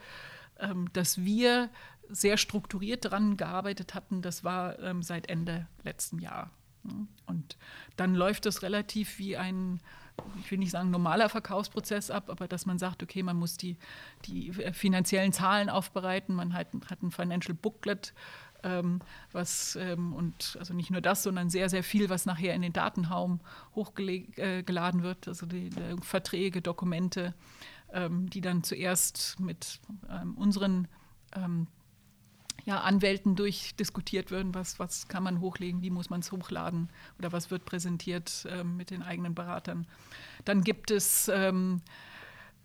Ähm, 0.60 0.92
dass 0.94 1.24
wir 1.24 1.70
sehr 2.10 2.38
strukturiert 2.38 3.06
daran 3.06 3.38
gearbeitet 3.38 3.94
hatten, 3.94 4.22
das 4.22 4.44
war 4.44 4.80
ähm, 4.80 5.04
seit 5.04 5.30
Ende 5.30 5.68
letzten 5.84 6.20
Jahr. 6.20 6.52
Ne? 6.84 7.08
Und 7.26 7.58
dann 7.96 8.16
läuft 8.16 8.46
das 8.46 8.62
relativ 8.62 9.20
wie 9.20 9.38
ein, 9.38 9.80
ich 10.40 10.50
will 10.52 10.60
nicht 10.60 10.72
sagen 10.72 10.90
normaler 10.90 11.30
Verkaufsprozess 11.30 12.10
ab, 12.10 12.30
aber 12.30 12.48
dass 12.48 12.66
man 12.66 12.80
sagt, 12.80 13.04
okay, 13.04 13.24
man 13.24 13.38
muss 13.38 13.58
die, 13.58 13.78
die 14.26 14.52
finanziellen 14.74 15.34
Zahlen 15.34 15.70
aufbereiten, 15.70 16.36
man 16.36 16.54
hat, 16.54 16.68
hat 16.90 17.04
ein 17.04 17.12
Financial 17.12 17.54
Booklet, 17.54 18.14
ähm, 18.64 19.02
was 19.32 19.76
ähm, 19.76 20.14
und 20.14 20.58
also 20.60 20.74
nicht 20.74 20.90
nur 20.90 21.02
das, 21.02 21.24
sondern 21.24 21.50
sehr, 21.50 21.70
sehr 21.70 21.84
viel, 21.84 22.10
was 22.10 22.26
nachher 22.26 22.56
in 22.56 22.62
den 22.62 22.74
Datenraum 22.74 23.40
hochgeladen 23.76 25.00
äh, 25.02 25.04
wird, 25.04 25.28
also 25.28 25.46
die, 25.46 25.70
die 25.70 25.96
Verträge, 26.02 26.62
Dokumente, 26.62 27.36
ähm, 27.94 28.30
die 28.30 28.42
dann 28.42 28.64
zuerst 28.64 29.40
mit 29.40 29.80
ähm, 30.10 30.36
unseren 30.36 30.88
ähm, 31.36 31.68
ja, 32.68 32.82
Anwälten 32.82 33.38
durchdiskutiert 33.38 34.30
werden, 34.30 34.54
was, 34.54 34.78
was 34.78 35.08
kann 35.08 35.24
man 35.24 35.40
hochlegen, 35.40 35.82
wie 35.82 35.90
muss 35.90 36.10
man 36.10 36.20
es 36.20 36.34
hochladen 36.34 36.90
oder 37.18 37.32
was 37.32 37.50
wird 37.50 37.64
präsentiert 37.64 38.46
ähm, 38.52 38.76
mit 38.76 38.92
den 38.92 39.04
eigenen 39.04 39.34
Beratern. 39.34 39.88
Dann 40.44 40.66
gibt 40.66 40.92
es 40.92 41.32
ähm, 41.34 41.82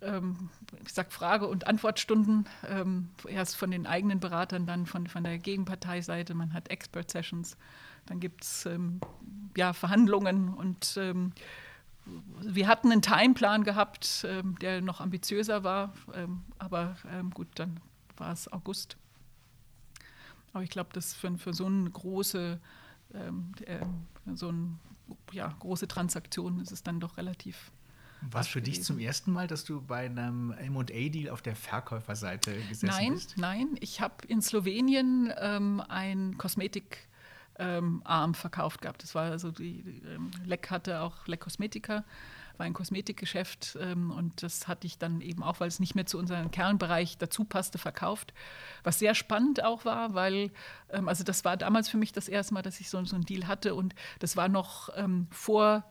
ähm, 0.01 0.51
ich 0.85 0.93
sag 0.93 1.13
Frage- 1.13 1.47
und 1.47 1.69
Antwortstunden, 1.69 2.49
ähm, 2.69 3.11
erst 3.29 3.57
von 3.57 3.71
den 3.71 3.87
eigenen 3.87 4.19
Beratern, 4.19 4.67
dann 4.67 4.87
von, 4.87 5.07
von 5.07 5.23
der 5.23 5.39
Gegenparteiseite. 5.39 6.35
Man 6.35 6.53
hat 6.53 6.69
Expert-Sessions, 6.69 7.57
dann 8.07 8.19
gibt 8.19 8.43
es 8.43 8.67
ähm, 8.67 9.01
ja, 9.57 9.73
Verhandlungen 9.73 10.53
und 10.53 10.97
ähm, 10.97 11.33
wir 12.41 12.67
hatten 12.67 12.91
einen 12.91 13.03
Timeplan 13.03 13.63
gehabt, 13.63 14.27
ähm, 14.29 14.59
der 14.59 14.81
noch 14.81 15.01
ambitiöser 15.01 15.63
war, 15.63 15.95
aber 16.59 16.97
gut, 17.33 17.47
dann 17.55 17.79
war 18.17 18.33
es 18.33 18.53
August. 18.53 18.97
Aber 20.53 20.63
ich 20.63 20.71
glaube, 20.71 20.91
dass 20.93 21.15
für, 21.15 21.37
für, 21.39 21.53
so 21.55 21.67
eine 21.67 21.91
große, 21.91 22.61
ähm, 23.15 23.53
äh, 23.67 23.85
so 24.35 24.49
eine 24.49 24.79
ja, 25.33 25.55
große 25.59 25.89
Transaktion 25.89 26.61
ist 26.61 26.73
es 26.73 26.83
dann 26.83 27.01
doch 27.01 27.17
relativ. 27.17 27.73
War 28.31 28.43
es 28.43 28.47
für 28.47 28.63
dich 28.63 28.85
zum 28.85 29.01
ersten 29.01 29.33
Mal, 29.33 29.49
dass 29.49 29.65
du 29.65 29.83
bei 29.83 30.07
einem 30.07 30.55
MA-Deal 30.71 31.29
auf 31.29 31.43
der 31.43 31.57
Verkäuferseite 31.57 32.55
gesessen 32.69 32.87
nein, 32.87 33.15
bist? 33.15 33.37
Nein, 33.37 33.69
nein. 33.71 33.79
Ich 33.81 34.01
habe 34.01 34.15
in 34.29 34.41
Slowenien 34.41 35.33
ähm, 35.39 35.83
ein 35.89 36.39
Kosmetik- 36.39 37.09
ähm, 37.59 38.03
verkauft 38.35 38.83
gehabt. 38.83 39.03
Das 39.03 39.15
war 39.15 39.31
also 39.31 39.51
die, 39.51 39.83
die 39.83 40.03
ähm, 40.07 40.31
Leck 40.45 40.71
hatte 40.71 41.01
auch 41.01 41.27
Leck 41.27 41.41
Kosmetika, 41.41 42.05
war 42.57 42.67
ein 42.67 42.73
Kosmetikgeschäft 42.73 43.79
ähm, 43.81 44.11
und 44.11 44.43
das 44.43 44.69
hatte 44.69 44.87
ich 44.87 44.99
dann 44.99 45.21
eben 45.21 45.43
auch, 45.43 45.61
weil 45.61 45.69
es 45.69 45.81
nicht 45.81 45.95
mehr 45.95 46.07
zu 46.07 46.19
unserem 46.19 46.51
Kernbereich 46.51 47.19
dazu 47.19 47.45
passte, 47.45 47.79
verkauft. 47.79 48.33
Was 48.85 48.99
sehr 48.99 49.15
spannend 49.15 49.65
auch 49.65 49.85
war, 49.85 50.15
weil, 50.15 50.51
ähm, 50.91 51.09
also 51.09 51.25
das 51.25 51.45
war 51.45 51.57
damals 51.57 51.89
für 51.89 51.97
mich 51.97 52.13
das 52.13 52.29
erste 52.29 52.55
Mal, 52.55 52.63
dass 52.63 52.81
ich 52.81 52.91
so, 52.91 53.03
so 53.05 53.17
einen 53.17 53.25
Deal 53.25 53.47
hatte 53.47 53.75
und 53.75 53.95
das 54.19 54.37
war 54.37 54.49
noch 54.49 54.91
ähm, 54.97 55.27
vor 55.31 55.85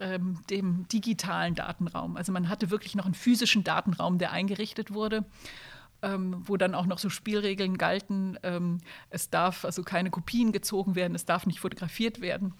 ähm, 0.00 0.40
dem 0.50 0.86
digitalen 0.88 1.54
Datenraum. 1.54 2.16
Also 2.16 2.32
man 2.32 2.48
hatte 2.48 2.70
wirklich 2.70 2.94
noch 2.94 3.04
einen 3.04 3.14
physischen 3.14 3.64
Datenraum, 3.64 4.18
der 4.18 4.32
eingerichtet 4.32 4.92
wurde. 4.92 5.24
Ähm, 6.02 6.42
wo 6.46 6.56
dann 6.56 6.74
auch 6.74 6.86
noch 6.86 6.98
so 6.98 7.10
Spielregeln 7.10 7.78
galten. 7.78 8.38
Ähm, 8.42 8.78
es 9.10 9.30
darf 9.30 9.64
also 9.64 9.82
keine 9.82 10.10
Kopien 10.10 10.52
gezogen 10.52 10.94
werden, 10.94 11.14
es 11.14 11.24
darf 11.24 11.46
nicht 11.46 11.60
fotografiert 11.60 12.20
werden. 12.20 12.54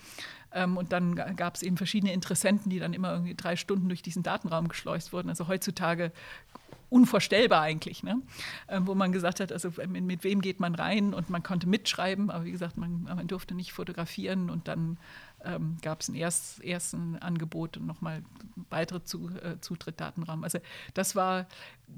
Ähm, 0.52 0.76
und 0.76 0.92
dann 0.92 1.14
gab 1.14 1.54
es 1.54 1.62
eben 1.62 1.76
verschiedene 1.76 2.12
Interessenten, 2.12 2.70
die 2.70 2.78
dann 2.78 2.94
immer 2.94 3.12
irgendwie 3.12 3.34
drei 3.34 3.56
Stunden 3.56 3.88
durch 3.88 4.02
diesen 4.02 4.22
Datenraum 4.22 4.68
geschleust 4.68 5.12
wurden. 5.12 5.28
Also 5.28 5.48
heutzutage 5.48 6.12
unvorstellbar 6.90 7.62
eigentlich, 7.62 8.02
ne? 8.02 8.22
Ähm, 8.68 8.86
wo 8.86 8.94
man 8.94 9.12
gesagt 9.12 9.40
hat, 9.40 9.52
also 9.52 9.70
mit, 9.88 10.04
mit, 10.04 10.24
wem 10.24 10.40
geht 10.40 10.58
man 10.58 10.74
rein 10.74 11.12
und 11.12 11.28
man 11.28 11.42
konnte 11.42 11.68
mitschreiben, 11.68 12.30
aber 12.30 12.44
wie 12.44 12.52
gesagt, 12.52 12.78
man, 12.78 13.02
man 13.02 13.26
durfte 13.26 13.54
nicht 13.54 13.72
fotografieren 13.72 14.48
und 14.48 14.68
dann 14.68 14.96
ähm, 15.44 15.76
gab 15.82 16.00
es 16.00 16.08
ein 16.08 16.14
erst, 16.14 16.62
ersten 16.64 17.16
Angebot 17.16 17.76
und 17.76 17.86
nochmal 17.86 18.22
weitere 18.70 19.02
zu, 19.04 19.28
äh, 19.42 19.60
Zutritt-Datenraum. 19.60 20.44
Also 20.44 20.58
das 20.94 21.14
war, 21.14 21.46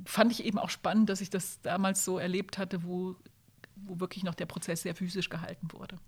fand 0.04 0.32
ich 0.32 0.44
eben 0.44 0.58
auch 0.58 0.70
spannend, 0.70 1.08
dass 1.08 1.20
ich 1.20 1.30
das 1.30 1.60
damals 1.62 2.04
so 2.04 2.18
erlebt 2.18 2.58
hatte, 2.58 2.84
wo, 2.84 3.16
wo 3.76 4.00
wirklich 4.00 4.24
noch 4.24 4.34
der 4.34 4.46
Prozess 4.46 4.82
sehr 4.82 4.94
physisch 4.94 5.28
gehalten 5.28 5.68
wurde. 5.72 5.98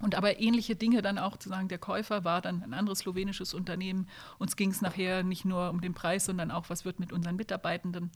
Und 0.00 0.14
aber 0.14 0.40
ähnliche 0.40 0.76
Dinge 0.76 1.00
dann 1.00 1.18
auch 1.18 1.38
zu 1.38 1.48
sagen, 1.48 1.68
der 1.68 1.78
Käufer 1.78 2.24
war 2.24 2.42
dann 2.42 2.62
ein 2.62 2.74
anderes 2.74 2.98
slowenisches 3.00 3.54
Unternehmen. 3.54 4.08
Uns 4.38 4.56
ging 4.56 4.70
es 4.70 4.82
nachher 4.82 5.22
nicht 5.22 5.44
nur 5.44 5.70
um 5.70 5.80
den 5.80 5.94
Preis, 5.94 6.26
sondern 6.26 6.50
auch, 6.50 6.68
was 6.68 6.84
wird 6.84 7.00
mit 7.00 7.12
unseren 7.12 7.36
Mitarbeitenden. 7.36 8.10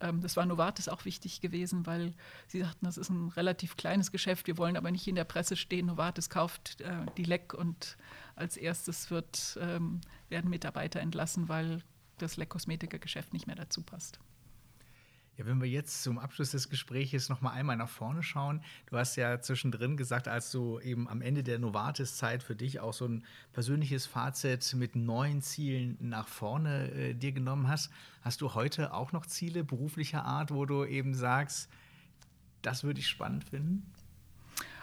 Ähm, 0.00 0.20
das 0.20 0.36
war 0.36 0.46
Novartis 0.46 0.88
auch 0.88 1.04
wichtig 1.04 1.40
gewesen, 1.40 1.86
weil 1.86 2.14
sie 2.46 2.60
sagten, 2.60 2.84
das 2.84 2.98
ist 2.98 3.10
ein 3.10 3.28
relativ 3.28 3.76
kleines 3.76 4.12
Geschäft. 4.12 4.46
Wir 4.46 4.58
wollen 4.58 4.76
aber 4.76 4.90
nicht 4.90 5.06
in 5.06 5.14
der 5.14 5.24
Presse 5.24 5.56
stehen. 5.56 5.86
Novartis 5.86 6.30
kauft 6.30 6.80
äh, 6.80 7.06
die 7.16 7.24
Leck 7.24 7.54
und 7.54 7.96
als 8.34 8.56
erstes 8.56 9.10
wird, 9.10 9.58
ähm, 9.60 10.00
werden 10.28 10.50
Mitarbeiter 10.50 11.00
entlassen, 11.00 11.48
weil 11.48 11.82
das 12.18 12.36
Leck-Kosmetiker-Geschäft 12.36 13.32
nicht 13.32 13.46
mehr 13.46 13.56
dazu 13.56 13.82
passt. 13.82 14.18
Ja, 15.36 15.44
wenn 15.44 15.60
wir 15.60 15.68
jetzt 15.68 16.02
zum 16.02 16.18
Abschluss 16.18 16.52
des 16.52 16.70
Gesprächs 16.70 17.28
noch 17.28 17.42
mal 17.42 17.50
einmal 17.50 17.76
nach 17.76 17.90
vorne 17.90 18.22
schauen. 18.22 18.62
Du 18.86 18.96
hast 18.96 19.16
ja 19.16 19.38
zwischendrin 19.38 19.98
gesagt, 19.98 20.28
als 20.28 20.50
du 20.50 20.80
eben 20.80 21.06
am 21.08 21.20
Ende 21.20 21.42
der 21.42 21.58
Novartis-Zeit 21.58 22.42
für 22.42 22.56
dich 22.56 22.80
auch 22.80 22.94
so 22.94 23.06
ein 23.06 23.24
persönliches 23.52 24.06
Fazit 24.06 24.74
mit 24.74 24.96
neuen 24.96 25.42
Zielen 25.42 25.98
nach 26.00 26.26
vorne 26.26 26.90
äh, 26.92 27.14
dir 27.14 27.32
genommen 27.32 27.68
hast. 27.68 27.90
Hast 28.22 28.40
du 28.40 28.54
heute 28.54 28.94
auch 28.94 29.12
noch 29.12 29.26
Ziele 29.26 29.62
beruflicher 29.62 30.24
Art, 30.24 30.50
wo 30.50 30.64
du 30.64 30.86
eben 30.86 31.12
sagst, 31.12 31.68
das 32.62 32.82
würde 32.82 33.00
ich 33.00 33.08
spannend 33.08 33.44
finden? 33.44 33.92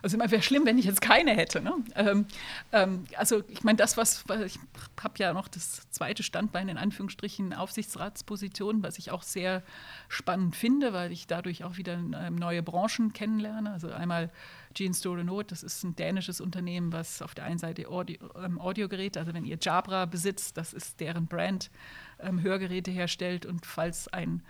Also 0.04 0.18
immer 0.18 0.30
wäre 0.30 0.42
schlimm, 0.42 0.66
wenn 0.66 0.78
ich 0.78 0.84
jetzt 0.84 1.00
keine 1.00 1.32
hätte. 1.32 1.62
Ne? 1.62 1.74
Ähm, 1.96 2.26
ähm, 2.74 3.06
also 3.16 3.42
ich 3.48 3.64
meine, 3.64 3.78
das, 3.78 3.96
was, 3.96 4.26
ich 4.46 4.60
habe 5.02 5.14
ja 5.18 5.32
noch 5.32 5.48
das 5.48 5.90
zweite 5.92 6.24
Standbein 6.24 6.68
in 6.68 6.78
Anführungsstrichen 6.78 7.54
Aufsichtsratsposition, 7.54 8.84
was 8.84 8.98
ich 8.98 9.12
auch 9.12 9.24
sehr 9.24 9.64
spannend 10.10 10.58
finde, 10.58 10.92
weil 10.92 11.14
ich 11.14 11.26
dadurch 11.26 11.64
auch 11.64 11.78
wieder 11.78 11.94
ähm, 11.94 12.36
neue 12.36 12.62
Branchen 12.62 13.14
kennenlerne. 13.14 13.72
Also 13.72 13.92
einmal 13.92 14.30
Gene 14.74 14.94
Store 14.94 15.24
Note, 15.24 15.48
das 15.48 15.64
ist 15.64 15.84
ein 15.84 15.96
dänisches 15.96 16.42
Unternehmen, 16.42 16.92
was 16.92 17.22
auf 17.22 17.34
der 17.34 17.46
einen 17.46 17.58
Seite 17.60 17.88
Audio, 17.88 18.20
ähm, 18.44 18.60
Audiogeräte, 18.60 19.22
also 19.22 19.34
wenn 19.34 19.46
ihr 19.46 19.58
Jabra 19.62 20.06
besitzt, 20.06 20.58
das 20.58 20.74
ist 20.74 21.00
deren 21.00 21.28
Brand, 21.28 21.72
ähm, 22.20 22.42
Hörgeräte 22.42 22.92
herstellt 22.92 23.46
und 23.46 23.66
falls 23.66 24.10
ein 24.10 24.44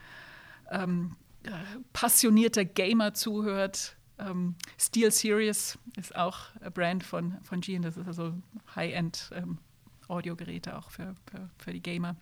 ähm, 0.71 1.15
äh, 1.43 1.51
passionierter 1.91 2.65
Gamer 2.65 3.13
zuhört, 3.13 3.97
ähm, 4.19 4.55
Steel 4.77 5.11
Series 5.11 5.77
ist 5.97 6.15
auch 6.15 6.39
ein 6.61 6.71
Brand 6.71 7.03
von, 7.03 7.37
von 7.43 7.61
Gene, 7.61 7.85
das 7.85 7.97
ist 7.97 8.07
also 8.07 8.33
High-End 8.75 9.31
ähm, 9.33 9.57
Audiogeräte 10.07 10.77
auch 10.77 10.91
für, 10.91 11.15
für, 11.25 11.49
für, 11.57 11.73
die 11.73 11.81
Gamer. 11.81 12.15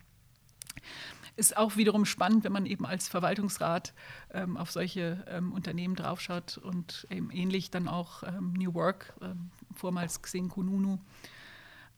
Ist 1.36 1.56
auch 1.56 1.76
wiederum 1.76 2.04
spannend, 2.04 2.44
wenn 2.44 2.52
man 2.52 2.66
eben 2.66 2.86
als 2.86 3.08
Verwaltungsrat 3.08 3.92
ähm, 4.32 4.56
auf 4.56 4.70
solche 4.70 5.24
ähm, 5.28 5.52
Unternehmen 5.52 5.96
draufschaut 5.96 6.58
und 6.58 7.06
eben 7.10 7.30
ähnlich 7.30 7.70
dann 7.70 7.88
auch 7.88 8.22
ähm, 8.22 8.52
New 8.54 8.74
Work, 8.74 9.14
ähm, 9.20 9.50
vormals 9.74 10.22
Xing 10.22 10.48
Kununu. 10.48 10.98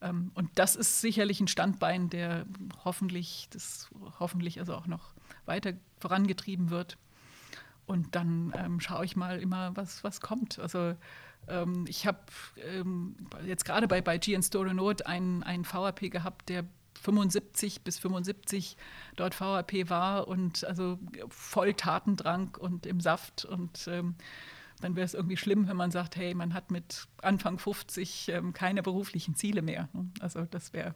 und 0.01 0.51
das 0.55 0.77
ist 0.77 1.01
sicherlich 1.01 1.41
ein 1.41 1.49
Standbein, 1.49 2.11
der 2.11 2.45
hoffentlich, 2.85 3.49
das 3.51 3.89
hoffentlich 4.19 4.59
also 4.61 4.75
auch 4.75 4.87
noch 4.87 5.15
weiter 5.47 5.73
vorangetrieben 5.99 6.71
wird. 6.71 6.99
Und 7.87 8.15
dann 8.15 8.53
ähm, 8.57 8.81
schaue 8.81 9.05
ich 9.05 9.17
mal 9.17 9.39
immer, 9.41 9.77
was, 9.77 10.05
was 10.05 10.21
kommt. 10.21 10.59
Also 10.59 10.95
ähm, 11.49 11.85
ich 11.89 12.07
habe 12.07 12.21
ähm, 12.57 13.17
jetzt 13.47 13.65
gerade 13.65 13.89
bei, 13.89 14.01
bei 14.01 14.19
GN 14.19 14.43
Store 14.43 14.73
Note 14.73 15.07
einen, 15.07 15.43
einen 15.43 15.65
VAP 15.65 16.11
gehabt, 16.11 16.49
der 16.49 16.65
75 17.01 17.83
bis 17.83 17.99
75 17.99 18.77
dort 19.17 19.39
VAP 19.39 19.91
war 19.91 20.29
und 20.29 20.65
also 20.65 20.99
voll 21.29 21.75
Tatendrang 21.75 22.57
und 22.59 22.87
im 22.87 23.01
Saft. 23.01 23.45
Und 23.45 23.87
ähm, 23.89 24.15
dann 24.81 24.97
wäre 24.97 25.05
es 25.05 25.15
irgendwie 25.15 25.37
schlimm, 25.37 25.69
wenn 25.69 25.77
man 25.77 25.91
sagt, 25.91 26.17
hey, 26.17 26.35
man 26.35 26.55
hat 26.55 26.71
mit 26.71 27.07
Anfang 27.23 27.59
50 27.59 28.29
ähm, 28.29 28.53
keine 28.53 28.83
beruflichen 28.83 29.35
Ziele 29.35 29.63
mehr. 29.63 29.89
Ne? 29.93 30.11
Also 30.21 30.47
das 30.51 30.73
wäre 30.73 30.95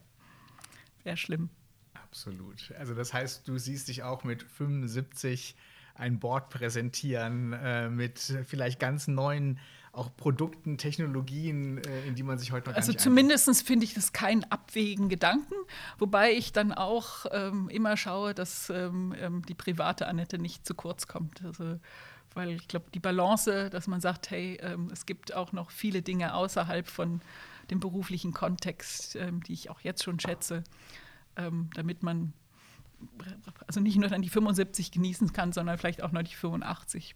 wär 1.05 1.17
schlimm. 1.17 1.51
Absolut. 1.95 2.73
Also 2.79 2.95
das 2.95 3.13
heißt, 3.13 3.47
du 3.47 3.59
siehst 3.59 3.89
dich 3.89 4.03
auch 4.03 4.25
mit 4.25 4.43
75 4.43 5.57
ein 5.99 6.19
Board 6.19 6.49
präsentieren 6.51 7.53
äh, 7.53 7.89
mit 7.89 8.19
vielleicht 8.47 8.81
ganz 8.81 9.09
neuen 9.09 9.59
auch 9.93 10.15
Produkten, 10.17 10.79
Technologien, 10.79 11.79
äh, 11.79 12.07
in 12.07 12.15
die 12.15 12.23
man 12.23 12.39
sich 12.39 12.53
heute 12.53 12.71
noch 12.71 12.77
Also 12.77 12.93
zumindest 12.93 13.67
finde 13.67 13.85
ich 13.85 13.95
das 13.95 14.13
keinen 14.13 14.45
abwägen 14.45 15.09
Gedanken, 15.09 15.55
wobei 15.99 16.33
ich 16.33 16.53
dann 16.53 16.73
auch 16.73 17.27
ähm, 17.33 17.69
immer 17.69 17.97
schaue, 17.97 18.33
dass 18.33 18.71
ähm, 18.71 19.15
ähm, 19.19 19.43
die 19.47 19.55
private 19.55 20.07
Annette 20.07 20.39
nicht 20.39 20.65
zu 20.67 20.75
kurz 20.75 21.09
kommt. 21.09 21.45
Also, 21.45 21.81
weil 22.35 22.51
ich 22.51 22.69
glaube, 22.69 22.87
die 22.95 23.01
Balance, 23.01 23.71
dass 23.71 23.89
man 23.89 24.01
sagt, 24.01 24.31
hey, 24.31 24.59
ähm, 24.63 24.91
es 24.93 25.05
gibt 25.05 25.35
auch 25.35 25.53
noch 25.53 25.71
viele 25.71 26.03
Dinge 26.03 26.35
außerhalb 26.35 26.87
von 26.87 27.21
dem 27.71 27.81
beruflichen 27.81 28.33
Kontext, 28.33 29.17
ähm, 29.17 29.43
die 29.43 29.55
ich 29.55 29.71
auch 29.71 29.81
jetzt 29.81 30.05
schon 30.05 30.21
schätze, 30.21 30.63
ähm, 31.37 31.71
damit 31.75 32.03
man 32.03 32.33
also 33.67 33.81
nicht 33.81 33.97
nur 33.97 34.09
dann 34.09 34.23
die 34.23 34.29
75 34.29 34.91
genießen 34.91 35.33
kann, 35.33 35.53
sondern 35.53 35.79
vielleicht 35.79 36.03
auch 36.03 36.13
noch 36.13 36.23
die 36.23 36.35
85, 36.35 37.15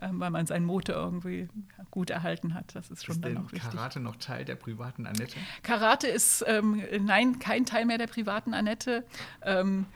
ähm, 0.00 0.20
weil 0.20 0.30
man 0.30 0.46
seinen 0.46 0.64
Motor 0.64 0.96
irgendwie 0.96 1.48
gut 1.90 2.10
erhalten 2.10 2.54
hat. 2.54 2.74
Das 2.74 2.90
ist 2.90 3.04
schon 3.04 3.16
ist 3.16 3.24
dann 3.24 3.38
auch 3.38 3.52
wichtig. 3.52 3.70
Karate 3.70 4.00
noch 4.00 4.16
Teil 4.16 4.44
der 4.44 4.56
privaten 4.56 5.06
Annette? 5.06 5.36
Karate 5.62 6.08
ist, 6.08 6.44
ähm, 6.46 6.82
nein, 7.00 7.38
kein 7.38 7.66
Teil 7.66 7.84
mehr 7.84 7.98
der 7.98 8.06
privaten 8.06 8.54
Annette. 8.54 9.04
Ähm, 9.42 9.86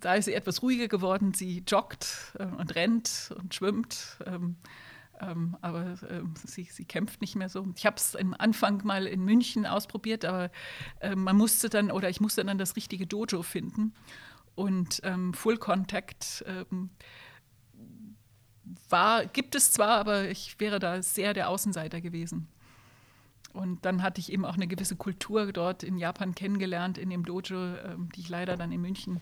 da 0.00 0.14
ist 0.14 0.24
sie 0.24 0.34
etwas 0.34 0.62
ruhiger 0.62 0.88
geworden. 0.88 1.34
Sie 1.34 1.62
joggt 1.66 2.34
äh, 2.38 2.44
und 2.44 2.74
rennt 2.74 3.34
und 3.38 3.54
schwimmt. 3.54 4.18
Ähm, 4.26 4.56
ähm, 5.20 5.56
aber 5.60 5.96
ähm, 6.10 6.34
sie, 6.44 6.64
sie, 6.64 6.84
kämpft 6.84 7.20
nicht 7.20 7.36
mehr 7.36 7.48
so. 7.48 7.66
Ich 7.74 7.86
habe 7.86 7.96
es 7.96 8.14
am 8.16 8.34
Anfang 8.38 8.84
mal 8.84 9.06
in 9.06 9.24
München 9.24 9.64
ausprobiert, 9.64 10.24
aber 10.24 10.50
äh, 11.00 11.14
man 11.14 11.36
musste 11.36 11.70
dann 11.70 11.90
oder 11.90 12.10
ich 12.10 12.20
musste 12.20 12.44
dann 12.44 12.58
das 12.58 12.76
richtige 12.76 13.06
Dojo 13.06 13.42
finden. 13.42 13.94
Und 14.56 15.00
ähm, 15.04 15.32
Full 15.32 15.58
Contact 15.58 16.44
ähm, 16.46 16.90
war, 18.88 19.26
gibt 19.26 19.54
es 19.54 19.70
zwar, 19.70 19.98
aber 19.98 20.28
ich 20.28 20.58
wäre 20.58 20.80
da 20.80 21.02
sehr 21.02 21.32
der 21.34 21.48
Außenseiter 21.48 22.00
gewesen. 22.00 22.48
Und 23.52 23.84
dann 23.84 24.02
hatte 24.02 24.20
ich 24.20 24.32
eben 24.32 24.44
auch 24.44 24.54
eine 24.54 24.66
gewisse 24.66 24.96
Kultur 24.96 25.52
dort 25.52 25.82
in 25.82 25.96
Japan 25.96 26.34
kennengelernt, 26.34 26.98
in 26.98 27.10
dem 27.10 27.24
Dojo, 27.24 27.76
ähm, 27.76 28.08
die 28.14 28.20
ich 28.20 28.28
leider 28.28 28.56
dann 28.56 28.72
in 28.72 28.80
München 28.80 29.20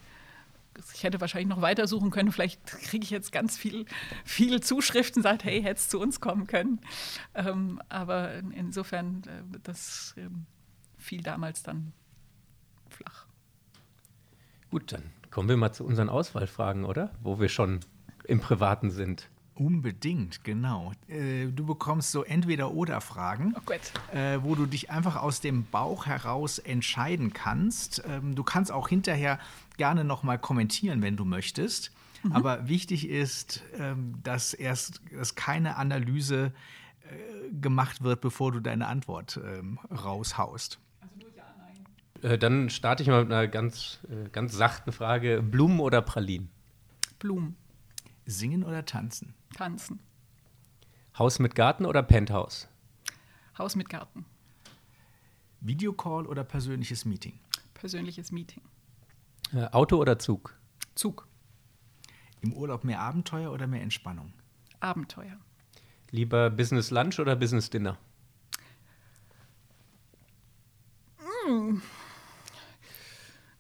ich 0.92 1.02
hätte 1.02 1.20
wahrscheinlich 1.20 1.48
noch 1.48 1.62
weitersuchen 1.62 2.10
können. 2.10 2.32
Vielleicht 2.32 2.66
kriege 2.66 3.04
ich 3.04 3.10
jetzt 3.10 3.32
ganz 3.32 3.56
viel, 3.56 3.86
viele 4.24 4.60
Zuschriften, 4.60 5.22
sagt, 5.22 5.44
hey, 5.44 5.62
hättest 5.62 5.90
zu 5.90 6.00
uns 6.00 6.20
kommen 6.20 6.46
können. 6.46 6.80
Ähm, 7.34 7.80
aber 7.88 8.34
insofern, 8.34 9.22
äh, 9.26 9.58
das 9.62 10.14
ähm, 10.16 10.46
fiel 10.96 11.22
damals 11.22 11.62
dann 11.62 11.92
flach. 12.88 13.26
Gut, 14.70 14.92
dann 14.92 15.12
Kommen 15.34 15.48
wir 15.48 15.56
mal 15.56 15.72
zu 15.72 15.84
unseren 15.84 16.10
Auswahlfragen, 16.10 16.84
oder? 16.84 17.10
Wo 17.20 17.40
wir 17.40 17.48
schon 17.48 17.80
im 18.22 18.38
Privaten 18.38 18.92
sind. 18.92 19.28
Unbedingt, 19.56 20.44
genau. 20.44 20.92
Äh, 21.08 21.46
du 21.46 21.66
bekommst 21.66 22.12
so 22.12 22.22
Entweder-Oder-Fragen, 22.22 23.56
oh 23.56 24.16
äh, 24.16 24.44
wo 24.44 24.54
du 24.54 24.66
dich 24.66 24.92
einfach 24.92 25.16
aus 25.16 25.40
dem 25.40 25.64
Bauch 25.64 26.06
heraus 26.06 26.60
entscheiden 26.60 27.32
kannst. 27.32 28.00
Ähm, 28.06 28.36
du 28.36 28.44
kannst 28.44 28.70
auch 28.70 28.88
hinterher 28.88 29.40
gerne 29.76 30.04
nochmal 30.04 30.38
kommentieren, 30.38 31.02
wenn 31.02 31.16
du 31.16 31.24
möchtest. 31.24 31.90
Mhm. 32.22 32.30
Aber 32.30 32.68
wichtig 32.68 33.08
ist, 33.08 33.64
ähm, 33.76 34.14
dass 34.22 34.54
erst 34.54 35.00
dass 35.10 35.34
keine 35.34 35.78
Analyse 35.78 36.52
äh, 37.10 37.52
gemacht 37.60 38.04
wird, 38.04 38.20
bevor 38.20 38.52
du 38.52 38.60
deine 38.60 38.86
Antwort 38.86 39.40
ähm, 39.44 39.80
raushaust. 39.90 40.78
Äh, 42.24 42.38
dann 42.38 42.70
starte 42.70 43.02
ich 43.02 43.08
mal 43.10 43.22
mit 43.22 43.32
einer 43.32 43.46
ganz, 43.48 43.98
äh, 44.08 44.30
ganz 44.30 44.54
sachten 44.54 44.92
Frage. 44.92 45.42
Blumen 45.42 45.78
oder 45.78 46.00
Pralinen? 46.00 46.48
Blumen. 47.18 47.54
Singen 48.24 48.64
oder 48.64 48.86
tanzen? 48.86 49.34
Tanzen. 49.54 50.00
Haus 51.18 51.38
mit 51.38 51.54
Garten 51.54 51.84
oder 51.84 52.02
Penthouse? 52.02 52.66
Haus 53.58 53.76
mit 53.76 53.90
Garten. 53.90 54.24
Videocall 55.60 56.26
oder 56.26 56.44
persönliches 56.44 57.04
Meeting? 57.04 57.38
Persönliches 57.74 58.32
Meeting. 58.32 58.62
Äh, 59.52 59.66
Auto 59.72 59.98
oder 59.98 60.18
Zug? 60.18 60.58
Zug. 60.94 61.28
Im 62.40 62.54
Urlaub 62.54 62.84
mehr 62.84 63.00
Abenteuer 63.00 63.52
oder 63.52 63.66
mehr 63.66 63.82
Entspannung? 63.82 64.32
Abenteuer. 64.80 65.36
Lieber 66.10 66.48
Business 66.48 66.90
Lunch 66.90 67.20
oder 67.20 67.36
Business 67.36 67.68
Dinner? 67.68 67.98
Hm. 71.18 71.82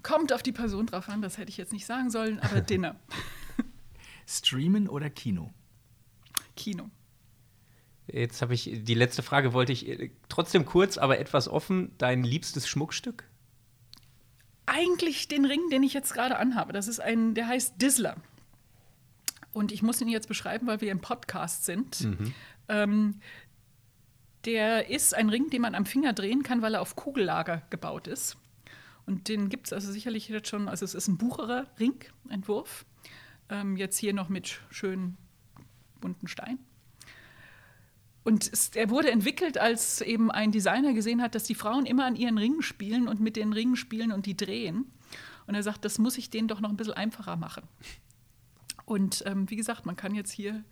Kommt 0.04 0.32
auf 0.32 0.42
die 0.42 0.52
Person 0.52 0.86
drauf 0.86 1.08
an, 1.08 1.22
das 1.22 1.38
hätte 1.38 1.48
ich 1.48 1.56
jetzt 1.56 1.72
nicht 1.72 1.86
sagen 1.86 2.10
sollen, 2.10 2.38
aber 2.38 2.60
Dinner. 2.60 2.94
Streamen 4.26 4.86
oder 4.88 5.10
Kino? 5.10 5.52
Kino. 6.54 6.90
Jetzt 8.06 8.42
habe 8.42 8.52
ich 8.52 8.70
die 8.82 8.94
letzte 8.94 9.22
Frage, 9.22 9.54
wollte 9.54 9.72
ich 9.72 9.88
äh, 9.88 10.10
trotzdem 10.28 10.66
kurz, 10.66 10.98
aber 10.98 11.18
etwas 11.18 11.48
offen. 11.48 11.92
Dein 11.96 12.22
liebstes 12.22 12.68
Schmuckstück? 12.68 13.24
Eigentlich 14.66 15.26
den 15.26 15.46
Ring, 15.46 15.70
den 15.70 15.82
ich 15.82 15.94
jetzt 15.94 16.12
gerade 16.12 16.36
anhabe. 16.36 16.74
Das 16.74 16.86
ist 16.86 17.00
ein, 17.00 17.34
der 17.34 17.48
heißt 17.48 17.80
Dizzler. 17.80 18.16
Und 19.52 19.72
ich 19.72 19.82
muss 19.82 20.02
ihn 20.02 20.08
jetzt 20.08 20.28
beschreiben, 20.28 20.66
weil 20.66 20.82
wir 20.82 20.92
im 20.92 21.00
Podcast 21.00 21.64
sind. 21.64 22.02
Mhm. 22.02 22.34
Ähm, 22.68 23.20
der 24.44 24.90
ist 24.90 25.14
ein 25.14 25.30
Ring, 25.30 25.48
den 25.48 25.62
man 25.62 25.74
am 25.74 25.86
Finger 25.86 26.12
drehen 26.12 26.42
kann, 26.42 26.60
weil 26.60 26.74
er 26.74 26.82
auf 26.82 26.94
Kugellager 26.94 27.62
gebaut 27.70 28.06
ist. 28.06 28.36
Und 29.06 29.28
den 29.28 29.48
gibt 29.48 29.66
es 29.66 29.72
also 29.72 29.92
sicherlich 29.92 30.28
jetzt 30.28 30.48
schon, 30.48 30.68
also 30.68 30.84
es 30.84 30.94
ist 30.94 31.08
ein 31.08 31.18
Bucherer 31.18 31.66
Ring-Entwurf. 31.78 32.86
Ähm, 33.50 33.76
jetzt 33.76 33.98
hier 33.98 34.14
noch 34.14 34.28
mit 34.28 34.60
schönen 34.70 35.16
bunten 36.00 36.28
Steinen. 36.28 36.58
Und 38.24 38.50
es, 38.50 38.70
er 38.70 38.88
wurde 38.88 39.10
entwickelt, 39.10 39.58
als 39.58 40.00
eben 40.00 40.30
ein 40.30 40.50
Designer 40.50 40.94
gesehen 40.94 41.20
hat, 41.20 41.34
dass 41.34 41.44
die 41.44 41.54
Frauen 41.54 41.84
immer 41.84 42.06
an 42.06 42.16
ihren 42.16 42.38
Ringen 42.38 42.62
spielen 42.62 43.06
und 43.06 43.20
mit 43.20 43.36
den 43.36 43.52
Ringen 43.52 43.76
spielen 43.76 44.12
und 44.12 44.24
die 44.24 44.36
drehen. 44.36 44.90
Und 45.46 45.54
er 45.54 45.62
sagt, 45.62 45.84
das 45.84 45.98
muss 45.98 46.16
ich 46.16 46.30
denen 46.30 46.48
doch 46.48 46.60
noch 46.60 46.70
ein 46.70 46.76
bisschen 46.78 46.94
einfacher 46.94 47.36
machen. 47.36 47.64
Und 48.86 49.22
ähm, 49.26 49.48
wie 49.50 49.56
gesagt, 49.56 49.84
man 49.84 49.96
kann 49.96 50.14
jetzt 50.14 50.32
hier, 50.32 50.64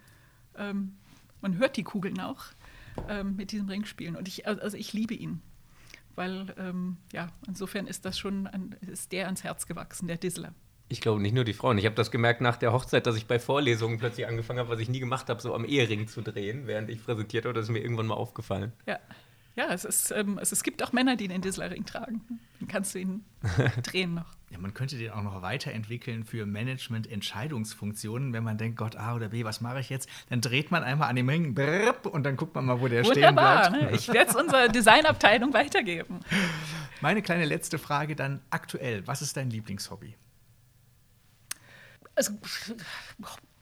ähm, 0.56 0.96
man 1.42 1.58
hört 1.58 1.76
die 1.76 1.82
Kugeln 1.82 2.20
auch 2.20 2.44
ähm, 3.08 3.36
mit 3.36 3.52
diesem 3.52 3.68
Ring 3.68 3.84
spielen. 3.84 4.16
Und 4.16 4.28
ich, 4.28 4.46
also 4.46 4.76
ich 4.76 4.94
liebe 4.94 5.14
ihn. 5.14 5.42
Weil, 6.14 6.54
ähm, 6.58 6.98
ja, 7.12 7.28
insofern 7.46 7.86
ist 7.86 8.04
das 8.04 8.18
schon, 8.18 8.46
ein, 8.46 8.76
ist 8.80 9.12
der 9.12 9.26
ans 9.26 9.44
Herz 9.44 9.66
gewachsen, 9.66 10.08
der 10.08 10.16
Dissler. 10.16 10.54
Ich 10.88 11.00
glaube 11.00 11.22
nicht 11.22 11.34
nur 11.34 11.44
die 11.44 11.54
Frauen. 11.54 11.78
Ich 11.78 11.86
habe 11.86 11.94
das 11.94 12.10
gemerkt 12.10 12.42
nach 12.42 12.56
der 12.56 12.72
Hochzeit, 12.72 13.06
dass 13.06 13.16
ich 13.16 13.26
bei 13.26 13.38
Vorlesungen 13.38 13.98
plötzlich 13.98 14.26
angefangen 14.26 14.58
habe, 14.58 14.68
was 14.68 14.80
ich 14.80 14.90
nie 14.90 15.00
gemacht 15.00 15.30
habe, 15.30 15.40
so 15.40 15.54
am 15.54 15.64
Ehering 15.64 16.06
zu 16.06 16.20
drehen, 16.20 16.66
während 16.66 16.90
ich 16.90 17.02
präsentiert 17.02 17.46
habe. 17.46 17.54
Das 17.54 17.64
ist 17.64 17.70
mir 17.70 17.80
irgendwann 17.80 18.06
mal 18.06 18.14
aufgefallen. 18.14 18.72
Ja, 18.86 18.98
ja 19.56 19.72
es, 19.72 19.86
ist, 19.86 20.10
ähm, 20.10 20.38
es, 20.38 20.52
es 20.52 20.62
gibt 20.62 20.82
auch 20.82 20.92
Männer, 20.92 21.16
die 21.16 21.28
den 21.28 21.40
Disler-Ring 21.40 21.86
tragen. 21.86 22.20
Dann 22.60 22.68
kannst 22.68 22.94
du 22.94 22.98
ihn 22.98 23.24
drehen 23.82 24.14
noch. 24.14 24.34
Ja, 24.52 24.58
man 24.58 24.74
könnte 24.74 24.98
den 24.98 25.10
auch 25.10 25.22
noch 25.22 25.40
weiterentwickeln 25.42 26.24
für 26.24 26.44
Management-Entscheidungsfunktionen. 26.46 28.32
Wenn 28.32 28.44
man 28.44 28.58
denkt, 28.58 28.76
Gott, 28.76 28.96
A 28.96 29.14
oder 29.14 29.30
B, 29.30 29.44
was 29.44 29.60
mache 29.60 29.80
ich 29.80 29.88
jetzt? 29.88 30.08
Dann 30.28 30.40
dreht 30.40 30.70
man 30.70 30.84
einmal 30.84 31.08
an 31.08 31.16
dem 31.16 31.28
Ring 31.28 31.56
und 32.04 32.22
dann 32.24 32.36
guckt 32.36 32.54
man 32.54 32.66
mal, 32.66 32.80
wo 32.80 32.88
der 32.88 33.04
Wunderbar, 33.04 33.64
stehen 33.64 33.72
bleibt. 33.72 33.90
Ne? 33.90 33.96
Ich 33.96 34.08
werde 34.08 34.30
es 34.30 34.36
unserer 34.36 34.68
Designabteilung 34.68 35.52
weitergeben. 35.54 36.20
Meine 37.00 37.22
kleine 37.22 37.46
letzte 37.46 37.78
Frage 37.78 38.14
dann 38.14 38.40
aktuell. 38.50 39.06
Was 39.06 39.22
ist 39.22 39.36
dein 39.36 39.50
Lieblingshobby? 39.50 40.14
also, 42.14 42.32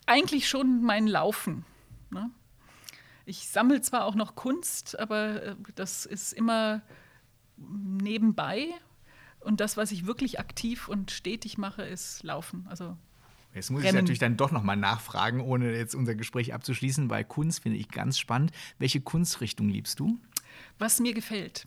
eigentlich 0.07 0.49
schon 0.49 0.83
mein 0.83 1.07
Laufen. 1.07 1.65
Ne? 2.11 2.31
Ich 3.27 3.49
sammle 3.49 3.81
zwar 3.81 4.05
auch 4.05 4.15
noch 4.15 4.35
Kunst, 4.35 4.99
aber 4.99 5.43
äh, 5.43 5.57
das 5.75 6.07
ist 6.07 6.33
immer 6.33 6.83
nebenbei. 7.57 8.69
Und 9.41 9.61
das, 9.61 9.77
was 9.77 9.91
ich 9.91 10.07
wirklich 10.07 10.39
aktiv 10.39 10.89
und 10.89 11.11
stetig 11.11 11.59
mache, 11.59 11.83
ist 11.83 12.23
Laufen. 12.23 12.67
Also 12.69 12.97
Jetzt 13.55 13.71
muss 13.71 13.83
Rennen. 13.83 13.89
ich 13.89 14.03
natürlich 14.03 14.19
dann 14.19 14.37
doch 14.37 14.53
nochmal 14.53 14.77
nachfragen, 14.77 15.41
ohne 15.41 15.75
jetzt 15.75 15.95
unser 15.95 16.15
Gespräch 16.15 16.55
abzuschließen. 16.55 17.09
Bei 17.09 17.25
Kunst 17.25 17.63
finde 17.63 17.79
ich 17.79 17.89
ganz 17.89 18.19
spannend. 18.19 18.53
Welche 18.79 19.01
Kunstrichtung 19.01 19.69
liebst 19.69 19.99
du? 19.99 20.19
Was 20.79 21.01
mir 21.01 21.15
gefällt. 21.15 21.67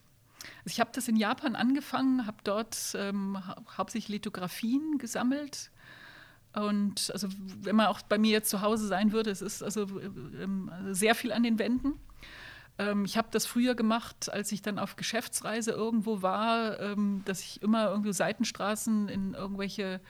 Also 0.66 0.74
ich 0.74 0.80
habe 0.80 0.92
das 0.94 1.08
in 1.08 1.16
Japan 1.16 1.56
angefangen, 1.56 2.26
habe 2.26 2.38
dort 2.44 2.96
ähm, 2.96 3.38
hauptsächlich 3.78 4.10
Lithografien 4.10 4.98
gesammelt 4.98 5.72
und 6.54 7.10
also 7.12 7.28
wenn 7.62 7.76
man 7.76 7.88
auch 7.88 8.02
bei 8.04 8.18
mir 8.18 8.32
jetzt 8.32 8.50
zu 8.50 8.62
Hause 8.62 8.88
sein 8.88 9.12
würde, 9.12 9.32
es 9.32 9.42
ist 9.42 9.64
also 9.64 10.00
ähm, 10.00 10.72
sehr 10.92 11.16
viel 11.16 11.32
an 11.32 11.44
den 11.44 11.58
Wänden. 11.58 11.94
Ähm, 12.78 13.06
ich 13.06 13.18
habe 13.18 13.28
das 13.32 13.46
früher 13.46 13.76
gemacht, 13.76 14.32
als 14.32 14.52
ich 14.52 14.62
dann 14.62 14.80
auf 14.80 14.96
Geschäftsreise 14.96 15.72
irgendwo 15.72 16.22
war, 16.22 16.80
ähm, 16.80 17.22
dass 17.26 17.42
ich 17.42 17.62
immer 17.62 17.90
irgendwie 17.90 18.14
Seitenstraßen 18.14 19.10
in 19.10 19.34
irgendwelche 19.34 20.02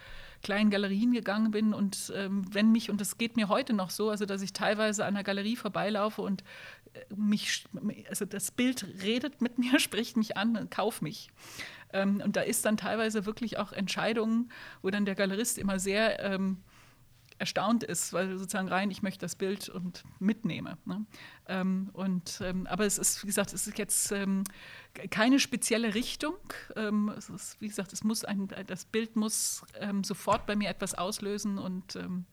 kleinen 0.41 0.69
Galerien 0.69 1.13
gegangen 1.13 1.51
bin 1.51 1.73
und 1.73 2.11
ähm, 2.15 2.43
wenn 2.53 2.71
mich, 2.71 2.89
und 2.89 2.99
das 2.99 3.17
geht 3.17 3.37
mir 3.37 3.47
heute 3.47 3.73
noch 3.73 3.89
so, 3.89 4.09
also 4.09 4.25
dass 4.25 4.41
ich 4.41 4.51
teilweise 4.51 5.05
an 5.05 5.15
einer 5.15 5.23
Galerie 5.23 5.55
vorbeilaufe 5.55 6.21
und 6.21 6.43
äh, 6.93 6.99
mich, 7.15 7.63
also 8.09 8.25
das 8.25 8.51
Bild 8.51 8.85
redet 9.01 9.41
mit 9.41 9.57
mir, 9.57 9.79
spricht 9.79 10.17
mich 10.17 10.35
an, 10.37 10.69
kauf 10.69 11.01
mich. 11.01 11.29
Ähm, 11.93 12.21
und 12.23 12.35
da 12.35 12.41
ist 12.41 12.65
dann 12.65 12.75
teilweise 12.75 13.25
wirklich 13.25 13.57
auch 13.57 13.71
Entscheidungen, 13.71 14.51
wo 14.81 14.89
dann 14.89 15.05
der 15.05 15.15
Galerist 15.15 15.57
immer 15.57 15.79
sehr 15.79 16.19
ähm, 16.19 16.57
erstaunt 17.43 17.83
ist, 17.83 18.13
weil 18.13 18.37
sozusagen 18.37 18.69
rein, 18.69 18.89
ich 18.89 19.01
möchte 19.01 19.19
das 19.19 19.35
Bild 19.35 19.67
und 19.67 20.03
mitnehme. 20.19 20.77
Ne? 20.85 21.05
Ähm, 21.47 21.89
und, 21.91 22.39
ähm, 22.41 22.65
aber 22.67 22.85
es 22.85 22.97
ist, 22.97 23.21
wie 23.21 23.27
gesagt, 23.27 23.51
es 23.51 23.67
ist 23.67 23.77
jetzt 23.77 24.13
ähm, 24.13 24.45
keine 25.09 25.39
spezielle 25.39 25.93
Richtung. 25.93 26.35
Ähm, 26.77 27.11
es 27.17 27.29
ist, 27.29 27.59
wie 27.59 27.67
gesagt, 27.67 27.91
es 27.91 28.05
muss 28.05 28.23
ein, 28.23 28.47
das 28.67 28.85
Bild 28.85 29.17
muss 29.17 29.65
ähm, 29.77 30.05
sofort 30.05 30.45
bei 30.45 30.55
mir 30.55 30.69
etwas 30.69 30.93
auslösen 30.93 31.57
und 31.57 31.97
ähm, 31.97 32.25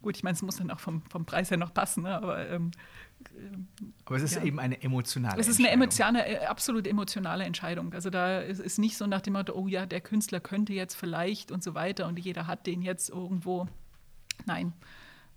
gut, 0.00 0.16
ich 0.16 0.22
meine, 0.22 0.34
es 0.34 0.42
muss 0.42 0.58
dann 0.58 0.70
auch 0.70 0.80
vom, 0.80 1.02
vom 1.02 1.24
Preis 1.26 1.50
her 1.50 1.58
noch 1.58 1.74
passen, 1.74 2.04
ne? 2.04 2.14
aber 2.14 2.46
aber 4.04 4.16
es 4.16 4.22
ist 4.22 4.36
ja. 4.36 4.44
eben 4.44 4.60
eine 4.60 4.82
emotionale 4.82 5.40
Es 5.40 5.48
ist 5.48 5.58
eine 5.58 5.70
emotionale, 5.70 6.26
äh, 6.26 6.46
absolut 6.46 6.86
emotionale 6.86 7.44
Entscheidung. 7.44 7.92
Also 7.94 8.10
da 8.10 8.40
ist 8.40 8.60
es 8.60 8.78
nicht 8.78 8.96
so 8.96 9.06
nach 9.06 9.22
dem 9.22 9.32
Motto, 9.32 9.54
oh 9.54 9.66
ja, 9.66 9.86
der 9.86 10.00
Künstler 10.00 10.40
könnte 10.40 10.72
jetzt 10.72 10.94
vielleicht 10.94 11.50
und 11.50 11.62
so 11.62 11.74
weiter 11.74 12.06
und 12.06 12.18
jeder 12.18 12.46
hat 12.46 12.66
den 12.66 12.82
jetzt 12.82 13.10
irgendwo. 13.10 13.66
Nein. 14.46 14.72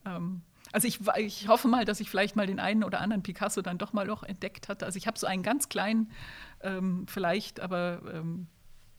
Ähm, 0.06 0.42
also 0.72 0.88
ich, 0.88 1.00
ich 1.18 1.48
hoffe 1.48 1.68
mal, 1.68 1.86
dass 1.86 2.00
ich 2.00 2.10
vielleicht 2.10 2.36
mal 2.36 2.48
den 2.48 2.60
einen 2.60 2.84
oder 2.84 3.00
anderen 3.00 3.24
Picasso 3.24 3.62
dann 3.62 3.78
doch 3.78 3.94
mal 3.94 4.06
noch 4.06 4.24
entdeckt 4.24 4.70
hatte. 4.70 4.86
Also 4.86 4.98
ich 4.98 5.08
habe 5.08 5.18
so 5.18 5.28
einen 5.28 5.44
ganz 5.44 5.70
kleinen, 5.70 6.12
ähm, 6.62 7.06
vielleicht, 7.08 7.60
aber 7.60 8.02
ähm, 8.14 8.48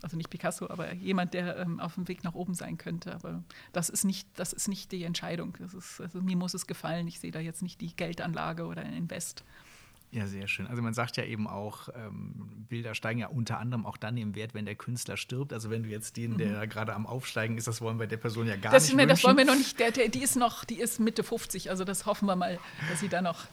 also 0.03 0.17
nicht 0.17 0.31
Picasso, 0.31 0.69
aber 0.71 0.95
jemand, 0.95 1.35
der 1.35 1.57
ähm, 1.59 1.81
auf 1.81 1.95
dem 1.95 2.09
Weg 2.09 2.25
nach 2.25 2.35
oben 2.35 2.55
sein 2.55 2.79
könnte. 2.79 3.15
Aber 3.15 3.43
das 3.73 3.89
ist 3.89 4.05
nicht, 4.05 4.29
das 4.37 4.53
ist 4.53 4.69
nicht 4.69 4.93
die 4.93 5.05
Entscheidung. 5.05 5.57
Ist, 5.57 6.01
also 6.01 6.21
mir 6.23 6.37
muss 6.37 6.55
es 6.55 6.67
gefallen. 6.67 7.09
Ich 7.09 7.21
sehe 7.21 7.33
da 7.33 7.41
jetzt 7.41 7.63
nicht 7.63 7.81
die 7.81 7.95
Geldanlage 7.95 8.67
oder 8.67 8.83
ein 8.83 8.93
Invest. 8.93 9.45
Ja, 10.11 10.27
sehr 10.27 10.49
schön. 10.49 10.67
Also 10.67 10.81
man 10.81 10.95
sagt 10.95 11.19
ja 11.19 11.25
eben 11.25 11.47
auch, 11.47 11.91
ähm, 11.95 12.65
Bilder 12.69 12.95
steigen 12.95 13.21
ja 13.21 13.29
unter 13.29 13.59
anderem 13.59 13.85
auch 13.85 13.99
dann 13.99 14.17
im 14.17 14.35
Wert, 14.35 14.55
wenn 14.55 14.65
der 14.65 14.75
Künstler 14.75 15.19
stirbt. 15.19 15.53
Also 15.53 15.69
wenn 15.71 15.83
du 15.83 15.91
jetzt 15.91 16.17
den, 16.17 16.39
der 16.39 16.65
mhm. 16.65 16.69
gerade 16.71 16.95
am 16.95 17.07
Aufsteigen 17.07 17.59
ist, 17.59 17.69
das 17.69 17.83
wollen 17.83 17.99
wir 17.99 18.07
der 18.07 18.17
Person 18.17 18.47
ja 18.47 18.57
gar 18.57 18.73
das 18.73 18.93
nicht 18.93 19.11
Das 19.11 19.23
wollen 19.25 19.37
wir 19.37 19.45
noch 19.45 19.57
nicht. 19.57 19.79
Der, 19.79 19.91
der, 19.91 20.09
die 20.09 20.23
ist 20.23 20.37
noch, 20.37 20.65
die 20.65 20.81
ist 20.81 20.99
Mitte 20.99 21.23
50. 21.23 21.69
Also 21.69 21.85
das 21.85 22.07
hoffen 22.07 22.27
wir 22.27 22.37
mal, 22.37 22.59
dass 22.89 23.01
sie 23.01 23.09
da 23.09 23.21
noch, 23.21 23.47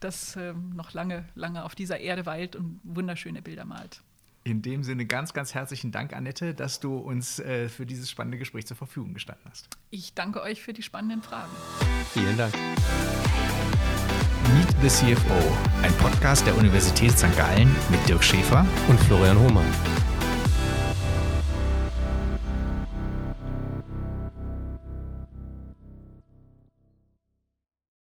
das, 0.00 0.34
ähm, 0.36 0.70
noch 0.74 0.92
lange, 0.92 1.24
lange 1.36 1.64
auf 1.64 1.76
dieser 1.76 2.00
Erde 2.00 2.26
weilt 2.26 2.56
und 2.56 2.80
wunderschöne 2.82 3.40
Bilder 3.40 3.64
malt. 3.64 4.02
In 4.42 4.62
dem 4.62 4.82
Sinne 4.82 5.04
ganz, 5.06 5.34
ganz 5.34 5.54
herzlichen 5.54 5.92
Dank, 5.92 6.14
Annette, 6.14 6.54
dass 6.54 6.80
du 6.80 6.96
uns 6.96 7.38
äh, 7.38 7.68
für 7.68 7.86
dieses 7.86 8.10
spannende 8.10 8.38
Gespräch 8.38 8.66
zur 8.66 8.76
Verfügung 8.76 9.14
gestanden 9.14 9.44
hast. 9.48 9.68
Ich 9.90 10.14
danke 10.14 10.40
euch 10.40 10.62
für 10.62 10.72
die 10.72 10.82
spannenden 10.82 11.22
Fragen. 11.22 11.52
Vielen 12.12 12.36
Dank. 12.38 12.54
Meet 14.54 14.68
the 14.82 14.88
CFO, 14.88 15.34
ein 15.82 15.92
Podcast 15.94 16.44
der 16.46 16.56
Universität 16.56 17.16
St. 17.16 17.36
Gallen 17.36 17.74
mit 17.88 18.08
Dirk 18.08 18.24
Schäfer 18.24 18.66
und 18.88 18.98
Florian 18.98 19.38
Hohmann. 19.38 19.99